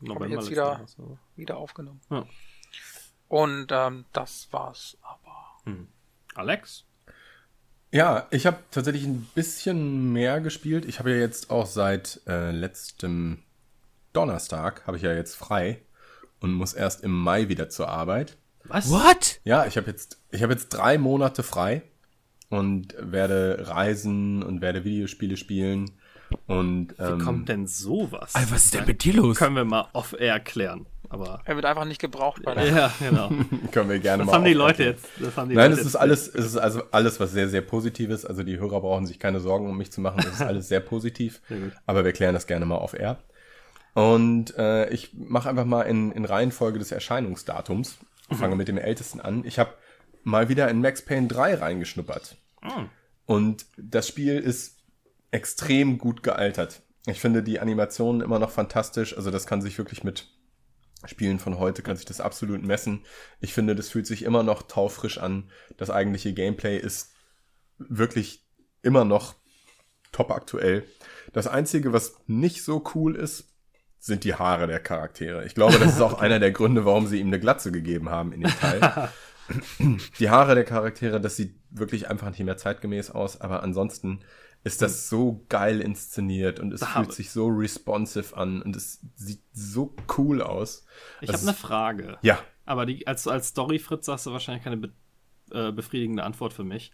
Genau. 0.00 0.14
Hab 0.14 0.22
ich 0.26 0.30
jetzt 0.32 0.50
wieder- 0.50 0.84
Wieder 1.36 1.56
aufgenommen. 1.56 2.00
Ja. 2.10 2.26
Und 3.32 3.68
ähm, 3.70 4.04
das 4.12 4.48
war's 4.50 4.98
aber. 5.00 5.56
Hm. 5.64 5.88
Alex? 6.34 6.84
Ja, 7.90 8.26
ich 8.30 8.44
habe 8.44 8.58
tatsächlich 8.70 9.04
ein 9.04 9.26
bisschen 9.34 10.12
mehr 10.12 10.42
gespielt. 10.42 10.84
Ich 10.84 10.98
habe 10.98 11.12
ja 11.12 11.16
jetzt 11.16 11.48
auch 11.48 11.64
seit 11.64 12.20
äh, 12.26 12.50
letztem 12.50 13.42
Donnerstag 14.12 14.86
habe 14.86 14.98
ich 14.98 15.02
ja 15.02 15.14
jetzt 15.14 15.34
frei 15.34 15.80
und 16.40 16.52
muss 16.52 16.74
erst 16.74 17.04
im 17.04 17.10
Mai 17.10 17.48
wieder 17.48 17.70
zur 17.70 17.88
Arbeit. 17.88 18.36
Was? 18.64 18.90
What? 18.90 19.40
Ja, 19.44 19.64
ich 19.64 19.78
habe 19.78 19.90
jetzt 19.90 20.20
ich 20.30 20.42
habe 20.42 20.52
jetzt 20.52 20.68
drei 20.68 20.98
Monate 20.98 21.42
frei 21.42 21.80
und 22.50 22.94
werde 22.98 23.66
reisen 23.66 24.42
und 24.42 24.60
werde 24.60 24.84
Videospiele 24.84 25.38
spielen 25.38 25.92
und 26.46 26.98
Wie 26.98 27.02
ähm, 27.02 27.18
kommt 27.18 27.48
denn 27.48 27.66
sowas? 27.66 28.34
Alter, 28.34 28.50
was 28.50 28.64
ist 28.66 28.74
denn 28.74 28.84
mit 28.84 29.04
dir 29.04 29.14
los? 29.14 29.38
Können 29.38 29.56
wir 29.56 29.64
mal 29.64 29.88
off-air 29.94 30.38
klären. 30.38 30.84
Aber. 31.12 31.40
Er 31.44 31.54
wird 31.56 31.64
einfach 31.66 31.84
nicht 31.84 32.00
gebraucht 32.00 32.42
bei 32.42 32.54
der. 32.54 32.66
Ja, 32.66 32.92
genau. 32.98 33.28
können 33.72 33.90
wir 33.90 33.98
gerne 33.98 34.22
Das 34.22 34.26
mal 34.28 34.38
haben 34.38 34.44
die. 34.44 34.54
Leute 34.54 34.84
jetzt. 34.84 35.04
Das 35.20 35.36
haben 35.36 35.50
die 35.50 35.54
Nein, 35.56 35.70
Leute 35.70 35.80
es 35.80 35.86
ist 35.86 35.92
jetzt- 35.92 36.00
alles, 36.00 36.28
es 36.28 36.44
ist 36.46 36.56
also 36.56 36.82
alles 36.90 37.20
was 37.20 37.32
sehr, 37.32 37.48
sehr 37.48 37.60
Positives. 37.60 38.24
Also 38.24 38.42
die 38.42 38.58
Hörer 38.58 38.80
brauchen 38.80 39.06
sich 39.06 39.18
keine 39.18 39.38
Sorgen 39.40 39.68
um 39.68 39.76
mich 39.76 39.92
zu 39.92 40.00
machen. 40.00 40.20
Es 40.20 40.34
ist 40.36 40.42
alles 40.42 40.68
sehr 40.68 40.80
positiv. 40.80 41.40
Sehr. 41.48 41.58
Aber 41.86 42.04
wir 42.04 42.12
klären 42.12 42.34
das 42.34 42.46
gerne 42.46 42.64
mal 42.66 42.76
auf 42.76 42.94
Air. 42.94 43.18
Und 43.94 44.56
äh, 44.56 44.88
ich 44.88 45.12
mache 45.14 45.48
einfach 45.50 45.66
mal 45.66 45.82
in, 45.82 46.12
in 46.12 46.24
Reihenfolge 46.24 46.78
des 46.78 46.92
Erscheinungsdatums. 46.92 47.98
Mhm. 48.30 48.34
Fange 48.36 48.56
mit 48.56 48.68
dem 48.68 48.78
ältesten 48.78 49.20
an. 49.20 49.44
Ich 49.44 49.58
habe 49.58 49.74
mal 50.24 50.48
wieder 50.48 50.68
in 50.70 50.80
Max 50.80 51.02
Payne 51.04 51.28
3 51.28 51.56
reingeschnuppert. 51.56 52.36
Ah. 52.62 52.84
Und 53.26 53.66
das 53.76 54.08
Spiel 54.08 54.38
ist 54.38 54.78
extrem 55.30 55.98
gut 55.98 56.22
gealtert. 56.22 56.80
Ich 57.06 57.20
finde 57.20 57.42
die 57.42 57.60
Animationen 57.60 58.20
immer 58.22 58.38
noch 58.38 58.50
fantastisch. 58.50 59.16
Also 59.16 59.30
das 59.30 59.46
kann 59.46 59.60
sich 59.60 59.76
wirklich 59.76 60.04
mit 60.04 60.28
Spielen 61.04 61.38
von 61.38 61.58
heute, 61.58 61.82
kann 61.82 61.96
sich 61.96 62.04
das 62.04 62.20
absolut 62.20 62.62
messen. 62.62 63.04
Ich 63.40 63.52
finde, 63.54 63.74
das 63.74 63.88
fühlt 63.88 64.06
sich 64.06 64.22
immer 64.22 64.42
noch 64.42 64.62
taufrisch 64.62 65.18
an. 65.18 65.50
Das 65.76 65.90
eigentliche 65.90 66.32
Gameplay 66.32 66.78
ist 66.78 67.12
wirklich 67.78 68.44
immer 68.82 69.04
noch 69.04 69.34
top 70.12 70.30
aktuell. 70.30 70.84
Das 71.32 71.46
Einzige, 71.46 71.92
was 71.92 72.16
nicht 72.26 72.62
so 72.62 72.84
cool 72.94 73.16
ist, 73.16 73.48
sind 73.98 74.24
die 74.24 74.34
Haare 74.34 74.66
der 74.66 74.80
Charaktere. 74.80 75.44
Ich 75.44 75.54
glaube, 75.54 75.78
das 75.78 75.94
ist 75.94 76.00
auch 76.00 76.14
einer 76.20 76.40
der 76.40 76.52
Gründe, 76.52 76.84
warum 76.84 77.06
sie 77.06 77.20
ihm 77.20 77.28
eine 77.28 77.40
Glatze 77.40 77.72
gegeben 77.72 78.10
haben 78.10 78.32
in 78.32 78.42
dem 78.42 78.50
Teil. 78.50 79.10
die 80.18 80.30
Haare 80.30 80.54
der 80.54 80.64
Charaktere, 80.64 81.20
das 81.20 81.36
sieht 81.36 81.54
wirklich 81.70 82.08
einfach 82.10 82.30
nicht 82.30 82.44
mehr 82.44 82.56
zeitgemäß 82.56 83.10
aus, 83.10 83.40
aber 83.40 83.62
ansonsten 83.62 84.20
ist 84.64 84.82
das 84.82 85.08
so 85.08 85.44
geil 85.48 85.80
inszeniert 85.80 86.60
und 86.60 86.72
es 86.72 86.80
da 86.80 86.86
fühlt 86.86 87.12
sich 87.12 87.30
so 87.30 87.48
responsive 87.48 88.36
an 88.36 88.62
und 88.62 88.76
es 88.76 89.00
sieht 89.16 89.42
so 89.52 89.94
cool 90.16 90.40
aus. 90.40 90.86
Ich 91.20 91.32
habe 91.32 91.42
eine 91.42 91.54
Frage. 91.54 92.18
Ja. 92.22 92.38
Aber 92.64 92.86
die, 92.86 93.06
als, 93.06 93.26
als 93.26 93.48
Story-Fritz 93.48 94.06
hast 94.08 94.26
du 94.26 94.32
wahrscheinlich 94.32 94.62
keine 94.62 94.76
be 94.76 94.92
äh, 95.50 95.72
befriedigende 95.72 96.22
Antwort 96.22 96.52
für 96.52 96.64
mich. 96.64 96.92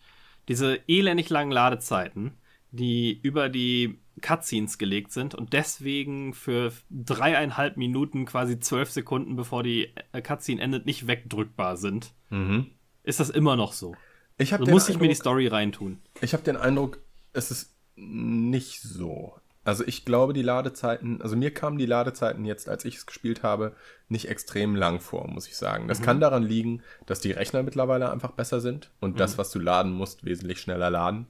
Diese 0.49 0.81
elendig 0.89 1.28
langen 1.28 1.53
Ladezeiten, 1.53 2.39
die 2.70 3.20
über 3.23 3.49
die 3.49 4.01
Cutscenes 4.20 4.78
gelegt 4.78 5.12
sind 5.12 5.35
und 5.35 5.53
deswegen 5.53 6.32
für 6.32 6.73
dreieinhalb 6.90 7.77
Minuten, 7.77 8.24
quasi 8.24 8.59
zwölf 8.59 8.90
Sekunden, 8.90 9.36
bevor 9.36 9.62
die 9.62 9.93
äh, 10.12 10.23
Cutscene 10.23 10.61
endet, 10.61 10.86
nicht 10.86 11.07
wegdrückbar 11.07 11.77
sind. 11.77 12.15
Mhm. 12.31 12.70
Ist 13.03 13.20
das 13.20 13.31
immer 13.31 13.57
noch 13.57 13.73
so? 13.73 13.95
Ich 14.39 14.51
so 14.51 14.59
muss 14.65 14.89
ich 14.89 14.99
mir 14.99 15.09
die 15.09 15.15
Story 15.15 15.49
reintun. 15.49 16.01
Ich 16.20 16.32
habe 16.32 16.45
den 16.45 16.57
Eindruck, 16.57 17.01
es 17.39 17.51
ist 17.51 17.74
nicht 17.97 18.82
so. 18.82 19.35
Also 19.65 19.85
ich 19.86 20.05
glaube, 20.06 20.32
die 20.32 20.43
Ladezeiten, 20.43 21.20
also 21.20 21.36
mir 21.36 21.52
kamen 21.52 21.77
die 21.77 21.85
Ladezeiten 21.85 22.47
jetzt, 22.47 22.70
als 22.70 22.86
ich 22.86 22.97
es 22.97 23.06
gespielt 23.06 23.43
habe, 23.43 23.77
nicht 24.09 24.28
extrem 24.28 24.74
lang 24.74 24.98
vor, 24.98 25.28
muss 25.28 25.47
ich 25.47 25.56
sagen. 25.56 25.89
Das 25.89 26.01
mhm. 26.01 26.05
kann 26.05 26.20
daran 26.20 26.43
liegen, 26.43 26.82
dass 27.05 27.20
die 27.20 27.32
Rechner 27.32 27.62
mittlerweile 27.62 28.10
einfach 28.10 28.31
besser 28.31 28.60
sind 28.60 28.90
und 29.01 29.12
mhm. 29.12 29.16
das, 29.19 29.36
was 29.36 29.51
du 29.51 29.59
laden 29.59 29.93
musst, 29.93 30.24
wesentlich 30.24 30.60
schneller 30.60 30.89
laden. 30.89 31.27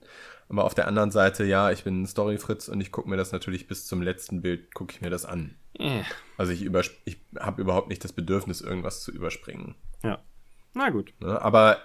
Aber 0.48 0.64
auf 0.64 0.74
der 0.74 0.86
anderen 0.86 1.10
Seite, 1.10 1.44
ja, 1.44 1.72
ich 1.72 1.84
bin 1.84 2.06
Storyfritz 2.06 2.68
und 2.68 2.80
ich 2.80 2.92
gucke 2.92 3.08
mir 3.10 3.16
das 3.16 3.32
natürlich 3.32 3.66
bis 3.66 3.86
zum 3.86 4.02
letzten 4.02 4.40
Bild, 4.40 4.72
gucke 4.72 4.94
ich 4.94 5.00
mir 5.00 5.10
das 5.10 5.24
an. 5.24 5.56
Äh. 5.74 6.02
Also 6.36 6.52
ich, 6.52 6.70
ich 7.04 7.18
habe 7.38 7.60
überhaupt 7.60 7.88
nicht 7.88 8.04
das 8.04 8.12
Bedürfnis, 8.12 8.60
irgendwas 8.60 9.02
zu 9.02 9.10
überspringen. 9.10 9.74
Ja. 10.04 10.22
Na 10.74 10.90
gut. 10.90 11.12
Ne, 11.18 11.42
aber 11.42 11.78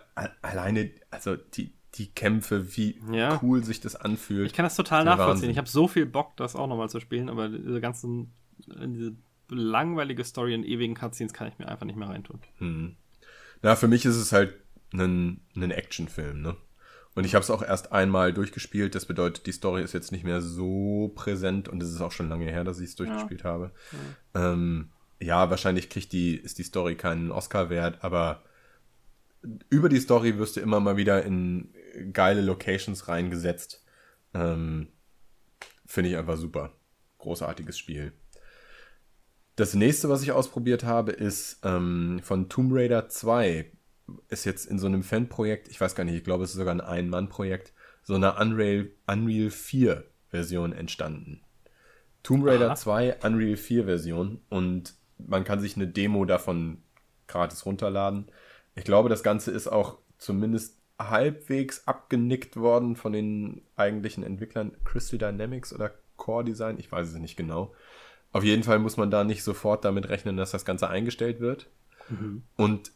alleine, 0.44 0.92
also 1.10 1.36
die, 1.36 1.74
die 1.96 2.08
Kämpfe, 2.08 2.76
wie 2.76 3.00
ja. 3.12 3.40
cool 3.42 3.64
sich 3.64 3.80
das 3.80 3.96
anfühlt. 3.96 4.48
Ich 4.48 4.54
kann 4.54 4.64
das 4.64 4.76
total 4.76 5.06
nachvollziehen. 5.06 5.30
Wahnsinn. 5.30 5.50
Ich 5.52 5.58
habe 5.58 5.70
so 5.70 5.88
viel 5.88 6.06
Bock, 6.06 6.36
das 6.38 6.56
auch 6.56 6.68
nochmal 6.68 6.90
zu 6.90 7.00
spielen, 7.00 7.30
aber 7.30 7.50
diese 7.50 7.82
ganzen, 7.82 8.34
diese 8.68 9.16
langweilige 9.50 10.24
Story 10.24 10.54
in 10.54 10.64
ewigen 10.64 10.96
Cutscenes 10.96 11.34
kann 11.34 11.48
ich 11.48 11.60
mir 11.60 11.68
einfach 11.68 11.86
nicht 11.86 11.96
mehr 11.96 12.10
reintun. 12.10 12.40
Hm. 12.58 12.96
Na, 13.62 13.76
für 13.76 13.88
mich 13.88 14.06
ist 14.06 14.16
es 14.16 14.32
halt 14.32 14.56
ein, 14.94 15.42
ein 15.56 15.72
Actionfilm, 15.72 16.42
ne? 16.42 16.56
Und 17.16 17.26
ich 17.26 17.36
habe 17.36 17.44
es 17.44 17.52
auch 17.52 17.62
erst 17.62 17.92
einmal 17.92 18.34
durchgespielt. 18.34 18.96
Das 18.96 19.06
bedeutet, 19.06 19.46
die 19.46 19.52
Story 19.52 19.84
ist 19.84 19.94
jetzt 19.94 20.12
nicht 20.12 20.24
mehr 20.24 20.42
so 20.42 21.12
präsent 21.14 21.70
und 21.70 21.84
es 21.84 21.92
ist 21.92 22.02
auch 22.02 22.12
schon 22.12 22.28
lange 22.28 22.46
her, 22.46 22.64
dass 22.64 22.80
ich 22.80 22.90
es 22.90 22.96
durchgespielt 22.96 23.44
ja. 23.44 23.50
habe. 23.52 23.72
Ja. 24.34 24.54
Ähm, 24.54 24.90
ja, 25.20 25.50
wahrscheinlich 25.52 25.90
kriegt 25.90 26.12
die, 26.12 26.36
ist 26.36 26.58
die 26.58 26.64
Story 26.64 26.96
keinen 26.96 27.32
Oscar 27.32 27.70
wert, 27.70 28.04
aber 28.04 28.42
über 29.70 29.90
die 29.90 30.00
Story 30.00 30.38
wirst 30.38 30.56
du 30.56 30.62
immer 30.62 30.80
mal 30.80 30.98
wieder 30.98 31.24
in 31.24 31.70
geile 32.12 32.42
Locations 32.42 33.08
reingesetzt. 33.08 33.84
Ähm, 34.34 34.90
Finde 35.86 36.10
ich 36.10 36.18
einfach 36.18 36.38
super. 36.38 36.74
Großartiges 37.20 37.78
Spiel. 37.78 38.14
Das 39.56 39.76
nächste, 39.76 40.10
was 40.10 40.24
ich 40.24 40.32
ausprobiert 40.32 40.84
habe, 40.84 41.12
ist 41.12 41.60
ähm, 41.64 42.20
von 42.24 42.50
Tomb 42.50 42.72
Raider 42.74 43.08
2. 43.08 43.72
Ist 44.30 44.46
jetzt 44.46 44.66
in 44.66 44.80
so 44.80 44.88
einem 44.88 45.04
Fanprojekt, 45.04 45.68
ich 45.70 45.80
weiß 45.80 45.96
gar 45.96 46.04
nicht, 46.04 46.16
ich 46.16 46.24
glaube, 46.24 46.44
es 46.44 46.52
ist 46.52 46.58
sogar 46.58 46.74
ein 46.74 46.82
Ein-Mann-Projekt, 46.82 47.74
so 48.02 48.16
eine 48.16 48.36
Unreal, 48.36 48.90
Unreal 49.08 49.50
4 49.50 50.04
Version 50.30 50.74
entstanden. 50.74 51.42
Tomb 52.24 52.46
Raider 52.46 52.68
Aha. 52.68 52.76
2 52.76 53.18
Unreal 53.24 53.56
4 53.56 53.86
Version 53.86 54.42
und 54.50 54.96
man 55.18 55.44
kann 55.44 55.60
sich 55.60 55.76
eine 55.76 55.88
Demo 55.88 56.26
davon 56.26 56.84
gratis 57.28 57.66
runterladen. 57.66 58.32
Ich 58.76 58.84
glaube, 58.84 59.10
das 59.10 59.24
Ganze 59.24 59.52
ist 59.52 59.68
auch 59.68 60.00
zumindest 60.18 60.83
halbwegs 61.10 61.88
abgenickt 61.88 62.56
worden 62.58 62.96
von 62.96 63.14
den 63.14 63.62
eigentlichen 63.76 64.24
Entwicklern 64.24 64.72
Crystal 64.84 65.20
Dynamics 65.20 65.74
oder 65.74 65.92
Core 66.18 66.46
Design, 66.46 66.80
ich 66.80 66.92
weiß 66.92 67.10
es 67.10 67.16
nicht 67.16 67.38
genau. 67.38 67.74
Auf 68.32 68.44
jeden 68.44 68.64
Fall 68.64 68.80
muss 68.80 68.98
man 68.98 69.12
da 69.12 69.24
nicht 69.24 69.44
sofort 69.44 69.86
damit 69.86 70.10
rechnen, 70.10 70.38
dass 70.38 70.52
das 70.52 70.66
Ganze 70.66 70.90
eingestellt 70.90 71.40
wird. 71.40 71.68
Mhm. 72.10 72.44
Und 72.56 72.92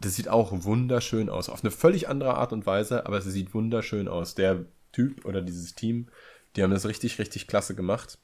das 0.00 0.16
sieht 0.16 0.28
auch 0.28 0.50
wunderschön 0.64 1.28
aus. 1.28 1.48
Auf 1.50 1.62
eine 1.62 1.70
völlig 1.70 2.08
andere 2.08 2.34
Art 2.34 2.52
und 2.52 2.64
Weise, 2.66 3.04
aber 3.06 3.18
es 3.18 3.24
sieht 3.24 3.52
wunderschön 3.52 4.08
aus. 4.08 4.34
Der 4.34 4.64
Typ 4.92 5.24
oder 5.26 5.42
dieses 5.42 5.74
Team, 5.74 6.08
die 6.56 6.62
haben 6.62 6.70
das 6.70 6.86
richtig, 6.86 7.18
richtig 7.18 7.46
klasse 7.46 7.74
gemacht. 7.74 8.18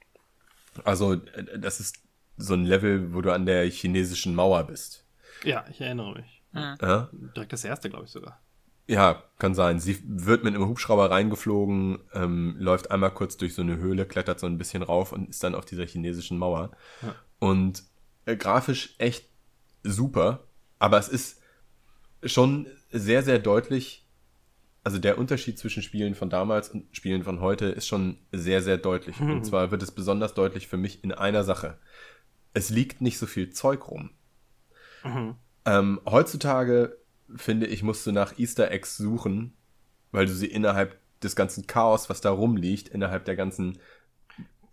Also, 0.84 1.14
äh, 1.14 1.58
das 1.58 1.80
ist 1.80 1.98
so 2.38 2.54
ein 2.54 2.64
Level, 2.64 3.14
wo 3.14 3.20
du 3.20 3.32
an 3.32 3.46
der 3.46 3.68
chinesischen 3.68 4.34
Mauer 4.34 4.64
bist. 4.64 5.04
Ja, 5.44 5.64
ich 5.70 5.80
erinnere 5.80 6.14
mich. 6.14 6.42
Ja. 6.54 7.10
Direkt 7.12 7.52
das 7.52 7.64
erste, 7.64 7.90
glaube 7.90 8.06
ich 8.06 8.10
sogar. 8.10 8.40
Ja, 8.88 9.24
kann 9.38 9.54
sein. 9.54 9.80
Sie 9.80 9.98
wird 10.06 10.44
mit 10.44 10.54
einem 10.54 10.68
Hubschrauber 10.68 11.10
reingeflogen, 11.10 11.98
ähm, 12.14 12.56
läuft 12.58 12.90
einmal 12.90 13.10
kurz 13.10 13.36
durch 13.36 13.54
so 13.54 13.62
eine 13.62 13.78
Höhle, 13.78 14.06
klettert 14.06 14.38
so 14.38 14.46
ein 14.46 14.58
bisschen 14.58 14.82
rauf 14.82 15.12
und 15.12 15.28
ist 15.28 15.42
dann 15.42 15.54
auf 15.54 15.64
dieser 15.64 15.86
chinesischen 15.86 16.38
Mauer. 16.38 16.70
Ja. 17.02 17.14
Und 17.40 17.82
äh, 18.26 18.36
grafisch 18.36 18.94
echt 18.98 19.28
super, 19.82 20.44
aber 20.78 20.98
es 20.98 21.08
ist 21.08 21.40
schon 22.24 22.66
sehr, 22.90 23.22
sehr 23.22 23.38
deutlich. 23.38 24.04
Also 24.84 24.98
der 24.98 25.18
Unterschied 25.18 25.58
zwischen 25.58 25.82
Spielen 25.82 26.14
von 26.14 26.30
damals 26.30 26.68
und 26.68 26.86
Spielen 26.94 27.24
von 27.24 27.40
heute 27.40 27.66
ist 27.66 27.88
schon 27.88 28.18
sehr, 28.30 28.62
sehr 28.62 28.78
deutlich. 28.78 29.18
Mhm. 29.18 29.32
Und 29.32 29.44
zwar 29.44 29.72
wird 29.72 29.82
es 29.82 29.90
besonders 29.90 30.34
deutlich 30.34 30.68
für 30.68 30.76
mich 30.76 31.02
in 31.02 31.10
einer 31.10 31.42
Sache. 31.42 31.78
Es 32.54 32.70
liegt 32.70 33.00
nicht 33.00 33.18
so 33.18 33.26
viel 33.26 33.50
Zeug 33.50 33.88
rum. 33.88 34.10
Mhm. 35.02 35.34
Ähm, 35.64 36.00
heutzutage 36.06 36.96
finde 37.34 37.66
ich, 37.66 37.82
musst 37.82 38.06
du 38.06 38.12
nach 38.12 38.38
Easter 38.38 38.70
Eggs 38.70 38.96
suchen, 38.96 39.54
weil 40.12 40.26
du 40.26 40.32
sie 40.32 40.46
innerhalb 40.46 40.98
des 41.22 41.34
ganzen 41.34 41.66
Chaos, 41.66 42.08
was 42.08 42.20
da 42.20 42.30
rumliegt, 42.30 42.88
innerhalb 42.88 43.24
der 43.24 43.36
ganzen 43.36 43.78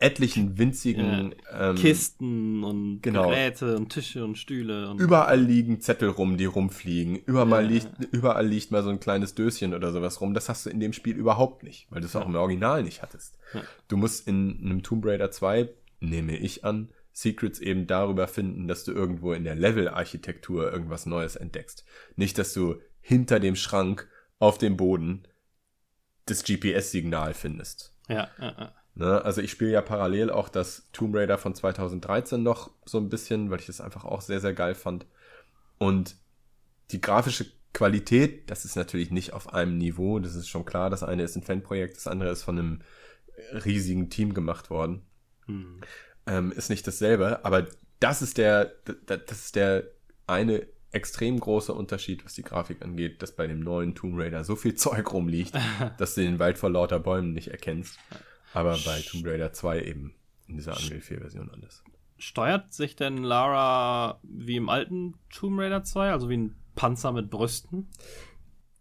etlichen 0.03 0.57
winzigen 0.57 1.34
ja, 1.49 1.69
ähm, 1.69 1.75
Kisten 1.75 2.63
und 2.63 3.01
genau, 3.01 3.30
Geräte 3.30 3.77
und 3.77 3.89
Tische 3.89 4.25
und 4.25 4.38
Stühle. 4.38 4.89
Und 4.89 4.99
überall 4.99 5.39
liegen 5.39 5.80
Zettel 5.80 6.09
rum, 6.09 6.35
die 6.38 6.45
rumfliegen. 6.45 7.15
Überall, 7.15 7.63
ja. 7.63 7.69
liegt, 7.69 7.89
überall 8.11 8.45
liegt 8.45 8.71
mal 8.71 8.84
so 8.84 8.89
ein 8.89 8.99
kleines 8.99 9.34
Döschen 9.34 9.73
oder 9.73 9.93
sowas 9.93 10.19
rum. 10.19 10.34
Das 10.34 10.49
hast 10.49 10.65
du 10.65 10.69
in 10.69 10.81
dem 10.81 10.91
Spiel 10.91 11.15
überhaupt 11.15 11.63
nicht, 11.63 11.88
weil 11.89 12.01
du 12.01 12.07
es 12.07 12.13
ja. 12.13 12.21
auch 12.21 12.27
im 12.27 12.35
Original 12.35 12.84
nicht 12.84 13.01
hattest. 13.01 13.38
Du 13.88 13.95
musst 13.95 14.27
in 14.27 14.59
einem 14.63 14.84
Tomb 14.84 15.05
Raider 15.05 15.31
2, 15.31 15.69
nehme 16.01 16.35
ich 16.35 16.65
an, 16.65 16.89
Secrets 17.14 17.60
eben 17.60 17.85
darüber 17.85 18.27
finden, 18.27 18.68
dass 18.68 18.84
du 18.84 18.91
irgendwo 18.91 19.34
in 19.34 19.44
der 19.44 19.56
Level-Architektur 19.56 20.72
irgendwas 20.72 21.06
Neues 21.06 21.35
entdeckst. 21.35 21.85
Nicht, 22.15 22.38
dass 22.40 22.53
du 22.53 22.81
hinter 23.02 23.40
dem 23.40 23.56
Schrank 23.56 24.10
auf 24.40 24.57
dem 24.57 24.76
Boden 24.76 25.27
das 26.26 26.44
GPS-Signal 26.44 27.35
findest. 27.35 27.95
Ja, 28.10 28.30
ja, 28.40 28.56
ja. 28.57 28.76
Ne? 28.95 29.23
Also 29.23 29.41
ich 29.41 29.52
spiele 29.52 29.72
ja 29.72 29.81
parallel 29.81 30.31
auch 30.31 30.49
das 30.49 30.90
Tomb 30.91 31.15
Raider 31.15 31.38
von 31.38 31.53
2013 31.53 32.41
noch 32.41 32.72
so 32.85 32.98
ein 32.98 33.10
bisschen, 33.10 33.49
weil 33.49 33.60
ich 33.60 33.68
das 33.68 33.81
einfach 33.81 34.06
auch 34.06 34.22
sehr, 34.22 34.40
sehr 34.40 34.53
geil 34.53 34.76
fand. 34.76 35.06
Und 35.77 36.15
die 36.91 37.02
grafische 37.02 37.45
Qualität, 37.73 38.49
das 38.49 38.65
ist 38.65 38.76
natürlich 38.76 39.11
nicht 39.11 39.34
auf 39.34 39.53
einem 39.53 39.77
Niveau, 39.77 40.19
das 40.19 40.35
ist 40.35 40.48
schon 40.48 40.65
klar. 40.65 40.90
Das 40.90 41.03
eine 41.03 41.23
ist 41.23 41.35
ein 41.35 41.44
Fanprojekt, 41.44 41.98
das 41.98 42.07
andere 42.07 42.31
ist 42.31 42.44
von 42.44 42.57
einem 42.57 42.81
riesigen 43.65 44.10
Team 44.10 44.34
gemacht 44.34 44.69
worden. 44.72 45.03
Mhm 45.45 45.81
ähm, 46.25 46.51
ist 46.51 46.69
nicht 46.69 46.85
dasselbe, 46.87 47.43
aber 47.45 47.67
das 47.99 48.21
ist 48.21 48.37
der, 48.37 48.73
das 49.05 49.45
ist 49.45 49.55
der 49.55 49.83
eine 50.27 50.67
extrem 50.91 51.39
große 51.39 51.73
Unterschied, 51.73 52.23
was 52.23 52.33
die 52.33 52.43
Grafik 52.43 52.81
angeht, 52.81 53.21
dass 53.21 53.35
bei 53.35 53.47
dem 53.47 53.59
neuen 53.59 53.95
Tomb 53.95 54.17
Raider 54.17 54.43
so 54.43 54.55
viel 54.55 54.75
Zeug 54.75 55.11
rumliegt, 55.11 55.53
dass 55.97 56.15
du 56.15 56.21
den 56.21 56.39
Wald 56.39 56.57
vor 56.57 56.69
lauter 56.69 56.99
Bäumen 56.99 57.33
nicht 57.33 57.49
erkennst. 57.49 57.97
Aber 58.53 58.77
bei 58.85 59.01
Tomb 59.01 59.25
Raider 59.25 59.51
2 59.51 59.81
eben 59.83 60.13
in 60.47 60.57
dieser 60.57 60.77
Unreal 60.77 61.01
4 61.01 61.19
Version 61.19 61.49
anders. 61.49 61.83
Steuert 62.17 62.73
sich 62.73 62.95
denn 62.95 63.17
Lara 63.17 64.19
wie 64.21 64.57
im 64.57 64.69
alten 64.69 65.15
Tomb 65.31 65.59
Raider 65.59 65.83
2, 65.83 66.11
also 66.11 66.29
wie 66.29 66.37
ein 66.37 66.55
Panzer 66.75 67.11
mit 67.11 67.29
Brüsten? 67.29 67.89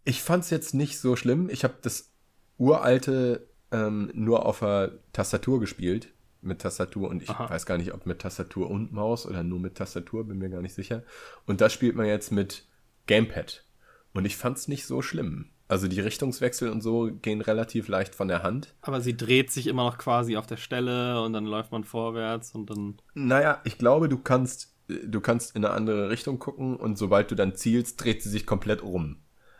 Ich 0.05 0.21
fand's 0.21 0.49
jetzt 0.49 0.73
nicht 0.73 0.99
so 0.99 1.15
schlimm. 1.15 1.49
Ich 1.49 1.63
habe 1.63 1.75
das 1.81 2.11
uralte 2.57 3.47
ähm, 3.71 4.11
nur 4.13 4.45
auf 4.45 4.59
der 4.59 4.99
Tastatur 5.13 5.59
gespielt 5.59 6.12
mit 6.45 6.61
Tastatur 6.61 7.09
und 7.09 7.23
ich 7.23 7.29
Aha. 7.29 7.49
weiß 7.49 7.65
gar 7.65 7.77
nicht, 7.77 7.93
ob 7.93 8.05
mit 8.05 8.19
Tastatur 8.19 8.69
und 8.69 8.91
Maus 8.91 9.25
oder 9.25 9.43
nur 9.43 9.59
mit 9.59 9.75
Tastatur, 9.75 10.25
bin 10.25 10.37
mir 10.37 10.49
gar 10.49 10.61
nicht 10.61 10.73
sicher. 10.73 11.03
Und 11.45 11.61
das 11.61 11.73
spielt 11.73 11.95
man 11.95 12.05
jetzt 12.05 12.31
mit 12.31 12.65
Gamepad. 13.07 13.65
Und 14.13 14.25
ich 14.25 14.37
fand's 14.37 14.67
nicht 14.67 14.85
so 14.85 15.01
schlimm. 15.01 15.49
Also 15.67 15.87
die 15.87 15.99
Richtungswechsel 16.01 16.69
und 16.69 16.81
so 16.81 17.09
gehen 17.21 17.41
relativ 17.41 17.87
leicht 17.87 18.13
von 18.13 18.27
der 18.27 18.43
Hand. 18.43 18.75
Aber 18.81 19.01
sie 19.01 19.17
dreht 19.17 19.51
sich 19.51 19.67
immer 19.67 19.85
noch 19.85 19.97
quasi 19.97 20.37
auf 20.37 20.45
der 20.45 20.57
Stelle 20.57 21.21
und 21.23 21.33
dann 21.33 21.45
läuft 21.45 21.71
man 21.71 21.83
vorwärts 21.83 22.53
und 22.53 22.69
dann. 22.69 22.97
Naja, 23.13 23.61
ich 23.63 23.77
glaube, 23.77 24.09
du 24.09 24.17
kannst, 24.17 24.75
du 24.87 25.21
kannst 25.21 25.55
in 25.55 25.65
eine 25.65 25.73
andere 25.73 26.09
Richtung 26.09 26.37
gucken 26.37 26.75
und 26.75 26.97
sobald 26.97 27.31
du 27.31 27.35
dann 27.35 27.55
zielst, 27.55 28.03
dreht 28.03 28.21
sie 28.21 28.29
sich 28.29 28.45
komplett 28.45 28.81
um. 28.81 29.17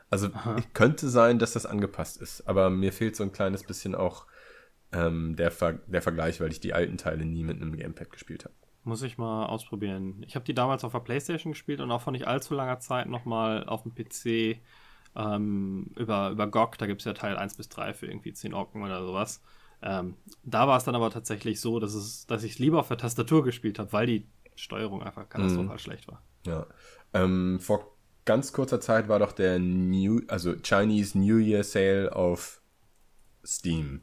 Also 0.09 0.27
Aha. 0.27 0.57
könnte 0.73 1.09
sein, 1.09 1.39
dass 1.39 1.53
das 1.53 1.65
angepasst 1.65 2.17
ist, 2.21 2.47
aber 2.47 2.69
mir 2.69 2.93
fehlt 2.93 3.15
so 3.15 3.23
ein 3.23 3.31
kleines 3.31 3.63
bisschen 3.63 3.95
auch 3.95 4.27
ähm, 4.93 5.35
der, 5.35 5.51
Ver 5.51 5.73
der 5.87 6.01
Vergleich, 6.01 6.39
weil 6.39 6.51
ich 6.51 6.59
die 6.59 6.73
alten 6.73 6.97
Teile 6.97 7.25
nie 7.25 7.43
mit 7.43 7.61
einem 7.61 7.75
Gamepad 7.75 8.11
gespielt 8.11 8.45
habe. 8.45 8.53
Muss 8.85 9.01
ich 9.01 9.17
mal 9.17 9.45
ausprobieren. 9.45 10.23
Ich 10.27 10.35
habe 10.35 10.45
die 10.45 10.53
damals 10.53 10.83
auf 10.83 10.91
der 10.91 10.99
Playstation 10.99 11.53
gespielt 11.53 11.79
und 11.79 11.89
auch 11.91 12.01
vor 12.01 12.11
nicht 12.11 12.27
allzu 12.27 12.53
langer 12.53 12.79
Zeit 12.79 13.07
nochmal 13.07 13.65
auf 13.65 13.83
dem 13.83 13.95
PC 13.95 14.61
ähm, 15.15 15.91
über, 15.95 16.29
über 16.31 16.47
GOG. 16.47 16.77
Da 16.77 16.85
gibt 16.85 17.01
es 17.01 17.05
ja 17.05 17.13
Teil 17.13 17.37
1 17.37 17.55
bis 17.55 17.69
3 17.69 17.93
für 17.93 18.07
irgendwie 18.07 18.33
10 18.33 18.53
Ocken 18.53 18.83
oder 18.83 19.05
sowas. 19.05 19.41
Ähm, 19.81 20.15
da 20.43 20.67
war 20.67 20.77
es 20.77 20.83
dann 20.83 20.95
aber 20.95 21.09
tatsächlich 21.09 21.59
so, 21.59 21.79
dass, 21.79 21.93
es, 21.93 22.25
dass 22.25 22.43
ich 22.43 22.53
es 22.53 22.59
lieber 22.59 22.79
auf 22.79 22.87
der 22.87 22.97
Tastatur 22.97 23.43
gespielt 23.43 23.79
habe, 23.79 23.91
weil 23.93 24.05
die 24.05 24.27
Steuerung 24.55 25.01
einfach 25.01 25.27
katastrophal 25.27 25.79
schlecht 25.79 26.07
war. 26.07 26.21
Ja. 26.45 26.67
Ähm, 27.13 27.59
vor 27.59 27.95
ganz 28.25 28.53
kurzer 28.53 28.79
Zeit 28.79 29.07
war 29.07 29.19
doch 29.19 29.31
der 29.31 29.59
New, 29.59 30.21
also 30.27 30.55
Chinese 30.61 31.17
New 31.17 31.37
Year 31.37 31.63
Sale 31.63 32.15
auf 32.15 32.62
Steam. 33.45 34.01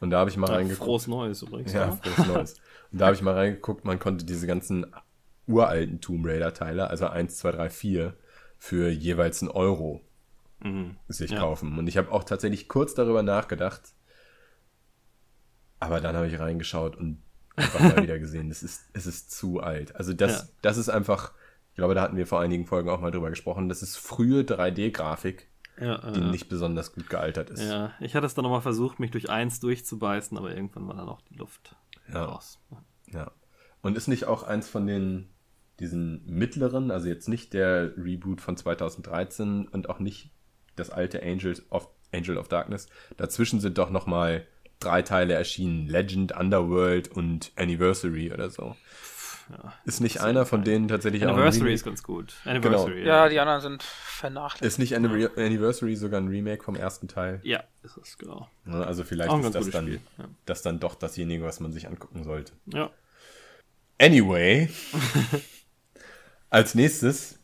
Und 0.00 0.10
da 0.10 0.18
habe 0.20 0.30
ich 0.30 0.36
mal 0.36 0.48
Ja, 0.48 0.54
reingeguckt. 0.56 0.84
frohes 0.84 1.06
Neues 1.08 1.42
übrigens. 1.42 1.72
Ja, 1.72 1.86
Ja. 1.86 1.92
frohes 1.92 2.26
Neues. 2.26 2.54
Und 2.92 3.00
da 3.00 3.06
habe 3.06 3.16
ich 3.16 3.22
mal 3.22 3.34
reingeguckt, 3.34 3.84
man 3.84 3.98
konnte 3.98 4.24
diese 4.24 4.46
ganzen 4.46 4.86
uralten 5.46 6.00
Tomb 6.00 6.26
Raider 6.26 6.54
Teile, 6.54 6.88
also 6.88 7.06
1, 7.08 7.36
2, 7.38 7.52
3, 7.52 7.70
4, 7.70 8.14
für 8.58 8.88
jeweils 8.90 9.42
einen 9.42 9.50
Euro 9.50 10.02
Mhm. 10.60 10.96
sich 11.08 11.30
Ja. 11.30 11.38
kaufen. 11.38 11.78
Und 11.78 11.86
ich 11.86 11.96
habe 11.96 12.10
auch 12.12 12.24
tatsächlich 12.24 12.68
kurz 12.68 12.94
darüber 12.94 13.22
nachgedacht, 13.22 13.82
aber 15.80 16.00
dann 16.00 16.16
habe 16.16 16.26
ich 16.28 16.38
reingeschaut 16.38 16.96
und 16.96 17.22
einfach 17.56 17.80
mal 17.80 18.02
wieder 18.02 18.18
gesehen, 18.18 18.50
es 18.50 18.62
ist, 18.62 18.82
es 18.92 19.06
ist 19.06 19.30
zu 19.30 19.60
alt. 19.60 19.94
Also 19.96 20.12
das, 20.12 20.38
Ja. 20.40 20.48
das 20.62 20.76
ist 20.76 20.88
einfach, 20.88 21.32
ich 21.70 21.76
glaube, 21.76 21.94
da 21.94 22.02
hatten 22.02 22.16
wir 22.16 22.26
vor 22.26 22.40
einigen 22.40 22.66
Folgen 22.66 22.88
auch 22.88 23.00
mal 23.00 23.10
drüber 23.10 23.30
gesprochen, 23.30 23.68
das 23.68 23.82
ist 23.82 23.96
frühe 23.96 24.42
3D-Grafik, 24.42 25.46
Ja, 25.80 26.10
die 26.10 26.20
äh, 26.20 26.30
nicht 26.30 26.48
besonders 26.48 26.92
gut 26.92 27.08
gealtert 27.08 27.50
ist. 27.50 27.62
ja, 27.62 27.92
ich 28.00 28.14
hatte 28.14 28.26
es 28.26 28.34
dann 28.34 28.42
nochmal 28.42 28.62
versucht, 28.62 28.98
mich 29.00 29.10
durch 29.10 29.30
eins 29.30 29.60
durchzubeißen, 29.60 30.36
aber 30.36 30.54
irgendwann 30.54 30.88
war 30.88 30.96
dann 30.96 31.08
auch 31.08 31.20
die 31.22 31.34
Luft 31.34 31.76
Ja. 32.12 32.24
raus. 32.24 32.58
Ja. 33.12 33.30
Und 33.82 33.96
ist 33.96 34.08
nicht 34.08 34.24
auch 34.26 34.42
eins 34.42 34.68
von 34.68 34.86
den, 34.86 35.28
diesen 35.78 36.26
mittleren, 36.26 36.90
also 36.90 37.06
jetzt 37.08 37.28
nicht 37.28 37.52
der 37.54 37.96
Reboot 37.96 38.40
von 38.40 38.56
2013 38.56 39.68
und 39.68 39.88
auch 39.88 40.00
nicht 40.00 40.30
das 40.76 40.90
alte 40.90 41.22
Angels 41.22 41.62
of, 41.70 41.88
Angel 42.12 42.38
of 42.38 42.48
Darkness. 42.48 42.88
Dazwischen 43.16 43.60
sind 43.60 43.78
doch 43.78 43.90
nochmal 43.90 44.46
drei 44.80 45.02
Teile 45.02 45.34
erschienen. 45.34 45.86
Legend, 45.86 46.32
Underworld 46.36 47.08
und 47.08 47.52
Anniversary 47.56 48.32
oder 48.32 48.50
so. 48.50 48.74
Ja. 49.50 49.72
Ist 49.84 50.00
nicht 50.00 50.20
einer 50.20 50.44
von 50.44 50.62
denen 50.62 50.88
tatsächlich 50.88 51.26
Anniversary 51.26 51.72
ist 51.72 51.84
ganz 51.84 52.02
gut. 52.02 52.34
Anniversary, 52.44 53.04
Ja, 53.06 53.28
die 53.30 53.40
anderen 53.40 53.60
sind 53.62 53.82
vernachlässigt. 53.82 54.66
Ist 54.66 54.78
nicht 54.78 54.94
Anniver- 54.94 55.30
Anniversary 55.38 55.96
sogar 55.96 56.20
ein 56.20 56.28
Remake 56.28 56.62
vom 56.62 56.76
ersten 56.76 57.08
Teil? 57.08 57.40
Ja, 57.44 57.64
ist 57.82 57.96
es, 57.96 58.18
genau. 58.18 58.48
Also 58.66 59.04
vielleicht 59.04 59.32
ist 59.32 59.54
das 59.54 59.70
dann. 59.70 59.88
Ja. 59.92 59.98
das 60.44 60.60
dann 60.62 60.80
doch 60.80 60.94
dasjenige, 60.94 61.44
was 61.44 61.60
man 61.60 61.72
sich 61.72 61.86
angucken 61.88 62.24
sollte. 62.24 62.52
ja. 62.66 62.90
Anyway, 64.00 64.68
als 66.50 66.74
nächstes, 66.74 67.38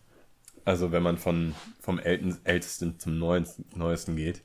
also 0.65 0.93
wenn 0.93 1.03
man 1.03 1.19
von, 1.19 1.55
vom 1.81 1.99
Älten, 1.99 2.39
Ältesten 2.45 2.99
zum 2.99 3.19
Neuesten, 3.19 3.65
Neuesten 3.75 4.17
geht, 4.17 4.43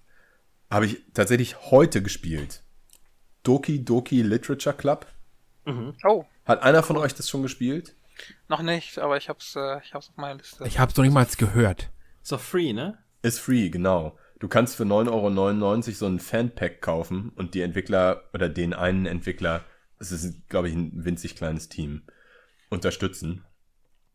habe 0.71 0.85
ich 0.87 1.03
tatsächlich 1.13 1.69
heute 1.71 2.01
gespielt. 2.01 2.63
Doki 3.43 3.83
Doki 3.85 4.21
Literature 4.21 4.75
Club. 4.75 5.05
Oh, 6.03 6.25
Hat 6.49 6.63
einer 6.63 6.81
von 6.81 6.97
euch 6.97 7.13
das 7.13 7.29
schon 7.29 7.43
gespielt? 7.43 7.95
noch 8.47 8.63
nicht, 8.63 8.97
aber 8.97 9.17
ich 9.17 9.29
hab's, 9.29 9.55
äh, 9.55 9.79
ich 9.83 9.93
hab's 9.93 10.09
auf 10.09 10.17
meiner 10.17 10.39
Liste. 10.39 10.65
Ich 10.65 10.79
habe 10.79 10.89
es 10.91 10.97
noch 10.97 11.03
nicht 11.03 11.13
mal 11.13 11.27
gehört. 11.37 11.91
Ist 12.23 12.31
doch 12.31 12.41
free, 12.41 12.73
ne? 12.73 12.97
Ist 13.21 13.39
free, 13.39 13.69
genau. 13.69 14.17
Du 14.39 14.47
kannst 14.47 14.75
für 14.75 14.83
9,99 14.83 15.11
Euro 15.11 15.91
so 15.91 16.07
ein 16.07 16.19
Fanpack 16.19 16.81
kaufen 16.81 17.31
und 17.35 17.53
die 17.53 17.61
Entwickler 17.61 18.23
oder 18.33 18.49
den 18.49 18.73
einen 18.73 19.05
Entwickler, 19.05 19.63
es 19.99 20.11
ist, 20.11 20.49
glaube 20.49 20.69
ich, 20.69 20.73
ein 20.73 21.05
winzig 21.05 21.35
kleines 21.35 21.69
Team, 21.69 22.01
unterstützen. 22.71 23.45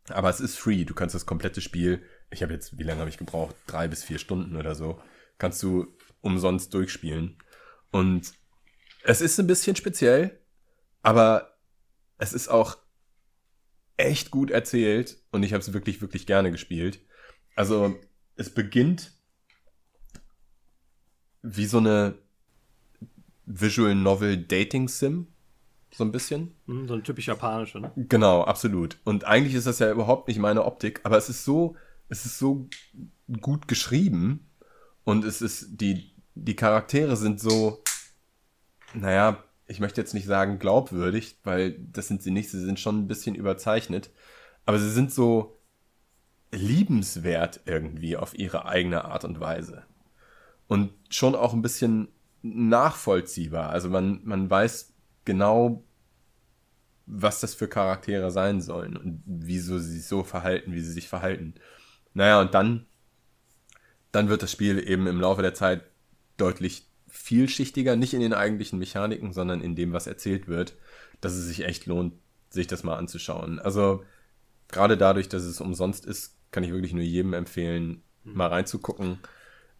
Aber 0.09 0.29
es 0.29 0.41
ist 0.41 0.59
free. 0.59 0.85
Du 0.85 0.95
kannst 0.95 1.15
das 1.15 1.27
komplette 1.27 1.61
Spiel, 1.61 2.03
ich 2.31 2.43
habe 2.43 2.53
jetzt, 2.53 2.77
wie 2.77 2.83
lange 2.83 2.99
habe 2.99 3.11
ich 3.11 3.17
gebraucht? 3.17 3.55
Drei 3.69 3.87
bis 3.87 4.03
vier 4.03 4.19
Stunden 4.19 4.57
oder 4.57 4.75
so, 4.75 5.01
kannst 5.39 5.63
du 5.63 5.87
umsonst 6.21 6.75
durchspielen. 6.75 7.39
Und 7.93 8.33
es 9.05 9.21
ist 9.21 9.39
ein 9.39 9.47
bisschen 9.47 9.77
speziell, 9.77 10.41
aber 11.03 11.54
es 12.19 12.33
ist 12.33 12.49
auch 12.49 12.79
echt 13.97 14.31
gut 14.31 14.51
erzählt 14.51 15.19
und 15.31 15.43
ich 15.43 15.53
habe 15.53 15.61
es 15.61 15.73
wirklich, 15.73 16.01
wirklich 16.01 16.27
gerne 16.27 16.51
gespielt. 16.51 17.01
Also 17.55 17.97
es 18.37 18.51
beginnt 18.51 19.13
wie 21.43 21.67
so 21.67 21.79
eine 21.79 22.19
Visual 23.47 23.95
Novel 23.95 24.37
Dating 24.37 24.89
Sim. 24.89 25.29
So 25.93 26.03
ein 26.03 26.11
bisschen. 26.11 26.57
Hm, 26.67 26.89
so 26.89 26.95
ein 26.95 27.05
typisch 27.05 27.29
japanischer, 27.29 27.79
ne? 27.79 27.93
Genau, 27.95 28.43
absolut. 28.43 28.99
Und 29.05 29.25
eigentlich 29.25 29.55
ist 29.55 29.69
das 29.69 29.79
ja 29.79 29.93
überhaupt 29.93 30.27
nicht 30.27 30.39
meine 30.39 30.65
Optik, 30.65 31.01
aber 31.05 31.17
es 31.17 31.29
ist 31.29 31.45
so, 31.45 31.77
es 32.09 32.27
ist 32.27 32.39
so 32.39 32.69
gut 33.41 33.69
geschrieben 33.69 34.51
und 35.05 35.25
es 35.25 35.41
ist, 35.41 35.81
die, 35.81 36.13
die 36.35 36.57
Charaktere 36.57 37.17
sind 37.17 37.39
so, 37.39 37.85
naja, 38.93 39.45
ich 39.67 39.81
möchte 39.81 40.01
jetzt 40.01 40.15
nicht 40.15 40.27
sagen 40.27 40.59
glaubwürdig, 40.59 41.39
weil 41.45 41.79
das 41.79 42.09
sind 42.09 42.23
sie 42.23 42.31
nicht, 42.31 42.51
sie 42.51 42.61
sind 42.61 42.81
schon 42.81 43.01
ein 43.01 43.09
bisschen 43.09 43.35
überzeichnet, 43.35 44.11
aber 44.67 44.79
sie 44.79 44.91
sind 44.91 45.13
so 45.13 45.59
liebenswert 46.51 47.61
irgendwie 47.65 48.17
auf 48.17 48.39
ihre 48.39 48.67
eigene 48.67 49.05
Art 49.05 49.25
und 49.25 49.41
Weise. 49.41 49.85
Und 50.67 50.93
schon 51.11 51.35
auch 51.35 51.53
ein 51.53 51.63
bisschen 51.63 52.09
nachvollziehbar. 52.43 53.71
Also 53.71 53.89
man, 53.89 54.21
man 54.25 54.49
weiß 54.49 54.93
genau, 55.25 55.83
was 57.07 57.41
das 57.41 57.55
für 57.55 57.69
Charaktere 57.69 58.31
sein 58.31 58.61
sollen 58.61 58.97
und 58.97 59.23
wieso 59.27 59.79
sie 59.79 59.93
sich 59.93 60.07
so 60.07 60.23
verhalten, 60.23 60.73
wie 60.73 60.81
sie 60.81 60.93
sich 60.93 61.09
verhalten. 61.09 61.55
Naja, 62.15 62.41
und 62.41 62.55
dann, 62.55 62.87
dann 64.13 64.29
wird 64.29 64.43
das 64.43 64.53
Spiel 64.53 64.79
eben 64.79 65.07
im 65.07 65.21
Laufe 65.21 65.43
der 65.43 65.55
Zeit 65.55 65.83
deutlich 66.37 66.87
vielschichtiger, 67.15 67.97
nicht 67.97 68.13
in 68.13 68.21
den 68.21 68.35
eigentlichen 68.35 68.79
Mechaniken, 68.79 69.33
sondern 69.33 69.61
in 69.61 69.77
dem, 69.77 69.93
was 69.93 70.07
erzählt 70.07 70.49
wird, 70.49 70.75
dass 71.21 71.33
es 71.35 71.47
sich 71.47 71.65
echt 71.65 71.87
lohnt, 71.87 72.15
sich 72.51 72.67
das 72.67 72.83
mal 72.83 72.97
anzuschauen. 72.97 73.61
Also 73.61 74.05
gerade 74.69 74.97
dadurch, 74.97 75.29
dass 75.29 75.45
es 75.45 75.61
umsonst 75.61 76.05
ist, 76.07 76.37
kann 76.51 76.65
ich 76.65 76.71
wirklich 76.73 76.93
nur 76.93 77.03
jedem 77.03 77.33
empfehlen, 77.33 78.03
mal 78.25 78.49
reinzugucken. 78.49 79.19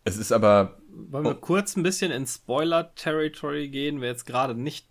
Es 0.05 0.17
ist 0.17 0.33
aber 0.33 0.79
Wollen 0.89 1.25
wir 1.25 1.35
kurz 1.35 1.77
ein 1.77 1.83
bisschen 1.83 2.13
in 2.13 2.27
Spoiler-Territory 2.27 3.69
gehen? 3.69 4.01
Wer 4.01 4.11
jetzt 4.11 4.27
gerade 4.27 4.55
nicht 4.55 4.87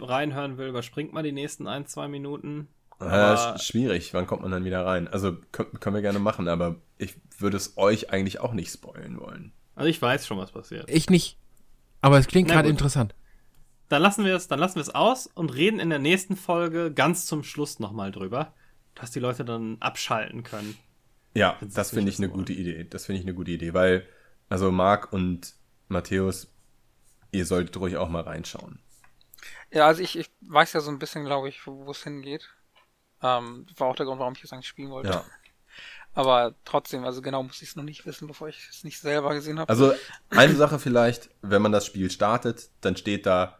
reinhören 0.00 0.58
will, 0.58 0.68
überspringt 0.68 1.12
mal 1.12 1.22
die 1.22 1.32
nächsten 1.32 1.66
ein, 1.66 1.86
zwei 1.86 2.08
Minuten. 2.08 2.68
sch- 2.98 3.62
schwierig. 3.62 4.14
Wann 4.14 4.26
kommt 4.26 4.42
man 4.42 4.50
dann 4.50 4.64
wieder 4.64 4.84
rein? 4.84 5.06
Also 5.08 5.36
können, 5.52 5.78
können 5.78 5.94
wir 5.94 6.02
gerne 6.02 6.18
machen, 6.18 6.48
aber 6.48 6.76
ich 6.98 7.14
würde 7.38 7.56
es 7.58 7.76
euch 7.76 8.10
eigentlich 8.10 8.40
auch 8.40 8.54
nicht 8.54 8.72
spoilen 8.72 9.20
wollen. 9.20 9.52
Also 9.74 9.88
ich 9.88 10.00
weiß 10.00 10.26
schon, 10.26 10.38
was 10.38 10.52
passiert. 10.52 10.88
Ich 10.90 11.10
nicht. 11.10 11.38
Aber 12.06 12.18
es 12.18 12.28
klingt 12.28 12.48
gerade 12.48 12.68
interessant. 12.68 13.16
Dann 13.88 14.00
lassen 14.00 14.24
wir 14.24 14.36
es, 14.36 14.46
dann 14.46 14.60
lassen 14.60 14.76
wir 14.76 14.82
es 14.82 14.94
aus 14.94 15.26
und 15.26 15.52
reden 15.52 15.80
in 15.80 15.90
der 15.90 15.98
nächsten 15.98 16.36
Folge 16.36 16.92
ganz 16.92 17.26
zum 17.26 17.42
Schluss 17.42 17.80
nochmal 17.80 18.12
drüber, 18.12 18.54
dass 18.94 19.10
die 19.10 19.18
Leute 19.18 19.44
dann 19.44 19.78
abschalten 19.80 20.44
können. 20.44 20.78
Ja, 21.34 21.56
das 21.60 21.74
das 21.74 21.90
finde 21.90 22.12
ich 22.12 22.18
eine 22.18 22.28
gute 22.28 22.52
Idee. 22.52 22.84
Das 22.84 23.06
finde 23.06 23.18
ich 23.18 23.26
eine 23.26 23.34
gute 23.34 23.50
Idee, 23.50 23.74
weil, 23.74 24.06
also 24.48 24.70
Marc 24.70 25.12
und 25.12 25.54
Matthäus, 25.88 26.46
ihr 27.32 27.44
solltet 27.44 27.76
ruhig 27.76 27.96
auch 27.96 28.08
mal 28.08 28.22
reinschauen. 28.22 28.78
Ja, 29.72 29.88
also 29.88 30.00
ich, 30.00 30.16
ich 30.16 30.30
weiß 30.42 30.74
ja 30.74 30.80
so 30.82 30.92
ein 30.92 31.00
bisschen, 31.00 31.24
glaube 31.24 31.48
ich, 31.48 31.66
wo 31.66 31.86
wo 31.86 31.90
es 31.90 32.04
hingeht. 32.04 32.48
Ähm, 33.20 33.66
war 33.78 33.88
auch 33.88 33.96
der 33.96 34.06
Grund, 34.06 34.20
warum 34.20 34.34
ich 34.34 34.44
es 34.44 34.52
eigentlich 34.52 34.68
spielen 34.68 34.90
wollte. 34.90 35.10
Ja. 35.10 35.24
Aber 36.16 36.54
trotzdem, 36.64 37.04
also 37.04 37.20
genau 37.20 37.42
muss 37.42 37.60
ich 37.60 37.68
es 37.68 37.76
noch 37.76 37.84
nicht 37.84 38.06
wissen, 38.06 38.26
bevor 38.26 38.48
ich 38.48 38.68
es 38.70 38.84
nicht 38.84 38.98
selber 38.98 39.34
gesehen 39.34 39.58
habe. 39.58 39.68
Also 39.68 39.92
eine 40.30 40.56
Sache 40.56 40.78
vielleicht, 40.78 41.28
wenn 41.42 41.60
man 41.60 41.72
das 41.72 41.84
Spiel 41.84 42.10
startet, 42.10 42.70
dann 42.80 42.96
steht 42.96 43.26
da, 43.26 43.58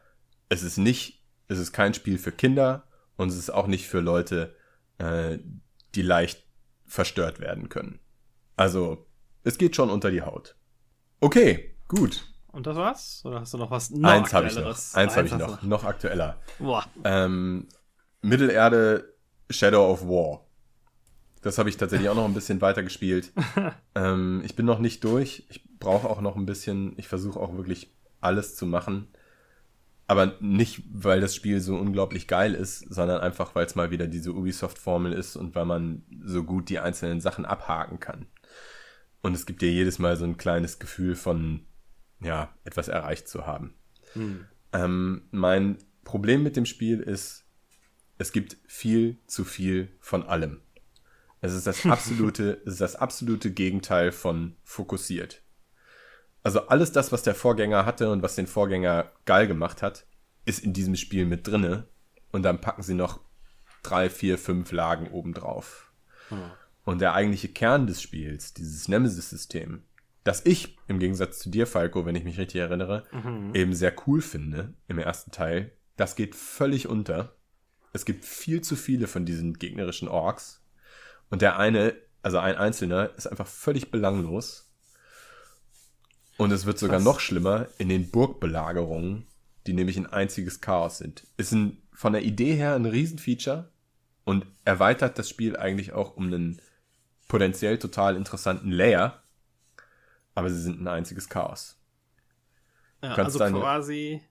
es 0.49 0.63
ist 0.63 0.79
nicht, 0.79 1.23
es 1.49 1.59
ist 1.59 1.75
kein 1.75 1.93
Spiel 1.93 2.17
für 2.17 2.33
Kinder 2.33 2.85
und 3.17 3.29
es 3.29 3.37
ist 3.37 3.51
auch 3.51 3.67
nicht 3.67 3.87
für 3.87 4.01
Leute, 4.01 4.57
äh, 4.97 5.39
die 5.95 6.01
leicht 6.01 6.45
verstört 6.87 7.41
werden 7.41 7.69
können. 7.69 8.01
Also 8.57 9.07
es 9.45 9.59
geht 9.59 9.77
schon 9.77 9.91
unter 9.91 10.11
die 10.11 10.23
Haut. 10.23 10.57
Okay, 11.21 11.77
gut. 11.89 12.27
Und 12.53 12.67
das 12.67 12.77
war's? 12.79 13.21
Oder 13.27 13.41
hast 13.41 13.53
du 13.53 13.59
noch 13.59 13.71
was 13.71 13.91
noch 13.91 14.09
Eins 14.09 14.33
habe 14.33 14.47
ich 14.47 14.55
noch. 14.55 14.61
Aktuelleres? 14.61 14.95
Eins 14.95 15.15
habe 15.15 15.27
ich 15.27 15.35
noch. 15.35 15.63
Noch 15.63 15.85
aktueller. 15.85 16.41
Boah. 16.59 16.87
Ähm, 17.05 17.69
Mittelerde 18.23 19.13
Shadow 19.51 19.93
of 19.93 20.09
War. 20.09 20.46
Das 21.47 21.59
habe 21.59 21.69
ich 21.69 21.77
tatsächlich 21.77 22.09
auch 22.09 22.17
noch 22.17 22.25
ein 22.25 22.35
bisschen 22.35 22.61
weiter 22.61 22.83
gespielt. 22.83 23.31
ähm, 23.95 24.43
ich 24.45 24.57
bin 24.57 24.67
noch 24.67 24.81
nicht 24.81 25.05
durch. 25.05 25.47
Ich 25.49 25.63
brauche 25.79 26.11
auch 26.11 26.21
noch 26.21 26.35
ein 26.35 26.45
bisschen, 26.45 26.95
ich 26.97 27.07
versuche 27.07 27.39
auch 27.39 27.57
wirklich 27.57 27.95
alles 28.21 28.57
zu 28.57 28.67
machen. 28.67 29.07
Aber 30.09 30.35
nicht, 30.41 30.83
weil 30.91 31.21
das 31.21 31.37
Spiel 31.37 31.61
so 31.61 31.77
unglaublich 31.77 32.27
geil 32.27 32.53
ist, 32.53 32.93
sondern 32.93 33.21
einfach, 33.21 33.55
weil 33.55 33.65
es 33.65 33.77
mal 33.77 33.93
wieder 33.93 34.09
diese 34.09 34.33
Ubisoft-Formel 34.33 35.13
ist 35.13 35.37
und 35.37 35.55
weil 35.55 35.67
man 35.67 36.03
so 36.25 36.43
gut 36.43 36.69
die 36.69 36.81
einzelnen 36.81 37.21
Sachen 37.21 37.45
abhaken 37.45 38.01
kann. 38.01 38.27
Und 39.23 39.35
es 39.35 39.47
gibt 39.47 39.63
dir 39.63 39.71
jedes 39.71 40.01
Mal 40.01 40.17
so 40.17 40.25
ein 40.25 40.39
kleines 40.39 40.81
Gefühl 40.81 41.15
von, 41.15 41.65
ja, 42.21 42.53
etwas 42.65 42.89
erreicht 42.89 43.29
zu 43.29 43.47
haben. 43.47 43.73
Hm. 44.15 44.47
Ähm, 44.73 45.23
mein 45.31 45.79
Problem 46.03 46.43
mit 46.43 46.57
dem 46.57 46.67
Spiel 46.67 46.99
ist, 46.99 47.45
es 48.19 48.33
gibt 48.33 48.57
viel 48.67 49.19
zu 49.29 49.45
viel 49.45 49.93
von 50.01 50.25
allem. 50.25 50.63
Es 51.41 51.53
ist 51.53 51.67
das 51.67 51.85
absolute, 51.87 52.63
es 52.65 52.75
ist 52.75 52.81
das 52.81 52.97
absolute 52.97 53.51
Gegenteil 53.51 54.13
von 54.13 54.57
fokussiert. 54.65 55.43
Also 56.43 56.69
alles 56.69 56.93
das, 56.93 57.11
was 57.11 57.23
der 57.23 57.35
Vorgänger 57.35 57.87
hatte 57.87 58.11
und 58.11 58.23
was 58.23 58.37
den 58.37 58.47
Vorgänger 58.47 59.11
geil 59.25 59.47
gemacht 59.47 59.83
hat, 59.83 60.07
ist 60.45 60.65
in 60.65 60.73
diesem 60.73 60.95
Spiel 60.95 61.27
mit 61.27 61.47
drinne. 61.47 61.89
Und 62.31 62.43
dann 62.43 62.61
packen 62.61 62.83
sie 62.83 62.95
noch 62.95 63.21
drei, 63.83 64.09
vier, 64.09 64.39
fünf 64.39 64.71
Lagen 64.73 65.09
obendrauf. 65.09 65.93
Hm. 66.29 66.51
Und 66.85 67.01
der 67.01 67.15
eigentliche 67.15 67.49
Kern 67.49 67.87
des 67.87 68.01
Spiels, 68.01 68.55
dieses 68.55 68.87
Nemesis-System, 68.87 69.83
das 70.27 70.45
ich 70.45 70.77
im 70.89 70.99
Gegensatz 70.99 71.39
zu 71.39 71.51
dir, 71.51 71.67
Falco, 71.67 72.05
wenn 72.05 72.17
ich 72.17 72.25
mich 72.25 72.39
richtig 72.39 72.61
erinnere, 72.61 73.05
mhm. 73.13 73.55
eben 73.55 73.75
sehr 73.75 73.95
cool 74.07 74.21
finde 74.21 74.75
im 74.89 74.99
ersten 74.99 75.31
Teil, 75.31 75.73
das 75.97 76.17
geht 76.17 76.35
völlig 76.35 76.89
unter. 76.89 77.37
Es 77.93 78.05
gibt 78.05 78.25
viel 78.25 78.61
zu 78.61 78.75
viele 78.75 79.07
von 79.07 79.25
diesen 79.25 79.55
gegnerischen 79.55 80.09
Orks. 80.09 80.63
Und 81.31 81.43
der 81.43 81.59
eine, 81.59 81.95
also 82.23 82.39
ein 82.39 82.57
Einzelner, 82.57 83.11
ist 83.17 83.27
einfach 83.27 83.47
völlig 83.47 83.91
belanglos. 83.91 84.71
Und 86.37 86.53
es 86.53 86.67
wird 86.67 86.79
sogar 86.79 86.99
Was? 86.99 87.05
noch 87.05 87.21
schlimmer 87.21 87.67
in 87.79 87.89
den 87.89 88.11
Burgbelagerungen, 88.11 89.27
die 89.67 89.73
nämlich 89.73 89.97
ein 89.97 90.07
einziges 90.07 90.61
Chaos 90.61 90.99
sind. 90.99 91.27
Ist 91.37 91.53
ein, 91.53 91.83
von 91.93 92.13
der 92.13 92.23
Idee 92.23 92.55
her 92.55 92.75
ein 92.75 92.87
Riesenfeature 92.87 93.71
und 94.25 94.47
erweitert 94.65 95.19
das 95.19 95.29
Spiel 95.29 95.57
eigentlich 95.57 95.93
auch 95.93 96.17
um 96.17 96.27
einen 96.27 96.61
potenziell 97.29 97.79
total 97.79 98.17
interessanten 98.17 98.71
Layer. 98.71 99.23
Aber 100.35 100.51
sie 100.51 100.61
sind 100.61 100.81
ein 100.81 100.89
einziges 100.89 101.29
Chaos. 101.29 101.77
Ja, 103.03 103.15
also 103.15 103.39
quasi, 103.39 104.23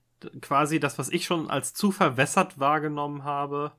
quasi 0.42 0.80
das, 0.80 0.98
was 1.00 1.10
ich 1.10 1.26
schon 1.26 1.50
als 1.50 1.74
zu 1.74 1.92
verwässert 1.92 2.60
wahrgenommen 2.60 3.24
habe, 3.24 3.72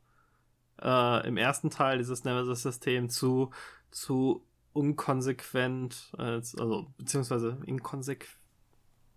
äh, 0.83 1.27
im 1.27 1.37
ersten 1.37 1.71
Teil 1.71 1.99
dieses 1.99 2.25
Nemesis-System 2.25 3.09
zu, 3.09 3.51
zu 3.91 4.47
unkonsequent, 4.73 6.13
äh, 6.19 6.23
also 6.23 6.93
beziehungsweise 6.99 7.59
inkonsequent, 7.65 8.37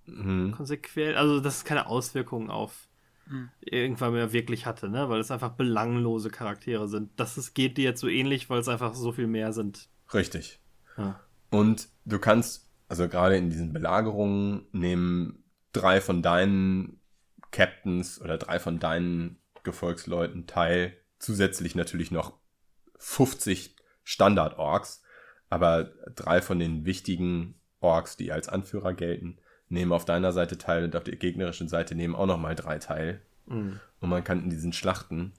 mhm. 0.05 0.51
konsequent, 0.51 1.17
also 1.17 1.39
dass 1.39 1.57
es 1.57 1.65
keine 1.65 1.87
Auswirkungen 1.87 2.49
auf 2.49 2.87
mhm. 3.27 3.49
irgendwann 3.61 4.13
mehr 4.13 4.31
wirklich 4.31 4.65
hatte, 4.65 4.89
ne? 4.89 5.09
Weil 5.09 5.19
es 5.19 5.31
einfach 5.31 5.51
belanglose 5.51 6.29
Charaktere 6.29 6.87
sind. 6.87 7.11
Das 7.17 7.37
ist, 7.37 7.53
geht 7.53 7.77
dir 7.77 7.83
jetzt 7.83 8.01
so 8.01 8.07
ähnlich, 8.07 8.49
weil 8.49 8.59
es 8.59 8.67
einfach 8.67 8.93
so 8.93 9.11
viel 9.11 9.27
mehr 9.27 9.53
sind. 9.53 9.89
Richtig. 10.13 10.59
Ja. 10.97 11.19
Und 11.49 11.89
du 12.05 12.19
kannst, 12.19 12.69
also 12.87 13.07
gerade 13.07 13.37
in 13.37 13.49
diesen 13.49 13.73
Belagerungen, 13.73 14.67
nehmen 14.71 15.43
drei 15.73 16.01
von 16.01 16.21
deinen 16.21 16.99
Captains 17.51 18.21
oder 18.21 18.37
drei 18.37 18.59
von 18.59 18.79
deinen 18.79 19.39
Gefolgsleuten 19.63 20.47
teil 20.47 20.95
zusätzlich 21.19 21.75
natürlich 21.75 22.11
noch 22.11 22.33
50 22.97 23.75
Standard-Orks, 24.03 25.03
aber 25.49 25.91
drei 26.15 26.41
von 26.41 26.59
den 26.59 26.85
wichtigen 26.85 27.55
Orks, 27.79 28.17
die 28.17 28.31
als 28.31 28.49
Anführer 28.49 28.93
gelten, 28.93 29.37
nehmen 29.69 29.91
auf 29.91 30.05
deiner 30.05 30.31
Seite 30.31 30.57
teil 30.57 30.83
und 30.83 30.95
auf 30.95 31.03
der 31.03 31.15
gegnerischen 31.15 31.69
Seite 31.69 31.95
nehmen 31.95 32.15
auch 32.15 32.25
nochmal 32.25 32.55
drei 32.55 32.79
teil. 32.79 33.21
Mhm. 33.45 33.79
Und 33.99 34.09
man 34.09 34.23
kann 34.23 34.43
in 34.43 34.49
diesen 34.49 34.73
Schlachten 34.73 35.33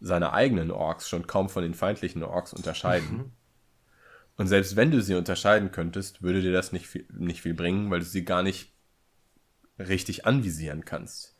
seine 0.00 0.32
eigenen 0.32 0.70
Orks 0.70 1.08
schon 1.08 1.26
kaum 1.26 1.48
von 1.48 1.62
den 1.62 1.74
feindlichen 1.74 2.22
Orks 2.22 2.52
unterscheiden. 2.52 3.16
Mhm. 3.16 3.32
Und 4.36 4.48
selbst 4.48 4.76
wenn 4.76 4.90
du 4.90 5.00
sie 5.00 5.14
unterscheiden 5.14 5.70
könntest, 5.70 6.22
würde 6.22 6.42
dir 6.42 6.52
das 6.52 6.72
nicht 6.72 6.86
viel, 6.86 7.06
nicht 7.12 7.42
viel 7.42 7.54
bringen, 7.54 7.90
weil 7.90 8.00
du 8.00 8.04
sie 8.04 8.24
gar 8.24 8.42
nicht 8.42 8.72
richtig 9.78 10.26
anvisieren 10.26 10.84
kannst. 10.84 11.36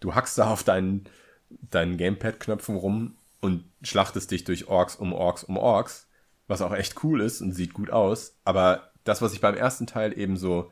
Du 0.00 0.14
hackst 0.14 0.38
da 0.38 0.48
auf 0.50 0.62
deinen, 0.62 1.04
deinen 1.48 1.96
Gamepad-Knöpfen 1.96 2.76
rum 2.76 3.17
und 3.40 3.64
schlachtest 3.82 4.30
dich 4.30 4.44
durch 4.44 4.68
Orks 4.68 4.96
um 4.96 5.12
Orks 5.12 5.44
um 5.44 5.56
Orks, 5.56 6.08
was 6.46 6.62
auch 6.62 6.72
echt 6.74 7.02
cool 7.04 7.20
ist 7.20 7.40
und 7.40 7.52
sieht 7.52 7.74
gut 7.74 7.90
aus. 7.90 8.38
Aber 8.44 8.90
das, 9.04 9.22
was 9.22 9.32
ich 9.32 9.40
beim 9.40 9.54
ersten 9.54 9.86
Teil 9.86 10.18
eben 10.18 10.36
so 10.36 10.70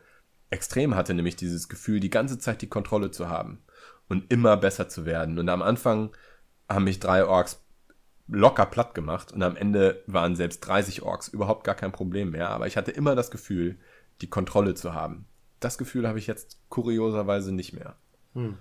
extrem 0.50 0.94
hatte, 0.94 1.14
nämlich 1.14 1.36
dieses 1.36 1.68
Gefühl, 1.68 2.00
die 2.00 2.10
ganze 2.10 2.38
Zeit 2.38 2.62
die 2.62 2.68
Kontrolle 2.68 3.10
zu 3.10 3.28
haben 3.28 3.62
und 4.08 4.30
immer 4.32 4.56
besser 4.56 4.88
zu 4.88 5.04
werden. 5.04 5.38
Und 5.38 5.48
am 5.48 5.62
Anfang 5.62 6.14
haben 6.68 6.84
mich 6.84 7.00
drei 7.00 7.24
Orks 7.24 7.62
locker 8.28 8.66
platt 8.66 8.94
gemacht 8.94 9.32
und 9.32 9.42
am 9.42 9.56
Ende 9.56 10.02
waren 10.06 10.34
selbst 10.34 10.60
30 10.60 11.02
Orks 11.02 11.28
überhaupt 11.28 11.64
gar 11.64 11.74
kein 11.74 11.92
Problem 11.92 12.30
mehr. 12.30 12.50
Aber 12.50 12.66
ich 12.66 12.76
hatte 12.76 12.90
immer 12.90 13.14
das 13.14 13.30
Gefühl, 13.30 13.78
die 14.20 14.28
Kontrolle 14.28 14.74
zu 14.74 14.94
haben. 14.94 15.26
Das 15.60 15.78
Gefühl 15.78 16.08
habe 16.08 16.18
ich 16.18 16.26
jetzt 16.26 16.58
kurioserweise 16.68 17.52
nicht 17.52 17.72
mehr. 17.72 17.96
Hm. 18.34 18.58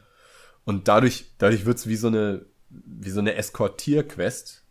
Und 0.64 0.88
dadurch, 0.88 1.34
dadurch 1.38 1.65
wird 1.65 1.77
es 1.77 1.88
wie 1.88 1.95
so 1.95 2.07
eine 2.07 2.45
wie 2.85 3.10
so 3.10 3.19
eine 3.19 3.35
Eskortierquest 3.35 4.64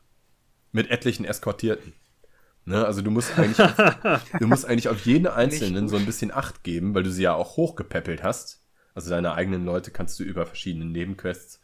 mit 0.73 0.91
etlichen 0.91 1.25
Eskortierten. 1.25 1.93
Ne? 2.67 2.85
Also 2.85 3.03
du 3.03 3.11
musst 3.11 3.39
eigentlich, 3.39 3.61
auf, 3.61 4.31
du 4.41 4.47
musst 4.47 4.67
eigentlich 4.67 4.89
auf 4.89 5.05
jeden 5.05 5.27
einzelnen 5.27 5.89
so 5.89 5.97
ein 5.97 6.07
bisschen 6.07 6.33
Acht 6.33 6.63
geben, 6.63 6.95
weil 6.95 7.03
du 7.03 7.11
sie 7.11 7.23
ja 7.23 7.35
auch 7.35 7.57
hochgepäppelt 7.57 8.23
hast. 8.23 8.63
Also 8.95 9.11
deine 9.11 9.35
eigenen 9.35 9.65
Leute 9.65 9.91
kannst 9.91 10.19
du 10.19 10.25
über 10.25 10.47
verschiedene 10.47 10.85
Nebenquests 10.85 11.61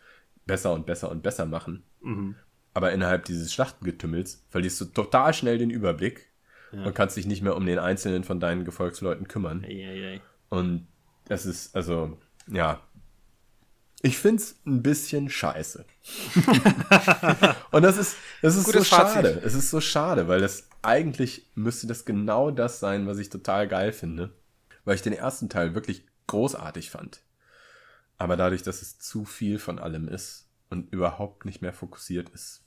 besser 0.46 0.72
und 0.72 0.86
besser 0.86 1.10
und 1.10 1.22
besser 1.22 1.46
machen. 1.46 1.84
Mhm. 2.02 2.34
Aber 2.74 2.92
innerhalb 2.92 3.24
dieses 3.24 3.52
Schlachtengetümmels 3.52 4.44
verlierst 4.48 4.80
du 4.80 4.84
total 4.86 5.34
schnell 5.34 5.58
den 5.58 5.70
Überblick 5.70 6.28
ja. 6.72 6.84
und 6.84 6.94
kannst 6.94 7.16
dich 7.16 7.26
nicht 7.26 7.42
mehr 7.42 7.56
um 7.56 7.66
den 7.66 7.78
einzelnen 7.78 8.24
von 8.24 8.40
deinen 8.40 8.64
Gefolgsleuten 8.64 9.28
kümmern. 9.28 9.64
Ei, 9.64 9.86
ei, 9.86 10.14
ei. 10.14 10.20
Und 10.48 10.86
das 11.26 11.46
ist, 11.46 11.74
also, 11.74 12.18
ja, 12.48 12.80
ich 14.02 14.18
find's 14.18 14.58
ein 14.64 14.82
bisschen 14.82 15.28
scheiße. 15.28 15.84
und 17.70 17.82
das 17.82 17.98
ist, 17.98 18.16
das 18.40 18.56
ist 18.56 18.64
Gutes 18.64 18.88
so 18.88 18.96
schade. 18.96 19.28
Fazit. 19.28 19.44
Es 19.44 19.54
ist 19.54 19.70
so 19.70 19.80
schade, 19.80 20.26
weil 20.28 20.40
das 20.40 20.68
eigentlich 20.82 21.46
müsste 21.54 21.86
das 21.86 22.06
genau 22.06 22.50
das 22.50 22.80
sein, 22.80 23.06
was 23.06 23.18
ich 23.18 23.28
total 23.28 23.68
geil 23.68 23.92
finde. 23.92 24.32
Weil 24.84 24.94
ich 24.94 25.02
den 25.02 25.12
ersten 25.12 25.50
Teil 25.50 25.74
wirklich 25.74 26.06
großartig 26.28 26.90
fand. 26.90 27.20
Aber 28.16 28.36
dadurch, 28.36 28.62
dass 28.62 28.80
es 28.80 28.98
zu 28.98 29.24
viel 29.24 29.58
von 29.58 29.78
allem 29.78 30.08
ist 30.08 30.48
und 30.70 30.92
überhaupt 30.92 31.44
nicht 31.44 31.60
mehr 31.60 31.74
fokussiert 31.74 32.30
ist, 32.30 32.62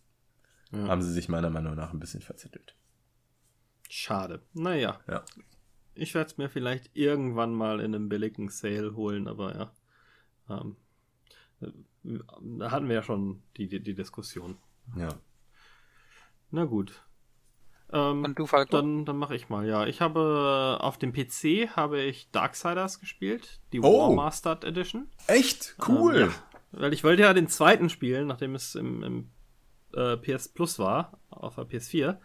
ja. 0.72 0.88
haben 0.88 1.02
sie 1.02 1.12
sich 1.12 1.30
meiner 1.30 1.50
Meinung 1.50 1.76
nach 1.76 1.94
ein 1.94 2.00
bisschen 2.00 2.22
verzettelt. 2.22 2.76
Schade. 3.90 4.42
Naja. 4.54 5.00
Ja. 5.08 5.24
Ich 5.96 6.14
werde 6.14 6.32
es 6.32 6.38
mir 6.38 6.50
vielleicht 6.50 6.96
irgendwann 6.96 7.54
mal 7.54 7.80
in 7.80 7.96
einem 7.96 8.10
billigen 8.10 8.50
Sale 8.50 8.96
holen, 8.96 9.28
aber 9.28 9.56
ja. 9.56 9.72
Ähm, 10.50 10.76
da 12.04 12.72
hatten 12.72 12.88
wir 12.88 12.96
ja 12.96 13.04
schon 13.04 13.42
die, 13.58 13.68
die, 13.68 13.82
die 13.82 13.96
Diskussion. 13.96 14.58
Ja. 14.98 15.10
Na 16.52 16.66
gut. 16.66 17.04
Ähm, 17.92 18.24
Und 18.24 18.40
du, 18.40 18.46
Falco? 18.46 18.78
Dann, 18.78 19.06
dann 19.06 19.18
mache 19.18 19.36
ich 19.36 19.50
mal, 19.50 19.68
ja. 19.68 19.86
Ich 19.86 20.02
habe 20.02 20.78
auf 20.82 20.98
dem 20.98 21.14
PC 21.14 21.76
habe 21.76 22.02
ich 22.02 22.30
Darksiders 22.32 23.00
gespielt, 23.00 23.62
die 23.72 23.80
oh. 23.80 24.10
War 24.10 24.12
Mastered 24.14 24.64
Edition. 24.64 25.08
Echt? 25.28 25.76
Cool. 25.88 26.16
Ähm, 26.16 26.30
ja, 26.30 26.82
weil 26.82 26.94
ich 26.94 27.04
wollte 27.04 27.22
ja 27.22 27.34
den 27.34 27.48
zweiten 27.48 27.90
spielen, 27.90 28.28
nachdem 28.28 28.56
es 28.56 28.76
im, 28.76 29.04
im 29.04 29.30
äh, 29.94 30.18
PS 30.18 30.50
Plus 30.50 30.80
war, 30.80 31.20
auf 31.30 31.56
der 31.56 31.66
PS4. 31.66 32.18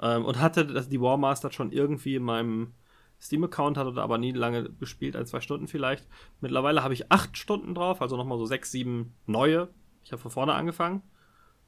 Ähm, 0.00 0.24
und 0.24 0.40
hatte 0.40 0.66
das, 0.66 0.88
die 0.88 1.00
War 1.00 1.16
Mastered 1.16 1.54
schon 1.54 1.72
irgendwie 1.72 2.14
in 2.14 2.22
meinem 2.22 2.74
Steam-Account, 3.20 3.76
hatte 3.76 4.00
aber 4.00 4.18
nie 4.18 4.32
lange 4.32 4.70
gespielt, 4.70 5.16
ein, 5.16 5.26
zwei 5.26 5.40
Stunden 5.40 5.68
vielleicht. 5.68 6.06
Mittlerweile 6.40 6.82
habe 6.82 6.94
ich 6.94 7.10
acht 7.10 7.36
Stunden 7.36 7.74
drauf, 7.74 8.02
also 8.02 8.16
nochmal 8.16 8.38
so 8.38 8.46
sechs, 8.46 8.70
sieben 8.70 9.14
neue. 9.26 9.68
Ich 10.04 10.12
habe 10.12 10.22
von 10.22 10.30
vorne 10.30 10.54
angefangen. 10.54 11.02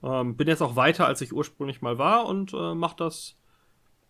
Ähm, 0.02 0.36
bin 0.36 0.46
jetzt 0.46 0.62
auch 0.62 0.76
weiter, 0.76 1.06
als 1.06 1.20
ich 1.20 1.32
ursprünglich 1.32 1.82
mal 1.82 1.98
war 1.98 2.26
und 2.26 2.52
äh, 2.52 2.74
mache 2.74 2.96
das 2.96 3.36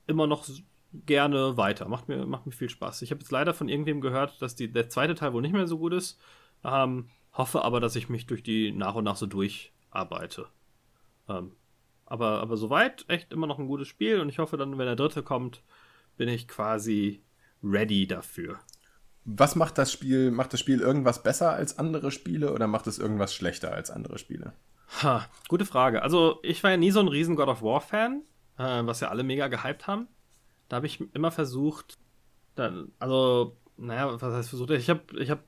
immer 0.07 0.27
noch 0.27 0.47
gerne 0.93 1.57
weiter. 1.57 1.89
Macht 1.89 2.09
mir, 2.09 2.27
macht 2.27 2.47
mir 2.47 2.53
viel 2.53 2.69
Spaß. 2.69 3.03
Ich 3.03 3.11
habe 3.11 3.21
jetzt 3.21 3.31
leider 3.31 3.55
von 3.55 3.69
irgendwem 3.69 4.01
gehört, 4.01 4.41
dass 4.43 4.55
die, 4.55 4.73
der 4.73 4.89
zweite 4.89 5.15
Teil 5.15 5.33
wohl 5.33 5.43
nicht 5.43 5.53
mehr 5.53 5.67
so 5.67 5.79
gut 5.79 5.93
ist. 5.93 6.21
Ähm, 6.65 7.09
hoffe 7.33 7.63
aber, 7.63 7.81
dass 7.81 7.97
ich 7.97 8.09
mich 8.09 8.27
durch 8.27 8.43
die 8.43 8.73
nach 8.73 8.95
und 8.95 9.05
nach 9.05 9.17
so 9.17 9.27
durcharbeite. 9.27 10.49
Ähm, 11.29 11.53
aber, 12.05 12.41
aber 12.41 12.57
soweit 12.57 13.05
echt 13.09 13.33
immer 13.33 13.47
noch 13.47 13.59
ein 13.59 13.67
gutes 13.67 13.89
Spiel 13.89 14.21
und 14.21 14.29
ich 14.31 14.39
hoffe 14.39 14.57
dann, 14.57 14.79
wenn 14.79 14.87
der 14.87 14.97
dritte 14.97 15.23
kommt, 15.23 15.63
bin 16.17 16.29
ich 16.29 16.49
quasi 16.49 17.23
ready 17.63 18.07
dafür. 18.07 18.59
Was 19.25 19.57
macht 19.57 19.79
das 19.79 19.93
Spiel? 19.93 20.31
Macht 20.31 20.53
das 20.53 20.61
Spiel 20.61 20.81
irgendwas 20.81 21.23
besser 21.23 21.53
als 21.53 21.79
andere 21.79 22.11
Spiele 22.11 22.53
oder 22.53 22.67
macht 22.67 22.87
es 22.87 22.99
irgendwas 22.99 23.35
schlechter 23.35 23.73
als 23.73 23.91
andere 23.91 24.19
Spiele? 24.19 24.55
Ha, 25.03 25.27
gute 25.49 25.67
Frage. 25.67 26.03
Also, 26.03 26.41
ich 26.43 26.63
war 26.63 26.71
ja 26.71 26.77
nie 26.79 26.91
so 26.91 27.01
ein 27.01 27.09
riesen 27.09 27.37
God 27.37 27.49
of 27.49 27.63
War-Fan, 27.63 28.23
äh, 28.57 28.87
was 28.87 29.01
ja 29.01 29.09
alle 29.09 29.23
mega 29.23 29.49
gehypt 29.49 29.87
haben. 29.87 30.09
Da 30.69 30.77
habe 30.77 30.87
ich 30.87 31.01
immer 31.15 31.31
versucht, 31.31 31.99
dann, 32.55 32.93
also 32.99 33.57
naja, 33.77 34.21
was 34.21 34.35
heißt 34.35 34.49
versucht? 34.49 34.71
Ich 34.71 34.91
habe 34.91 35.03
ich 35.19 35.31
hab, 35.31 35.41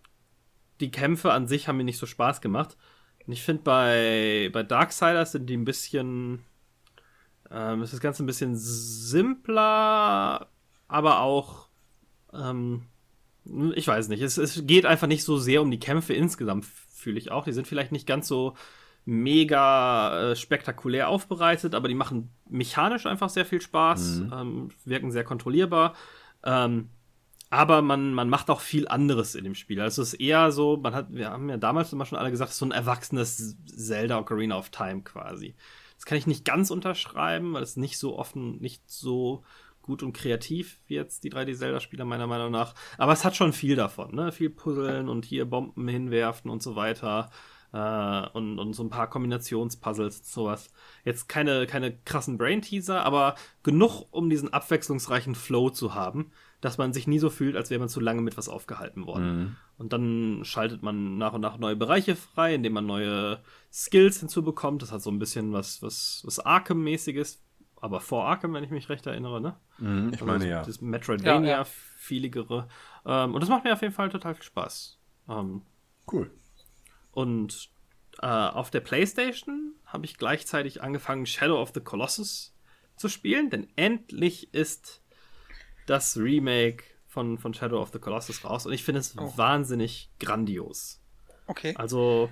die 0.81 0.91
Kämpfe 0.91 1.33
an 1.33 1.47
sich 1.47 1.69
haben 1.69 1.77
mir 1.77 1.85
nicht 1.85 1.99
so 1.99 2.07
Spaß 2.07 2.41
gemacht. 2.41 2.77
Und 3.27 3.33
ich 3.33 3.43
finde, 3.43 3.63
bei, 3.63 4.51
bei 4.53 4.63
Darksiders 4.63 5.33
sind 5.33 5.47
die 5.47 5.57
ein 5.57 5.65
bisschen, 5.65 6.45
ähm, 7.51 7.83
ist 7.83 7.93
das 7.93 8.01
Ganze 8.01 8.23
ein 8.23 8.27
bisschen 8.27 8.57
simpler, 8.57 10.49
aber 10.89 11.21
auch, 11.21 11.70
ähm, 12.33 12.87
ich 13.75 13.89
weiß 13.89 14.09
nicht, 14.09 14.23
es, 14.23 14.39
es 14.39 14.67
geht 14.67 14.87
einfach 14.87 15.07
nicht 15.07 15.25
so 15.25 15.39
sehr 15.39 15.63
um 15.63 15.71
die 15.71 15.81
Kämpfe 15.81 16.15
insgesamt, 16.15 16.65
fühle 16.65 17.19
ich 17.19 17.31
auch. 17.31 17.45
Die 17.45 17.53
sind 17.53 17.67
vielleicht 17.67 17.93
nicht 17.93 18.07
ganz 18.07 18.29
so 18.29 18.55
mega 19.05 20.33
äh, 20.33 20.37
spektakulär 20.37 21.09
aufbereitet, 21.09 21.75
aber 21.75 21.89
die 21.89 21.95
machen 21.95 22.31
mechanisch 22.49 23.07
einfach 23.07 23.31
sehr 23.31 23.47
viel 23.47 23.61
Spaß, 23.61 24.21
mhm. 24.21 24.33
ähm, 24.33 24.69
wirken 24.85 25.11
sehr 25.11 25.25
kontrollierbar. 25.25 25.95
Ähm, 26.45 26.91
aber 27.49 27.83
man, 27.83 28.15
man 28.15 28.29
macht 28.29 28.49
auch 28.49 28.61
viel 28.61 28.87
anderes 28.87 29.35
in 29.35 29.43
dem 29.43 29.57
Spiel. 29.57 29.81
Also 29.81 30.03
es 30.03 30.13
ist 30.13 30.21
eher 30.21 30.53
so, 30.53 30.77
man 30.77 30.95
hat, 30.95 31.13
wir 31.13 31.31
haben 31.31 31.49
ja 31.49 31.57
damals 31.57 31.93
immer 31.93 32.07
schon 32.07 32.19
alle 32.19 32.31
gesagt, 32.31 32.51
es 32.51 32.55
ist 32.55 32.61
so 32.61 32.67
ein 32.67 32.71
erwachsenes 32.71 33.57
Zelda 33.67 34.19
Ocarina 34.19 34.57
of 34.57 34.71
Time 34.71 35.03
quasi. 35.03 35.57
Das 35.97 36.05
kann 36.05 36.17
ich 36.17 36.29
nicht 36.29 36.45
ganz 36.45 36.71
unterschreiben, 36.71 37.53
weil 37.53 37.65
es 37.65 37.77
nicht 37.77 37.99
so 37.99 38.17
offen, 38.17 38.59
nicht 38.61 38.89
so 38.89 39.43
gut 39.91 40.05
und 40.05 40.13
kreativ 40.13 40.79
wie 40.87 40.95
jetzt 40.95 41.25
die 41.25 41.33
3D-Zelda-Spieler 41.33 42.05
meiner 42.05 42.29
Meinung 42.29 42.53
nach. 42.53 42.75
Aber 42.97 43.13
es 43.13 43.25
hat 43.25 43.35
schon 43.35 43.53
viel 43.53 43.75
davon, 43.75 44.15
ne? 44.15 44.31
Viel 44.31 44.49
Puzzeln 44.49 45.09
und 45.09 45.25
hier 45.25 45.47
Bomben 45.47 45.89
hinwerfen 45.89 46.49
und 46.49 46.63
so 46.63 46.77
weiter. 46.77 47.31
Äh, 47.73 48.29
und, 48.33 48.61
und 48.61 48.73
so 48.75 48.85
ein 48.85 48.91
paar 48.91 49.11
Kombinationspuzzles, 49.11 50.33
sowas. 50.33 50.71
Jetzt 51.05 51.29
keine, 51.29 51.67
keine 51.67 51.97
krassen 51.97 52.39
Brain-Teaser, 52.39 53.05
aber 53.05 53.35
genug, 53.65 54.07
um 54.13 54.31
diesen 54.31 54.53
abwechslungsreichen 54.53 55.35
Flow 55.35 55.71
zu 55.71 55.93
haben, 55.93 56.31
dass 56.61 56.79
man 56.79 56.93
sich 56.93 57.09
nie 57.09 57.19
so 57.19 57.31
fühlt, 57.31 57.57
als 57.57 57.71
wäre 57.71 57.81
man 57.81 57.89
zu 57.89 57.99
lange 57.99 58.23
mit 58.23 58.37
was 58.37 58.49
aufgehalten 58.49 59.07
worden. 59.07 59.39
Mhm. 59.39 59.57
Und 59.77 59.93
dann 59.93 60.43
schaltet 60.45 60.85
man 60.85 61.19
nach 61.19 61.33
und 61.33 61.41
nach 61.41 61.59
neue 61.59 61.75
Bereiche 61.75 62.15
frei, 62.15 62.55
indem 62.55 62.75
man 62.75 62.87
neue 62.87 63.41
Skills 63.73 64.21
hinzubekommt. 64.21 64.83
Das 64.83 64.93
hat 64.93 65.03
so 65.03 65.11
ein 65.11 65.19
bisschen 65.19 65.53
was, 65.53 65.83
was, 65.83 66.23
was 66.25 66.39
Arkham-mäßiges, 66.39 67.43
aber 67.81 68.01
vor 68.01 68.27
Arkham, 68.27 68.53
wenn 68.53 68.65
ich 68.65 68.71
mich 68.71 68.89
recht 68.89 69.07
erinnere, 69.07 69.41
ne? 69.41 69.57
Mhm, 69.79 70.09
ich 70.09 70.15
also 70.15 70.27
meine, 70.27 70.49
ja. 70.49 70.63
Das 70.63 70.81
Metroidvania-feeligere. 70.81 72.69
Ja, 73.05 73.11
ja. 73.11 73.25
ähm, 73.25 73.35
und 73.35 73.41
das 73.41 73.49
macht 73.49 73.65
mir 73.65 73.73
auf 73.73 73.83
jeden 73.83 73.95
Fall 73.95 74.11
total 74.11 74.35
viel 74.35 74.45
Spaß. 74.45 74.99
Ähm, 75.29 75.63
cool. 76.13 76.31
Und 77.13 77.71
äh, 78.21 78.27
auf 78.27 78.71
der 78.71 78.81
PlayStation 78.81 79.75
habe 79.87 80.05
ich 80.05 80.19
gleichzeitig 80.19 80.83
angefangen, 80.83 81.27
Shadow 81.27 81.61
of 81.61 81.73
the 81.75 81.81
Colossus 81.81 82.55
zu 82.97 83.09
spielen, 83.09 83.51
denn 83.51 83.69
endlich 83.77 84.53
ist 84.53 85.03
das 85.87 86.17
Remake 86.17 86.85
von, 87.07 87.39
von 87.39 87.55
Shadow 87.55 87.81
of 87.81 87.91
the 87.93 87.99
Colossus 87.99 88.45
raus 88.45 88.67
und 88.67 88.73
ich 88.73 88.85
finde 88.85 89.01
es 89.01 89.17
oh. 89.19 89.33
wahnsinnig 89.37 90.11
grandios. 90.21 91.01
Okay. 91.51 91.75
Also, 91.77 92.31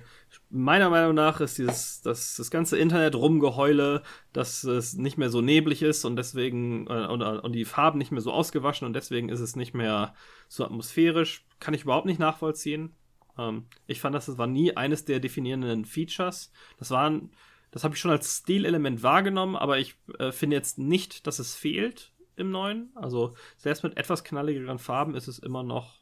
meiner 0.49 0.89
Meinung 0.89 1.13
nach 1.13 1.41
ist 1.41 1.57
dieses, 1.57 2.01
das, 2.01 2.37
das 2.37 2.49
ganze 2.49 2.77
Internet 2.77 3.15
rumgeheule, 3.15 4.01
dass 4.31 4.63
es 4.63 4.93
nicht 4.93 5.17
mehr 5.17 5.29
so 5.29 5.41
neblig 5.41 5.81
ist 5.81 6.05
und 6.05 6.15
deswegen, 6.15 6.87
äh, 6.87 7.05
und, 7.07 7.21
und 7.21 7.51
die 7.51 7.65
Farben 7.65 7.97
nicht 7.97 8.11
mehr 8.11 8.21
so 8.21 8.31
ausgewaschen 8.31 8.87
und 8.87 8.93
deswegen 8.93 9.27
ist 9.27 9.41
es 9.41 9.57
nicht 9.57 9.73
mehr 9.73 10.13
so 10.47 10.63
atmosphärisch, 10.63 11.45
kann 11.59 11.73
ich 11.73 11.83
überhaupt 11.83 12.05
nicht 12.05 12.19
nachvollziehen. 12.19 12.95
Ähm, 13.37 13.65
ich 13.87 13.99
fand, 13.99 14.15
das 14.15 14.37
war 14.37 14.47
nie 14.47 14.77
eines 14.77 15.03
der 15.03 15.19
definierenden 15.19 15.83
Features. 15.83 16.53
Das 16.77 16.89
waren, 16.89 17.31
das 17.71 17.83
habe 17.83 17.95
ich 17.95 17.99
schon 17.99 18.11
als 18.11 18.37
Stilelement 18.37 19.03
wahrgenommen, 19.03 19.57
aber 19.57 19.79
ich 19.79 19.97
äh, 20.17 20.31
finde 20.31 20.55
jetzt 20.55 20.79
nicht, 20.79 21.27
dass 21.27 21.39
es 21.39 21.55
fehlt 21.55 22.13
im 22.37 22.51
neuen. 22.51 22.91
Also 22.95 23.35
selbst 23.57 23.83
mit 23.83 23.97
etwas 23.97 24.23
knalligeren 24.23 24.79
Farben 24.79 25.13
ist 25.13 25.27
es 25.27 25.39
immer 25.39 25.63
noch 25.63 25.99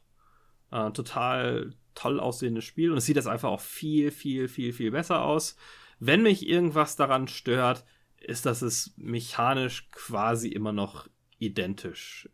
äh, 0.70 0.92
total 0.92 1.74
toll 1.98 2.20
aussehendes 2.20 2.64
Spiel 2.64 2.92
und 2.92 2.98
es 2.98 3.06
sieht 3.06 3.16
jetzt 3.16 3.26
einfach 3.26 3.50
auch 3.50 3.60
viel, 3.60 4.10
viel, 4.10 4.48
viel, 4.48 4.72
viel 4.72 4.92
besser 4.92 5.22
aus. 5.24 5.56
Wenn 5.98 6.22
mich 6.22 6.48
irgendwas 6.48 6.94
daran 6.94 7.26
stört, 7.26 7.84
ist, 8.20 8.46
dass 8.46 8.62
es 8.62 8.94
mechanisch 8.96 9.88
quasi 9.90 10.48
immer 10.48 10.72
noch 10.72 11.08
identisch 11.38 12.28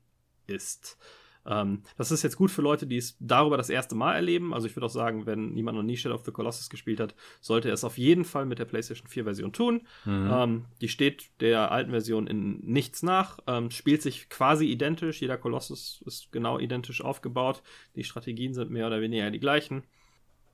ist. 0.46 0.98
Ähm, 1.46 1.82
das 1.96 2.10
ist 2.10 2.22
jetzt 2.22 2.36
gut 2.36 2.50
für 2.50 2.62
Leute, 2.62 2.86
die 2.86 2.96
es 2.96 3.16
darüber 3.20 3.56
das 3.56 3.70
erste 3.70 3.94
Mal 3.94 4.14
erleben. 4.14 4.54
Also 4.54 4.66
ich 4.66 4.76
würde 4.76 4.86
auch 4.86 4.90
sagen, 4.90 5.26
wenn 5.26 5.52
niemand 5.52 5.76
noch 5.76 5.82
nie 5.82 5.96
Shadow 5.96 6.14
of 6.14 6.24
the 6.24 6.32
Colossus 6.32 6.70
gespielt 6.70 7.00
hat, 7.00 7.14
sollte 7.40 7.68
er 7.68 7.74
es 7.74 7.84
auf 7.84 7.98
jeden 7.98 8.24
Fall 8.24 8.46
mit 8.46 8.58
der 8.58 8.64
PlayStation 8.64 9.08
4 9.08 9.24
Version 9.24 9.52
tun. 9.52 9.86
Mhm. 10.04 10.30
Ähm, 10.32 10.64
die 10.80 10.88
steht 10.88 11.40
der 11.40 11.70
alten 11.70 11.90
Version 11.90 12.26
in 12.26 12.60
nichts 12.60 13.02
nach, 13.02 13.38
ähm, 13.46 13.70
spielt 13.70 14.02
sich 14.02 14.28
quasi 14.28 14.66
identisch. 14.66 15.20
Jeder 15.20 15.38
Kolossus 15.38 16.02
ist 16.06 16.32
genau 16.32 16.58
identisch 16.58 17.02
aufgebaut. 17.02 17.62
Die 17.94 18.04
Strategien 18.04 18.54
sind 18.54 18.70
mehr 18.70 18.86
oder 18.86 19.00
weniger 19.00 19.30
die 19.30 19.40
gleichen. 19.40 19.84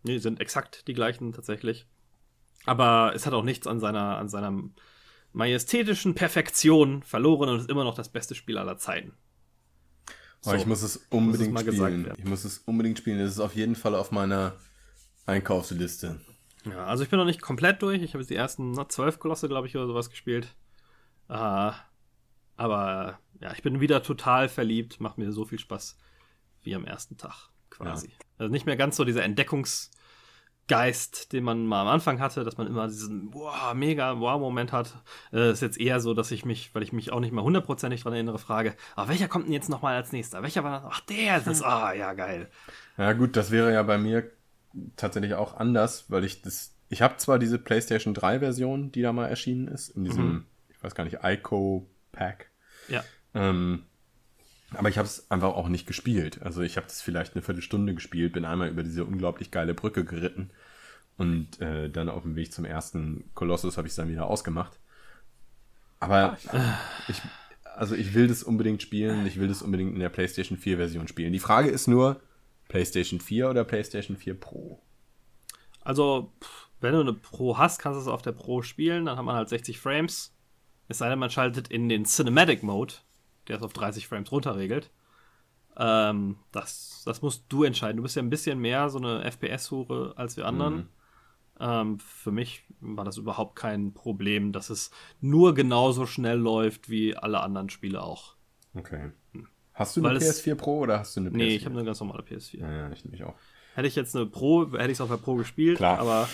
Nee, 0.02 0.18
sind 0.18 0.40
exakt 0.40 0.88
die 0.88 0.94
gleichen 0.94 1.32
tatsächlich. 1.32 1.86
Aber 2.66 3.12
es 3.14 3.26
hat 3.26 3.32
auch 3.32 3.44
nichts 3.44 3.66
an 3.66 3.80
seiner, 3.80 4.18
an 4.18 4.28
seiner 4.28 4.62
majestätischen 5.32 6.14
Perfektion 6.14 7.02
verloren 7.02 7.48
und 7.48 7.60
ist 7.60 7.70
immer 7.70 7.84
noch 7.84 7.94
das 7.94 8.08
beste 8.08 8.34
Spiel 8.34 8.58
aller 8.58 8.76
Zeiten. 8.76 9.14
So, 10.42 10.54
ich 10.54 10.66
muss 10.66 10.82
es 10.82 10.96
unbedingt 11.10 11.52
muss 11.52 11.66
es 11.66 11.74
spielen. 11.74 12.12
Ich 12.16 12.24
muss 12.24 12.44
es 12.44 12.58
unbedingt 12.58 12.98
spielen. 12.98 13.18
Es 13.20 13.32
ist 13.32 13.40
auf 13.40 13.54
jeden 13.54 13.76
Fall 13.76 13.94
auf 13.94 14.10
meiner 14.10 14.54
Einkaufsliste. 15.26 16.20
Ja, 16.64 16.84
also 16.86 17.02
ich 17.02 17.10
bin 17.10 17.18
noch 17.18 17.26
nicht 17.26 17.42
komplett 17.42 17.82
durch. 17.82 18.02
Ich 18.02 18.14
habe 18.14 18.22
jetzt 18.22 18.30
die 18.30 18.36
ersten 18.36 18.74
zwölf 18.88 19.18
Kolosse, 19.18 19.48
glaube 19.48 19.66
ich, 19.66 19.76
oder 19.76 19.86
sowas 19.86 20.10
gespielt. 20.10 20.54
Uh, 21.28 21.72
aber 22.56 23.18
ja, 23.40 23.52
ich 23.52 23.62
bin 23.62 23.80
wieder 23.80 24.02
total 24.02 24.48
verliebt. 24.48 25.00
Macht 25.00 25.18
mir 25.18 25.30
so 25.32 25.44
viel 25.44 25.58
Spaß 25.58 25.96
wie 26.62 26.74
am 26.74 26.84
ersten 26.84 27.16
Tag 27.16 27.50
quasi. 27.70 28.08
Ja. 28.08 28.14
Also 28.38 28.50
nicht 28.50 28.66
mehr 28.66 28.76
ganz 28.76 28.96
so 28.96 29.04
dieser 29.04 29.22
Entdeckungs- 29.22 29.90
Geist, 30.70 31.32
den 31.32 31.42
man 31.42 31.66
mal 31.66 31.82
am 31.82 31.88
Anfang 31.88 32.20
hatte, 32.20 32.44
dass 32.44 32.56
man 32.56 32.68
immer 32.68 32.86
diesen 32.86 33.34
wow, 33.34 33.74
mega 33.74 34.20
wow-Moment 34.20 34.70
hat, 34.70 34.94
äh, 35.32 35.50
ist 35.50 35.62
jetzt 35.62 35.80
eher 35.80 35.98
so, 35.98 36.14
dass 36.14 36.30
ich 36.30 36.44
mich, 36.44 36.72
weil 36.76 36.84
ich 36.84 36.92
mich 36.92 37.12
auch 37.12 37.18
nicht 37.18 37.32
mal 37.32 37.42
hundertprozentig 37.42 38.04
dran 38.04 38.12
erinnere, 38.12 38.38
frage, 38.38 38.76
ah, 38.94 39.08
welcher 39.08 39.26
kommt 39.26 39.46
denn 39.46 39.52
jetzt 39.52 39.68
nochmal 39.68 39.96
als 39.96 40.12
nächster? 40.12 40.44
Welcher 40.44 40.62
war 40.62 40.80
das? 40.80 40.82
Ach, 40.88 41.00
der, 41.00 41.40
das, 41.40 41.60
ah, 41.64 41.92
ja, 41.92 42.12
geil. 42.12 42.48
Ja, 42.96 43.14
gut, 43.14 43.36
das 43.36 43.50
wäre 43.50 43.72
ja 43.72 43.82
bei 43.82 43.98
mir 43.98 44.30
tatsächlich 44.94 45.34
auch 45.34 45.56
anders, 45.56 46.04
weil 46.08 46.22
ich 46.22 46.40
das, 46.40 46.76
ich 46.88 47.02
habe 47.02 47.16
zwar 47.16 47.40
diese 47.40 47.58
PlayStation 47.58 48.14
3 48.14 48.38
Version, 48.38 48.92
die 48.92 49.02
da 49.02 49.12
mal 49.12 49.26
erschienen 49.26 49.66
ist, 49.66 49.88
in 49.88 50.04
diesem, 50.04 50.28
mhm. 50.28 50.46
ich 50.68 50.80
weiß 50.84 50.94
gar 50.94 51.02
nicht, 51.02 51.18
Ico 51.24 51.90
Pack. 52.12 52.48
Ja. 52.86 53.02
Ähm, 53.34 53.86
aber 54.74 54.88
ich 54.88 54.98
habe 54.98 55.06
es 55.06 55.30
einfach 55.30 55.54
auch 55.54 55.68
nicht 55.68 55.86
gespielt. 55.86 56.42
Also 56.42 56.62
ich 56.62 56.76
habe 56.76 56.86
das 56.86 57.02
vielleicht 57.02 57.34
eine 57.34 57.42
Viertelstunde 57.42 57.94
gespielt, 57.94 58.32
bin 58.32 58.44
einmal 58.44 58.68
über 58.68 58.82
diese 58.82 59.04
unglaublich 59.04 59.50
geile 59.50 59.74
Brücke 59.74 60.04
geritten 60.04 60.50
und 61.16 61.60
äh, 61.60 61.90
dann 61.90 62.08
auf 62.08 62.22
dem 62.22 62.36
Weg 62.36 62.52
zum 62.52 62.64
ersten 62.64 63.24
Kolossus 63.34 63.76
habe 63.76 63.86
ich 63.86 63.92
es 63.92 63.96
dann 63.96 64.08
wieder 64.08 64.26
ausgemacht. 64.26 64.78
Aber 65.98 66.38
ich, 67.08 67.20
also 67.76 67.94
ich 67.94 68.14
will 68.14 68.26
das 68.26 68.42
unbedingt 68.42 68.80
spielen. 68.82 69.26
Ich 69.26 69.38
will 69.38 69.48
das 69.48 69.62
unbedingt 69.62 69.92
in 69.92 70.00
der 70.00 70.08
PlayStation 70.08 70.56
4 70.56 70.78
Version 70.78 71.08
spielen. 71.08 71.32
Die 71.32 71.38
Frage 71.38 71.68
ist 71.68 71.88
nur, 71.88 72.20
PlayStation 72.68 73.20
4 73.20 73.50
oder 73.50 73.64
PlayStation 73.64 74.16
4 74.16 74.38
Pro? 74.38 74.80
Also, 75.82 76.32
wenn 76.80 76.94
du 76.94 77.00
eine 77.00 77.12
Pro 77.12 77.58
hast, 77.58 77.80
kannst 77.80 77.98
du 77.98 78.02
es 78.02 78.08
auf 78.08 78.22
der 78.22 78.32
Pro 78.32 78.62
spielen. 78.62 79.04
Dann 79.04 79.18
hat 79.18 79.24
man 79.24 79.36
halt 79.36 79.48
60 79.48 79.78
Frames. 79.78 80.32
Es 80.88 80.98
sei 80.98 81.08
denn, 81.08 81.18
man 81.18 81.30
schaltet 81.30 81.68
in 81.68 81.88
den 81.88 82.04
Cinematic 82.04 82.62
Mode 82.62 82.94
der 83.50 83.58
es 83.58 83.62
auf 83.62 83.72
30 83.72 84.06
Frames 84.06 84.30
runterregelt. 84.32 84.90
Ähm, 85.76 86.36
das, 86.52 87.02
das 87.04 87.22
musst 87.22 87.44
du 87.48 87.64
entscheiden. 87.64 87.96
Du 87.96 88.02
bist 88.02 88.16
ja 88.16 88.22
ein 88.22 88.30
bisschen 88.30 88.58
mehr 88.60 88.88
so 88.88 88.98
eine 88.98 89.24
FPS-Hure 89.30 90.14
als 90.16 90.36
wir 90.36 90.46
anderen. 90.46 90.76
Mhm. 90.76 90.88
Ähm, 91.60 91.98
für 91.98 92.32
mich 92.32 92.64
war 92.80 93.04
das 93.04 93.18
überhaupt 93.18 93.56
kein 93.56 93.92
Problem, 93.92 94.52
dass 94.52 94.70
es 94.70 94.90
nur 95.20 95.54
genauso 95.54 96.06
schnell 96.06 96.38
läuft 96.38 96.88
wie 96.88 97.16
alle 97.16 97.40
anderen 97.40 97.68
Spiele 97.68 98.02
auch. 98.02 98.36
Okay. 98.74 99.12
Hm. 99.32 99.48
Hast 99.74 99.96
du 99.96 100.00
eine 100.00 100.20
Weil 100.20 100.26
PS4 100.26 100.54
Pro 100.54 100.78
oder 100.78 100.98
hast 101.00 101.16
du 101.16 101.20
eine 101.20 101.30
PS4? 101.30 101.36
Nee, 101.36 101.56
ich 101.56 101.64
habe 101.66 101.74
eine 101.74 101.84
ganz 101.84 102.00
normale 102.00 102.22
PS4. 102.22 102.60
Ja, 102.60 102.72
ja, 102.72 102.90
ich 102.90 103.04
nämlich 103.04 103.24
auch. 103.24 103.34
Hätte 103.74 103.88
ich 103.88 103.96
jetzt 103.96 104.16
eine 104.16 104.26
Pro, 104.26 104.70
hätte 104.72 104.86
ich 104.86 104.92
es 104.92 105.00
auf 105.00 105.10
der 105.10 105.16
Pro 105.16 105.34
gespielt, 105.34 105.76
Klar. 105.76 105.98
aber 105.98 106.28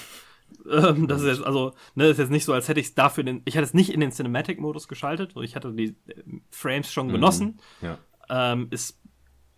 ähm, 0.70 1.06
das 1.06 1.22
ist 1.22 1.28
jetzt, 1.28 1.46
also, 1.46 1.74
ne, 1.94 2.06
ist 2.06 2.18
jetzt 2.18 2.30
nicht 2.30 2.44
so, 2.44 2.52
als 2.52 2.68
hätte 2.68 2.80
ich 2.80 2.86
es 2.86 2.94
dafür 2.94 3.24
den, 3.24 3.42
ich 3.44 3.56
hatte 3.56 3.64
es 3.64 3.74
nicht 3.74 3.90
in 3.90 4.00
den 4.00 4.10
Cinematic-Modus 4.10 4.88
geschaltet 4.88 5.36
und 5.36 5.44
ich 5.44 5.56
hatte 5.56 5.72
die 5.72 5.96
äh, 6.08 6.22
Frames 6.50 6.92
schon 6.92 7.08
mhm. 7.08 7.12
genossen. 7.12 7.60
Mhm. 7.80 7.86
Ja. 7.86 7.98
Ähm, 8.28 8.68
es 8.70 9.00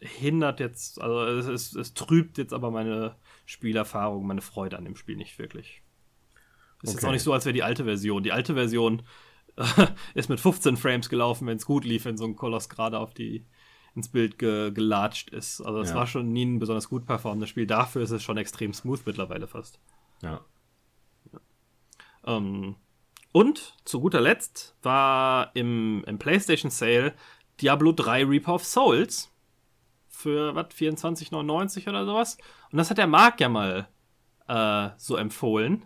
hindert 0.00 0.60
jetzt, 0.60 1.00
also 1.00 1.22
es, 1.24 1.46
es, 1.46 1.74
es, 1.74 1.94
trübt 1.94 2.38
jetzt 2.38 2.52
aber 2.52 2.70
meine 2.70 3.16
Spielerfahrung, 3.46 4.26
meine 4.26 4.42
Freude 4.42 4.78
an 4.78 4.84
dem 4.84 4.96
Spiel 4.96 5.16
nicht 5.16 5.38
wirklich. 5.38 5.82
Ist 6.82 6.90
okay. 6.90 6.92
jetzt 6.92 7.04
auch 7.04 7.12
nicht 7.12 7.22
so, 7.22 7.32
als 7.32 7.44
wäre 7.44 7.54
die 7.54 7.64
alte 7.64 7.84
Version. 7.84 8.22
Die 8.22 8.32
alte 8.32 8.54
Version 8.54 9.02
äh, 9.56 9.86
ist 10.14 10.28
mit 10.28 10.40
15 10.40 10.76
Frames 10.76 11.08
gelaufen, 11.08 11.46
wenn 11.46 11.56
es 11.56 11.66
gut 11.66 11.84
lief, 11.84 12.04
wenn 12.04 12.16
so 12.16 12.24
ein 12.24 12.36
Koloss 12.36 12.68
gerade 12.68 12.98
auf 12.98 13.12
die 13.14 13.44
ins 13.94 14.08
Bild 14.08 14.38
ge 14.38 14.70
gelatscht 14.70 15.30
ist. 15.30 15.60
Also 15.60 15.80
es 15.80 15.90
ja. 15.90 15.96
war 15.96 16.06
schon 16.06 16.32
nie 16.32 16.44
ein 16.44 16.58
besonders 16.60 16.88
gut 16.88 17.06
performendes 17.06 17.48
Spiel. 17.48 17.66
Dafür 17.66 18.02
ist 18.02 18.10
es 18.10 18.22
schon 18.22 18.36
extrem 18.36 18.72
smooth 18.72 19.00
mittlerweile 19.04 19.48
fast. 19.48 19.80
Ja. 20.22 20.40
Ähm, 22.28 22.76
und 23.32 23.74
zu 23.84 24.00
guter 24.00 24.20
Letzt 24.20 24.76
war 24.82 25.50
im, 25.54 26.04
im 26.06 26.18
PlayStation 26.18 26.70
Sale 26.70 27.14
Diablo 27.60 27.92
3 27.92 28.24
Reaper 28.24 28.54
of 28.54 28.64
Souls 28.64 29.32
für 30.08 30.54
was 30.54 30.68
24,99 30.68 31.88
oder 31.88 32.04
sowas. 32.04 32.38
Und 32.70 32.78
das 32.78 32.90
hat 32.90 32.98
der 32.98 33.06
Marc 33.06 33.40
ja 33.40 33.48
mal 33.48 33.88
äh, 34.48 34.90
so 34.96 35.16
empfohlen. 35.16 35.84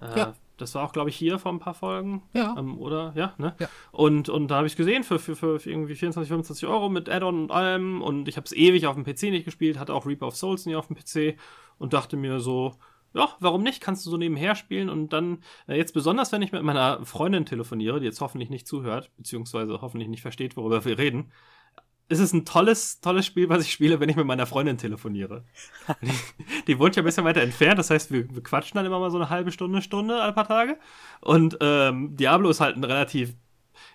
Äh, 0.00 0.18
ja. 0.18 0.34
Das 0.58 0.74
war 0.74 0.84
auch, 0.84 0.92
glaube 0.92 1.10
ich, 1.10 1.16
hier 1.16 1.38
vor 1.38 1.52
ein 1.52 1.58
paar 1.58 1.74
Folgen. 1.74 2.22
Ja. 2.32 2.54
Ähm, 2.58 2.78
oder? 2.78 3.12
Ja, 3.14 3.34
ne? 3.36 3.54
Ja. 3.58 3.68
Und, 3.92 4.30
und 4.30 4.48
da 4.48 4.56
habe 4.56 4.66
ich 4.66 4.72
es 4.72 4.76
gesehen 4.76 5.04
für, 5.04 5.18
für, 5.18 5.36
für 5.36 5.58
irgendwie 5.70 5.94
24, 5.94 6.28
25 6.28 6.66
Euro 6.66 6.88
mit 6.88 7.10
Add-on 7.10 7.42
und 7.42 7.50
allem. 7.50 8.00
Und 8.00 8.26
ich 8.26 8.36
habe 8.36 8.46
es 8.46 8.52
ewig 8.52 8.86
auf 8.86 8.94
dem 8.94 9.04
PC 9.04 9.24
nicht 9.24 9.44
gespielt, 9.44 9.78
hatte 9.78 9.92
auch 9.92 10.06
Reaper 10.06 10.28
of 10.28 10.36
Souls 10.36 10.64
nie 10.64 10.74
auf 10.74 10.86
dem 10.86 10.96
PC 10.96 11.38
und 11.78 11.92
dachte 11.92 12.16
mir 12.16 12.40
so, 12.40 12.74
ja, 13.16 13.28
warum 13.40 13.62
nicht? 13.62 13.80
Kannst 13.80 14.04
du 14.04 14.10
so 14.10 14.16
nebenher 14.16 14.54
spielen 14.54 14.88
und 14.90 15.12
dann, 15.12 15.38
äh, 15.66 15.76
jetzt 15.76 15.94
besonders, 15.94 16.32
wenn 16.32 16.42
ich 16.42 16.52
mit 16.52 16.62
meiner 16.62 17.04
Freundin 17.06 17.46
telefoniere, 17.46 17.98
die 18.00 18.06
jetzt 18.06 18.20
hoffentlich 18.20 18.50
nicht 18.50 18.66
zuhört, 18.66 19.10
beziehungsweise 19.16 19.80
hoffentlich 19.80 20.08
nicht 20.08 20.22
versteht, 20.22 20.56
worüber 20.56 20.84
wir 20.84 20.98
reden, 20.98 21.32
ist 22.08 22.20
es 22.20 22.32
ein 22.32 22.44
tolles, 22.44 23.00
tolles 23.00 23.26
Spiel, 23.26 23.48
was 23.48 23.64
ich 23.64 23.72
spiele, 23.72 23.98
wenn 23.98 24.08
ich 24.08 24.16
mit 24.16 24.26
meiner 24.26 24.46
Freundin 24.46 24.78
telefoniere. 24.78 25.44
die, 26.02 26.12
die, 26.66 26.78
wohnt 26.78 26.94
ja 26.94 27.02
ein 27.02 27.06
bisschen 27.06 27.24
weiter 27.24 27.40
entfernt, 27.40 27.78
das 27.78 27.90
heißt, 27.90 28.12
wir, 28.12 28.32
wir, 28.32 28.42
quatschen 28.42 28.76
dann 28.76 28.86
immer 28.86 29.00
mal 29.00 29.10
so 29.10 29.16
eine 29.16 29.30
halbe 29.30 29.50
Stunde, 29.50 29.82
Stunde, 29.82 30.22
ein 30.22 30.34
paar 30.34 30.46
Tage. 30.46 30.78
Und 31.20 31.56
ähm, 31.60 32.16
Diablo 32.16 32.50
ist 32.50 32.60
halt 32.60 32.76
ein 32.76 32.84
relativ 32.84 33.34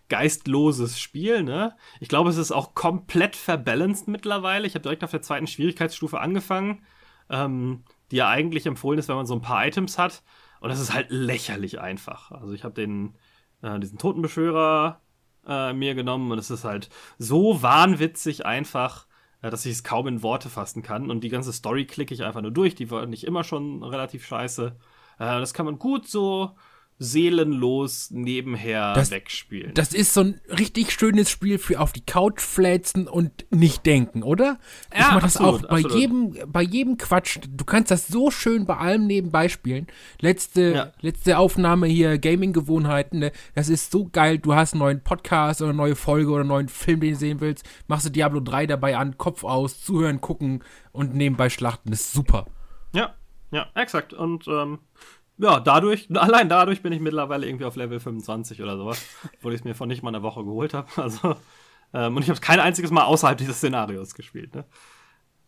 geistloses 0.10 0.99
Spiel, 0.99 1.43
ne? 1.43 1.76
Ich 1.99 2.10
glaube, 2.10 2.30
es 2.30 2.38
ist 2.38 2.52
auch 2.52 2.76
komplett 2.76 3.35
verbalanced 3.35 4.07
mittlerweile. 4.07 4.68
Ich 4.68 4.73
habe 4.73 4.84
direkt 4.84 5.03
auf 5.03 5.11
der 5.11 5.22
zweiten 5.22 5.48
Schwierigkeitsstufe 5.48 6.19
angefangen, 6.19 6.84
ähm, 7.30 7.84
die 8.11 8.17
ja 8.17 8.29
eigentlich 8.29 8.65
empfohlen 8.65 8.99
ist, 8.99 9.07
wenn 9.07 9.15
man 9.15 9.25
so 9.25 9.33
ein 9.33 9.41
paar 9.41 9.65
Items 9.65 9.97
hat. 9.97 10.23
Und 10.59 10.69
das 10.69 10.79
ist 10.79 10.93
halt 10.93 11.07
lächerlich 11.09 11.79
einfach. 11.79 12.31
Also 12.31 12.53
ich 12.53 12.63
habe 12.63 12.75
den, 12.75 13.15
äh, 13.61 13.79
diesen 13.79 13.97
Totenbeschwörer 13.97 15.01
äh, 15.47 15.73
mir 15.73 15.95
genommen 15.95 16.31
und 16.31 16.38
es 16.38 16.51
ist 16.51 16.63
halt 16.63 16.89
so 17.17 17.61
wahnwitzig 17.63 18.45
einfach, 18.45 19.07
äh, 19.41 19.49
dass 19.49 19.65
ich 19.65 19.71
es 19.71 19.83
kaum 19.83 20.07
in 20.07 20.21
Worte 20.21 20.49
fassen 20.49 20.83
kann. 20.83 21.09
Und 21.09 21.23
die 21.23 21.29
ganze 21.29 21.53
Story 21.53 21.85
klicke 21.85 22.13
ich 22.13 22.23
einfach 22.23 22.41
nur 22.41 22.51
durch. 22.51 22.75
Die 22.75 22.91
war 22.91 23.05
nicht 23.07 23.23
immer 23.23 23.43
schon 23.43 23.83
relativ 23.83 24.25
scheiße. 24.25 24.75
Äh, 25.17 25.39
das 25.39 25.53
kann 25.53 25.65
man 25.65 25.79
gut 25.79 26.07
so 26.07 26.51
seelenlos 27.03 28.11
nebenher 28.11 28.94
das, 28.94 29.10
wegspielen. 29.10 29.73
Das 29.73 29.91
ist 29.91 30.14
so 30.14 30.22
ein 30.22 30.41
richtig 30.49 30.91
schönes 30.91 31.32
Spiel 31.32 31.57
für 31.57 31.80
auf 31.80 31.94
die 31.94 32.06
Couch 32.06 32.41
fläzen 32.41 33.07
und 33.07 33.48
nicht 33.49 33.88
denken, 33.88 34.22
oder? 34.22 34.60
Ja, 34.94 35.07
ich 35.07 35.11
mach 35.14 35.22
das 35.23 35.38
absolut, 35.38 35.65
auch 35.65 35.69
bei 35.69 35.78
absolut. 35.78 35.98
jedem, 35.98 36.38
bei 36.52 36.61
jedem 36.61 36.98
Quatsch. 36.99 37.40
Du 37.49 37.65
kannst 37.65 37.90
das 37.90 38.07
so 38.07 38.30
schön 38.30 38.68
bei 38.68 38.78
allem 38.78 39.07
nebenbei 39.07 39.49
spielen. 39.49 39.88
Letzte, 40.19 40.61
ja. 40.61 40.91
letzte 41.02 41.40
Aufnahme 41.40 41.88
hier, 41.88 42.19
Gaming-Gewohnheiten, 42.19 43.18
ne? 43.18 43.32
das 43.56 43.69
ist 43.69 43.91
so 43.91 44.07
geil. 44.07 44.38
Du 44.38 44.53
hast 44.53 44.73
einen 44.73 44.82
neuen 44.82 45.03
Podcast 45.03 45.61
oder 45.61 45.72
eine 45.72 45.78
neue 45.78 45.95
Folge 45.95 46.30
oder 46.30 46.41
einen 46.41 46.49
neuen 46.49 46.69
Film, 46.69 46.99
den 46.99 47.14
du 47.14 47.18
sehen 47.18 47.41
willst. 47.41 47.68
Machst 47.88 48.06
du 48.06 48.11
Diablo 48.11 48.41
3 48.41 48.68
dabei 48.68 48.98
an, 48.98 49.18
Kopf 49.18 49.44
aus, 49.44 49.82
zuhören, 49.82 50.22
gucken 50.22 50.64
und 50.91 51.15
nebenbei 51.15 51.49
schlachten. 51.49 51.90
Das 51.90 52.02
ist 52.02 52.14
super. 52.14 52.45
Ja, 52.94 53.15
ja, 53.49 53.68
exakt. 53.73 54.14
Und 54.14 54.48
ähm, 54.48 54.78
ja, 55.41 55.59
dadurch, 55.59 56.07
allein 56.15 56.49
dadurch 56.49 56.81
bin 56.81 56.93
ich 56.93 56.99
mittlerweile 56.99 57.47
irgendwie 57.47 57.65
auf 57.65 57.76
Level 57.76 57.99
25 57.99 58.61
oder 58.61 58.77
sowas, 58.77 59.03
wo 59.41 59.49
ich 59.49 59.55
es 59.55 59.63
mir 59.63 59.76
vor 59.76 59.88
nicht 59.88 60.03
mal 60.03 60.09
einer 60.09 60.23
Woche 60.23 60.43
geholt 60.43 60.73
habe. 60.73 60.88
Also, 61.01 61.35
ähm, 61.93 62.15
und 62.15 62.22
ich 62.22 62.30
habe 62.30 62.35
es 62.35 62.41
kein 62.41 62.59
einziges 62.59 62.91
Mal 62.91 63.03
außerhalb 63.03 63.38
dieses 63.38 63.57
Szenarios 63.57 64.13
gespielt. 64.13 64.55
Ne? 64.55 64.65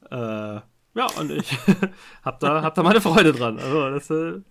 Äh, 0.10 0.62
ja, 0.96 1.08
und 1.20 1.32
ich 1.32 1.58
habe 2.24 2.38
da, 2.40 2.62
hab 2.64 2.76
da 2.76 2.84
meine 2.84 3.02
Freude 3.02 3.34
dran. 3.34 3.60
Also, 3.60 3.90
das, 3.92 4.10
äh, 4.10 4.42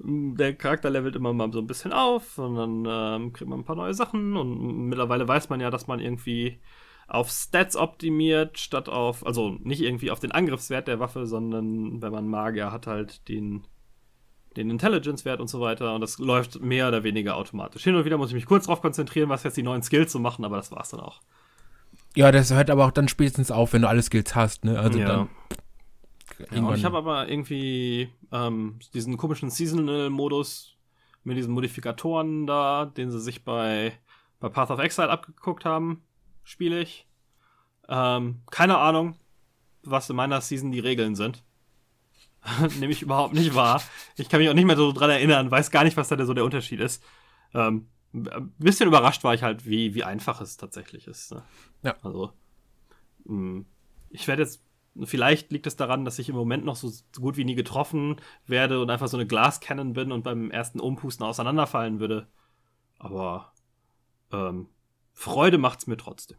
der 0.00 0.54
Charakter 0.54 0.90
levelt 0.90 1.16
immer 1.16 1.32
mal 1.32 1.52
so 1.52 1.58
ein 1.58 1.66
bisschen 1.66 1.92
auf 1.92 2.38
und 2.38 2.54
dann 2.54 2.86
ähm, 2.86 3.32
kriegt 3.32 3.50
man 3.50 3.60
ein 3.60 3.64
paar 3.64 3.74
neue 3.74 3.94
Sachen 3.94 4.36
und 4.36 4.86
mittlerweile 4.88 5.26
weiß 5.26 5.48
man 5.48 5.60
ja, 5.60 5.70
dass 5.70 5.88
man 5.88 5.98
irgendwie 5.98 6.60
auf 7.08 7.30
Stats 7.30 7.74
optimiert, 7.74 8.58
statt 8.58 8.88
auf, 8.88 9.26
also 9.26 9.56
nicht 9.62 9.80
irgendwie 9.80 10.10
auf 10.10 10.20
den 10.20 10.30
Angriffswert 10.30 10.86
der 10.86 11.00
Waffe, 11.00 11.26
sondern 11.26 12.00
wenn 12.00 12.12
man 12.12 12.28
Magier 12.28 12.70
hat, 12.70 12.86
halt 12.86 13.28
den 13.28 13.66
den 14.56 14.70
Intelligence-Wert 14.70 15.40
und 15.40 15.48
so 15.48 15.60
weiter. 15.60 15.94
Und 15.94 16.00
das 16.00 16.18
läuft 16.18 16.60
mehr 16.60 16.88
oder 16.88 17.04
weniger 17.04 17.36
automatisch. 17.36 17.84
Hin 17.84 17.94
und 17.94 18.04
wieder 18.04 18.18
muss 18.18 18.30
ich 18.30 18.34
mich 18.34 18.46
kurz 18.46 18.66
darauf 18.66 18.80
konzentrieren, 18.80 19.28
was 19.28 19.42
jetzt 19.42 19.56
die 19.56 19.62
neuen 19.62 19.82
Skills 19.82 20.12
zu 20.12 20.18
machen, 20.18 20.44
aber 20.44 20.56
das 20.56 20.72
war's 20.72 20.90
dann 20.90 21.00
auch. 21.00 21.20
Ja, 22.14 22.32
das 22.32 22.52
hört 22.52 22.70
aber 22.70 22.86
auch 22.86 22.90
dann 22.90 23.08
spätestens 23.08 23.50
auf, 23.50 23.72
wenn 23.72 23.82
du 23.82 23.88
alle 23.88 24.02
Skills 24.02 24.34
hast, 24.34 24.64
ne? 24.64 24.78
Also 24.78 24.98
ja. 24.98 25.06
dann. 25.06 25.28
Ja, 26.50 26.74
ich 26.74 26.84
habe 26.84 26.96
aber 26.96 27.28
irgendwie 27.28 28.10
ähm, 28.32 28.78
diesen 28.94 29.16
komischen 29.16 29.50
Seasonal-Modus 29.50 30.76
mit 31.24 31.36
diesen 31.36 31.52
Modifikatoren 31.52 32.46
da, 32.46 32.86
den 32.86 33.10
sie 33.10 33.20
sich 33.20 33.44
bei, 33.44 33.92
bei 34.38 34.48
Path 34.48 34.70
of 34.70 34.78
Exile 34.78 35.10
abgeguckt 35.10 35.64
haben, 35.64 36.02
spiele 36.44 36.80
ich. 36.80 37.06
Ähm, 37.88 38.42
keine 38.50 38.78
Ahnung, 38.78 39.16
was 39.82 40.10
in 40.10 40.16
meiner 40.16 40.40
Season 40.40 40.70
die 40.70 40.80
Regeln 40.80 41.14
sind. 41.14 41.44
Nehme 42.80 42.92
ich 42.92 43.02
überhaupt 43.02 43.34
nicht 43.34 43.54
wahr. 43.54 43.82
Ich 44.16 44.28
kann 44.28 44.40
mich 44.40 44.48
auch 44.48 44.54
nicht 44.54 44.64
mehr 44.64 44.76
so 44.76 44.92
dran 44.92 45.10
erinnern, 45.10 45.50
weiß 45.50 45.70
gar 45.70 45.84
nicht, 45.84 45.96
was 45.96 46.08
da 46.08 46.24
so 46.24 46.34
der 46.34 46.44
Unterschied 46.44 46.80
ist. 46.80 47.02
Ähm, 47.54 47.88
ein 48.12 48.52
bisschen 48.58 48.88
überrascht 48.88 49.24
war 49.24 49.34
ich 49.34 49.42
halt, 49.42 49.66
wie, 49.66 49.94
wie 49.94 50.04
einfach 50.04 50.40
es 50.40 50.56
tatsächlich 50.56 51.06
ist. 51.06 51.32
Ne? 51.32 51.42
Ja. 51.82 51.96
Also, 52.02 52.32
mh, 53.24 53.34
hm, 53.34 53.66
ich 54.10 54.26
werde 54.26 54.42
jetzt, 54.42 54.62
vielleicht 55.04 55.52
liegt 55.52 55.66
es 55.66 55.76
daran, 55.76 56.04
dass 56.04 56.18
ich 56.18 56.28
im 56.28 56.34
Moment 56.34 56.64
noch 56.64 56.76
so, 56.76 56.88
so 56.88 57.20
gut 57.20 57.36
wie 57.36 57.44
nie 57.44 57.54
getroffen 57.54 58.16
werde 58.46 58.80
und 58.80 58.90
einfach 58.90 59.08
so 59.08 59.16
eine 59.16 59.26
Glascannon 59.26 59.92
bin 59.92 60.12
und 60.12 60.22
beim 60.22 60.50
ersten 60.50 60.80
Umpusten 60.80 61.26
auseinanderfallen 61.26 62.00
würde. 62.00 62.26
Aber 62.98 63.52
ähm, 64.32 64.68
Freude 65.12 65.58
macht's 65.58 65.86
mir 65.86 65.96
trotzdem. 65.96 66.38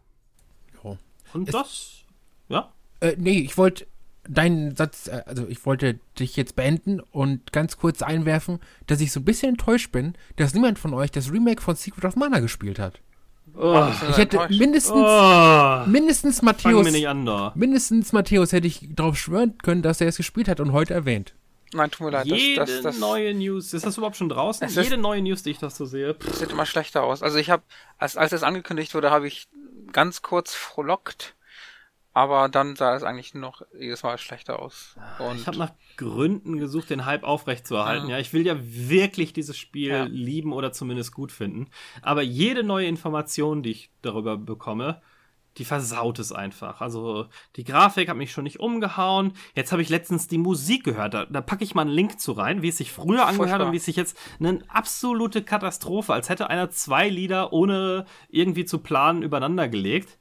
Jo. 0.84 0.98
Und 1.34 1.48
es, 1.48 1.52
das, 1.54 2.06
ja? 2.48 2.74
Äh, 3.02 3.16
nee, 3.18 3.40
ich 3.40 3.58
wollte 3.58 3.86
deinen 4.30 4.76
Satz, 4.76 5.08
äh, 5.08 5.24
also 5.26 5.48
ich 5.50 5.66
wollte 5.66 6.00
dich 6.18 6.36
jetzt 6.36 6.56
beenden 6.56 7.00
und 7.00 7.52
ganz 7.52 7.78
kurz 7.78 8.02
einwerfen, 8.02 8.60
dass 8.88 9.02
ich 9.02 9.12
so 9.12 9.20
ein 9.20 9.26
bisschen 9.26 9.50
enttäuscht 9.50 9.92
bin, 9.92 10.14
dass 10.38 10.54
niemand 10.54 10.80
von 10.80 10.94
euch 10.94 11.12
das 11.12 11.32
Remake 11.32 11.62
von 11.62 11.76
Secret 11.76 12.06
of 12.06 12.16
Mana 12.16 12.40
gespielt 12.40 12.80
hat. 12.80 13.02
Oh, 13.56 13.88
ich 14.10 14.18
hätte 14.18 14.48
mindestens, 14.50 14.96
oh, 14.96 15.82
mindestens 15.88 16.42
Matthäus, 16.44 16.88
mindestens 17.56 18.14
Matthäus 18.14 18.54
hätte 18.54 18.68
ich 18.68 18.88
darauf 18.92 19.18
schwören 19.18 19.58
können, 19.58 19.82
dass 19.82 20.00
er 20.00 20.08
es 20.08 20.18
gespielt 20.18 20.48
hat 20.48 20.60
und 20.60 20.72
heute 20.72 20.94
erwähnt. 20.94 21.34
Nein, 21.74 21.92
tut 21.92 22.06
mir 22.06 22.12
leid. 22.12 22.28
Jede 22.28 22.60
das, 22.60 22.70
das, 22.70 22.82
das, 22.82 23.00
neue 23.00 23.34
News, 23.34 23.74
ist 23.74 23.86
das 23.86 23.98
überhaupt 23.98 24.18
schon 24.18 24.30
draußen? 24.30 24.68
Jede 24.70 24.96
ist, 24.96 24.98
neue 24.98 25.22
News, 25.22 25.44
die 25.44 25.52
ich 25.52 25.60
das 25.60 25.76
so 25.76 25.86
sehe. 25.86 26.16
Das 26.16 26.40
sieht 26.40 26.52
immer 26.52 26.66
schlechter 26.66 27.04
aus. 27.04 27.22
Also 27.22 27.38
ich 27.38 27.50
habe, 27.50 27.64
als, 27.98 28.18
als 28.18 28.32
es 28.32 28.44
angekündigt 28.44 28.96
wurde, 28.96 29.12
habe 29.12 29.28
ich 29.28 29.48
ganz 29.92 30.22
kurz 30.22 30.54
frohlockt 30.54 31.36
aber 32.14 32.50
dann 32.50 32.76
sah 32.76 32.96
es 32.96 33.04
eigentlich 33.04 33.34
noch 33.34 33.62
jedes 33.78 34.04
Mal 34.04 34.18
schlechter 34.18 34.60
aus. 34.60 34.96
Und 35.20 35.38
ich 35.38 35.48
habe 35.48 35.58
nach 35.58 35.72
Gründen 35.96 36.58
gesucht, 36.58 36.90
den 36.90 37.06
Hype 37.06 37.24
aufrechtzuerhalten. 37.24 38.10
Ja. 38.10 38.16
ja, 38.16 38.22
ich 38.22 38.34
will 38.34 38.46
ja 38.46 38.56
wirklich 38.60 39.34
dieses 39.34 39.58
Spiel 39.58 39.90
ja. 39.90 40.04
lieben 40.06 40.52
oder 40.52 40.72
zumindest 40.72 41.14
gut 41.14 41.32
finden. 41.32 41.70
Aber 42.02 42.22
jede 42.22 42.64
neue 42.64 42.88
Information, 42.88 43.64
die 43.64 43.72
ich 43.72 43.92
darüber 44.02 44.38
bekomme, 44.38 45.02
die 45.58 45.66
versaut 45.66 46.20
es 46.20 46.32
einfach. 46.32 46.82
Also 46.82 47.28
die 47.56 47.64
Grafik 47.64 48.10
hat 48.10 48.18
mich 48.18 48.32
schon 48.32 48.46
nicht 48.46 48.60
umgehauen. 48.60 49.34
Jetzt 49.56 49.72
habe 49.72 49.82
ich 49.82 49.90
letztens 49.90 50.28
die 50.28 50.38
Musik 50.38 50.84
gehört. 50.84 51.14
Da, 51.14 51.26
da 51.26 51.42
packe 51.42 51.64
ich 51.64 51.76
mal 51.76 51.82
einen 51.82 51.92
Link 51.92 52.20
zu 52.20 52.32
rein, 52.32 52.62
wie 52.62 52.70
es 52.70 52.78
sich 52.78 52.92
früher 52.92 53.26
angehört 53.28 53.52
hat 53.52 53.62
und 53.62 53.72
wie 53.74 53.78
es 53.78 53.86
sich 53.86 53.98
jetzt 53.98 54.18
eine 54.40 54.62
absolute 54.70 55.44
Katastrophe, 55.44 56.14
als 56.14 56.30
hätte 56.30 56.50
einer 56.50 56.70
zwei 56.70 57.10
Lieder 57.10 57.52
ohne 57.52 58.06
irgendwie 58.30 58.66
zu 58.66 58.80
planen 58.80 59.22
übereinander 59.22 59.68
gelegt. 59.68 60.18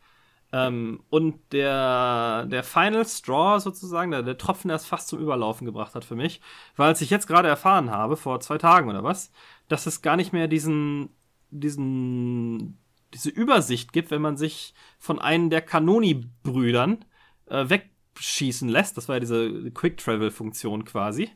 Ähm, 0.50 1.02
und 1.10 1.40
der, 1.52 2.46
der 2.46 2.64
Final 2.64 3.06
Straw 3.06 3.60
sozusagen, 3.60 4.10
der, 4.10 4.22
der 4.22 4.38
Tropfen, 4.38 4.68
der 4.68 4.76
es 4.76 4.86
fast 4.86 5.08
zum 5.08 5.20
Überlaufen 5.20 5.66
gebracht 5.66 5.94
hat 5.94 6.04
für 6.04 6.16
mich, 6.16 6.40
weil 6.76 6.88
als 6.88 7.02
ich 7.02 7.10
jetzt 7.10 7.26
gerade 7.26 7.48
erfahren 7.48 7.90
habe, 7.90 8.16
vor 8.16 8.40
zwei 8.40 8.56
Tagen 8.56 8.88
oder 8.88 9.04
was, 9.04 9.30
dass 9.68 9.86
es 9.86 10.00
gar 10.00 10.16
nicht 10.16 10.32
mehr 10.32 10.48
diesen, 10.48 11.10
diesen, 11.50 12.78
diese 13.12 13.30
Übersicht 13.30 13.92
gibt, 13.92 14.10
wenn 14.10 14.22
man 14.22 14.36
sich 14.38 14.74
von 14.98 15.18
einem 15.18 15.50
der 15.50 15.60
Kanoni-Brüdern 15.60 17.04
äh, 17.46 17.68
wegschießen 17.68 18.68
lässt. 18.68 18.96
Das 18.96 19.08
war 19.08 19.16
ja 19.16 19.20
diese 19.20 19.70
Quick-Travel-Funktion 19.70 20.86
quasi. 20.86 21.30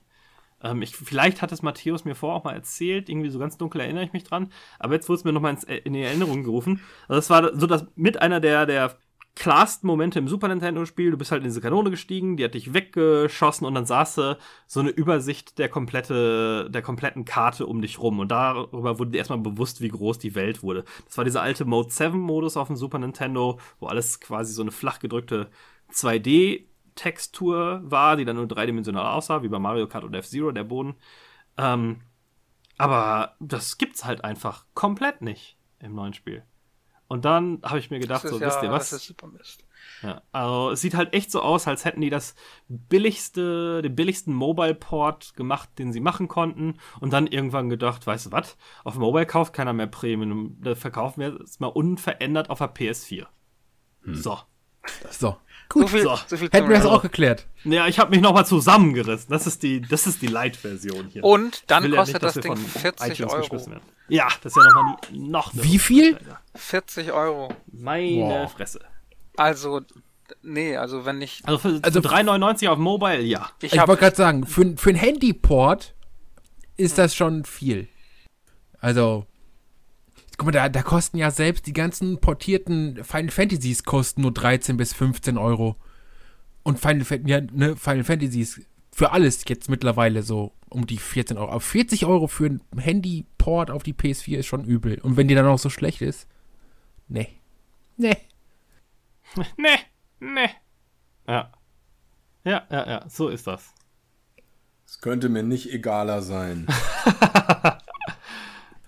Ähm, 0.62 0.82
ich, 0.82 0.96
vielleicht 0.96 1.42
hat 1.42 1.52
es 1.52 1.62
Matthäus 1.62 2.04
mir 2.04 2.14
vorher 2.14 2.38
auch 2.38 2.44
mal 2.44 2.54
erzählt, 2.54 3.08
irgendwie 3.08 3.30
so 3.30 3.38
ganz 3.38 3.58
dunkel 3.58 3.80
erinnere 3.82 4.04
ich 4.04 4.12
mich 4.12 4.24
dran. 4.24 4.52
Aber 4.78 4.94
jetzt 4.94 5.08
wurde 5.08 5.18
es 5.18 5.24
mir 5.24 5.32
nochmal 5.32 5.58
in 5.84 5.92
die 5.92 6.02
Erinnerung 6.02 6.44
gerufen. 6.44 6.80
Also 7.08 7.16
das 7.16 7.30
war 7.30 7.58
so 7.58 7.66
dass 7.66 7.86
mit 7.94 8.22
einer 8.22 8.40
der, 8.40 8.66
der 8.66 8.96
klarsten 9.34 9.86
Momente 9.86 10.18
im 10.18 10.28
Super 10.28 10.48
Nintendo-Spiel. 10.48 11.10
Du 11.10 11.16
bist 11.16 11.32
halt 11.32 11.42
in 11.42 11.48
diese 11.48 11.60
Kanone 11.60 11.90
gestiegen, 11.90 12.36
die 12.36 12.44
hat 12.44 12.54
dich 12.54 12.74
weggeschossen 12.74 13.66
und 13.66 13.74
dann 13.74 13.86
saß 13.86 14.20
so 14.66 14.80
eine 14.80 14.90
Übersicht 14.90 15.58
der 15.58 15.68
komplette, 15.68 16.68
der 16.70 16.82
kompletten 16.82 17.24
Karte 17.24 17.66
um 17.66 17.80
dich 17.80 17.98
rum. 17.98 18.18
Und 18.20 18.28
darüber 18.28 18.98
wurde 18.98 19.12
dir 19.12 19.18
erstmal 19.18 19.38
bewusst, 19.38 19.80
wie 19.80 19.88
groß 19.88 20.18
die 20.18 20.34
Welt 20.34 20.62
wurde. 20.62 20.84
Das 21.06 21.16
war 21.16 21.24
dieser 21.24 21.42
alte 21.42 21.64
Mode 21.64 21.88
7-Modus 21.88 22.56
auf 22.56 22.66
dem 22.66 22.76
Super 22.76 22.98
Nintendo, 22.98 23.58
wo 23.80 23.86
alles 23.86 24.20
quasi 24.20 24.52
so 24.52 24.62
eine 24.62 24.70
flach 24.70 24.98
gedrückte 24.98 25.50
2D 25.92 26.64
Textur 26.94 27.80
war, 27.84 28.16
die 28.16 28.24
dann 28.24 28.36
nur 28.36 28.46
dreidimensional 28.46 29.06
aussah, 29.14 29.42
wie 29.42 29.48
bei 29.48 29.58
Mario 29.58 29.86
Kart 29.86 30.04
oder 30.04 30.18
F-Zero, 30.18 30.52
der 30.52 30.64
Boden. 30.64 30.94
Ähm, 31.56 32.02
aber 32.78 33.36
das 33.40 33.78
gibt's 33.78 34.04
halt 34.04 34.24
einfach 34.24 34.66
komplett 34.74 35.22
nicht 35.22 35.56
im 35.78 35.94
neuen 35.94 36.14
Spiel. 36.14 36.44
Und 37.12 37.26
dann 37.26 37.60
habe 37.62 37.78
ich 37.78 37.90
mir 37.90 37.98
gedacht, 37.98 38.26
so, 38.26 38.40
ja, 38.40 38.46
wisst 38.46 38.62
ihr 38.62 38.70
was? 38.70 38.88
Das 38.88 39.00
ist 39.02 39.06
super 39.08 39.26
Mist. 39.26 39.66
Ja, 40.02 40.22
also 40.32 40.70
es 40.70 40.80
sieht 40.80 40.94
halt 40.94 41.12
echt 41.12 41.30
so 41.30 41.42
aus, 41.42 41.68
als 41.68 41.84
hätten 41.84 42.00
die 42.00 42.08
das 42.08 42.34
billigste, 42.68 43.82
den 43.82 43.94
billigsten 43.94 44.32
Mobile-Port 44.32 45.34
gemacht, 45.36 45.68
den 45.78 45.92
sie 45.92 46.00
machen 46.00 46.26
konnten 46.26 46.78
und 47.00 47.12
dann 47.12 47.26
irgendwann 47.26 47.68
gedacht, 47.68 48.06
weißt 48.06 48.24
du 48.24 48.32
was, 48.32 48.56
auf 48.82 48.94
Mobile 48.94 49.26
kauft 49.26 49.52
keiner 49.52 49.74
mehr 49.74 49.88
Premium, 49.88 50.56
da 50.62 50.74
verkaufen 50.74 51.20
wir 51.20 51.38
es 51.42 51.60
mal 51.60 51.66
unverändert 51.66 52.48
auf 52.48 52.60
der 52.60 52.74
PS4. 52.74 53.26
Hm. 54.04 54.14
So. 54.14 54.38
So. 55.10 55.36
Gut, 55.72 55.82
so 55.82 55.88
viel, 55.88 56.02
so. 56.02 56.18
so 56.26 56.36
viel 56.36 56.50
hätten 56.52 56.68
wir 56.68 56.76
das 56.76 56.86
auch 56.86 57.02
geklärt. 57.02 57.46
Ja, 57.64 57.86
ich 57.86 57.98
habe 57.98 58.10
mich 58.10 58.20
nochmal 58.20 58.44
zusammengerissen. 58.46 59.30
Das 59.30 59.46
ist 59.46 59.62
die, 59.62 59.80
das 59.80 60.06
ist 60.06 60.20
die 60.20 60.26
Light-Version 60.26 61.08
hier. 61.08 61.24
Und 61.24 61.64
dann 61.68 61.84
will 61.84 61.92
ja 61.94 61.98
kostet 62.00 62.22
nicht, 62.22 62.36
das 62.36 62.42
Ding 62.42 62.56
von 62.56 62.66
40 62.66 63.10
iTunes 63.20 63.32
Euro. 63.32 63.80
Ja, 64.08 64.28
das 64.42 64.54
ist 64.54 64.62
ja 64.62 64.70
nochmal 64.70 64.96
noch 65.12 65.52
eine 65.54 65.64
Wie 65.64 65.78
viel? 65.78 66.18
40 66.54 67.12
Euro. 67.12 67.54
Meine 67.72 68.20
Wow. 68.20 68.52
Fresse. 68.52 68.80
Also, 69.36 69.80
nee, 70.42 70.76
also 70.76 71.04
wenn 71.06 71.22
ich. 71.22 71.40
Also 71.44 71.58
für 71.58 71.68
Also- 71.68 71.80
also 71.82 72.00
3,99 72.00 72.68
auf 72.68 72.78
Mobile, 72.78 73.22
ja. 73.22 73.48
Ich 73.62 73.72
Ich 73.72 73.78
wollte 73.78 73.96
gerade 73.96 74.16
sagen, 74.16 74.46
für, 74.46 74.76
für 74.76 74.90
ein 74.90 74.96
Handyport 74.96 75.94
ist 76.76 76.98
das 76.98 77.14
schon 77.14 77.44
viel. 77.44 77.88
Also, 78.80 79.26
guck 80.42 80.46
mal, 80.46 80.58
da, 80.58 80.68
da 80.68 80.82
kosten 80.82 81.18
ja 81.18 81.30
selbst 81.30 81.66
die 81.68 81.72
ganzen 81.72 82.18
portierten 82.18 83.04
Final 83.04 83.30
Fantasies 83.30 83.84
kosten 83.84 84.22
nur 84.22 84.32
13 84.32 84.76
bis 84.76 84.92
15 84.92 85.38
Euro. 85.38 85.76
Und 86.64 86.80
Final, 86.80 87.06
ja, 87.26 87.40
ne, 87.40 87.76
Final 87.76 88.02
Fantasies 88.02 88.60
für 88.92 89.12
alles 89.12 89.44
jetzt 89.46 89.70
mittlerweile 89.70 90.22
so 90.22 90.52
um 90.68 90.86
die 90.86 90.98
14 90.98 91.38
Euro. 91.38 91.50
Aber 91.50 91.60
40 91.60 92.06
Euro 92.06 92.26
für 92.26 92.46
ein 92.46 92.60
Handyport 92.76 93.70
auf 93.70 93.84
die 93.84 93.94
PS4 93.94 94.38
ist 94.38 94.46
schon 94.46 94.64
übel. 94.64 94.98
Und 95.00 95.16
wenn 95.16 95.28
die 95.28 95.36
dann 95.36 95.46
auch 95.46 95.58
so 95.58 95.70
schlecht 95.70 96.02
ist, 96.02 96.26
nee. 97.08 97.28
Nee. 97.96 98.16
Nee, 99.56 99.78
nee. 100.20 100.50
Ja. 101.26 101.52
Ja, 102.44 102.66
ja, 102.70 102.88
ja, 102.88 103.08
so 103.08 103.28
ist 103.28 103.46
das. 103.46 103.72
Es 104.86 105.00
könnte 105.00 105.28
mir 105.28 105.42
nicht 105.42 105.72
egaler 105.72 106.20
sein. 106.20 106.66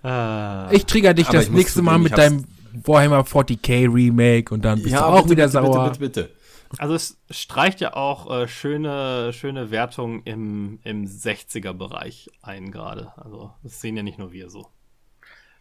Äh, 0.03 0.07
Ich 0.75 0.85
trigger 0.85 1.13
dich 1.13 1.27
Aber 1.27 1.37
das 1.37 1.49
nächste 1.49 1.81
Mal 1.81 1.97
mit 1.97 2.17
deinem 2.17 2.45
Warhammer 2.83 3.21
40k 3.21 3.93
Remake 3.93 4.53
und 4.53 4.65
dann 4.65 4.81
bist 4.81 4.95
du 4.95 5.05
auch 5.05 5.29
wieder 5.29 5.47
sauer. 5.49 5.89
Bitte, 5.91 5.99
bitte, 5.99 6.23
bitte. 6.23 6.35
also 6.81 6.93
es 6.93 7.17
streicht 7.29 7.79
ja 7.81 7.93
auch 7.93 8.29
äh, 8.31 8.47
schöne, 8.47 9.31
schöne 9.33 9.71
Wertungen 9.71 10.23
im, 10.23 10.79
im 10.83 11.05
60er-Bereich 11.05 12.29
ein 12.41 12.71
gerade. 12.71 13.13
Also 13.17 13.51
das 13.63 13.81
sehen 13.81 13.95
ja 13.95 14.03
nicht 14.03 14.19
nur 14.19 14.31
wir 14.31 14.49
so. 14.49 14.67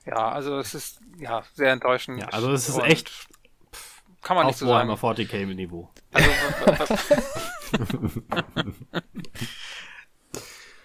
Ja, 0.06 0.30
also 0.30 0.58
es 0.58 0.74
ist 0.74 1.00
ja 1.18 1.42
sehr 1.54 1.72
enttäuschend. 1.72 2.20
Ja, 2.20 2.28
also 2.28 2.52
es 2.52 2.68
ist 2.68 2.78
echt 2.82 3.10
Kann 4.22 4.36
man 4.36 4.46
nicht 4.46 4.58
so 4.58 4.66
sagen. 4.66 4.88
Warhammer 4.88 5.14
40k-Niveau. 5.16 5.90
Also, 6.12 6.30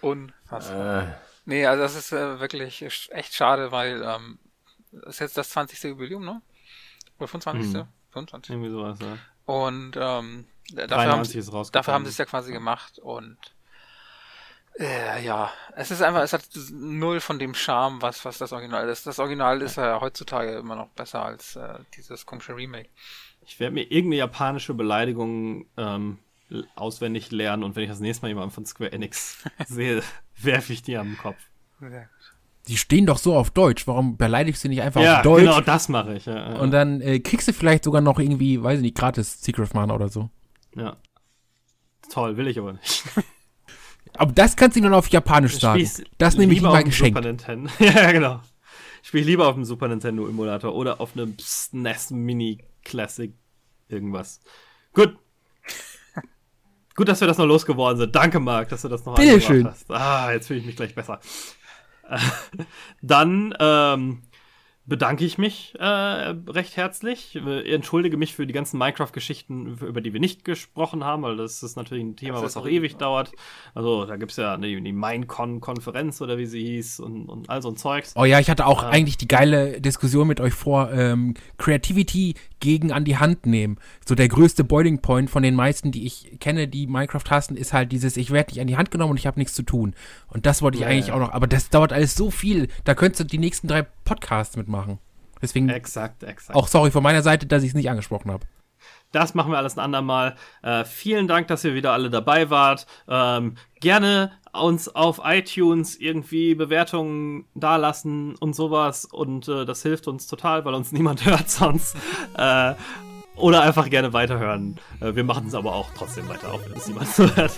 Unfassbar. 0.00 1.02
Äh, 1.02 1.06
Nee, 1.50 1.66
also 1.66 1.82
das 1.82 1.96
ist 1.96 2.12
äh, 2.12 2.38
wirklich 2.38 2.80
echt 3.10 3.34
schade, 3.34 3.72
weil 3.72 4.04
ähm, 4.04 4.38
das 4.92 5.14
ist 5.14 5.18
jetzt 5.18 5.36
das 5.36 5.50
20. 5.50 5.82
Jubiläum, 5.82 6.24
ne? 6.24 6.40
Oder 7.18 7.26
25. 7.26 7.74
Mhm. 7.74 7.88
25. 8.10 8.50
Irgendwie 8.54 8.70
sowas, 8.70 8.98
ja. 9.00 9.18
Und 9.46 9.96
ähm, 9.96 10.46
dafür, 10.72 10.96
haben 10.96 11.24
93 11.24 11.44
sie, 11.44 11.72
dafür 11.72 11.94
haben 11.94 12.04
sie 12.04 12.10
es 12.10 12.18
ja 12.18 12.24
quasi 12.24 12.52
gemacht 12.52 13.00
und 13.00 13.36
äh, 14.78 15.24
ja, 15.24 15.50
es 15.74 15.90
ist 15.90 16.02
einfach, 16.02 16.22
es 16.22 16.32
hat 16.32 16.48
null 16.70 17.18
von 17.18 17.40
dem 17.40 17.54
Charme, 17.54 18.00
was, 18.00 18.24
was 18.24 18.38
das 18.38 18.52
Original 18.52 18.88
ist. 18.88 19.08
Das 19.08 19.18
Original 19.18 19.60
ist 19.60 19.76
ja 19.76 20.00
heutzutage 20.00 20.52
immer 20.52 20.76
noch 20.76 20.90
besser 20.90 21.24
als 21.24 21.56
äh, 21.56 21.80
dieses 21.96 22.26
komische 22.26 22.54
Remake. 22.54 22.90
Ich 23.44 23.58
werde 23.58 23.74
mir 23.74 23.90
irgendeine 23.90 24.18
japanische 24.18 24.72
Beleidigung 24.72 25.66
ähm, 25.76 26.20
auswendig 26.76 27.32
lernen 27.32 27.64
und 27.64 27.74
wenn 27.74 27.82
ich 27.82 27.90
das 27.90 27.98
nächste 27.98 28.22
Mal 28.22 28.28
jemanden 28.28 28.52
von 28.52 28.64
Square 28.64 28.92
Enix 28.92 29.42
sehe, 29.66 30.04
werfe 30.44 30.72
ich 30.72 30.82
die 30.82 30.96
am 30.96 31.16
Kopf. 31.16 31.38
Die 32.68 32.76
stehen 32.76 33.06
doch 33.06 33.18
so 33.18 33.34
auf 33.36 33.50
Deutsch. 33.50 33.86
Warum 33.86 34.16
beleidigst 34.16 34.62
du 34.64 34.68
nicht 34.68 34.82
einfach 34.82 35.00
ja, 35.00 35.16
auf 35.16 35.22
Deutsch? 35.22 35.44
genau 35.44 35.60
das 35.60 35.88
mache 35.88 36.14
ich. 36.14 36.26
Ja, 36.26 36.52
ja. 36.52 36.58
Und 36.60 36.70
dann 36.72 37.00
äh, 37.00 37.20
kriegst 37.20 37.48
du 37.48 37.52
vielleicht 37.52 37.84
sogar 37.84 38.00
noch 38.00 38.18
irgendwie, 38.18 38.62
weiß 38.62 38.78
ich 38.78 38.82
nicht, 38.82 38.96
gratis 38.96 39.40
Secret 39.42 39.74
Mana 39.74 39.94
oder 39.94 40.08
so. 40.08 40.30
ja. 40.76 40.96
Toll, 42.10 42.36
will 42.36 42.48
ich 42.48 42.58
aber 42.58 42.72
nicht. 42.72 43.04
Aber 44.14 44.32
das 44.32 44.56
kannst 44.56 44.76
du 44.76 44.80
dann 44.80 44.92
auf 44.92 45.08
Japanisch 45.08 45.58
sagen. 45.60 45.88
Das 46.18 46.36
nehme 46.36 46.52
ich 46.52 46.58
lieber 46.58 46.70
ihm 46.70 46.72
mal 46.72 46.84
geschenkt. 46.84 47.16
Super 47.16 47.28
Nintendo. 47.28 47.70
ja, 47.78 48.10
genau. 48.10 48.40
Ich 49.02 49.08
spiele 49.08 49.24
lieber 49.24 49.46
auf 49.46 49.54
dem 49.54 49.64
Super 49.64 49.88
Nintendo 49.88 50.26
Emulator 50.26 50.74
oder 50.74 51.00
auf 51.00 51.16
einem 51.16 51.36
SNES 51.38 52.10
Mini 52.10 52.58
Classic 52.84 53.32
irgendwas. 53.88 54.40
Gut. 54.92 55.16
Gut, 56.96 57.08
dass 57.08 57.20
wir 57.20 57.28
das 57.28 57.38
noch 57.38 57.46
losgeworden 57.46 57.98
sind. 57.98 58.14
Danke, 58.14 58.40
Marc, 58.40 58.68
dass 58.68 58.82
du 58.82 58.88
das 58.88 59.04
noch 59.04 59.14
Bitte 59.14 59.32
eingebracht 59.32 59.46
schön. 59.48 59.66
hast. 59.66 59.90
Ah, 59.90 60.32
jetzt 60.32 60.48
fühle 60.48 60.60
ich 60.60 60.66
mich 60.66 60.76
gleich 60.76 60.94
besser. 60.94 61.20
Dann 63.02 63.54
ähm, 63.58 64.22
bedanke 64.90 65.24
ich 65.24 65.38
mich 65.38 65.74
äh, 65.78 65.84
recht 65.84 66.76
herzlich. 66.76 67.36
Äh, 67.36 67.72
Entschuldige 67.72 68.16
mich 68.18 68.34
für 68.34 68.46
die 68.46 68.52
ganzen 68.52 68.76
Minecraft-Geschichten, 68.76 69.78
über 69.78 70.00
die 70.00 70.12
wir 70.12 70.20
nicht 70.20 70.44
gesprochen 70.44 71.04
haben, 71.04 71.22
weil 71.22 71.36
das 71.36 71.62
ist 71.62 71.76
natürlich 71.76 72.04
ein 72.04 72.16
Thema, 72.16 72.42
was 72.42 72.56
auch 72.58 72.66
ewig 72.66 72.96
dauert. 72.96 73.32
Also 73.72 74.04
da 74.04 74.16
gibt's 74.16 74.36
ja 74.36 74.56
die, 74.58 74.80
die 74.82 74.92
Minecon-Konferenz 74.92 76.20
oder 76.20 76.36
wie 76.36 76.46
sie 76.46 76.62
hieß 76.62 77.00
und, 77.00 77.28
und 77.28 77.48
all 77.48 77.62
so 77.62 77.70
ein 77.70 77.76
Zeugs. 77.76 78.12
Oh 78.16 78.24
ja, 78.24 78.40
ich 78.40 78.50
hatte 78.50 78.66
auch 78.66 78.82
Ja. 78.82 78.90
eigentlich 78.90 79.16
die 79.16 79.28
geile 79.28 79.80
Diskussion 79.80 80.26
mit 80.26 80.40
euch 80.40 80.54
vor, 80.54 80.92
ähm, 80.92 81.34
Creativity 81.56 82.34
gegen 82.58 82.92
an 82.92 83.04
die 83.04 83.16
Hand 83.16 83.46
nehmen. 83.46 83.78
So 84.06 84.14
der 84.14 84.28
größte 84.28 84.64
Boiling 84.64 85.00
Point 85.00 85.30
von 85.30 85.42
den 85.42 85.54
meisten, 85.54 85.92
die 85.92 86.04
ich 86.04 86.36
kenne, 86.40 86.66
die 86.68 86.86
Minecraft 86.88 87.30
hassen, 87.30 87.56
ist 87.56 87.72
halt 87.72 87.92
dieses, 87.92 88.16
ich 88.16 88.32
werde 88.32 88.52
nicht 88.52 88.60
an 88.60 88.66
die 88.66 88.76
Hand 88.76 88.90
genommen 88.90 89.12
und 89.12 89.16
ich 89.18 89.26
habe 89.26 89.38
nichts 89.38 89.54
zu 89.54 89.62
tun. 89.62 89.94
Und 90.28 90.46
das 90.46 90.60
wollte 90.62 90.76
ich 90.78 90.82
Ja, 90.82 90.88
eigentlich 90.88 91.12
auch 91.12 91.20
noch, 91.20 91.32
aber 91.32 91.46
das 91.46 91.70
dauert 91.70 91.92
alles 91.92 92.16
so 92.16 92.30
viel, 92.30 92.68
da 92.84 92.94
könntest 92.94 93.20
du 93.20 93.24
die 93.24 93.38
nächsten 93.38 93.68
drei 93.68 93.86
Podcasts 94.04 94.56
mitmachen. 94.56 94.79
Deswegen 95.42 95.68
Exakt, 95.68 96.22
exakt. 96.22 96.56
auch 96.56 96.68
sorry 96.68 96.90
von 96.90 97.02
meiner 97.02 97.22
Seite, 97.22 97.46
dass 97.46 97.62
ich 97.62 97.70
es 97.70 97.74
nicht 97.74 97.88
angesprochen 97.90 98.30
habe. 98.30 98.44
Das 99.12 99.34
machen 99.34 99.50
wir 99.50 99.58
alles 99.58 99.76
ein 99.76 99.80
andermal. 99.80 100.36
Äh, 100.62 100.84
vielen 100.84 101.26
Dank, 101.26 101.48
dass 101.48 101.64
ihr 101.64 101.74
wieder 101.74 101.92
alle 101.92 102.10
dabei 102.10 102.48
wart. 102.50 102.86
Ähm, 103.08 103.56
gerne 103.80 104.32
uns 104.52 104.88
auf 104.88 105.20
iTunes 105.24 105.96
irgendwie 105.96 106.54
Bewertungen 106.54 107.46
dalassen 107.54 108.36
und 108.36 108.54
sowas. 108.54 109.04
Und 109.04 109.48
äh, 109.48 109.64
das 109.64 109.82
hilft 109.82 110.06
uns 110.06 110.26
total, 110.26 110.64
weil 110.64 110.74
uns 110.74 110.92
niemand 110.92 111.24
hört 111.24 111.50
sonst. 111.50 111.96
äh, 112.36 112.74
oder 113.36 113.62
einfach 113.62 113.88
gerne 113.88 114.12
weiterhören. 114.12 114.78
Äh, 115.00 115.14
wir 115.16 115.24
machen 115.24 115.48
es 115.48 115.54
aber 115.54 115.74
auch 115.74 115.90
trotzdem 115.96 116.28
weiter, 116.28 116.52
auch 116.52 116.60
wenn 116.64 116.76
es 116.76 116.86
niemand 116.86 117.18
hört. 117.36 117.52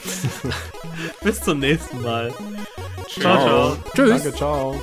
Bis 1.23 1.41
zum 1.41 1.59
nächsten 1.59 2.01
Mal. 2.03 2.33
ciao. 3.09 3.43
ciao. 3.45 3.77
Tschüss. 3.95 4.23
Danke, 4.23 4.35
ciao. 4.37 4.81